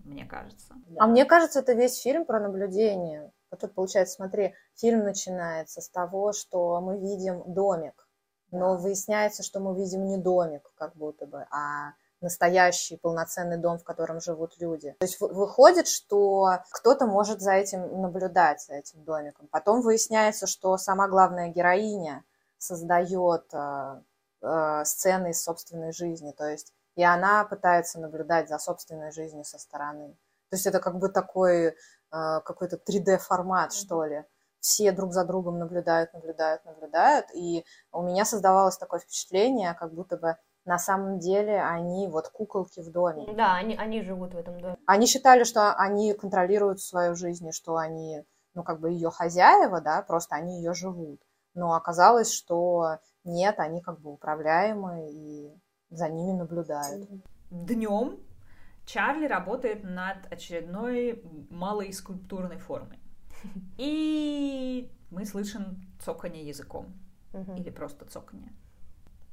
мне 0.04 0.26
кажется. 0.26 0.74
Да. 0.88 1.04
А 1.04 1.08
мне 1.08 1.26
кажется, 1.26 1.60
это 1.60 1.74
весь 1.74 2.00
фильм 2.00 2.26
про 2.26 2.40
наблюдение. 2.40 3.32
Вот 3.52 3.60
тут, 3.60 3.74
получается, 3.74 4.16
смотри, 4.16 4.54
фильм 4.76 5.04
начинается 5.04 5.82
с 5.82 5.90
того, 5.90 6.34
что 6.34 6.80
мы 6.82 7.00
видим 7.00 7.44
домик, 7.48 8.08
но 8.52 8.78
выясняется, 8.78 9.44
что 9.44 9.60
мы 9.60 9.76
видим 9.76 10.06
не 10.06 10.18
домик, 10.18 10.72
как 10.76 10.96
будто 10.96 11.26
бы, 11.26 11.46
а 11.52 11.94
настоящий 12.26 12.98
полноценный 12.98 13.58
дом, 13.58 13.78
в 13.78 13.84
котором 13.84 14.20
живут 14.20 14.60
люди. 14.60 14.96
То 15.00 15.06
есть 15.06 15.20
выходит, 15.22 15.88
что 15.88 16.60
кто-то 16.72 17.06
может 17.06 17.40
за 17.40 17.54
этим 17.54 18.02
наблюдать, 18.02 18.62
за 18.62 18.74
этим 18.74 19.04
домиком. 19.04 19.48
Потом 19.48 19.82
выясняется, 19.82 20.48
что 20.48 20.76
сама 20.78 21.08
главная 21.08 21.50
героиня 21.50 22.24
создает 22.58 23.46
э, 23.54 24.02
э, 24.42 24.86
сцены 24.86 25.30
из 25.30 25.44
собственной 25.44 25.94
жизни. 25.94 26.32
То 26.32 26.50
есть 26.50 26.74
и 26.96 27.04
она 27.04 27.44
пытается 27.44 28.00
наблюдать 28.00 28.50
за 28.50 28.58
собственной 28.58 29.12
жизнью 29.12 29.44
со 29.44 29.60
стороны. 29.60 30.18
То 30.50 30.56
есть 30.56 30.66
это 30.66 30.80
как 30.80 30.98
бы 30.98 31.10
такой 31.10 31.68
э, 31.68 31.74
какой-то 32.12 32.78
3D-формат, 32.78 33.74
что 33.74 34.06
ли. 34.06 34.24
Все 34.60 34.92
друг 34.92 35.14
за 35.14 35.26
другом 35.26 35.60
наблюдают, 35.60 36.14
наблюдают, 36.14 36.66
наблюдают, 36.66 37.28
и 37.36 37.66
у 37.92 38.02
меня 38.02 38.26
создавалось 38.26 38.78
такое 38.78 39.00
впечатление, 39.00 39.76
как 39.76 39.94
будто 39.94 40.18
бы 40.18 40.38
на 40.66 40.80
самом 40.80 41.20
деле 41.20 41.62
они 41.62 42.08
вот 42.08 42.30
куколки 42.30 42.82
в 42.82 42.92
доме. 42.92 43.26
Да, 43.36 43.56
они, 43.56 43.76
они 43.76 44.02
живут 44.02 44.34
в 44.34 44.38
этом 44.38 44.60
доме. 44.60 44.78
Они 44.86 45.06
считали, 45.06 45.44
что 45.44 45.74
они 45.74 46.14
контролируют 46.14 46.82
свою 46.82 47.16
жизнь, 47.16 47.48
и 47.48 47.52
что 47.52 47.78
они, 47.78 48.24
ну, 48.56 48.64
как 48.64 48.80
бы 48.80 48.90
ее 48.90 49.12
хозяева, 49.12 49.80
да, 49.80 50.02
просто 50.02 50.36
они 50.36 50.58
ее 50.58 50.74
живут. 50.74 51.22
Но 51.54 51.74
оказалось, 51.74 52.34
что 52.34 52.98
нет, 53.24 53.60
они 53.60 53.82
как 53.82 54.02
бы 54.02 54.12
управляемы 54.12 55.10
и 55.12 55.54
за 55.90 56.10
ними 56.10 56.32
наблюдают. 56.32 57.08
Днем 57.52 58.20
Чарли 58.86 59.28
работает 59.28 59.84
над 59.84 60.32
очередной 60.32 61.24
малой 61.50 61.94
скульптурной 61.94 62.58
формой. 62.58 63.00
И 63.78 64.92
мы 65.12 65.26
слышим 65.26 65.82
цоканье 66.00 66.46
языком. 66.46 66.94
Мгм. 67.34 67.56
Или 67.56 67.70
просто 67.70 68.06
цоканье. 68.06 68.52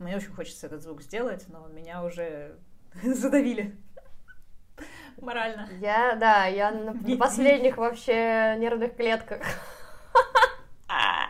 Мне 0.02 0.16
очень 0.16 0.32
хочется 0.32 0.66
этот 0.66 0.82
звук 0.82 1.00
сделать, 1.02 1.44
но 1.48 1.66
меня 1.68 2.02
уже 2.04 2.56
задавили. 3.02 3.76
Морально. 5.20 5.68
Я, 5.80 6.16
да, 6.16 6.46
я 6.46 6.72
на, 6.72 6.92
на 7.08 7.16
последних 7.16 7.76
вообще 7.76 8.56
нервных 8.58 8.96
клетках. 8.96 9.40
А. 10.88 11.28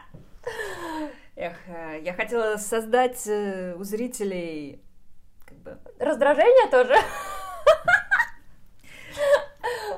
Эх, 1.36 1.56
э, 1.68 2.00
я 2.02 2.14
хотела 2.14 2.56
создать 2.56 3.26
э, 3.26 3.74
у 3.74 3.84
зрителей 3.84 4.82
как 5.44 5.58
бы 5.58 5.78
Раздражение 5.98 6.70
тоже. 6.70 6.94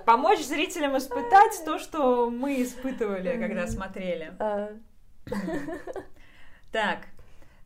помочь 0.05 0.41
зрителям 0.41 0.99
испытать 0.99 1.63
то, 1.65 1.79
что 1.79 2.29
мы 2.31 2.63
испытывали, 2.63 3.39
когда 3.39 3.67
смотрели. 3.67 4.35
А, 4.39 4.71
Так, 6.73 7.07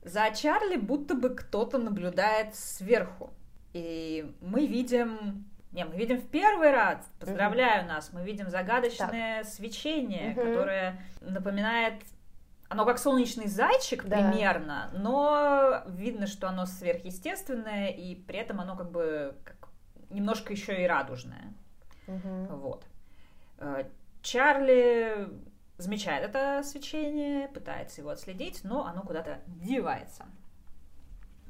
за 0.09 0.31
Чарли 0.31 0.77
будто 0.77 1.15
бы 1.15 1.31
кто-то 1.31 1.79
наблюдает 1.79 2.55
сверху. 2.55 3.33
И 3.73 4.35
мы 4.41 4.67
видим... 4.67 5.45
Не, 5.73 5.85
мы 5.85 5.97
видим 5.97 6.19
в 6.19 6.27
первый 6.29 6.71
раз, 6.71 7.07
поздравляю 7.21 7.87
нас, 7.87 8.11
мы 8.15 8.25
видим 8.25 8.49
загадочное 8.49 9.45
свечение, 9.45 10.31
Мгм. 10.31 10.35
которое 10.45 11.03
напоминает... 11.21 12.03
Оно 12.71 12.85
как 12.85 12.99
солнечный 12.99 13.47
зайчик 13.47 14.05
Да. 14.05 14.17
примерно, 14.31 14.91
но 14.95 15.83
видно, 15.87 16.27
что 16.27 16.49
оно 16.49 16.67
сверхъестественное, 16.67 17.89
и 17.89 18.15
при 18.15 18.39
этом 18.39 18.61
оно 18.61 18.77
как 18.77 18.91
бы 18.91 19.35
как 19.45 19.69
немножко 20.11 20.53
еще 20.53 20.83
и 20.83 20.87
радужное. 20.87 21.53
мгм. 22.07 22.47
Вот. 22.47 22.85
Э, 23.59 23.85
Чарли 24.23 25.29
замечает 25.79 26.25
это 26.29 26.63
свечение, 26.65 27.49
пытается 27.49 28.01
его 28.01 28.11
отследить, 28.11 28.61
но 28.65 28.85
оно 28.85 29.03
куда-то 29.03 29.41
девается. 29.47 30.27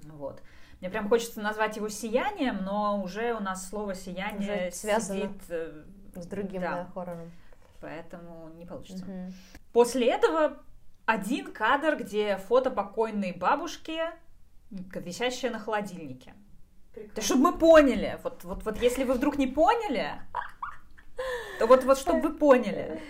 Вот. 0.04 0.42
Мне 0.80 0.90
прям 0.90 1.08
хочется 1.08 1.40
назвать 1.40 1.76
его 1.76 1.88
сиянием, 1.88 2.62
но 2.62 3.02
уже 3.02 3.34
у 3.34 3.40
нас 3.40 3.68
слово 3.68 3.94
сияние 3.94 4.68
Уже 4.68 4.76
связано 4.76 5.20
сидит, 5.20 5.42
э, 5.48 5.84
С 6.14 6.26
другим, 6.26 6.60
да, 6.60 6.84
да, 6.84 6.90
хоррором. 6.94 7.32
поэтому 7.80 8.50
не 8.50 8.64
получится. 8.64 9.04
Мгм. 9.04 9.34
После 9.72 10.08
этого 10.08 10.58
один 11.04 11.52
кадр, 11.52 11.96
где 11.96 12.36
фото 12.36 12.70
покойной 12.70 13.32
бабушки, 13.32 13.98
висящее 14.70 15.50
на 15.50 15.58
холодильнике. 15.58 16.34
То 17.14 17.22
чтобы 17.22 17.52
мы 17.52 17.58
поняли, 17.58 18.18
вот, 18.22 18.44
вот, 18.44 18.64
вот 18.64 18.80
если 18.82 19.04
вы 19.04 19.14
вдруг 19.14 19.38
не 19.38 19.46
поняли, 19.46 20.12
то 21.58 21.66
вот, 21.66 21.84
вот 21.84 21.98
чтобы 21.98 22.20
вы 22.20 22.34
поняли. 22.34 23.00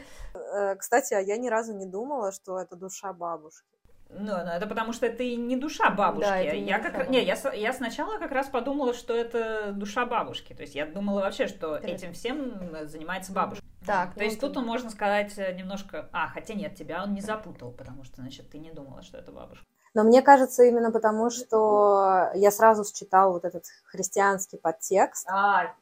Э, 0.53 0.77
Кстати, 0.77 1.15
а 1.15 1.21
я 1.21 1.37
ни 1.37 1.49
разу 1.49 1.75
не 1.75 1.87
думала, 1.87 2.33
что 2.33 2.59
это 2.59 2.77
душа 2.77 3.13
бабушки. 3.13 3.67
Ну, 4.11 4.33
ну, 4.33 4.51
это 4.51 4.67
потому 4.67 4.93
что 4.95 5.05
это 5.07 5.23
и 5.23 5.37
не 5.37 5.57
душа 5.57 5.91
бабушки. 5.91 6.29
Да, 6.29 6.43
не 6.43 6.65
я 6.65 6.79
душа 6.79 6.91
как 6.91 6.99
раз- 7.01 7.09
не, 7.11 7.23
я, 7.23 7.37
я 7.53 7.73
сначала 7.75 8.19
как 8.19 8.33
раз 8.33 8.49
подумала, 8.49 8.95
что 8.95 9.15
это 9.15 9.73
душа 9.73 10.07
бабушки. 10.07 10.55
То 10.55 10.63
есть 10.63 10.75
я 10.75 10.87
думала 10.87 11.21
вообще, 11.21 11.47
что 11.47 11.77
Интересно. 11.77 11.95
этим 11.95 12.13
всем 12.15 12.75
э, 12.75 12.87
занимается 12.87 13.33
бабушка. 13.33 13.65
Так, 13.87 14.15
То 14.15 14.21
ну, 14.21 14.25
есть 14.25 14.41
тут 14.41 14.57
он, 14.57 14.67
можно 14.67 14.91
сказать, 14.91 15.37
э, 15.37 15.53
немножко... 15.53 16.09
А, 16.13 16.29
хотя 16.29 16.55
нет, 16.55 16.75
тебя 16.75 17.03
он 17.03 17.13
не 17.13 17.21
запутал, 17.21 17.71
потому 17.73 18.03
что, 18.05 18.17
значит, 18.17 18.51
ты 18.51 18.59
не 18.59 18.73
думала, 18.73 19.03
что 19.03 19.19
это 19.19 19.31
бабушка. 19.31 19.67
Но 19.95 20.05
мне 20.05 20.23
кажется, 20.23 20.63
именно 20.65 20.91
потому, 20.91 21.31
что 21.31 22.31
я 22.35 22.51
сразу 22.51 22.85
считала 22.85 23.33
вот 23.33 23.45
этот 23.45 23.65
христианский 23.85 24.57
подтекст. 24.57 25.27
А, 25.31 25.75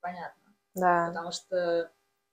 понятно. 0.00 0.42
Да. 0.74 1.08
Потому 1.08 1.32
что 1.32 1.90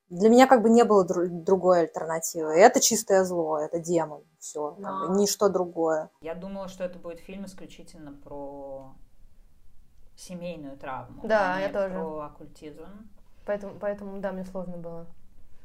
Для 0.09 0.29
меня 0.29 0.45
как 0.47 0.61
бы 0.61 0.69
не 0.69 0.83
было 0.83 1.03
дру- 1.05 1.27
другой 1.27 1.81
альтернативы. 1.81 2.53
Это 2.53 2.79
чистое 2.79 3.23
зло, 3.23 3.57
это 3.57 3.79
демон. 3.79 4.23
Все, 4.39 4.75
Но- 4.77 5.15
ничто 5.15 5.49
другое. 5.49 6.09
Я 6.21 6.35
думала, 6.35 6.67
что 6.67 6.83
это 6.83 6.99
будет 6.99 7.19
фильм 7.19 7.45
исключительно 7.45 8.13
про 8.13 8.93
семейную 10.15 10.77
травму. 10.77 11.21
Да, 11.23 11.55
а 11.55 11.59
я 11.59 11.67
не 11.67 11.73
тоже. 11.73 11.95
Про 11.95 12.19
оккультизм. 12.25 12.85
Поэтому, 13.45 13.79
поэтому, 13.79 14.19
да, 14.19 14.31
мне 14.31 14.45
сложно 14.45 14.77
было. 14.77 15.05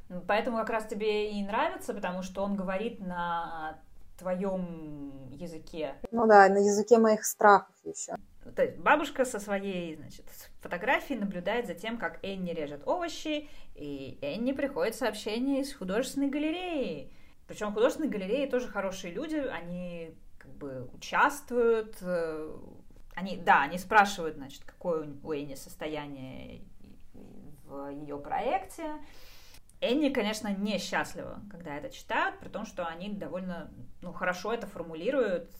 Ну, 0.09 0.21
Поэтому 0.27 0.57
как 0.59 0.71
раз 0.71 0.87
тебе 0.87 1.31
и 1.33 1.43
нравится, 1.45 1.95
потому 1.95 2.23
что 2.23 2.43
он 2.43 2.57
говорит 2.57 2.99
на 3.01 3.79
твоем 4.19 5.29
языке. 5.31 5.95
Ну 6.11 6.27
да, 6.27 6.49
на 6.49 6.59
языке 6.59 6.99
моих 6.99 7.25
страхов 7.25 7.75
еще. 7.85 8.15
То 8.55 8.63
есть 8.63 8.79
бабушка 8.79 9.25
со 9.25 9.39
своей, 9.39 9.97
значит, 9.97 10.25
фотографией 10.61 11.19
наблюдает 11.19 11.67
за 11.67 11.75
тем, 11.75 11.99
как 11.99 12.19
Энни 12.23 12.53
режет 12.53 12.83
овощи, 12.87 13.49
и 13.75 14.19
Энни 14.23 14.53
приходит 14.53 14.95
сообщение 14.95 15.61
из 15.61 15.75
художественной 15.75 16.29
галереи. 16.29 17.13
Причем 17.47 17.73
художественные 17.73 18.11
галереи 18.11 18.47
тоже 18.47 18.69
хорошие 18.69 19.13
люди, 19.13 19.37
они 19.37 20.15
как 20.39 20.53
бы 20.53 20.89
участвуют, 20.95 21.97
э, 22.01 22.57
они, 23.15 23.37
да, 23.37 23.63
они 23.63 23.77
спрашивают, 23.77 24.37
значит, 24.37 24.65
какое 24.65 25.07
у- 25.23 25.33
Энни 25.33 25.55
состояние 25.55 26.63
в 27.65 27.91
ее 27.91 28.19
проекте. 28.19 28.99
Энни, 29.81 30.11
конечно, 30.11 30.49
не 30.49 30.79
счастлива, 30.79 31.41
когда 31.51 31.77
это 31.77 31.91
читают, 31.91 32.39
при 32.39 32.49
том, 32.49 32.67
что 32.67 32.87
они 32.87 33.11
довольно 33.11 33.71
ну, 34.03 34.13
хорошо 34.13 34.53
это 34.53 34.67
формулируют, 34.67 35.51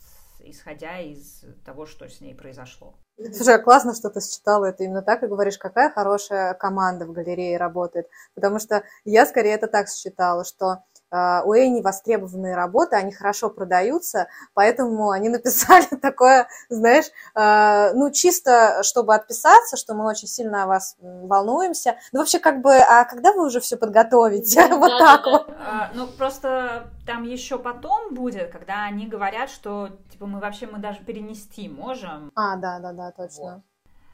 исходя 0.45 0.99
из 0.99 1.43
того, 1.65 1.85
что 1.85 2.07
с 2.07 2.21
ней 2.21 2.35
произошло. 2.35 2.95
Слушай, 3.17 3.55
а 3.55 3.59
классно, 3.59 3.93
что 3.93 4.09
ты 4.09 4.19
считала 4.19 4.65
это 4.65 4.83
именно 4.83 5.01
так 5.01 5.23
и 5.23 5.27
говоришь, 5.27 5.57
какая 5.57 5.91
хорошая 5.91 6.53
команда 6.55 7.05
в 7.05 7.11
галерее 7.11 7.57
работает. 7.57 8.07
Потому 8.33 8.59
что 8.59 8.83
я 9.03 9.25
скорее 9.25 9.53
это 9.53 9.67
так 9.67 9.89
считала, 9.89 10.43
что 10.43 10.83
у 11.11 11.53
Эйни 11.53 11.81
востребованные 11.81 12.55
работы, 12.55 12.95
они 12.95 13.11
хорошо 13.11 13.49
продаются, 13.49 14.27
поэтому 14.53 15.09
они 15.11 15.29
написали 15.29 15.85
такое, 16.01 16.47
знаешь, 16.69 17.05
э, 17.35 17.93
ну, 17.93 18.11
чисто, 18.11 18.81
чтобы 18.83 19.13
отписаться, 19.15 19.77
что 19.77 19.93
мы 19.93 20.05
очень 20.05 20.27
сильно 20.27 20.63
о 20.63 20.67
вас 20.67 20.95
волнуемся. 21.01 21.97
Ну, 22.11 22.19
вообще, 22.19 22.39
как 22.39 22.61
бы, 22.61 22.75
а 22.75 23.05
когда 23.05 23.33
вы 23.33 23.45
уже 23.45 23.59
все 23.59 23.77
подготовите? 23.77 24.61
Да, 24.71 24.77
Вот 24.77 24.89
да, 24.89 24.99
так 24.99 25.25
да. 25.25 25.31
вот. 25.31 25.49
А, 25.59 25.91
ну, 25.93 26.07
просто 26.07 26.87
там 27.05 27.23
еще 27.23 27.59
потом 27.59 28.13
будет, 28.13 28.51
когда 28.51 28.83
они 28.85 29.07
говорят, 29.07 29.49
что, 29.49 29.89
типа, 30.11 30.25
мы 30.27 30.39
вообще, 30.39 30.67
мы 30.67 30.79
даже 30.79 30.99
перенести 31.03 31.67
можем. 31.67 32.31
А, 32.35 32.55
да, 32.55 32.79
да, 32.79 32.93
да, 32.93 33.11
точно. 33.11 33.63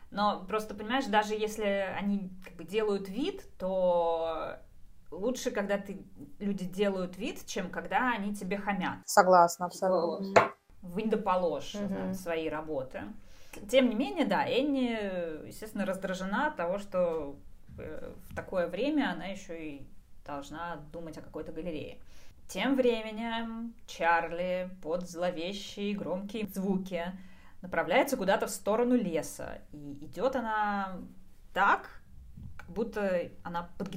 Но 0.09 0.45
просто, 0.47 0.73
понимаешь, 0.73 1.05
даже 1.05 1.35
если 1.35 1.93
они 1.97 2.31
как 2.43 2.55
бы 2.55 2.63
делают 2.63 3.09
вид, 3.09 3.43
то 3.59 4.57
лучше, 5.11 5.51
когда 5.51 5.77
ты, 5.77 6.05
люди 6.39 6.65
делают 6.65 7.17
вид, 7.17 7.45
чем 7.45 7.69
когда 7.69 8.11
они 8.11 8.35
тебе 8.35 8.57
хамят. 8.57 8.99
Согласна, 9.05 9.69
Типа, 9.69 9.87
абсолютно. 9.87 10.51
Вынь 10.81 11.09
да 11.09 11.17
положь 11.17 11.73
Мгм. 11.75 11.87
знаю, 11.87 12.13
свои 12.15 12.49
работы. 12.49 13.03
Тем 13.69 13.89
не 13.89 13.95
менее, 13.95 14.25
да, 14.25 14.45
Энни, 14.45 15.47
естественно, 15.47 15.85
раздражена 15.85 16.47
от 16.47 16.57
того, 16.57 16.77
что 16.77 17.35
э, 17.79 18.13
в 18.29 18.35
такое 18.35 18.67
время 18.67 19.11
она 19.11 19.25
еще 19.25 19.57
и 19.69 19.87
должна 20.25 20.77
думать 20.91 21.17
о 21.17 21.21
какой-то 21.21 21.51
галерее. 21.51 21.97
Тем 22.47 22.75
временем 22.75 23.73
Чарли 23.87 24.69
под 24.81 25.09
зловещие 25.09 25.95
громкие 25.95 26.47
звуки 26.47 27.03
направляется 27.61 28.15
куда-то 28.15 28.47
в 28.47 28.51
сторону 28.51 28.95
леса. 28.95 29.59
И 29.73 29.93
идет 30.05 30.35
она 30.35 30.99
так, 31.53 31.96
как 32.67 32.75
будто 32.75 33.31
она 33.43 33.69
под, 33.77 33.89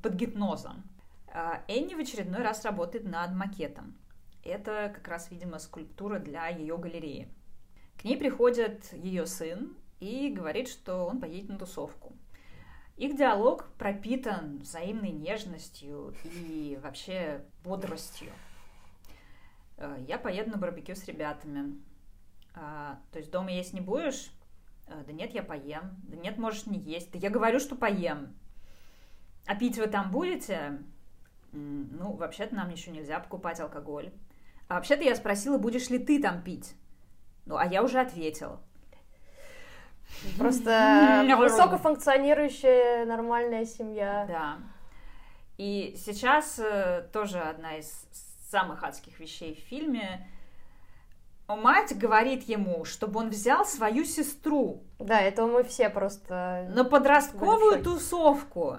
под 0.00 0.14
гипнозом. 0.14 0.84
А 1.28 1.64
Энни 1.66 1.94
в 1.94 1.98
очередной 1.98 2.42
раз 2.42 2.64
работает 2.64 3.04
над 3.04 3.34
макетом. 3.34 3.96
Это 4.44 4.92
как 4.94 5.08
раз, 5.08 5.30
видимо, 5.30 5.58
скульптура 5.58 6.20
для 6.20 6.46
ее 6.48 6.78
галереи. 6.78 7.28
К 7.98 8.04
ней 8.04 8.16
приходит 8.16 8.92
ее 8.92 9.26
сын 9.26 9.76
и 9.98 10.30
говорит, 10.30 10.68
что 10.68 11.06
он 11.06 11.20
поедет 11.20 11.50
на 11.50 11.58
тусовку. 11.58 12.14
Их 12.96 13.16
диалог 13.16 13.66
пропитан 13.78 14.58
взаимной 14.58 15.10
нежностью 15.10 16.14
и 16.22 16.78
вообще 16.80 17.44
бодростью. 17.64 18.30
Э, 19.76 19.96
Я 20.06 20.18
поеду 20.18 20.52
на 20.52 20.58
барбекю 20.58 20.94
с 20.94 21.04
ребятами. 21.06 21.80
А, 22.54 23.00
то 23.10 23.18
есть 23.18 23.32
дома 23.32 23.50
есть 23.50 23.72
не 23.72 23.80
будешь? 23.80 24.30
«Э, 24.86 25.02
Да 25.06 25.12
нет, 25.12 25.32
я 25.34 25.42
поем. 25.42 25.96
Да 26.08 26.16
нет, 26.16 26.38
можешь 26.38 26.66
не 26.66 26.78
есть. 26.78 27.10
Да 27.12 27.18
я 27.18 27.30
говорю, 27.30 27.58
что 27.60 27.74
поем. 27.76 28.34
А 29.46 29.54
пить 29.54 29.78
вы 29.78 29.86
там 29.86 30.10
будете? 30.10 30.78
«М, 31.52 31.88
Ну, 31.98 32.12
вообще-то 32.14 32.54
нам 32.54 32.70
еще 32.70 32.90
нельзя 32.90 33.20
покупать 33.20 33.60
алкоголь. 33.60 34.12
А 34.68 34.74
вообще-то 34.74 35.02
я 35.04 35.14
спросила, 35.14 35.58
будешь 35.58 35.90
ли 35.90 35.98
ты 35.98 36.20
там 36.20 36.42
пить? 36.42 36.74
Ну, 37.46 37.56
а 37.56 37.66
я 37.66 37.82
уже 37.82 38.00
ответила. 38.00 38.60
Просто 40.38 41.22
высокофункционирующая 41.38 43.04
нормальная 43.04 43.64
семья. 43.66 44.24
Да. 44.28 44.58
И 45.56 45.94
сейчас 45.96 46.58
э, 46.58 47.08
тоже 47.12 47.38
одна 47.38 47.76
из 47.76 48.08
самых 48.50 48.82
адских 48.82 49.20
вещей 49.20 49.54
в 49.54 49.58
фильме. 49.68 50.26
Мать 51.46 51.96
говорит 51.98 52.48
ему, 52.48 52.84
чтобы 52.84 53.20
он 53.20 53.28
взял 53.28 53.66
свою 53.66 54.04
сестру 54.04 54.82
Да, 54.98 55.20
это 55.20 55.46
мы 55.46 55.62
все 55.62 55.90
просто... 55.90 56.70
на 56.74 56.84
подростковую 56.84 57.82
тусовку. 57.82 58.78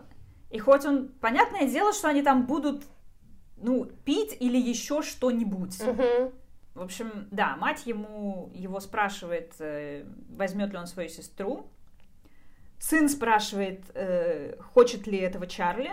И 0.49 0.57
хоть 0.57 0.85
он, 0.85 1.09
понятное 1.09 1.67
дело, 1.67 1.93
что 1.93 2.07
они 2.07 2.23
там 2.23 2.47
будут, 2.47 2.83
ну, 3.57 3.85
пить 4.03 4.35
или 4.39 4.57
еще 4.57 5.03
что-нибудь. 5.03 5.79
Мгм. 5.81 6.31
В 6.73 6.81
общем, 6.81 7.27
да, 7.31 7.55
мать 7.55 7.85
ему 7.85 8.49
его 8.53 8.79
спрашивает, 8.79 9.53
э, 9.59 10.05
возьмет 10.29 10.71
ли 10.71 10.77
он 10.77 10.87
свою 10.87 11.07
сестру. 11.07 11.69
Сын 12.79 13.09
спрашивает, 13.09 13.83
э, 13.93 14.57
хочет 14.73 15.07
ли 15.07 15.19
этого 15.19 15.47
Чарли. 15.47 15.91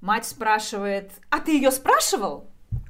Мать 0.00 0.26
спрашивает, 0.26 1.12
а 1.30 1.40
ты 1.40 1.56
ее 1.56 1.70
спрашивал? 1.70 2.46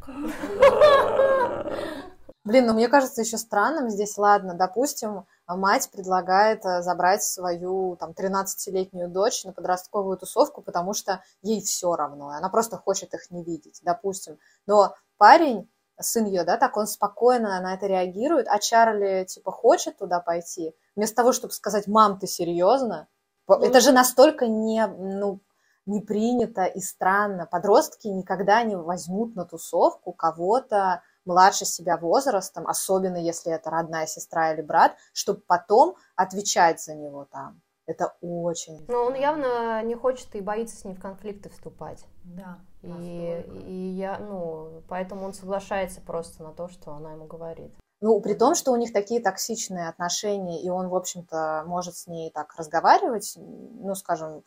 Блин, 2.45 2.67
ну 2.67 2.75
мне 2.75 2.89
кажется 2.89 3.21
еще 3.21 3.39
странным 3.39 3.89
здесь, 3.89 4.19
ладно, 4.19 4.55
допустим, 4.55 5.27
мать 5.47 5.89
предлагает 5.93 6.65
э, 6.65 6.83
забрать 6.83 7.23
свою 7.23 7.97
там 7.97 8.11
13-летнюю 8.11 9.09
дочь 9.09 9.45
на 9.45 9.53
подростковую 9.53 10.19
тусовку, 10.19 10.61
потому 10.61 10.93
что 10.93 11.23
ей 11.43 11.63
все 11.63 11.95
равно, 11.95 12.31
она 12.31 12.49
просто 12.49 12.79
хочет 12.79 13.15
их 13.15 13.31
не 13.31 13.45
видеть, 13.45 13.81
допустим. 13.85 14.39
Но 14.67 14.97
парень, 15.19 15.71
сын 16.01 16.25
ее, 16.25 16.43
да, 16.43 16.57
так 16.57 16.77
он 16.77 16.89
спокойно 16.89 17.61
на 17.61 17.75
это 17.75 17.87
реагирует, 17.87 18.49
а 18.49 18.59
Чарли, 18.59 19.25
типа, 19.25 19.53
хочет 19.53 19.99
туда 19.99 20.19
пойти, 20.19 20.75
вместо 20.97 21.15
того, 21.15 21.33
чтобы 21.33 21.53
сказать, 21.53 21.87
мам, 21.87 22.19
ты 22.19 22.27
серьезно? 22.27 23.07
Это 23.47 23.81
же 23.81 23.93
настолько 23.93 24.49
не, 24.49 24.85
ну, 24.87 25.41
не 25.87 26.01
принято 26.01 26.65
и 26.65 26.81
странно. 26.81 27.47
Подростки 27.47 28.09
никогда 28.09 28.63
не 28.63 28.77
возьмут 28.77 29.35
на 29.37 29.45
тусовку 29.45 30.13
кого-то 30.13 31.03
младше 31.25 31.65
себя 31.65 31.97
возрастом, 31.97 32.67
особенно 32.67 33.17
если 33.17 33.53
это 33.53 33.71
родная 33.71 34.07
сестра 34.07 34.53
или 34.53 34.63
брат, 34.63 34.97
чтобы 35.13 35.41
потом 35.47 35.97
отвечать 36.17 36.83
за 36.83 36.95
него 36.95 37.27
там. 37.31 37.61
Это 37.87 38.15
очень... 38.21 38.85
Но 38.89 39.07
он 39.07 39.15
явно 39.15 39.83
не 39.83 39.97
хочет 39.97 40.35
и 40.37 40.41
боится 40.41 40.77
с 40.77 40.85
ней 40.85 40.95
в 40.95 41.01
конфликты 41.01 41.51
вступать. 41.51 42.05
Да. 42.25 42.61
И, 42.83 43.45
и 43.67 43.75
я, 43.97 44.19
ну, 44.19 44.83
поэтому 44.89 45.25
он 45.25 45.35
соглашается 45.35 46.01
просто 46.01 46.45
на 46.45 46.53
то, 46.53 46.69
что 46.69 46.93
она 46.93 47.13
ему 47.13 47.27
говорит. 47.27 47.75
Ну, 48.01 48.21
при 48.21 48.35
том, 48.35 48.55
что 48.55 48.73
у 48.73 48.77
них 48.77 48.93
такие 48.93 49.21
токсичные 49.21 49.89
отношения, 49.89 50.61
и 50.61 50.69
он, 50.69 50.89
в 50.89 50.97
общем-то, 50.97 51.65
может 51.67 51.97
с 51.97 52.09
ней 52.09 52.31
так 52.31 52.55
разговаривать, 52.57 53.35
ну, 53.37 53.95
скажем, 53.95 54.43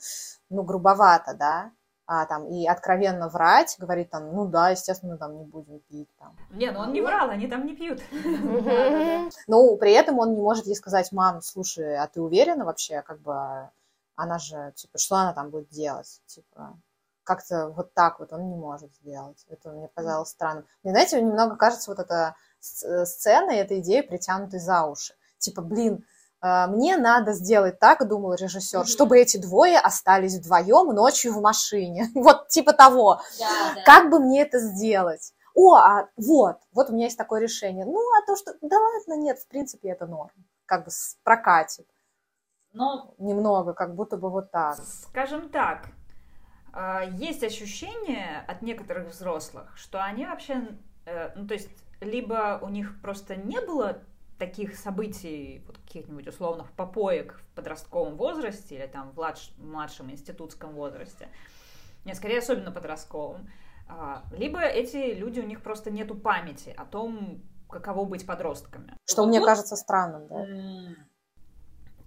ну, 0.50 0.64
грубовато, 0.64 1.36
да, 1.36 1.72
а, 2.08 2.26
там, 2.26 2.48
и 2.48 2.68
откровенно 2.68 3.30
врать, 3.30 3.76
говорит 3.80 4.12
там, 4.12 4.34
ну 4.34 4.46
да, 4.48 4.70
естественно, 4.70 5.18
там 5.18 5.38
не 5.38 5.44
будем 5.44 5.80
пить, 5.80 6.10
там. 6.18 6.36
Не, 6.52 6.72
ну 6.72 6.80
он 6.80 6.94
не 6.94 7.02
врал, 7.02 7.30
они 7.30 7.48
там 7.48 7.66
не 7.66 7.76
пьют. 7.76 8.02
Но 9.48 9.76
при 9.78 9.92
этом 9.92 10.20
он 10.20 10.36
не 10.36 10.42
может 10.42 10.68
ей 10.68 10.76
сказать, 10.76 11.12
мам, 11.12 11.42
слушай, 11.42 11.98
а 11.98 12.08
ты 12.08 12.22
уверена 12.22 12.66
вообще, 12.66 13.02
как 13.02 13.20
бы, 13.22 13.70
она 14.16 14.38
же, 14.38 14.74
типа, 14.76 14.98
что 14.98 15.16
она 15.16 15.34
там 15.34 15.50
будет 15.50 15.70
делать, 15.70 16.22
типа, 16.28 16.78
как-то 17.24 17.70
вот 17.70 17.94
так 17.94 18.20
вот 18.20 18.32
он 18.32 18.50
не 18.50 18.56
может 18.56 18.94
сделать. 18.96 19.44
Это 19.50 19.72
мне 19.72 19.90
казалось 19.94 20.30
странным. 20.30 20.66
Мне, 20.84 20.94
знаете, 20.94 21.20
немного 21.20 21.56
кажется 21.56 21.90
вот 21.90 22.00
эта 22.00 22.36
сцена 22.60 23.52
и 23.52 23.58
эта 23.58 23.80
идея 23.80 24.04
притянутой 24.04 24.60
за 24.60 24.84
уши. 24.84 25.16
Типа, 25.40 25.62
блин, 25.62 26.06
мне 26.42 26.98
надо 26.98 27.34
сделать 27.34 27.80
так, 27.80 28.08
думал 28.08 28.36
режиссер, 28.36 28.86
чтобы 28.86 29.18
эти 29.20 29.38
двое 29.38 29.80
остались 29.80 30.38
вдвоем 30.38 30.94
ночью 30.94 31.34
в 31.34 31.42
машине. 31.42 32.10
Вот 32.16 32.50
типа 32.50 32.74
того. 32.74 33.22
Да, 33.40 33.74
да. 33.76 33.84
Как 33.84 34.10
бы 34.10 34.20
мне 34.20 34.42
это 34.44 34.60
сделать? 34.60 35.34
О, 35.56 35.76
а 35.76 36.10
вот, 36.18 36.58
вот 36.74 36.90
у 36.90 36.94
меня 36.94 37.06
есть 37.06 37.18
такое 37.18 37.40
решение. 37.42 37.86
Ну, 37.86 37.98
а 37.98 38.26
то, 38.28 38.36
что, 38.36 38.54
да 38.62 38.78
ладно, 38.78 39.22
нет, 39.22 39.40
в 39.40 39.48
принципе, 39.48 39.90
это 39.90 40.06
норм. 40.06 40.32
Как 40.66 40.84
бы 40.84 40.92
прокатит 41.24 41.88
Но 42.74 43.16
немного, 43.18 43.74
как 43.74 43.96
будто 43.96 44.18
бы 44.18 44.30
вот 44.30 44.52
так. 44.52 44.78
Скажем 44.78 45.50
так, 45.50 45.88
а, 46.74 47.04
есть 47.04 47.42
ощущение 47.44 48.44
от 48.48 48.62
некоторых 48.62 49.08
взрослых, 49.08 49.72
что 49.78 50.04
они 50.04 50.26
вообще, 50.26 50.78
э, 51.06 51.32
ну 51.36 51.48
то 51.48 51.54
есть, 51.54 51.70
либо 52.02 52.60
у 52.62 52.68
них 52.68 53.02
просто 53.02 53.38
не 53.38 53.62
было 53.62 54.04
таких 54.38 54.76
событий, 54.76 55.64
вот 55.66 55.78
каких-нибудь 55.78 56.28
условных 56.28 56.72
попоек 56.74 57.40
в 57.40 57.56
подростковом 57.56 58.18
возрасте 58.18 58.76
или 58.76 58.88
там 58.88 59.12
в 59.12 59.20
младш- 59.20 59.54
младшем 59.58 60.12
институтском 60.12 60.74
возрасте, 60.74 61.30
нет, 62.04 62.18
скорее 62.18 62.40
особенно 62.40 62.72
подростковом, 62.72 63.50
а, 63.88 64.24
либо 64.32 64.60
эти 64.60 65.14
люди, 65.14 65.40
у 65.40 65.46
них 65.46 65.62
просто 65.62 65.92
нету 65.92 66.16
памяти 66.16 66.74
о 66.76 66.86
том, 66.86 67.42
каково 67.70 68.06
быть 68.06 68.26
подростками. 68.26 68.98
Что 69.06 69.24
Вот 69.24 69.30
мне 69.30 69.40
тут- 69.40 69.48
кажется 69.48 69.76
странным, 69.76 70.28
да? 70.28 70.96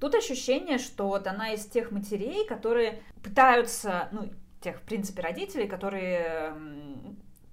Тут 0.01 0.15
ощущение, 0.15 0.79
что 0.79 1.09
вот 1.09 1.27
она 1.27 1.53
из 1.53 1.67
тех 1.67 1.91
матерей, 1.91 2.47
которые 2.47 3.03
пытаются, 3.23 4.09
ну, 4.13 4.31
тех, 4.61 4.77
в 4.79 4.83
принципе, 4.83 5.23
родителей, 5.23 5.67
которые 5.67 6.55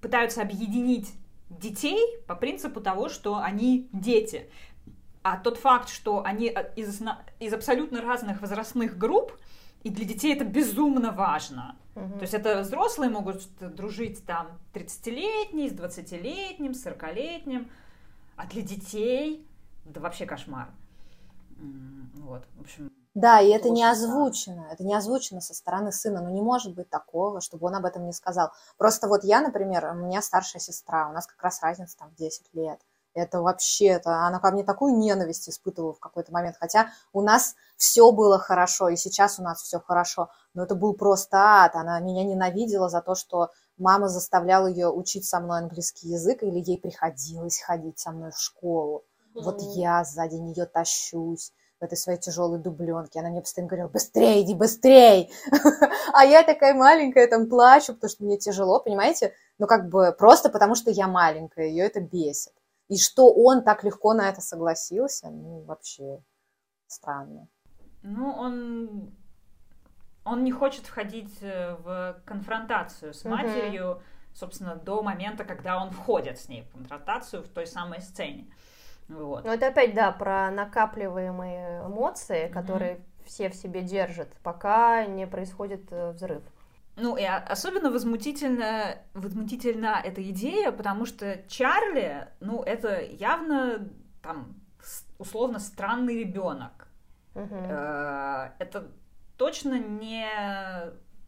пытаются 0.00 0.42
объединить 0.42 1.12
детей 1.48 2.00
по 2.26 2.34
принципу 2.34 2.80
того, 2.80 3.08
что 3.08 3.38
они 3.38 3.88
дети. 3.92 4.50
А 5.22 5.36
тот 5.36 5.58
факт, 5.58 5.88
что 5.88 6.24
они 6.24 6.48
а, 6.48 6.60
из, 6.76 7.02
из 7.40 7.52
абсолютно 7.52 8.00
разных 8.00 8.40
возрастных 8.40 8.96
групп, 8.96 9.32
и 9.82 9.90
для 9.90 10.04
детей 10.04 10.34
это 10.34 10.44
безумно 10.44 11.12
важно. 11.12 11.76
Мгм. 11.94 12.18
То 12.18 12.22
есть 12.22 12.34
это 12.34 12.60
взрослые 12.60 13.10
могут 13.10 13.42
дружить 13.60 14.24
там 14.24 14.58
30-летний, 14.74 15.68
с 15.68 15.72
20-летним, 15.72 16.74
с 16.74 16.86
40-летним, 16.86 17.68
а 18.36 18.46
для 18.46 18.62
детей 18.62 19.46
это 19.88 20.00
вообще 20.00 20.26
кошмар. 20.26 20.68
Вот, 22.14 22.44
в 22.56 22.60
общем, 22.60 22.90
Да, 23.16 23.40
и 23.40 23.48
это 23.48 23.70
не 23.70 23.82
озвучено, 23.82 24.68
это 24.70 24.84
не 24.84 24.94
озвучено 24.94 25.40
со 25.40 25.54
стороны 25.54 25.90
сына, 25.90 26.20
ну 26.20 26.28
не 26.28 26.42
может 26.42 26.74
быть 26.74 26.90
такого, 26.90 27.40
чтобы 27.40 27.66
он 27.66 27.74
об 27.74 27.86
этом 27.86 28.04
не 28.04 28.12
сказал. 28.12 28.50
Просто 28.76 29.08
вот 29.08 29.24
я, 29.24 29.40
например, 29.40 29.86
у 29.86 29.94
меня 29.94 30.20
старшая 30.20 30.60
сестра, 30.60 31.08
у 31.08 31.12
нас 31.12 31.26
как 31.26 31.42
раз 31.42 31.62
разница 31.62 31.96
там 31.96 32.10
в 32.10 32.14
10 32.16 32.52
лет. 32.52 32.78
Это 33.14 33.40
вообще, 33.40 33.86
это, 33.86 34.26
она 34.26 34.38
ко 34.38 34.50
мне 34.50 34.64
такую 34.64 34.98
ненависть 34.98 35.48
испытывала 35.48 35.94
в 35.94 35.98
какой-то 35.98 36.30
момент, 36.30 36.56
хотя 36.60 36.90
у 37.14 37.22
нас 37.22 37.54
все 37.78 38.12
было 38.12 38.38
хорошо, 38.38 38.90
и 38.90 38.96
сейчас 38.96 39.38
у 39.38 39.42
нас 39.42 39.62
все 39.62 39.80
хорошо, 39.80 40.28
но 40.52 40.64
это 40.64 40.74
был 40.74 40.92
просто 40.92 41.38
ад, 41.38 41.74
она 41.74 41.98
меня 42.00 42.22
ненавидела 42.22 42.90
за 42.90 43.00
то, 43.00 43.14
что 43.14 43.50
мама 43.78 44.08
заставляла 44.10 44.66
ее 44.66 44.90
учить 44.90 45.24
со 45.24 45.40
мной 45.40 45.60
английский 45.60 46.08
язык, 46.08 46.42
или 46.42 46.58
ей 46.62 46.78
приходилось 46.78 47.60
ходить 47.62 47.98
со 47.98 48.10
мной 48.10 48.32
в 48.32 48.38
школу. 48.38 49.04
Вот 49.38 49.62
Мгм. 49.62 49.70
я 49.72 50.04
сзади 50.04 50.34
нее 50.34 50.66
тащусь 50.66 51.52
в 51.80 51.84
этой 51.84 51.96
своей 51.96 52.18
тяжелой 52.18 52.58
дубленке. 52.58 53.20
Она 53.20 53.30
мне 53.30 53.40
постоянно 53.40 53.68
говорила, 53.68 53.88
быстрее, 53.88 54.42
иди 54.42 54.54
быстрей. 54.54 55.30
А 56.12 56.24
я 56.24 56.42
такая 56.42 56.74
маленькая, 56.74 57.26
там 57.26 57.48
плачу, 57.48 57.92
потому 57.92 58.10
что 58.10 58.24
мне 58.24 58.38
тяжело, 58.38 58.80
понимаете? 58.80 59.34
Ну, 59.58 59.66
как 59.66 59.88
бы 59.88 60.14
просто 60.18 60.48
потому, 60.48 60.74
что 60.74 60.90
я 60.90 61.08
маленькая, 61.08 61.66
ее 61.66 61.84
это 61.84 62.00
бесит. 62.00 62.52
И 62.88 62.96
что 62.96 63.32
он 63.32 63.64
так 63.64 63.84
легко 63.84 64.14
на 64.14 64.28
это 64.28 64.40
согласился, 64.40 65.28
ну, 65.28 65.62
вообще 65.62 66.22
странно. 66.86 67.48
ну, 68.02 68.30
он, 68.30 69.14
он 70.24 70.44
не 70.44 70.52
хочет 70.52 70.86
входить 70.86 71.36
э, 71.42 71.74
в 71.74 72.22
конфронтацию 72.24 73.12
с 73.12 73.24
матерью, 73.24 74.00
собственно, 74.32 74.76
до 74.76 75.02
момента, 75.02 75.44
когда 75.44 75.82
он 75.82 75.90
входит 75.90 76.38
с 76.38 76.48
ней 76.48 76.62
в 76.62 76.70
конфронтацию 76.72 77.42
в 77.42 77.48
той 77.48 77.66
самой 77.66 78.00
сцене. 78.00 78.46
Вот. 79.08 79.44
Ну, 79.44 79.52
это 79.52 79.68
опять, 79.68 79.94
да, 79.94 80.10
про 80.12 80.50
накапливаемые 80.50 81.86
эмоции, 81.86 82.48
которые 82.48 82.98
все 83.24 83.48
в 83.48 83.54
себе 83.54 83.82
держат, 83.82 84.28
пока 84.42 85.04
не 85.06 85.26
происходит 85.26 85.86
э, 85.90 86.12
взрыв. 86.12 86.42
Ну, 86.96 87.16
и 87.16 87.22
а- 87.24 87.38
особенно 87.48 87.90
возмутительно, 87.90 88.98
возмутительна 89.14 90.00
эта 90.02 90.22
идея, 90.30 90.72
потому 90.72 91.06
что 91.06 91.38
Чарли, 91.48 92.28
ну, 92.40 92.62
это 92.62 93.00
явно 93.00 93.88
там 94.22 94.54
условно 95.18 95.58
странный 95.58 96.18
ребенок. 96.20 96.88
Мгм. 97.34 97.48
Э, 97.52 98.50
Это 98.58 98.88
точно 99.36 99.78
не 99.78 100.26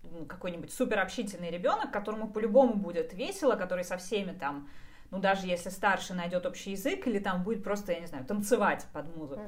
м, 0.04 0.26
какой-нибудь 0.26 0.72
суперобщительный 0.72 1.50
ребенок, 1.50 1.90
которому 1.90 2.28
по-любому 2.28 2.74
будет 2.74 3.12
весело, 3.12 3.56
который 3.56 3.84
со 3.84 3.98
всеми 3.98 4.32
там, 4.32 4.68
ну, 5.10 5.18
даже 5.18 5.46
если 5.46 5.70
старший 5.70 6.16
найдет 6.16 6.46
общий 6.46 6.72
язык, 6.72 7.06
или 7.06 7.18
там 7.18 7.42
будет 7.42 7.64
просто, 7.64 7.92
я 7.92 8.00
не 8.00 8.06
знаю, 8.06 8.24
танцевать 8.24 8.86
под 8.92 9.16
музыку. 9.16 9.42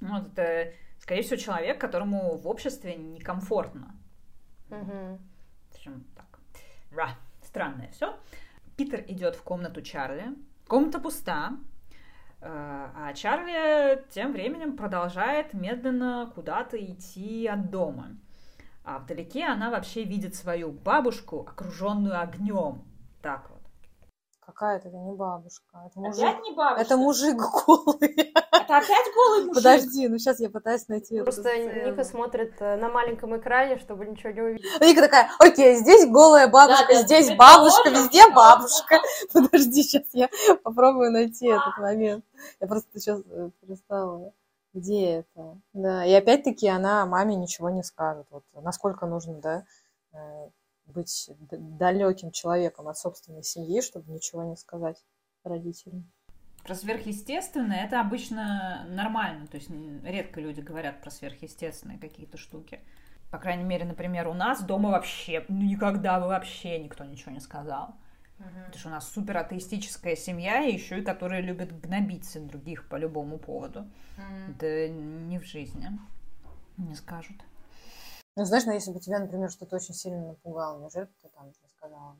Ну, 0.00 0.20
вот 0.20 0.36
это, 0.36 0.72
скорее 1.00 1.22
всего, 1.22 1.36
человек, 1.36 1.80
которому 1.80 2.36
в 2.36 2.46
обществе 2.46 2.96
некомфортно. 2.96 3.94
Мгм. 4.68 5.18
В 5.70 5.74
общем, 5.74 6.04
так. 6.14 6.38
Ра. 6.92 7.10
Странное 7.42 7.88
все. 7.92 8.18
Питер 8.76 9.04
идет 9.08 9.36
в 9.36 9.42
комнату 9.42 9.80
Чарли. 9.80 10.34
Комната 10.66 10.98
пуста. 10.98 11.52
э, 12.40 12.88
А 12.94 13.12
Чарли 13.14 14.04
тем 14.10 14.32
временем 14.32 14.76
продолжает 14.76 15.54
медленно 15.54 16.30
куда-то 16.34 16.76
идти 16.76 17.46
от 17.46 17.70
дома. 17.70 18.16
А 18.84 18.98
вдалеке 18.98 19.46
она 19.46 19.70
вообще 19.70 20.04
видит 20.04 20.34
свою 20.34 20.72
бабушку, 20.72 21.40
окруженную 21.40 22.20
огнем. 22.20 22.84
Так 23.22 23.48
вот. 23.50 23.55
Какая-то 24.46 24.88
это 24.88 24.96
не 24.96 25.12
бабушка. 25.12 25.64
Это 25.86 25.98
мужик. 25.98 26.22
Опять 26.22 26.42
не 26.44 26.52
бабушка? 26.52 26.82
Это 26.82 26.96
мужик 26.96 27.36
голый. 27.36 28.32
Это 28.52 28.76
опять 28.76 29.12
голый 29.12 29.44
мужик? 29.46 29.54
Подожди, 29.54 30.06
ну 30.06 30.18
сейчас 30.18 30.38
я 30.38 30.48
пытаюсь 30.48 30.86
найти 30.86 31.16
эту 31.16 31.24
Просто 31.24 31.42
сцену. 31.42 31.90
Ника 31.90 32.04
смотрит 32.04 32.54
э, 32.60 32.76
на 32.76 32.88
маленьком 32.88 33.36
экране, 33.36 33.76
чтобы 33.78 34.06
ничего 34.06 34.30
не 34.30 34.40
увидеть. 34.40 34.80
Ника 34.80 35.02
такая, 35.02 35.30
окей, 35.40 35.74
здесь 35.74 36.08
голая 36.08 36.46
бабушка, 36.46 36.86
Да, 36.88 36.94
да, 36.94 37.02
здесь 37.02 37.36
бабушка, 37.36 37.82
положено, 37.82 38.04
везде 38.04 38.30
бабушка. 38.32 39.00
Подожди, 39.32 39.82
сейчас 39.82 40.04
я 40.12 40.30
попробую 40.62 41.10
найти 41.10 41.48
этот 41.48 41.76
момент. 41.78 42.24
Я 42.60 42.68
просто 42.68 43.00
сейчас 43.00 43.22
перестала. 43.60 44.32
Где 44.72 45.24
это? 45.34 45.58
Да, 45.72 46.04
и 46.04 46.12
опять-таки 46.12 46.68
она 46.68 47.04
маме 47.04 47.34
ничего 47.34 47.70
не 47.70 47.82
скажет. 47.82 48.26
Вот 48.30 48.44
насколько 48.54 49.06
нужно, 49.06 49.40
да, 49.40 49.64
э, 50.12 50.50
быть 50.86 51.30
далеким 51.50 52.30
человеком 52.30 52.88
от 52.88 52.98
собственной 52.98 53.42
семьи, 53.42 53.80
чтобы 53.80 54.10
ничего 54.12 54.44
не 54.44 54.56
сказать 54.56 55.04
родителям. 55.44 56.10
Про 56.64 56.74
сверхъестественное 56.74 57.84
это 57.84 58.00
обычно 58.00 58.86
нормально. 58.88 59.46
То 59.46 59.56
есть 59.56 59.70
редко 60.02 60.40
люди 60.40 60.60
говорят 60.60 61.00
про 61.00 61.10
сверхъестественные 61.10 61.98
какие-то 61.98 62.36
штуки. 62.36 62.80
По 63.30 63.38
крайней 63.38 63.64
мере, 63.64 63.84
например, 63.84 64.28
у 64.28 64.34
нас 64.34 64.62
дома 64.62 64.90
вообще, 64.90 65.44
ну 65.48 65.62
никогда 65.62 66.20
бы 66.20 66.26
вообще 66.26 66.78
никто 66.78 67.04
ничего 67.04 67.32
не 67.32 67.40
сказал. 67.40 67.94
Потому 68.38 68.74
что 68.74 68.88
у 68.88 68.92
нас 68.92 69.08
супер 69.08 69.38
атеистическая 69.38 70.14
семья, 70.14 70.62
и 70.62 70.74
еще 70.74 70.98
и 70.98 71.02
которые 71.02 71.40
любят 71.40 71.78
гнобить 71.80 72.30
других 72.48 72.88
по 72.88 72.96
любому 72.96 73.38
поводу. 73.38 73.86
Да 74.60 74.88
не 74.88 75.38
в 75.38 75.44
жизни. 75.44 75.88
Не 76.76 76.94
скажут. 76.94 77.36
Ну, 78.36 78.44
знаешь, 78.44 78.66
ну, 78.66 78.72
если 78.72 78.92
бы 78.92 79.00
тебя, 79.00 79.18
например, 79.18 79.50
что-то 79.50 79.76
очень 79.76 79.94
сильно 79.94 80.28
напугало, 80.28 80.78
неужели 80.78 81.04
бы 81.04 81.12
ты 81.22 81.28
там 81.30 81.50
рассказала? 81.62 82.16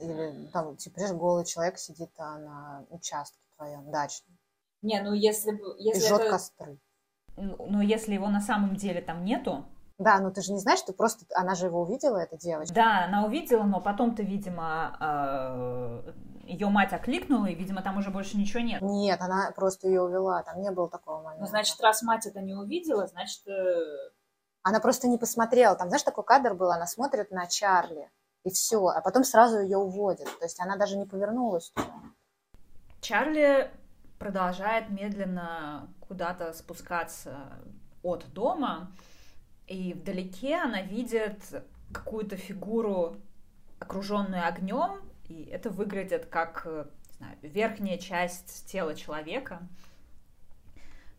Или 0.00 0.48
там, 0.52 0.76
типа, 0.76 0.98
знаешь, 0.98 1.14
голый 1.14 1.44
человек 1.44 1.78
сидит 1.78 2.10
а, 2.16 2.38
на 2.38 2.84
участке 2.88 3.38
твоем 3.56 3.90
дачном 3.90 4.38
Не, 4.80 5.02
ну 5.02 5.12
если 5.12 5.52
бы... 5.52 5.76
и 5.78 5.88
Если 5.88 6.08
жжет 6.08 6.20
это... 6.20 6.30
костры. 6.30 6.78
Ну, 7.36 7.66
Но 7.68 7.82
если 7.82 8.14
его 8.14 8.28
на 8.28 8.40
самом 8.40 8.76
деле 8.76 9.02
там 9.02 9.24
нету, 9.26 9.66
Да, 9.98 10.18
но 10.20 10.30
ты 10.30 10.40
же 10.40 10.52
не 10.52 10.58
знаешь, 10.58 10.80
ты 10.80 10.94
просто... 10.94 11.26
Она 11.34 11.54
же 11.54 11.66
его 11.66 11.82
увидела, 11.82 12.16
эта 12.16 12.38
девочка. 12.38 12.74
да, 12.74 13.04
она 13.04 13.26
увидела, 13.26 13.64
но 13.64 13.82
потом-то, 13.82 14.22
видимо, 14.22 16.02
ее 16.44 16.68
мать 16.68 16.94
окликнула, 16.94 17.46
и, 17.46 17.54
видимо, 17.54 17.82
там 17.82 17.98
уже 17.98 18.10
больше 18.10 18.38
ничего 18.38 18.60
нет. 18.60 18.80
Нет, 18.80 19.20
она 19.20 19.52
просто 19.54 19.88
ее 19.88 20.02
увела, 20.02 20.42
там 20.42 20.62
не 20.62 20.70
было 20.70 20.88
такого 20.88 21.22
момента. 21.22 21.42
Ну, 21.42 21.46
значит, 21.46 21.78
раз 21.82 22.02
мать 22.02 22.26
это 22.26 22.40
не 22.40 22.54
увидела, 22.54 23.06
значит... 23.06 23.42
Она 24.62 24.80
просто 24.80 25.08
не 25.08 25.18
посмотрела. 25.18 25.74
Там, 25.74 25.88
знаешь, 25.88 26.02
такой 26.02 26.24
кадр 26.24 26.54
был, 26.54 26.70
она 26.70 26.86
смотрит 26.86 27.30
на 27.30 27.46
Чарли, 27.46 28.10
и 28.44 28.50
все, 28.50 28.86
а 28.86 29.00
потом 29.00 29.24
сразу 29.24 29.60
ее 29.60 29.78
уводит. 29.78 30.26
То 30.38 30.44
есть 30.44 30.60
она 30.60 30.76
даже 30.76 30.96
не 30.96 31.06
повернулась 31.06 31.70
туда. 31.70 31.94
Чарли 33.00 33.70
продолжает 34.18 34.90
медленно 34.90 35.92
куда-то 36.00 36.52
спускаться 36.52 37.58
от 38.02 38.32
дома, 38.32 38.92
и 39.66 39.94
вдалеке 39.94 40.56
она 40.56 40.82
видит 40.82 41.40
какую-то 41.92 42.36
фигуру, 42.36 43.16
окруженную 43.80 44.46
огнем, 44.46 45.00
и 45.28 45.44
это 45.44 45.70
выглядит 45.70 46.26
как 46.26 46.62
э, 46.66 46.86
знаю, 47.18 47.36
верхняя 47.42 47.98
часть 47.98 48.66
тела 48.70 48.94
человека. 48.94 49.60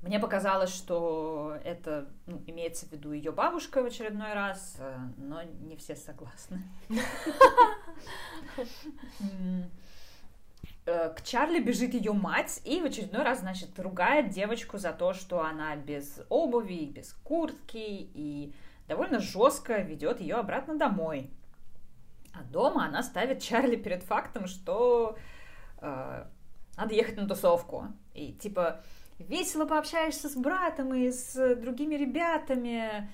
Мне 0.03 0.19
показалось, 0.19 0.73
что 0.73 1.57
это 1.63 2.09
ну, 2.25 2.43
имеется 2.45 2.85
в 2.85 2.91
виду 2.91 3.13
ее 3.13 3.31
бабушка 3.31 3.81
в 3.81 3.85
очередной 3.85 4.33
раз, 4.33 4.75
э, 4.79 4.97
но 5.17 5.41
не 5.43 5.77
все 5.77 5.95
согласны. 5.95 6.61
Э, 10.85 11.13
К 11.13 11.23
Чарли 11.23 11.61
бежит 11.61 11.93
ее 11.93 12.11
мать 12.11 12.59
и 12.65 12.81
в 12.81 12.85
очередной 12.85 13.23
раз, 13.23 13.39
значит, 13.39 13.79
ругает 13.79 14.31
девочку 14.31 14.77
за 14.77 14.91
то, 14.91 15.13
что 15.13 15.41
она 15.41 15.77
без 15.77 16.19
обуви, 16.27 16.85
без 16.85 17.13
куртки 17.23 17.77
и 17.77 18.53
довольно 18.89 19.19
жестко 19.19 19.77
ведет 19.77 20.19
ее 20.19 20.35
обратно 20.35 20.77
домой. 20.77 21.29
А 22.33 22.43
дома 22.43 22.85
она 22.85 23.01
ставит 23.01 23.41
Чарли 23.41 23.77
перед 23.77 24.03
фактом, 24.03 24.47
что 24.47 25.17
э, 25.77 26.25
надо 26.75 26.93
ехать 26.93 27.15
на 27.15 27.29
тусовку. 27.29 27.87
И 28.13 28.33
типа 28.33 28.83
весело 29.27 29.65
пообщаешься 29.65 30.29
с 30.29 30.35
братом 30.35 30.93
и 30.93 31.11
с 31.11 31.55
другими 31.55 31.95
ребятами. 31.95 33.09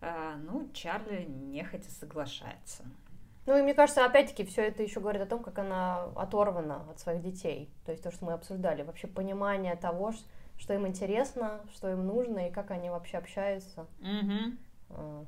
А, 0.00 0.36
ну, 0.36 0.68
Чарли 0.72 1.24
нехотя 1.24 1.90
соглашается. 1.90 2.84
Ну 3.46 3.56
и 3.56 3.62
мне 3.62 3.74
кажется, 3.74 4.04
опять-таки, 4.04 4.44
все 4.44 4.62
это 4.62 4.82
еще 4.82 5.00
говорит 5.00 5.22
о 5.22 5.26
том, 5.26 5.42
как 5.42 5.58
она 5.58 6.04
оторвана 6.16 6.88
от 6.90 7.00
своих 7.00 7.22
детей. 7.22 7.70
То 7.84 7.92
есть 7.92 8.04
то, 8.04 8.10
что 8.10 8.24
мы 8.24 8.32
обсуждали. 8.32 8.82
Вообще 8.82 9.06
понимание 9.06 9.76
того, 9.76 10.12
что 10.58 10.74
им 10.74 10.86
интересно, 10.86 11.60
что 11.74 11.90
им 11.90 12.06
нужно 12.06 12.48
и 12.48 12.52
как 12.52 12.70
они 12.70 12.90
вообще 12.90 13.18
общаются. 13.18 13.86
А, 14.90 15.24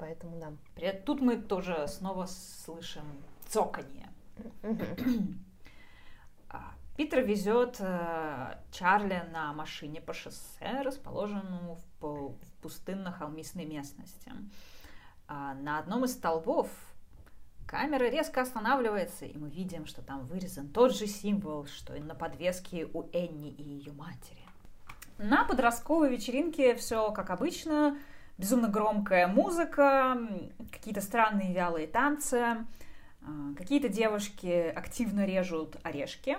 Поэтому 0.00 0.40
да. 0.40 0.92
Тут 1.04 1.20
мы 1.20 1.36
тоже 1.36 1.86
снова 1.86 2.24
слышим 2.26 3.04
цоканье. 3.46 4.08
А, 4.62 4.74
Питер 7.00 7.22
везет 7.22 7.76
э, 7.78 8.56
Чарли 8.72 9.22
на 9.32 9.54
машине 9.54 10.02
по 10.02 10.12
шоссе, 10.12 10.82
расположенному 10.82 11.78
в, 11.98 12.34
в 12.34 12.62
пустынно-холмистной 12.62 13.64
местности. 13.64 14.30
А, 15.26 15.54
на 15.54 15.78
одном 15.78 16.04
из 16.04 16.12
столбов 16.12 16.68
камера 17.66 18.04
резко 18.04 18.42
останавливается, 18.42 19.24
и 19.24 19.34
мы 19.38 19.48
видим, 19.48 19.86
что 19.86 20.02
там 20.02 20.26
вырезан 20.26 20.68
тот 20.68 20.94
же 20.94 21.06
символ, 21.06 21.64
что 21.64 21.94
и 21.94 22.00
на 22.00 22.14
подвеске 22.14 22.86
у 22.92 23.04
Энни 23.14 23.48
и 23.48 23.62
ее 23.62 23.92
матери. 23.94 24.44
На 25.16 25.44
подростковой 25.44 26.10
вечеринке 26.10 26.74
все 26.74 27.12
как 27.12 27.30
обычно. 27.30 27.96
Безумно 28.36 28.68
громкая 28.68 29.26
музыка, 29.26 30.18
какие-то 30.70 31.00
странные 31.00 31.54
вялые 31.54 31.86
танцы, 31.86 32.36
а, 33.22 33.54
какие-то 33.56 33.88
девушки 33.88 34.68
активно 34.68 35.24
режут 35.24 35.76
орешки. 35.82 36.36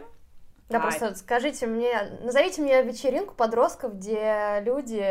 Да, 0.71 0.77
А, 0.79 0.81
просто 0.81 1.15
скажите 1.15 1.67
мне, 1.67 2.19
назовите 2.21 2.61
мне 2.61 2.81
вечеринку 2.83 3.33
подростков, 3.35 3.95
где 3.95 4.61
люди 4.61 5.03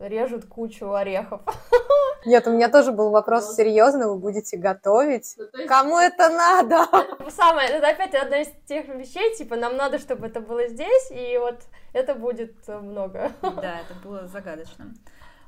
режут 0.00 0.46
кучу 0.46 0.92
орехов. 0.92 1.42
Нет, 2.26 2.46
у 2.46 2.50
меня 2.52 2.68
тоже 2.68 2.92
был 2.92 3.10
вопрос 3.10 3.54
серьезный, 3.54 4.06
вы 4.06 4.18
будете 4.18 4.56
готовить? 4.56 5.34
ну, 5.38 5.44
есть- 5.58 5.68
Кому 5.68 5.98
это 5.98 6.28
надо? 6.28 6.86
Самое, 7.30 7.68
это 7.68 7.88
опять 7.88 8.14
одна 8.14 8.40
из 8.42 8.48
тех 8.66 8.88
вещей, 8.88 9.34
типа, 9.36 9.56
нам 9.56 9.76
надо, 9.76 9.98
чтобы 9.98 10.26
это 10.26 10.40
было 10.40 10.66
здесь, 10.68 11.10
и 11.10 11.38
вот 11.38 11.60
это 11.92 12.14
будет 12.14 12.66
много. 12.68 13.30
Да, 13.42 13.80
это 13.80 13.94
было 14.02 14.26
загадочно. 14.26 14.92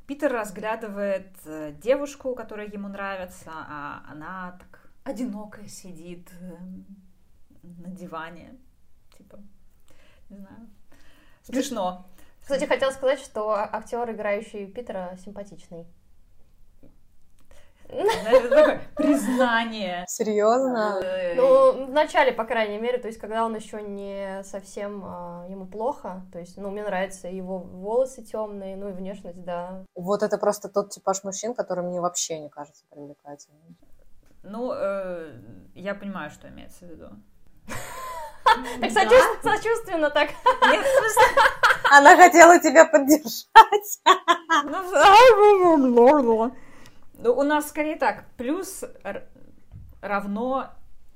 Питер 0.06 0.32
разглядывает 0.32 1.28
э, 1.44 1.72
девушку, 1.72 2.34
которая 2.34 2.66
ему 2.68 2.88
нравится, 2.88 3.50
а 3.50 4.00
она 4.10 4.58
так 4.58 4.80
одинокая 5.04 5.66
сидит 5.66 6.28
э, 6.40 6.54
на 7.62 7.90
диване. 7.90 8.58
Не 10.30 10.36
знаю. 10.38 10.68
Смешно. 11.42 12.06
Кстати, 12.40 12.64
хотела 12.64 12.90
сказать, 12.90 13.20
что 13.20 13.50
актер, 13.50 14.10
играющий 14.10 14.66
Питера, 14.66 15.16
симпатичный. 15.22 15.86
Знаешь, 17.88 18.44
это 18.44 18.48
такое 18.50 18.80
признание. 18.96 20.04
Серьезно? 20.08 21.00
Ну, 21.36 21.86
в 21.86 21.90
начале, 21.90 22.32
по 22.32 22.44
крайней 22.44 22.78
мере, 22.78 22.98
то 22.98 23.08
есть, 23.08 23.18
когда 23.18 23.44
он 23.44 23.54
еще 23.56 23.82
не 23.82 24.42
совсем 24.44 25.02
а, 25.04 25.46
ему 25.48 25.66
плохо, 25.66 26.22
то 26.32 26.38
есть, 26.38 26.58
ну, 26.58 26.70
мне 26.70 26.82
нравятся 26.82 27.28
его 27.28 27.58
волосы 27.58 28.22
темные, 28.22 28.76
ну 28.76 28.90
и 28.90 28.92
внешность, 28.92 29.42
да. 29.42 29.84
Вот 29.94 30.22
это 30.22 30.36
просто 30.38 30.68
тот 30.68 30.90
типаж 30.90 31.24
мужчин, 31.24 31.54
который 31.54 31.84
мне 31.84 32.00
вообще 32.00 32.38
не 32.38 32.50
кажется 32.50 32.84
привлекательным. 32.90 33.76
Ну, 34.42 34.72
э, 34.74 35.32
я 35.74 35.94
понимаю, 35.94 36.30
что 36.30 36.48
имеется 36.48 36.84
в 36.84 36.90
виду. 36.90 37.10
Так 38.80 38.90
сочувственно, 38.90 39.56
сочувственно 39.56 40.10
так. 40.10 40.30
Она 41.90 42.16
хотела 42.16 42.58
тебя 42.60 42.84
поддержать. 42.84 44.00
Ну, 44.64 44.82
Ну, 47.18 47.32
у 47.32 47.42
нас 47.42 47.68
скорее 47.68 47.96
так. 47.96 48.24
Плюс 48.36 48.84
равно 50.00 50.70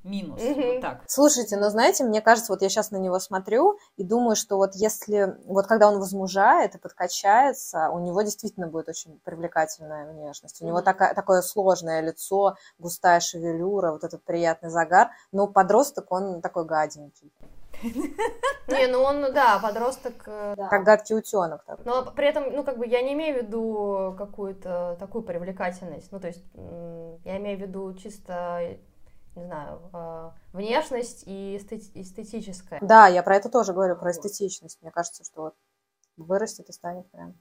минус. 0.05 0.41
Мгм. 0.43 0.63
Вот 0.67 0.81
так. 0.81 1.05
Слушайте, 1.07 1.57
но 1.57 1.71
знаете, 1.71 2.05
мне 2.05 2.21
кажется, 2.21 2.53
вот 2.53 2.63
я 2.63 2.69
сейчас 2.69 2.91
на 2.91 2.97
него 2.97 3.19
смотрю 3.19 3.79
и 3.97 4.05
думаю, 4.05 4.37
что 4.37 4.57
вот 4.57 4.75
если, 4.75 5.37
вот 5.47 5.67
когда 5.67 5.89
он 5.89 5.99
возмужает 5.99 6.75
и 6.75 6.79
подкачается, 6.79 7.91
у 7.91 7.99
него 8.01 8.23
действительно 8.23 8.67
будет 8.67 8.89
очень 8.89 9.21
привлекательная 9.25 10.11
внешность. 10.13 10.61
У 10.63 10.67
него 10.67 10.79
Мгм. 10.79 10.85
такая, 10.85 11.15
такое 11.15 11.43
сложное 11.43 12.01
лицо, 12.01 12.57
густая 12.79 13.21
шевелюра, 13.21 13.93
вот 13.93 14.05
этот 14.05 14.23
приятный 14.25 14.71
загар. 14.71 15.11
Но 15.33 15.47
подросток, 15.47 16.11
он 16.11 16.41
такой 16.41 16.65
гаденький, 16.65 17.33
Не, 18.69 18.87
ну 18.87 19.03
он, 19.03 19.33
да, 19.35 19.59
подросток. 19.61 20.23
э, 20.27 20.55
Да. 20.57 20.69
как 20.69 20.85
гадкий 20.85 21.17
утенок. 21.17 21.65
такой. 21.65 21.85
Но 21.85 22.05
при 22.13 22.29
этом, 22.29 22.55
ну, 22.55 22.63
как 22.65 22.79
бы, 22.79 22.87
я 22.87 23.03
не 23.03 23.13
имею 23.15 23.35
в 23.41 23.43
виду 23.47 24.15
какую-то 24.17 24.97
такую 25.01 25.23
привлекательность. 25.25 26.13
Ну, 26.13 26.21
то 26.21 26.29
есть, 26.29 26.45
я 27.25 27.39
имею 27.39 27.59
в 27.59 27.61
виду 27.63 27.93
чисто, 27.95 28.77
не 29.35 29.45
знаю, 29.45 29.91
э, 29.93 30.31
внешность 30.53 31.25
и 31.27 31.57
эстет- 31.57 31.91
эстетическое. 31.95 32.79
Да, 32.83 33.07
я 33.07 33.23
про 33.23 33.37
это 33.37 33.49
тоже 33.49 33.73
говорю, 33.73 33.97
про 33.97 34.11
эстетичность. 34.11 34.81
Мне 34.83 34.91
кажется, 34.91 35.25
что 35.25 35.43
вот 35.43 35.55
вырастет 36.17 36.69
и 36.69 36.73
станет 36.73 37.11
прям. 37.11 37.35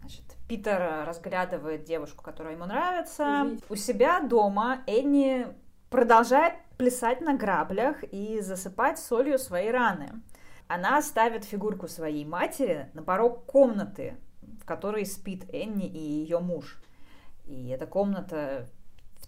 Значит, 0.00 0.24
Питер 0.48 0.80
э, 0.80 1.04
разглядывает 1.04 1.84
девушку, 1.84 2.24
которая 2.24 2.54
ему 2.54 2.64
нравится. 2.64 3.42
Извините. 3.44 3.64
У 3.68 3.76
себя 3.76 4.20
дома 4.20 4.82
Энни 4.86 5.46
продолжает 5.90 6.54
плясать 6.76 7.20
на 7.20 7.36
граблях 7.36 8.02
и 8.02 8.40
засыпать 8.40 8.98
солью 8.98 9.38
свои 9.38 9.68
раны. 9.70 10.10
Она 10.66 11.02
ставит 11.02 11.44
фигурку 11.44 11.86
своей 11.86 12.24
матери 12.24 12.90
на 12.94 13.02
порог 13.02 13.44
комнаты, 13.44 14.16
в 14.60 14.64
которой 14.64 15.04
спит 15.04 15.44
Энни 15.52 15.86
и 15.86 15.98
ее 15.98 16.38
муж. 16.38 16.82
И 17.44 17.68
эта 17.68 17.86
комната 17.86 18.68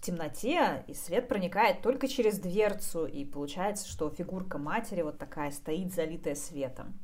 темноте, 0.05 0.83
и 0.87 0.93
свет 0.93 1.27
проникает 1.27 1.81
только 1.81 2.07
через 2.07 2.39
дверцу, 2.39 3.05
и 3.05 3.25
получается, 3.25 3.87
что 3.87 4.09
фигурка 4.09 4.57
матери 4.57 5.01
вот 5.01 5.17
такая 5.17 5.51
стоит, 5.51 5.93
залитая 5.93 6.35
светом. 6.35 6.99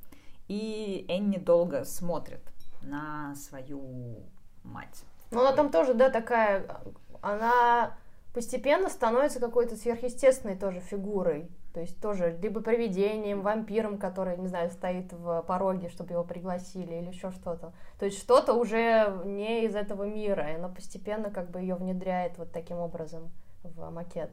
И 0.47 1.05
Энни 1.07 1.37
долго 1.37 1.85
смотрит 1.85 2.41
на 2.81 3.35
свою 3.35 4.23
мать. 4.63 5.03
Но 5.31 5.41
она 5.41 5.53
там 5.53 5.71
тоже, 5.71 5.93
да, 5.93 6.09
такая, 6.09 6.81
она 7.21 7.97
постепенно 8.33 8.89
становится 8.89 9.39
какой-то 9.39 9.75
сверхъестественной 9.75 10.57
тоже 10.57 10.79
фигурой. 10.79 11.49
То 11.73 11.80
есть 11.80 12.02
тоже 12.02 12.38
либо 12.41 12.61
привидением, 12.61 13.41
вампиром, 13.41 13.98
который, 13.98 14.38
не 14.38 14.48
знаю, 14.48 14.69
стоит 14.72 15.14
в 15.14 15.41
пороге, 15.43 15.89
чтобы 15.89 16.14
его 16.14 16.23
пригласили, 16.23 16.95
или 16.95 17.07
еще 17.07 17.31
что-то. 17.31 17.73
То 17.98 18.06
есть 18.06 18.19
что-то 18.19 18.53
уже 18.53 19.22
не 19.23 19.65
из 19.65 19.76
этого 19.76 20.03
мира, 20.03 20.52
и 20.52 20.56
она 20.56 20.68
постепенно 20.68 21.30
как 21.30 21.49
бы 21.49 21.61
ее 21.61 21.76
внедряет 21.76 22.38
вот 22.38 22.52
таким 22.52 22.77
образом 22.77 23.31
в 23.64 23.89
макет. 23.89 24.31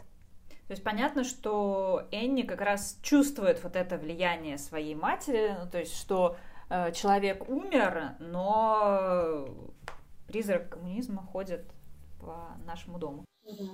То 0.67 0.73
есть 0.73 0.83
понятно, 0.85 1.25
что 1.25 2.07
Энни 2.11 2.43
как 2.43 2.61
раз 2.61 2.99
чувствует 3.03 3.63
вот 3.63 3.77
это 3.77 3.97
влияние 3.97 4.59
своей 4.59 4.95
матери, 4.95 5.57
ну, 5.59 5.71
то 5.71 5.79
есть 5.79 5.97
что 5.97 6.37
э, 6.69 6.93
человек 6.93 7.49
умер, 7.49 8.17
но 8.19 9.49
призрак 10.27 10.69
коммунизма 10.69 11.23
ходит 11.23 11.65
по 12.21 12.49
нашему 12.67 12.99
дому. 12.99 13.28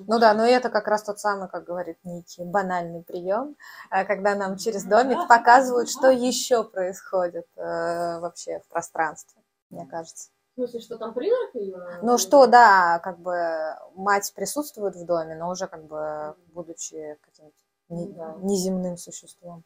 Ну 0.07 0.19
да, 0.19 0.35
но 0.35 0.45
это 0.45 0.71
как 0.71 0.87
раз 0.87 1.03
тот 1.03 1.19
самый, 1.19 1.49
как 1.49 1.65
говорит 1.65 1.99
Ники, 2.05 2.43
банальный 2.43 3.03
прием, 3.03 3.57
э, 3.91 4.05
когда 4.05 4.35
нам 4.35 4.57
через 4.57 4.85
домик 4.85 5.27
показывают, 5.29 5.89
что 5.91 6.11
еще 6.11 6.63
происходит 6.65 7.47
э, 7.57 8.21
вообще 8.21 8.61
в 8.61 8.69
пространстве, 8.69 9.43
мне 9.71 9.87
кажется. 9.87 10.31
В 10.53 10.55
смысле, 10.57 10.81
что 10.81 10.99
там 10.99 11.13
призрак 11.15 11.55
ее? 11.55 11.77
Ну 12.03 12.17
что, 12.19 12.47
да, 12.47 13.01
как 13.03 13.19
бы 13.19 13.77
мать 13.97 14.33
присутствует 14.37 14.95
в 14.95 15.05
доме, 15.05 15.35
но 15.35 15.51
уже 15.51 15.67
как 15.67 15.85
бы 15.87 16.37
будучи 16.53 17.19
каким-то 17.23 17.57
не- 17.89 18.13
Да. 18.13 18.35
неземным 18.39 18.97
существом. 18.97 19.65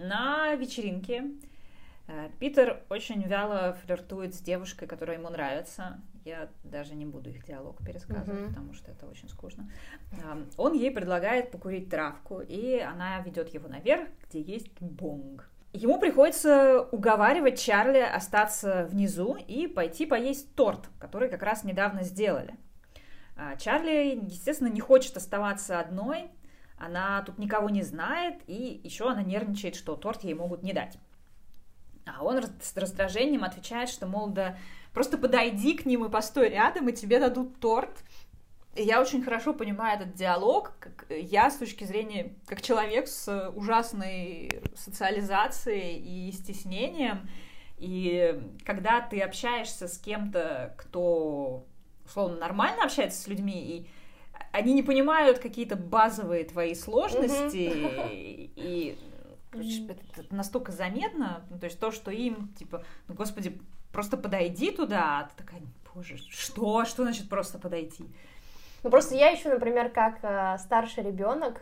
На 0.00 0.54
вечеринке 0.56 1.24
э, 2.08 2.30
Питер 2.40 2.82
очень 2.90 3.22
вяло 3.22 3.76
флиртует 3.84 4.34
с 4.34 4.38
девушкой, 4.38 4.88
которая 4.88 5.18
ему 5.18 5.28
нравится. 5.28 6.00
Я 6.28 6.50
даже 6.62 6.94
не 6.94 7.06
буду 7.06 7.30
их 7.30 7.42
диалог 7.46 7.82
пересказывать, 7.82 8.40
Мгм. 8.42 8.48
потому 8.50 8.74
что 8.74 8.90
это 8.90 9.06
очень 9.06 9.30
скучно. 9.30 9.70
Он 10.58 10.74
ей 10.74 10.90
предлагает 10.90 11.50
покурить 11.50 11.88
травку, 11.88 12.40
и 12.40 12.78
она 12.80 13.20
ведет 13.20 13.48
его 13.54 13.66
наверх, 13.66 14.08
где 14.28 14.42
есть 14.42 14.70
бонг. 14.78 15.48
Ему 15.72 15.98
приходится 15.98 16.82
уговаривать 16.92 17.58
Чарли 17.58 18.00
остаться 18.00 18.84
внизу 18.90 19.36
и 19.36 19.66
пойти 19.68 20.04
поесть 20.04 20.54
торт, 20.54 20.90
который 20.98 21.30
как 21.30 21.42
раз 21.42 21.64
недавно 21.64 22.02
сделали. 22.02 22.56
А 23.34 23.56
Чарли, 23.56 24.20
естественно, 24.28 24.68
не 24.68 24.80
хочет 24.80 25.16
оставаться 25.16 25.80
одной, 25.80 26.30
она 26.78 27.22
тут 27.22 27.38
никого 27.38 27.70
не 27.70 27.82
знает, 27.82 28.34
и 28.46 28.80
еще 28.84 29.10
она 29.10 29.22
нервничает, 29.22 29.76
что 29.76 29.96
торт 29.96 30.24
ей 30.24 30.34
могут 30.34 30.62
не 30.62 30.74
дать. 30.74 30.98
А 32.06 32.22
он 32.22 32.42
с 32.60 32.76
раздражением 32.76 33.44
отвечает, 33.44 33.88
что, 33.88 34.06
мол, 34.06 34.28
да 34.28 34.58
просто 34.98 35.16
подойди 35.16 35.74
к 35.74 35.86
ним 35.86 36.04
и 36.06 36.08
постой 36.08 36.48
рядом, 36.48 36.88
и 36.88 36.92
тебе 36.92 37.20
дадут 37.20 37.60
торт. 37.60 38.02
И 38.74 38.82
я 38.82 39.00
очень 39.00 39.22
хорошо 39.22 39.54
понимаю 39.54 40.00
этот 40.00 40.16
диалог, 40.16 40.72
как 40.80 41.06
я 41.08 41.52
с 41.52 41.56
точки 41.56 41.84
зрения, 41.84 42.32
как 42.46 42.62
человек 42.62 43.06
с 43.06 43.52
ужасной 43.54 44.60
социализацией 44.74 45.98
и 45.98 46.32
стеснением, 46.32 47.30
и 47.76 48.42
когда 48.66 49.00
ты 49.00 49.20
общаешься 49.20 49.86
с 49.86 49.98
кем-то, 49.98 50.74
кто, 50.76 51.64
условно, 52.04 52.36
нормально 52.38 52.82
общается 52.82 53.22
с 53.22 53.28
людьми, 53.28 53.54
и 53.54 53.86
они 54.50 54.72
не 54.74 54.82
понимают 54.82 55.38
какие-то 55.38 55.76
базовые 55.76 56.42
твои 56.42 56.74
сложности, 56.74 57.70
и 58.56 58.98
короче, 59.52 59.84
это, 59.84 60.22
это 60.22 60.34
настолько 60.34 60.72
заметно, 60.72 61.46
ну, 61.50 61.58
то 61.60 61.66
есть 61.66 61.78
то, 61.78 61.92
что 61.92 62.10
им, 62.10 62.52
типа, 62.58 62.82
ну, 63.06 63.14
господи, 63.14 63.60
просто 63.92 64.16
подойди 64.16 64.70
туда, 64.70 65.20
а 65.20 65.24
ты 65.24 65.44
такая, 65.44 65.60
боже, 65.94 66.16
что? 66.16 66.84
Что 66.84 67.02
значит 67.02 67.28
просто 67.28 67.58
подойти? 67.58 68.04
Ну 68.82 68.90
просто 68.90 69.14
я 69.16 69.30
еще, 69.30 69.48
например, 69.48 69.90
как 69.90 70.18
э, 70.22 70.56
старший 70.58 71.04
ребенок, 71.04 71.60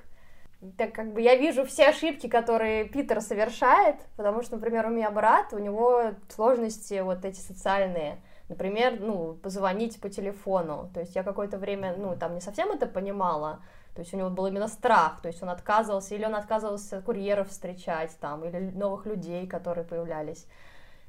так 0.76 0.92
как 0.92 1.12
бы 1.12 1.20
я 1.20 1.36
вижу 1.36 1.64
все 1.64 1.88
ошибки, 1.88 2.28
которые 2.28 2.84
Питер 2.84 3.20
совершает, 3.20 3.96
потому 4.16 4.42
что, 4.42 4.56
например, 4.56 4.86
у 4.86 4.90
меня 4.90 5.10
брат, 5.10 5.52
у 5.52 5.58
него 5.58 6.14
сложности 6.28 7.00
вот 7.00 7.24
эти 7.24 7.40
социальные. 7.40 8.18
Например, 8.48 8.98
ну, 9.00 9.34
позвонить 9.34 10.00
по 10.00 10.08
телефону. 10.08 10.90
То 10.94 11.00
есть 11.00 11.16
я 11.16 11.22
какое-то 11.22 11.58
время, 11.58 11.94
ну, 11.96 12.16
там 12.16 12.34
не 12.34 12.40
совсем 12.40 12.70
это 12.70 12.86
понимала. 12.86 13.60
То 13.94 14.02
есть 14.02 14.12
у 14.12 14.16
него 14.16 14.28
был 14.28 14.46
именно 14.46 14.68
страх, 14.68 15.22
то 15.22 15.28
есть 15.28 15.42
он 15.42 15.48
отказывался, 15.48 16.14
или 16.14 16.24
он 16.26 16.34
отказывался 16.34 17.00
курьеров 17.00 17.48
встречать 17.48 18.14
там, 18.20 18.44
или 18.44 18.70
новых 18.70 19.06
людей, 19.06 19.46
которые 19.46 19.86
появлялись. 19.86 20.46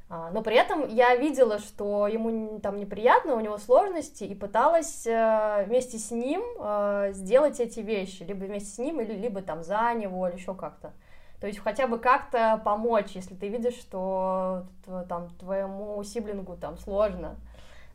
А, 0.10 0.32
Но 0.32 0.42
при 0.42 0.56
этом 0.56 0.88
я 0.88 1.16
видела, 1.16 1.60
что 1.60 2.08
ему 2.08 2.60
там 2.60 2.78
неприятно, 2.78 3.36
у 3.36 3.42
него 3.42 3.58
сложности, 3.58 4.24
и 4.24 4.34
пыталась 4.36 5.06
э, 5.06 5.66
вместе 5.68 5.98
с 5.98 6.12
ним 6.12 6.42
э, 6.60 7.12
сделать 7.12 7.60
эти 7.60 7.82
вещи, 7.82 8.24
либо 8.24 8.46
вместе 8.46 8.70
с 8.70 8.78
ним, 8.78 9.02
или 9.02 9.14
либо 9.14 9.42
там 9.42 9.64
за 9.64 9.94
него, 9.94 10.28
или 10.30 10.38
еще 10.38 10.56
как-то. 10.56 10.94
То 11.42 11.48
есть 11.48 11.60
хотя 11.60 11.88
бы 11.88 12.00
как-то 12.00 12.62
помочь, 12.64 13.12
если 13.12 13.36
ты 13.36 13.50
видишь, 13.50 13.76
что 13.76 14.64
там 15.10 15.30
твоему 15.40 16.02
сиблингу 16.04 16.56
там 16.56 16.78
сложно. 16.78 17.36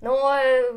Но 0.03 0.37
э, 0.37 0.75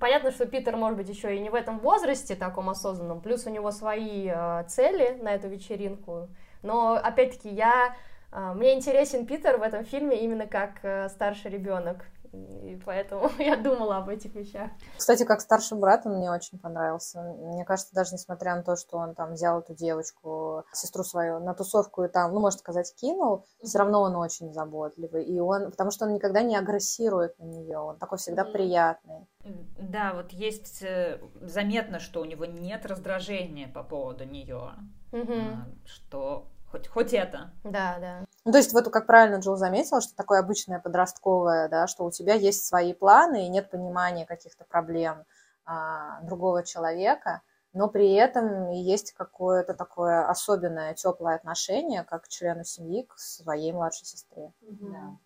понятно, 0.00 0.30
что 0.30 0.46
Питер, 0.46 0.74
может 0.76 0.96
быть, 0.96 1.08
еще 1.10 1.36
и 1.36 1.40
не 1.40 1.50
в 1.50 1.54
этом 1.54 1.78
возрасте 1.80 2.34
таком 2.34 2.70
осознанном, 2.70 3.20
плюс 3.20 3.46
у 3.46 3.50
него 3.50 3.70
свои 3.72 4.32
цели 4.68 5.18
на 5.20 5.34
эту 5.34 5.48
вечеринку. 5.48 6.28
Но 6.62 6.94
опять-таки 6.94 7.50
я 7.50 7.94
Мне 8.34 8.74
интересен 8.74 9.26
Питер 9.26 9.58
в 9.58 9.62
этом 9.62 9.84
фильме 9.84 10.20
именно 10.24 10.46
как 10.46 10.84
э, 10.84 11.08
старший 11.08 11.50
ребенок, 11.52 12.04
и 12.32 12.80
поэтому 12.84 13.30
я 13.38 13.56
думала 13.56 13.98
об 13.98 14.08
этих 14.08 14.34
вещах. 14.34 14.70
Кстати, 14.96 15.24
как 15.24 15.40
старший 15.40 15.78
брат 15.78 16.04
он 16.04 16.16
мне 16.16 16.30
очень 16.30 16.58
понравился. 16.58 17.22
Мне 17.22 17.64
кажется, 17.64 17.94
даже 17.94 18.14
несмотря 18.14 18.56
на 18.56 18.62
то, 18.62 18.74
что 18.76 18.96
он 18.98 19.14
там 19.14 19.34
взял 19.34 19.60
эту 19.60 19.74
девочку, 19.74 20.64
сестру 20.72 21.04
свою, 21.04 21.38
на 21.38 21.54
тусовку 21.54 22.02
и 22.04 22.08
там, 22.08 22.32
ну, 22.32 22.40
можно 22.40 22.58
сказать, 22.58 22.92
кинул, 22.96 23.44
все 23.62 23.78
равно 23.78 24.02
он 24.02 24.16
очень 24.16 24.52
заботливый. 24.52 25.24
И 25.24 25.38
он, 25.38 25.70
потому 25.70 25.90
что 25.92 26.06
он 26.06 26.14
никогда 26.14 26.42
не 26.42 26.56
агрессирует 26.56 27.38
на 27.38 27.44
нее, 27.44 27.78
он 27.78 27.98
такой 27.98 28.18
всегда 28.18 28.42
Мгм. 28.44 28.52
приятный. 28.52 29.26
Да, 29.78 30.12
вот 30.14 30.32
есть 30.32 30.82
э, 30.82 31.20
заметно, 31.40 32.00
что 32.00 32.20
у 32.20 32.24
него 32.24 32.46
нет 32.46 32.84
раздражения 32.86 33.68
по 33.68 33.84
поводу 33.84 34.24
нее, 34.24 34.70
Мгм. 35.12 35.78
что 35.84 36.48
хоть, 36.74 36.88
хоть 36.88 37.12
это. 37.12 37.50
Да, 37.62 37.98
да. 38.00 38.24
Ну, 38.44 38.52
то 38.52 38.58
есть 38.58 38.72
вот, 38.72 38.88
как 38.90 39.06
правильно 39.06 39.36
Джилл 39.36 39.56
заметила, 39.56 40.00
что 40.00 40.14
такое 40.16 40.40
обычное 40.40 40.80
подростковое, 40.80 41.68
да, 41.68 41.86
что 41.86 42.04
у 42.04 42.10
тебя 42.10 42.34
есть 42.34 42.66
свои 42.66 42.92
планы 42.92 43.46
и 43.46 43.48
нет 43.48 43.70
понимания 43.70 44.26
каких-то 44.26 44.64
проблем 44.64 45.24
а, 45.64 46.20
другого 46.22 46.64
человека, 46.64 47.42
но 47.72 47.88
при 47.88 48.12
этом 48.12 48.70
есть 48.70 49.12
какое-то 49.12 49.74
такое 49.74 50.28
особенное 50.28 50.94
теплое 50.94 51.36
отношение, 51.36 52.02
как 52.04 52.24
к 52.24 52.28
члену 52.28 52.64
семьи, 52.64 53.02
к 53.02 53.18
своей 53.18 53.72
младшей 53.72 54.06
сестре. 54.06 54.52
Мгм. 54.60 55.18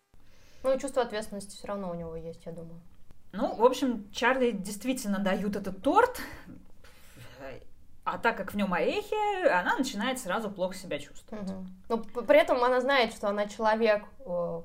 Ну 0.63 0.75
и 0.75 0.79
чувство 0.79 1.03
ответственности 1.03 1.57
все 1.57 1.67
равно 1.67 1.91
у 1.91 1.95
него 1.95 2.15
есть, 2.15 2.45
я 2.45 2.53
думаю. 2.53 2.81
Ну, 3.33 3.55
в 3.55 3.65
общем, 3.65 4.11
Чарли 4.11 4.51
действительно 4.53 5.19
дают 5.19 5.57
этот 5.57 5.83
торт, 5.83 6.21
А 8.15 8.19
так 8.19 8.37
как 8.37 8.53
в 8.53 8.57
нем 8.57 8.73
орехи, 8.73 9.49
она 9.49 9.77
начинает 9.77 10.19
сразу 10.19 10.51
плохо 10.51 10.75
себя 10.75 10.99
чувствовать. 10.99 11.51
Мгм. 11.51 11.67
Но 11.89 11.99
п- 11.99 12.23
при 12.23 12.39
этом 12.39 12.63
она 12.65 12.81
знает, 12.81 13.13
что 13.13 13.29
она 13.29 13.47
человек, 13.47 14.05
э, 14.21 14.61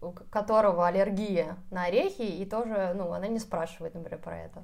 у 0.00 0.12
которого 0.30 0.86
аллергия 0.86 1.56
на 1.70 1.84
орехи, 1.84 2.22
и 2.22 2.44
тоже, 2.46 2.92
ну, 2.94 3.12
она 3.12 3.26
не 3.26 3.38
спрашивает, 3.40 3.94
например, 3.94 4.20
про 4.20 4.38
это. 4.38 4.62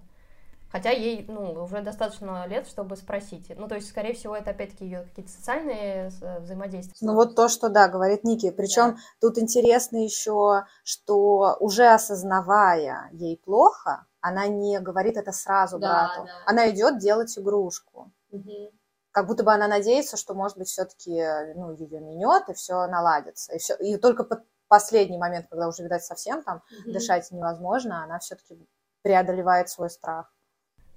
Хотя 0.70 0.90
ей, 0.90 1.24
ну, 1.28 1.52
уже 1.62 1.82
достаточно 1.82 2.46
лет, 2.48 2.66
чтобы 2.66 2.96
спросить. 2.96 3.52
Ну, 3.56 3.68
то 3.68 3.76
есть, 3.76 3.88
скорее 3.88 4.12
всего, 4.12 4.34
это 4.36 4.50
опять-таки 4.50 4.84
ее 4.84 5.02
какие-то 5.02 5.30
социальные 5.30 6.10
э, 6.20 6.40
взаимодействия. 6.40 6.94
Ну 7.00 7.14
вот 7.14 7.36
то, 7.36 7.48
что, 7.48 7.68
да, 7.68 7.86
говорит 7.88 8.24
Ники. 8.24 8.50
Причем 8.50 8.96
тут 9.20 9.38
интересно 9.38 9.98
еще, 9.98 10.64
что 10.82 11.56
уже 11.60 11.86
осознавая 11.86 13.08
ей 13.12 13.36
плохо, 13.44 14.04
она 14.24 14.46
не 14.46 14.80
говорит 14.80 15.18
это 15.18 15.32
сразу 15.32 15.78
Да, 15.78 16.06
брату. 16.08 16.24
да. 16.26 16.32
Она 16.46 16.70
идет 16.70 16.98
делать 16.98 17.36
игрушку. 17.38 18.10
Мгм. 18.30 18.70
Как 19.10 19.26
будто 19.26 19.44
бы 19.44 19.52
она 19.52 19.68
надеется, 19.68 20.16
что, 20.16 20.32
может 20.34 20.56
быть, 20.56 20.68
все-таки 20.68 21.22
ну, 21.54 21.72
ее 21.74 22.00
минет, 22.00 22.48
и 22.48 22.54
все 22.54 22.86
наладится. 22.86 23.54
И, 23.54 23.58
все... 23.58 23.74
и 23.76 23.98
только 23.98 24.24
под 24.24 24.42
последний 24.66 25.18
момент, 25.18 25.46
когда 25.50 25.68
уже, 25.68 25.82
видать, 25.82 26.02
совсем 26.04 26.42
там 26.42 26.62
Мгм. 26.70 26.92
дышать 26.94 27.30
невозможно, 27.30 28.02
она 28.02 28.18
все-таки 28.18 28.58
преодолевает 29.02 29.68
свой 29.68 29.90
страх. 29.90 30.32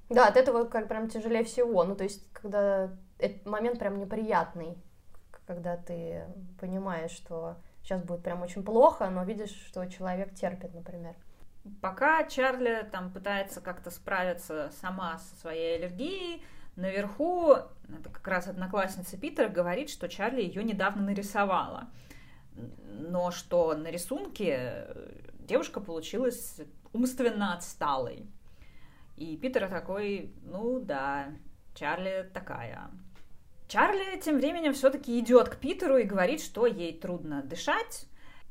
Да, 0.09 0.27
от 0.29 0.37
этого 0.37 0.63
как 0.63 0.87
прям 0.87 1.09
тяжелее 1.09 1.43
всего. 1.43 1.83
Ну, 1.83 1.95
то 1.97 2.05
есть, 2.05 2.31
когда 2.31 2.89
этот 3.19 3.45
момент 3.45 3.77
прям 3.77 3.99
неприятный, 3.99 4.81
когда 5.45 5.75
ты 5.75 6.25
понимаешь, 6.61 7.11
что 7.11 7.57
сейчас 7.83 8.01
будет 8.03 8.23
прям 8.23 8.41
очень 8.41 8.63
плохо, 8.63 9.09
но 9.09 9.25
видишь, 9.25 9.51
что 9.67 9.85
человек 9.85 10.33
терпит, 10.33 10.73
например. 10.73 11.13
Пока 11.81 12.23
Чарли 12.23 12.87
там 12.91 13.11
пытается 13.11 13.61
как-то 13.61 13.91
справиться 13.91 14.71
сама 14.81 15.19
со 15.19 15.35
своей 15.37 15.77
аллергией, 15.77 16.43
наверху, 16.75 17.53
это 17.53 18.09
как 18.11 18.27
раз 18.27 18.47
одноклассница 18.47 19.17
Питера, 19.17 19.49
говорит, 19.49 19.89
что 19.89 20.07
Чарли 20.07 20.41
ее 20.41 20.63
недавно 20.63 21.03
нарисовала. 21.03 21.89
Но 22.89 23.31
что 23.31 23.75
на 23.75 23.89
рисунке 23.89 24.87
девушка 25.39 25.79
получилась 25.79 26.59
умственно 26.93 27.53
отсталой. 27.53 28.27
И 29.15 29.35
Питер 29.37 29.67
такой, 29.67 30.33
ну 30.43 30.79
да, 30.79 31.27
Чарли 31.75 32.29
такая. 32.33 32.89
Чарли 33.67 34.19
тем 34.19 34.37
временем 34.37 34.73
все-таки 34.73 35.19
идет 35.19 35.49
к 35.49 35.57
Питеру 35.57 35.97
и 35.97 36.03
говорит, 36.03 36.41
что 36.41 36.65
ей 36.65 36.97
трудно 36.97 37.41
дышать. 37.41 38.07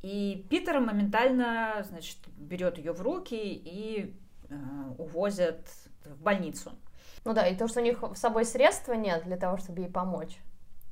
И 0.07 0.47
Питер 0.49 0.78
моментально, 0.78 1.83
значит, 1.83 2.19
берет 2.37 2.78
ее 2.78 2.93
в 2.93 3.03
руки 3.03 3.35
и 3.35 4.15
э, 4.49 4.55
увозят 4.99 5.66
в 6.05 6.23
больницу. 6.23 6.70
Ну 7.24 7.35
да, 7.35 7.45
и 7.45 7.57
то, 7.57 7.66
что 7.66 7.81
у 7.81 7.83
них 7.83 7.99
с 8.15 8.20
собой 8.20 8.45
средства 8.45 8.93
нет 8.93 9.24
для 9.24 9.37
того, 9.37 9.57
чтобы 9.57 9.81
ей 9.81 9.91
помочь. 9.91 10.39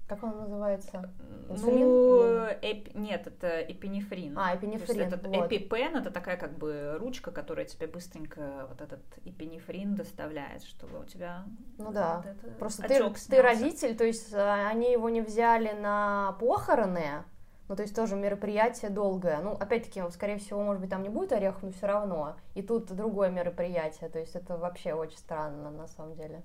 Как 0.09 0.25
он 0.25 0.37
называется? 0.37 1.13
Инсулин? 1.49 1.79
Ну, 1.79 2.47
эп- 2.61 2.93
нет, 2.97 3.29
это 3.29 3.61
эпинефрин. 3.61 4.37
А, 4.37 4.51
То 4.51 4.59
эпинефрин. 4.59 5.03
этот 5.03 5.25
вот. 5.29 5.47
эпипен 5.47 5.95
это 5.95 6.11
такая 6.11 6.37
как 6.37 6.59
бы 6.59 6.97
ручка, 6.99 7.31
которая 7.31 7.67
тебе 7.67 7.87
быстренько 7.87 8.67
вот 8.69 8.81
этот 8.81 9.01
эпинефрин 9.25 9.95
доставляет, 9.95 10.65
чтобы 10.65 10.99
у 10.99 11.05
тебя 11.05 11.45
Ну 11.79 11.93
да. 11.93 12.17
вот 12.17 12.27
это 12.27 12.59
Просто 12.59 12.83
ты, 12.89 13.01
ты 13.31 13.41
родитель, 13.41 13.97
то 13.97 14.05
есть 14.05 14.35
а, 14.35 14.67
они 14.69 14.91
его 14.91 15.09
не 15.09 15.21
взяли 15.21 15.71
на 15.71 16.33
похороны, 16.41 17.23
ну 17.69 17.77
то 17.77 17.83
есть 17.83 17.95
тоже 17.95 18.17
мероприятие 18.17 18.91
долгое. 18.91 19.39
Ну, 19.41 19.53
опять-таки, 19.53 20.03
скорее 20.11 20.39
всего, 20.39 20.63
может 20.63 20.81
быть, 20.81 20.91
там 20.91 21.03
не 21.03 21.09
будет 21.09 21.33
орехов, 21.33 21.63
но 21.63 21.73
все 21.73 21.87
равно. 21.87 22.37
И 22.55 22.63
тут 22.63 22.87
другое 22.95 23.31
мероприятие, 23.31 24.09
то 24.11 24.19
есть 24.19 24.35
это 24.35 24.57
вообще 24.57 24.95
очень 24.95 25.19
странно 25.19 25.71
на 25.71 25.89
самом 25.89 26.15
деле. 26.15 26.43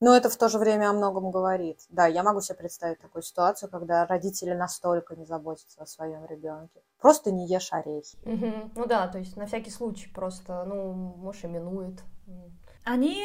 Но 0.00 0.14
это 0.14 0.28
в 0.28 0.36
то 0.36 0.48
же 0.48 0.58
время 0.58 0.90
о 0.90 0.92
многом 0.92 1.30
говорит. 1.30 1.80
Да, 1.88 2.06
я 2.06 2.22
могу 2.22 2.40
себе 2.40 2.58
представить 2.58 2.98
такую 2.98 3.22
ситуацию, 3.22 3.70
когда 3.70 4.04
родители 4.06 4.52
настолько 4.52 5.16
не 5.16 5.24
заботятся 5.24 5.82
о 5.82 5.86
своем 5.86 6.26
ребенке. 6.26 6.82
Просто 7.00 7.30
не 7.30 7.46
ешь 7.46 7.72
орехи. 7.72 8.18
Мгм. 8.24 8.72
Ну 8.74 8.86
да, 8.86 9.08
то 9.08 9.18
есть 9.18 9.36
на 9.36 9.46
всякий 9.46 9.70
случай 9.70 10.08
просто, 10.12 10.64
ну, 10.64 10.92
может, 10.92 11.44
именует. 11.44 12.02
Они 12.84 13.24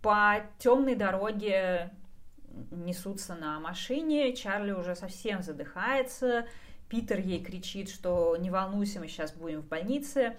по 0.00 0.36
темной 0.58 0.94
дороге 0.94 1.90
несутся 2.70 3.34
на 3.34 3.60
машине, 3.60 4.34
Чарли 4.34 4.72
уже 4.72 4.94
совсем 4.94 5.42
задыхается, 5.42 6.46
Питер 6.88 7.18
ей 7.18 7.42
кричит, 7.42 7.88
что 7.90 8.36
не 8.36 8.50
волнуйся, 8.50 9.00
мы 9.00 9.08
сейчас 9.08 9.32
будем 9.32 9.62
в 9.62 9.68
больнице, 9.68 10.36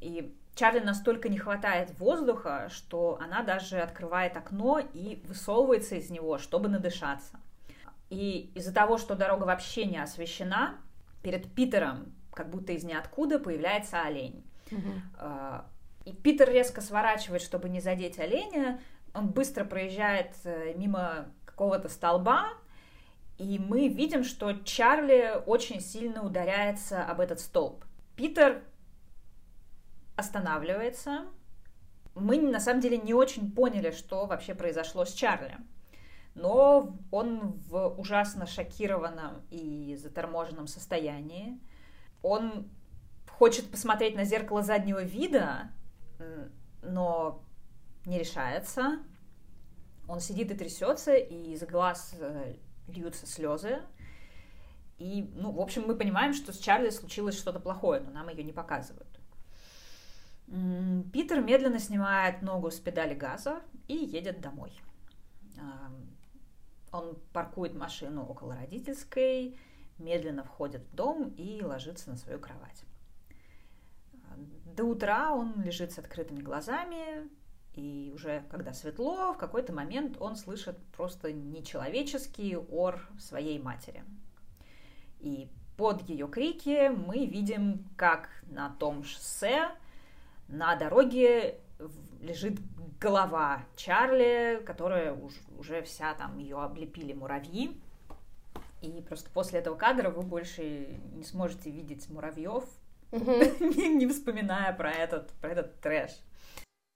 и 0.00 0.34
Чарли 0.54 0.80
настолько 0.80 1.28
не 1.28 1.38
хватает 1.38 1.98
воздуха, 1.98 2.68
что 2.70 3.18
она 3.20 3.42
даже 3.42 3.80
открывает 3.80 4.36
окно 4.36 4.78
и 4.78 5.22
высовывается 5.26 5.96
из 5.96 6.10
него, 6.10 6.38
чтобы 6.38 6.68
надышаться. 6.68 7.38
И 8.10 8.50
из-за 8.54 8.74
того, 8.74 8.98
что 8.98 9.14
дорога 9.14 9.44
вообще 9.44 9.86
не 9.86 9.96
освещена, 9.96 10.76
перед 11.22 11.50
Питером, 11.54 12.12
как 12.34 12.50
будто 12.50 12.72
из 12.72 12.84
ниоткуда, 12.84 13.38
появляется 13.38 14.02
олень. 14.02 14.44
А, 15.18 15.66
И 16.04 16.12
Питер 16.12 16.50
резко 16.50 16.80
сворачивает, 16.80 17.42
чтобы 17.42 17.68
не 17.68 17.80
задеть 17.80 18.18
оленя. 18.18 18.80
Он 19.14 19.28
быстро 19.28 19.64
проезжает 19.64 20.34
э, 20.44 20.74
мимо 20.76 21.26
какого-то 21.52 21.88
столба, 21.88 22.48
и 23.38 23.58
мы 23.58 23.88
видим, 23.88 24.24
что 24.24 24.52
Чарли 24.52 25.42
очень 25.46 25.80
сильно 25.80 26.24
ударяется 26.24 27.04
об 27.04 27.20
этот 27.20 27.40
столб. 27.40 27.84
Питер 28.16 28.62
останавливается. 30.16 31.26
Мы 32.14 32.40
на 32.40 32.60
самом 32.60 32.80
деле 32.80 32.98
не 32.98 33.14
очень 33.14 33.52
поняли, 33.52 33.90
что 33.90 34.26
вообще 34.26 34.54
произошло 34.54 35.04
с 35.04 35.12
Чарли. 35.12 35.56
Но 36.34 36.96
он 37.10 37.52
в 37.68 37.88
ужасно 37.98 38.46
шокированном 38.46 39.42
и 39.50 39.96
заторможенном 39.96 40.66
состоянии. 40.66 41.58
Он 42.22 42.70
хочет 43.30 43.70
посмотреть 43.70 44.14
на 44.14 44.24
зеркало 44.24 44.62
заднего 44.62 45.02
вида, 45.02 45.70
но 46.82 47.42
не 48.06 48.18
решается. 48.18 48.98
Он 50.12 50.20
сидит 50.20 50.50
и 50.50 50.54
трясется, 50.54 51.14
и 51.14 51.54
из 51.54 51.62
глаз 51.62 52.14
э, 52.18 52.56
льются 52.86 53.26
слезы. 53.26 53.80
И, 54.98 55.22
ну, 55.34 55.52
в 55.52 55.58
общем, 55.58 55.84
мы 55.86 55.96
понимаем, 55.96 56.34
что 56.34 56.52
с 56.52 56.58
Чарли 56.58 56.90
случилось 56.90 57.34
что-то 57.34 57.60
плохое, 57.60 58.02
но 58.02 58.10
нам 58.10 58.28
ее 58.28 58.44
не 58.44 58.52
показывают. 58.52 59.08
Питер 61.14 61.40
медленно 61.40 61.78
снимает 61.78 62.42
ногу 62.42 62.70
с 62.70 62.78
педали 62.78 63.14
газа 63.14 63.62
и 63.88 63.94
едет 63.94 64.42
домой. 64.42 64.78
Он 66.92 67.16
паркует 67.32 67.74
машину 67.74 68.26
около 68.26 68.54
родительской, 68.54 69.58
медленно 69.96 70.44
входит 70.44 70.82
в 70.82 70.94
дом 70.94 71.30
и 71.38 71.62
ложится 71.62 72.10
на 72.10 72.16
свою 72.16 72.38
кровать. 72.38 72.84
До 74.76 74.84
утра 74.84 75.32
он 75.32 75.62
лежит 75.62 75.90
с 75.90 75.98
открытыми 75.98 76.42
глазами, 76.42 77.30
и 77.74 78.12
уже 78.14 78.44
когда 78.50 78.72
светло, 78.72 79.32
в 79.32 79.38
какой-то 79.38 79.72
момент 79.72 80.16
он 80.20 80.36
слышит 80.36 80.78
просто 80.96 81.32
нечеловеческий 81.32 82.56
ор 82.56 83.00
своей 83.18 83.58
матери. 83.58 84.04
И 85.20 85.48
под 85.76 86.02
ее 86.02 86.28
крики 86.28 86.88
мы 86.88 87.26
видим, 87.26 87.86
как 87.96 88.28
на 88.50 88.70
том 88.78 89.04
шоссе 89.04 89.70
на 90.48 90.76
дороге 90.76 91.58
лежит 92.20 92.58
голова 93.00 93.64
Чарли, 93.74 94.62
которая 94.64 95.12
уж- 95.12 95.40
уже 95.58 95.82
вся 95.82 96.14
там 96.14 96.38
ее 96.38 96.60
облепили 96.60 97.12
муравьи. 97.12 97.80
И 98.82 99.02
просто 99.08 99.30
после 99.30 99.60
этого 99.60 99.76
кадра 99.76 100.10
вы 100.10 100.22
больше 100.22 101.00
не 101.14 101.24
сможете 101.24 101.70
видеть 101.70 102.08
муравьев, 102.10 102.64
не, 103.12 103.94
не 103.94 104.06
вспоминая 104.06 104.72
про 104.72 104.90
этот, 104.90 105.30
про 105.40 105.50
этот 105.50 105.80
трэш. 105.80 106.10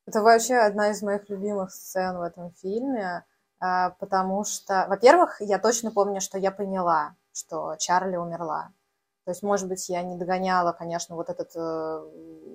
Это 0.07 0.23
вообще 0.23 0.55
одна 0.55 0.91
из 0.91 1.03
моих 1.03 1.29
любимых 1.29 1.73
сцен 1.73 2.17
в 2.17 2.23
этом 2.23 2.53
фильме, 2.53 3.25
а, 3.59 3.91
потому 3.91 4.45
что, 4.45 4.87
во-первых, 4.89 5.41
я 5.41 5.59
точно 5.59 5.91
помню, 5.91 6.21
что 6.21 6.39
я 6.39 6.53
поняла, 6.53 7.17
что 7.33 7.75
Чарли 7.77 8.17
умерла. 8.17 8.71
То 9.25 9.33
есть, 9.33 9.43
может 9.43 9.67
быть, 9.69 9.89
я 9.89 10.03
не 10.03 10.17
догоняла, 10.17 10.71
конечно, 10.71 11.17
вот 11.17 11.29
этот 11.29 11.51
э, 11.57 12.01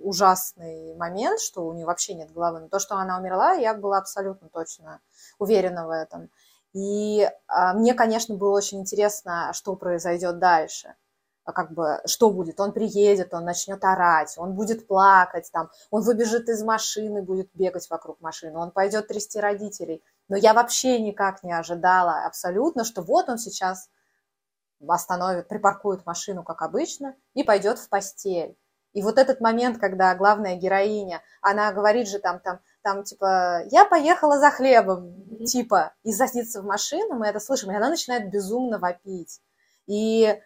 ужасный 0.04 0.96
момент, 0.96 1.42
что 1.42 1.66
у 1.68 1.74
нее 1.74 1.86
вообще 1.86 2.14
нет 2.14 2.32
головы, 2.32 2.62
но 2.62 2.70
то, 2.70 2.80
что 2.80 2.96
она 2.96 3.20
умерла, 3.20 3.52
я 3.52 3.74
была 3.74 3.98
абсолютно 3.98 4.48
точно 4.48 5.02
уверена 5.38 5.86
в 5.86 5.90
этом. 5.90 6.30
И 6.72 7.30
а, 7.48 7.74
мне, 7.74 7.94
конечно, 7.94 8.36
было 8.36 8.56
очень 8.56 8.80
интересно, 8.80 9.52
что 9.54 9.76
произойдет 9.76 10.40
дальше. 10.40 10.96
А 11.44 11.54
Как 11.54 11.72
бы, 11.74 12.00
что 12.06 12.30
будет? 12.30 12.60
Он 12.60 12.72
приедет, 12.72 13.34
он 13.34 13.46
начнет 13.46 13.84
орать, 13.84 14.36
он 14.38 14.54
будет 14.54 14.88
плакать, 14.88 15.50
там, 15.52 15.70
он 15.90 16.04
выбежит 16.04 16.48
из 16.50 16.64
машины, 16.64 17.24
будет 17.24 17.50
бегать 17.54 17.90
вокруг 17.90 18.22
машины, 18.22 18.58
он 18.58 18.72
пойдет 18.72 19.08
трясти 19.08 19.40
родителей. 19.40 20.04
Но 20.28 20.36
я 20.36 20.54
вообще 20.54 21.00
никак 21.00 21.44
не 21.44 21.52
ожидала 21.52 22.26
абсолютно, 22.26 22.84
что 22.84 23.02
вот 23.02 23.28
он 23.28 23.38
сейчас 23.38 23.90
остановит, 24.88 25.48
припаркует 25.48 26.06
машину, 26.06 26.44
как 26.44 26.62
обычно, 26.62 27.16
и 27.34 27.44
пойдет 27.44 27.80
в 27.80 27.90
постель. 27.90 28.56
И 28.94 29.02
вот 29.02 29.18
этот 29.18 29.40
момент, 29.40 29.80
когда 29.80 30.14
главная 30.16 30.58
героиня, 30.58 31.22
она 31.42 31.72
говорит 31.72 32.08
же 32.08 32.20
там, 32.20 32.40
там, 32.40 32.60
там, 32.82 33.04
типа, 33.04 33.64
я 33.72 33.86
поехала 33.86 34.38
за 34.38 34.50
хлебом. 34.52 35.16
типа, 35.46 35.94
и 36.04 36.12
садится 36.12 36.62
в 36.62 36.66
машину, 36.66 37.16
мы 37.16 37.28
это 37.28 37.40
слышим, 37.40 37.72
и 37.72 37.76
она 37.76 37.90
начинает 37.90 38.30
безумно 38.30 38.80
вопить. 38.80 39.40
И 39.88 40.40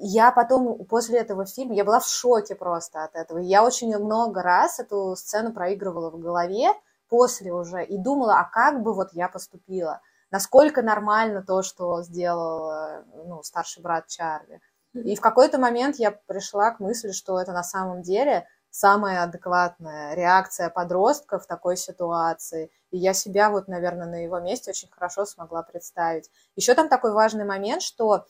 я 0.00 0.30
потом, 0.30 0.84
после 0.84 1.18
этого 1.18 1.44
фильма, 1.44 1.74
я 1.74 1.84
была 1.84 2.00
в 2.00 2.06
шоке 2.06 2.54
просто 2.54 3.04
от 3.04 3.16
этого. 3.16 3.38
Я 3.38 3.64
очень 3.64 3.96
много 3.96 4.42
раз 4.42 4.78
эту 4.78 5.16
сцену 5.16 5.52
проигрывала 5.52 6.10
в 6.10 6.18
голове 6.18 6.68
после 7.08 7.52
уже 7.52 7.84
и 7.84 7.98
думала, 7.98 8.38
а 8.38 8.44
как 8.44 8.82
бы 8.82 8.94
вот 8.94 9.08
я 9.12 9.28
поступила? 9.28 10.00
Насколько 10.30 10.82
нормально 10.82 11.42
то, 11.42 11.62
что 11.62 12.02
сделал 12.02 13.02
ну, 13.24 13.42
старший 13.42 13.82
брат 13.82 14.06
Чарли? 14.06 14.60
И 14.94 15.16
в 15.16 15.20
какой-то 15.20 15.58
момент 15.58 15.96
я 15.96 16.12
пришла 16.12 16.70
к 16.70 16.80
мысли, 16.80 17.12
что 17.12 17.40
это 17.40 17.52
на 17.52 17.62
самом 17.62 18.02
деле 18.02 18.46
самая 18.70 19.24
адекватная 19.24 20.14
реакция 20.14 20.70
подростка 20.70 21.38
в 21.38 21.46
такой 21.46 21.76
ситуации. 21.76 22.70
И 22.90 22.98
я 22.98 23.14
себя 23.14 23.50
вот, 23.50 23.68
наверное, 23.68 24.06
на 24.06 24.22
его 24.22 24.38
месте 24.38 24.70
очень 24.70 24.90
хорошо 24.90 25.24
смогла 25.24 25.62
представить. 25.62 26.30
Еще 26.56 26.74
там 26.74 26.88
такой 26.88 27.12
важный 27.12 27.44
момент, 27.44 27.82
что 27.82 28.26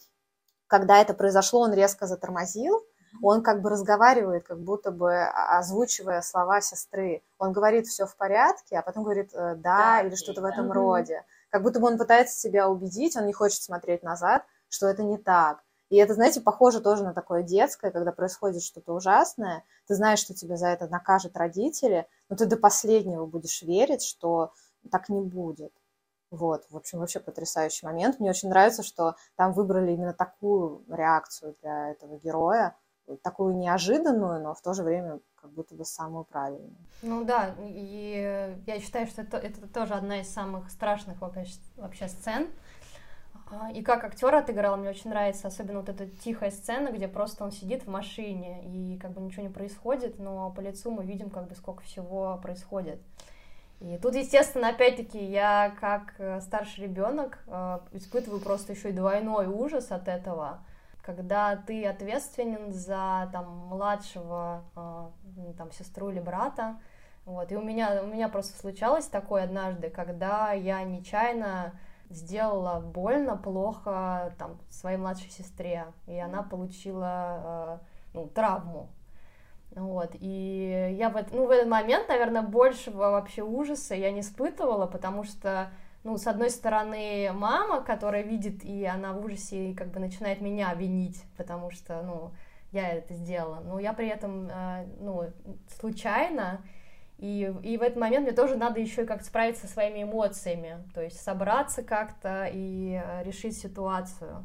когда 0.68 1.00
это 1.00 1.14
произошло, 1.14 1.60
он 1.60 1.72
резко 1.72 2.06
затормозил, 2.06 2.84
он 3.22 3.42
как 3.42 3.62
бы 3.62 3.70
разговаривает, 3.70 4.44
как 4.44 4.60
будто 4.60 4.90
бы 4.90 5.24
озвучивая 5.24 6.22
слова 6.22 6.60
сестры. 6.60 7.22
Он 7.38 7.52
говорит 7.52 7.86
все 7.86 8.06
в 8.06 8.14
порядке, 8.16 8.78
а 8.78 8.82
потом 8.82 9.02
говорит 9.02 9.30
э, 9.32 9.56
да, 9.56 10.00
да 10.00 10.02
или 10.02 10.14
что-то 10.14 10.42
в 10.42 10.44
этом 10.44 10.68
да. 10.68 10.74
роде. 10.74 11.24
Как 11.50 11.62
будто 11.62 11.80
бы 11.80 11.88
он 11.88 11.98
пытается 11.98 12.38
себя 12.38 12.68
убедить, 12.68 13.16
он 13.16 13.26
не 13.26 13.32
хочет 13.32 13.62
смотреть 13.62 14.02
назад, 14.02 14.44
что 14.68 14.86
это 14.86 15.02
не 15.02 15.18
так. 15.18 15.64
И 15.88 15.96
это, 15.96 16.14
знаете, 16.14 16.42
похоже 16.42 16.80
тоже 16.80 17.02
на 17.02 17.14
такое 17.14 17.42
детское, 17.42 17.90
когда 17.90 18.12
происходит 18.12 18.62
что-то 18.62 18.92
ужасное, 18.92 19.64
ты 19.86 19.94
знаешь, 19.94 20.18
что 20.18 20.34
тебя 20.34 20.56
за 20.56 20.68
это 20.68 20.86
накажут 20.86 21.36
родители, 21.36 22.06
но 22.28 22.36
ты 22.36 22.44
до 22.44 22.58
последнего 22.58 23.24
будешь 23.24 23.62
верить, 23.62 24.04
что 24.04 24.52
так 24.90 25.08
не 25.08 25.22
будет. 25.22 25.72
Вот, 26.30 26.66
в 26.70 26.76
общем, 26.76 26.98
вообще 26.98 27.20
потрясающий 27.20 27.86
момент. 27.86 28.20
Мне 28.20 28.30
очень 28.30 28.48
нравится, 28.48 28.82
что 28.82 29.16
там 29.36 29.52
выбрали 29.52 29.92
именно 29.92 30.12
такую 30.12 30.84
реакцию 30.88 31.56
для 31.62 31.90
этого 31.90 32.18
героя, 32.18 32.76
такую 33.22 33.56
неожиданную, 33.56 34.40
но 34.42 34.54
в 34.54 34.60
то 34.60 34.74
же 34.74 34.82
время 34.82 35.20
как 35.36 35.50
будто 35.52 35.74
бы 35.74 35.84
самую 35.84 36.24
правильную. 36.24 36.76
Ну 37.02 37.24
да, 37.24 37.54
и 37.60 38.54
я 38.66 38.80
считаю, 38.80 39.06
что 39.06 39.22
это, 39.22 39.38
это 39.38 39.66
тоже 39.68 39.94
одна 39.94 40.20
из 40.20 40.28
самых 40.28 40.70
страшных 40.70 41.20
вообще, 41.20 41.46
вообще 41.76 42.08
сцен, 42.08 42.48
а, 43.50 43.70
и 43.70 43.82
как 43.82 44.04
актер 44.04 44.34
отыграл, 44.34 44.76
мне 44.76 44.90
очень 44.90 45.10
нравится, 45.10 45.48
особенно 45.48 45.80
вот 45.80 45.88
эта 45.88 46.06
тихая 46.06 46.50
сцена, 46.50 46.90
где 46.90 47.08
просто 47.08 47.44
он 47.44 47.52
сидит 47.52 47.84
в 47.84 47.88
машине, 47.88 48.62
и 48.64 48.98
как 48.98 49.12
бы 49.12 49.20
ничего 49.20 49.42
не 49.42 49.48
происходит, 49.48 50.18
но 50.18 50.50
по 50.50 50.60
лицу 50.60 50.90
мы 50.90 51.04
видим, 51.04 51.30
как 51.30 51.48
бы 51.48 51.54
сколько 51.54 51.82
всего 51.82 52.38
происходит. 52.42 53.00
И 53.80 53.96
тут, 53.98 54.16
естественно, 54.16 54.70
опять-таки, 54.70 55.24
я 55.24 55.72
как 55.80 56.14
э, 56.18 56.40
старший 56.40 56.84
ребенок 56.84 57.38
э, 57.46 57.78
испытываю 57.92 58.40
просто 58.40 58.72
еще 58.72 58.88
и 58.88 58.92
двойной 58.92 59.46
ужас 59.46 59.92
от 59.92 60.08
этого, 60.08 60.64
когда 61.00 61.54
ты 61.54 61.86
ответственен 61.86 62.72
за 62.72 63.28
там 63.32 63.68
младшего, 63.68 64.64
э, 64.74 65.52
там 65.56 65.70
сестру 65.70 66.10
или 66.10 66.18
брата, 66.18 66.80
вот. 67.24 67.52
И 67.52 67.56
у 67.56 67.62
меня 67.62 68.02
у 68.02 68.06
меня 68.06 68.28
просто 68.28 68.58
случалось 68.58 69.06
такое 69.06 69.44
однажды, 69.44 69.90
когда 69.90 70.50
я 70.52 70.82
нечаянно 70.82 71.78
сделала 72.10 72.80
больно, 72.80 73.36
плохо 73.36 74.34
там 74.38 74.58
своей 74.70 74.96
младшей 74.96 75.30
сестре, 75.30 75.86
и 76.06 76.18
она 76.18 76.42
получила 76.42 77.80
ну, 78.12 78.26
травму. 78.26 78.88
Вот, 79.78 80.10
и 80.18 80.94
я 80.98 81.08
в, 81.08 81.32
ну, 81.32 81.46
в 81.46 81.50
этот 81.50 81.68
момент, 81.68 82.08
наверное, 82.08 82.42
большего 82.42 83.10
вообще 83.10 83.42
ужаса 83.42 83.94
я 83.94 84.10
не 84.10 84.20
испытывала, 84.20 84.86
потому 84.86 85.22
что, 85.22 85.70
ну, 86.02 86.16
с 86.16 86.26
одной 86.26 86.50
стороны, 86.50 87.30
мама, 87.32 87.82
которая 87.82 88.22
видит, 88.22 88.64
и 88.64 88.84
она 88.84 89.12
в 89.12 89.24
ужасе 89.24 89.70
и 89.70 89.74
как 89.74 89.88
бы 89.88 90.00
начинает 90.00 90.40
меня 90.40 90.74
винить, 90.74 91.22
потому 91.36 91.70
что, 91.70 92.02
ну, 92.02 92.32
я 92.72 92.88
это 92.88 93.14
сделала, 93.14 93.60
но 93.60 93.78
я 93.78 93.92
при 93.92 94.08
этом, 94.08 94.48
э, 94.50 94.86
ну, 95.00 95.24
случайно, 95.80 96.60
и, 97.18 97.52
и 97.62 97.76
в 97.76 97.82
этот 97.82 97.98
момент 97.98 98.26
мне 98.26 98.34
тоже 98.34 98.56
надо 98.56 98.80
еще 98.80 99.02
и 99.02 99.06
как-то 99.06 99.24
справиться 99.24 99.66
со 99.66 99.72
своими 99.72 100.02
эмоциями, 100.02 100.84
то 100.94 101.02
есть 101.02 101.20
собраться 101.20 101.82
как-то 101.82 102.48
и 102.52 103.00
э, 103.02 103.22
решить 103.24 103.56
ситуацию. 103.56 104.44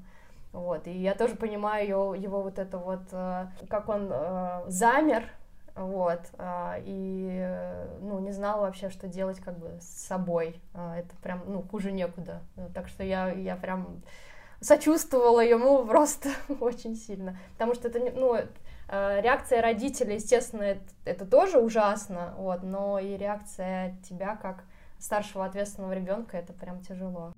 Вот, 0.54 0.86
и 0.86 0.92
я 0.92 1.16
тоже 1.16 1.36
понимаю 1.36 1.88
его, 1.88 2.16
его 2.16 2.44
вот 2.44 2.60
это 2.60 2.78
вот, 2.78 3.02
э, 3.12 3.48
как 3.70 3.90
он 3.90 4.08
э, 4.12 4.64
замер, 4.68 5.24
вот, 5.76 6.22
э, 6.38 6.82
и, 6.86 7.40
э, 7.42 7.98
ну, 8.02 8.20
не 8.20 8.32
знал 8.32 8.62
вообще, 8.62 8.92
что 8.92 9.08
делать 9.08 9.40
как 9.40 9.58
бы 9.58 9.80
с 9.82 10.06
собой, 10.06 10.62
это 10.76 11.16
прям, 11.24 11.42
ну, 11.48 11.64
хуже 11.64 11.92
некуда, 11.92 12.44
так 12.76 12.88
что 12.88 13.04
я, 13.04 13.32
я 13.32 13.56
прям 13.56 14.04
сочувствовала 14.62 15.40
ему 15.40 15.84
просто 15.86 16.30
очень 16.60 16.96
сильно, 16.96 17.36
потому 17.54 17.74
что 17.74 17.88
это, 17.88 18.00
ну, 18.16 18.38
реакция 18.90 19.60
родителей, 19.60 20.16
естественно, 20.16 20.62
это, 20.62 20.84
это 21.06 21.26
тоже 21.26 21.58
ужасно, 21.58 22.36
вот, 22.38 22.62
но 22.62 23.00
и 23.00 23.18
реакция 23.18 23.98
тебя 24.08 24.36
как 24.36 24.66
старшего 25.00 25.46
ответственного 25.46 25.94
ребенка 25.94 26.38
это 26.38 26.54
прям 26.54 26.80
тяжело. 26.82 27.34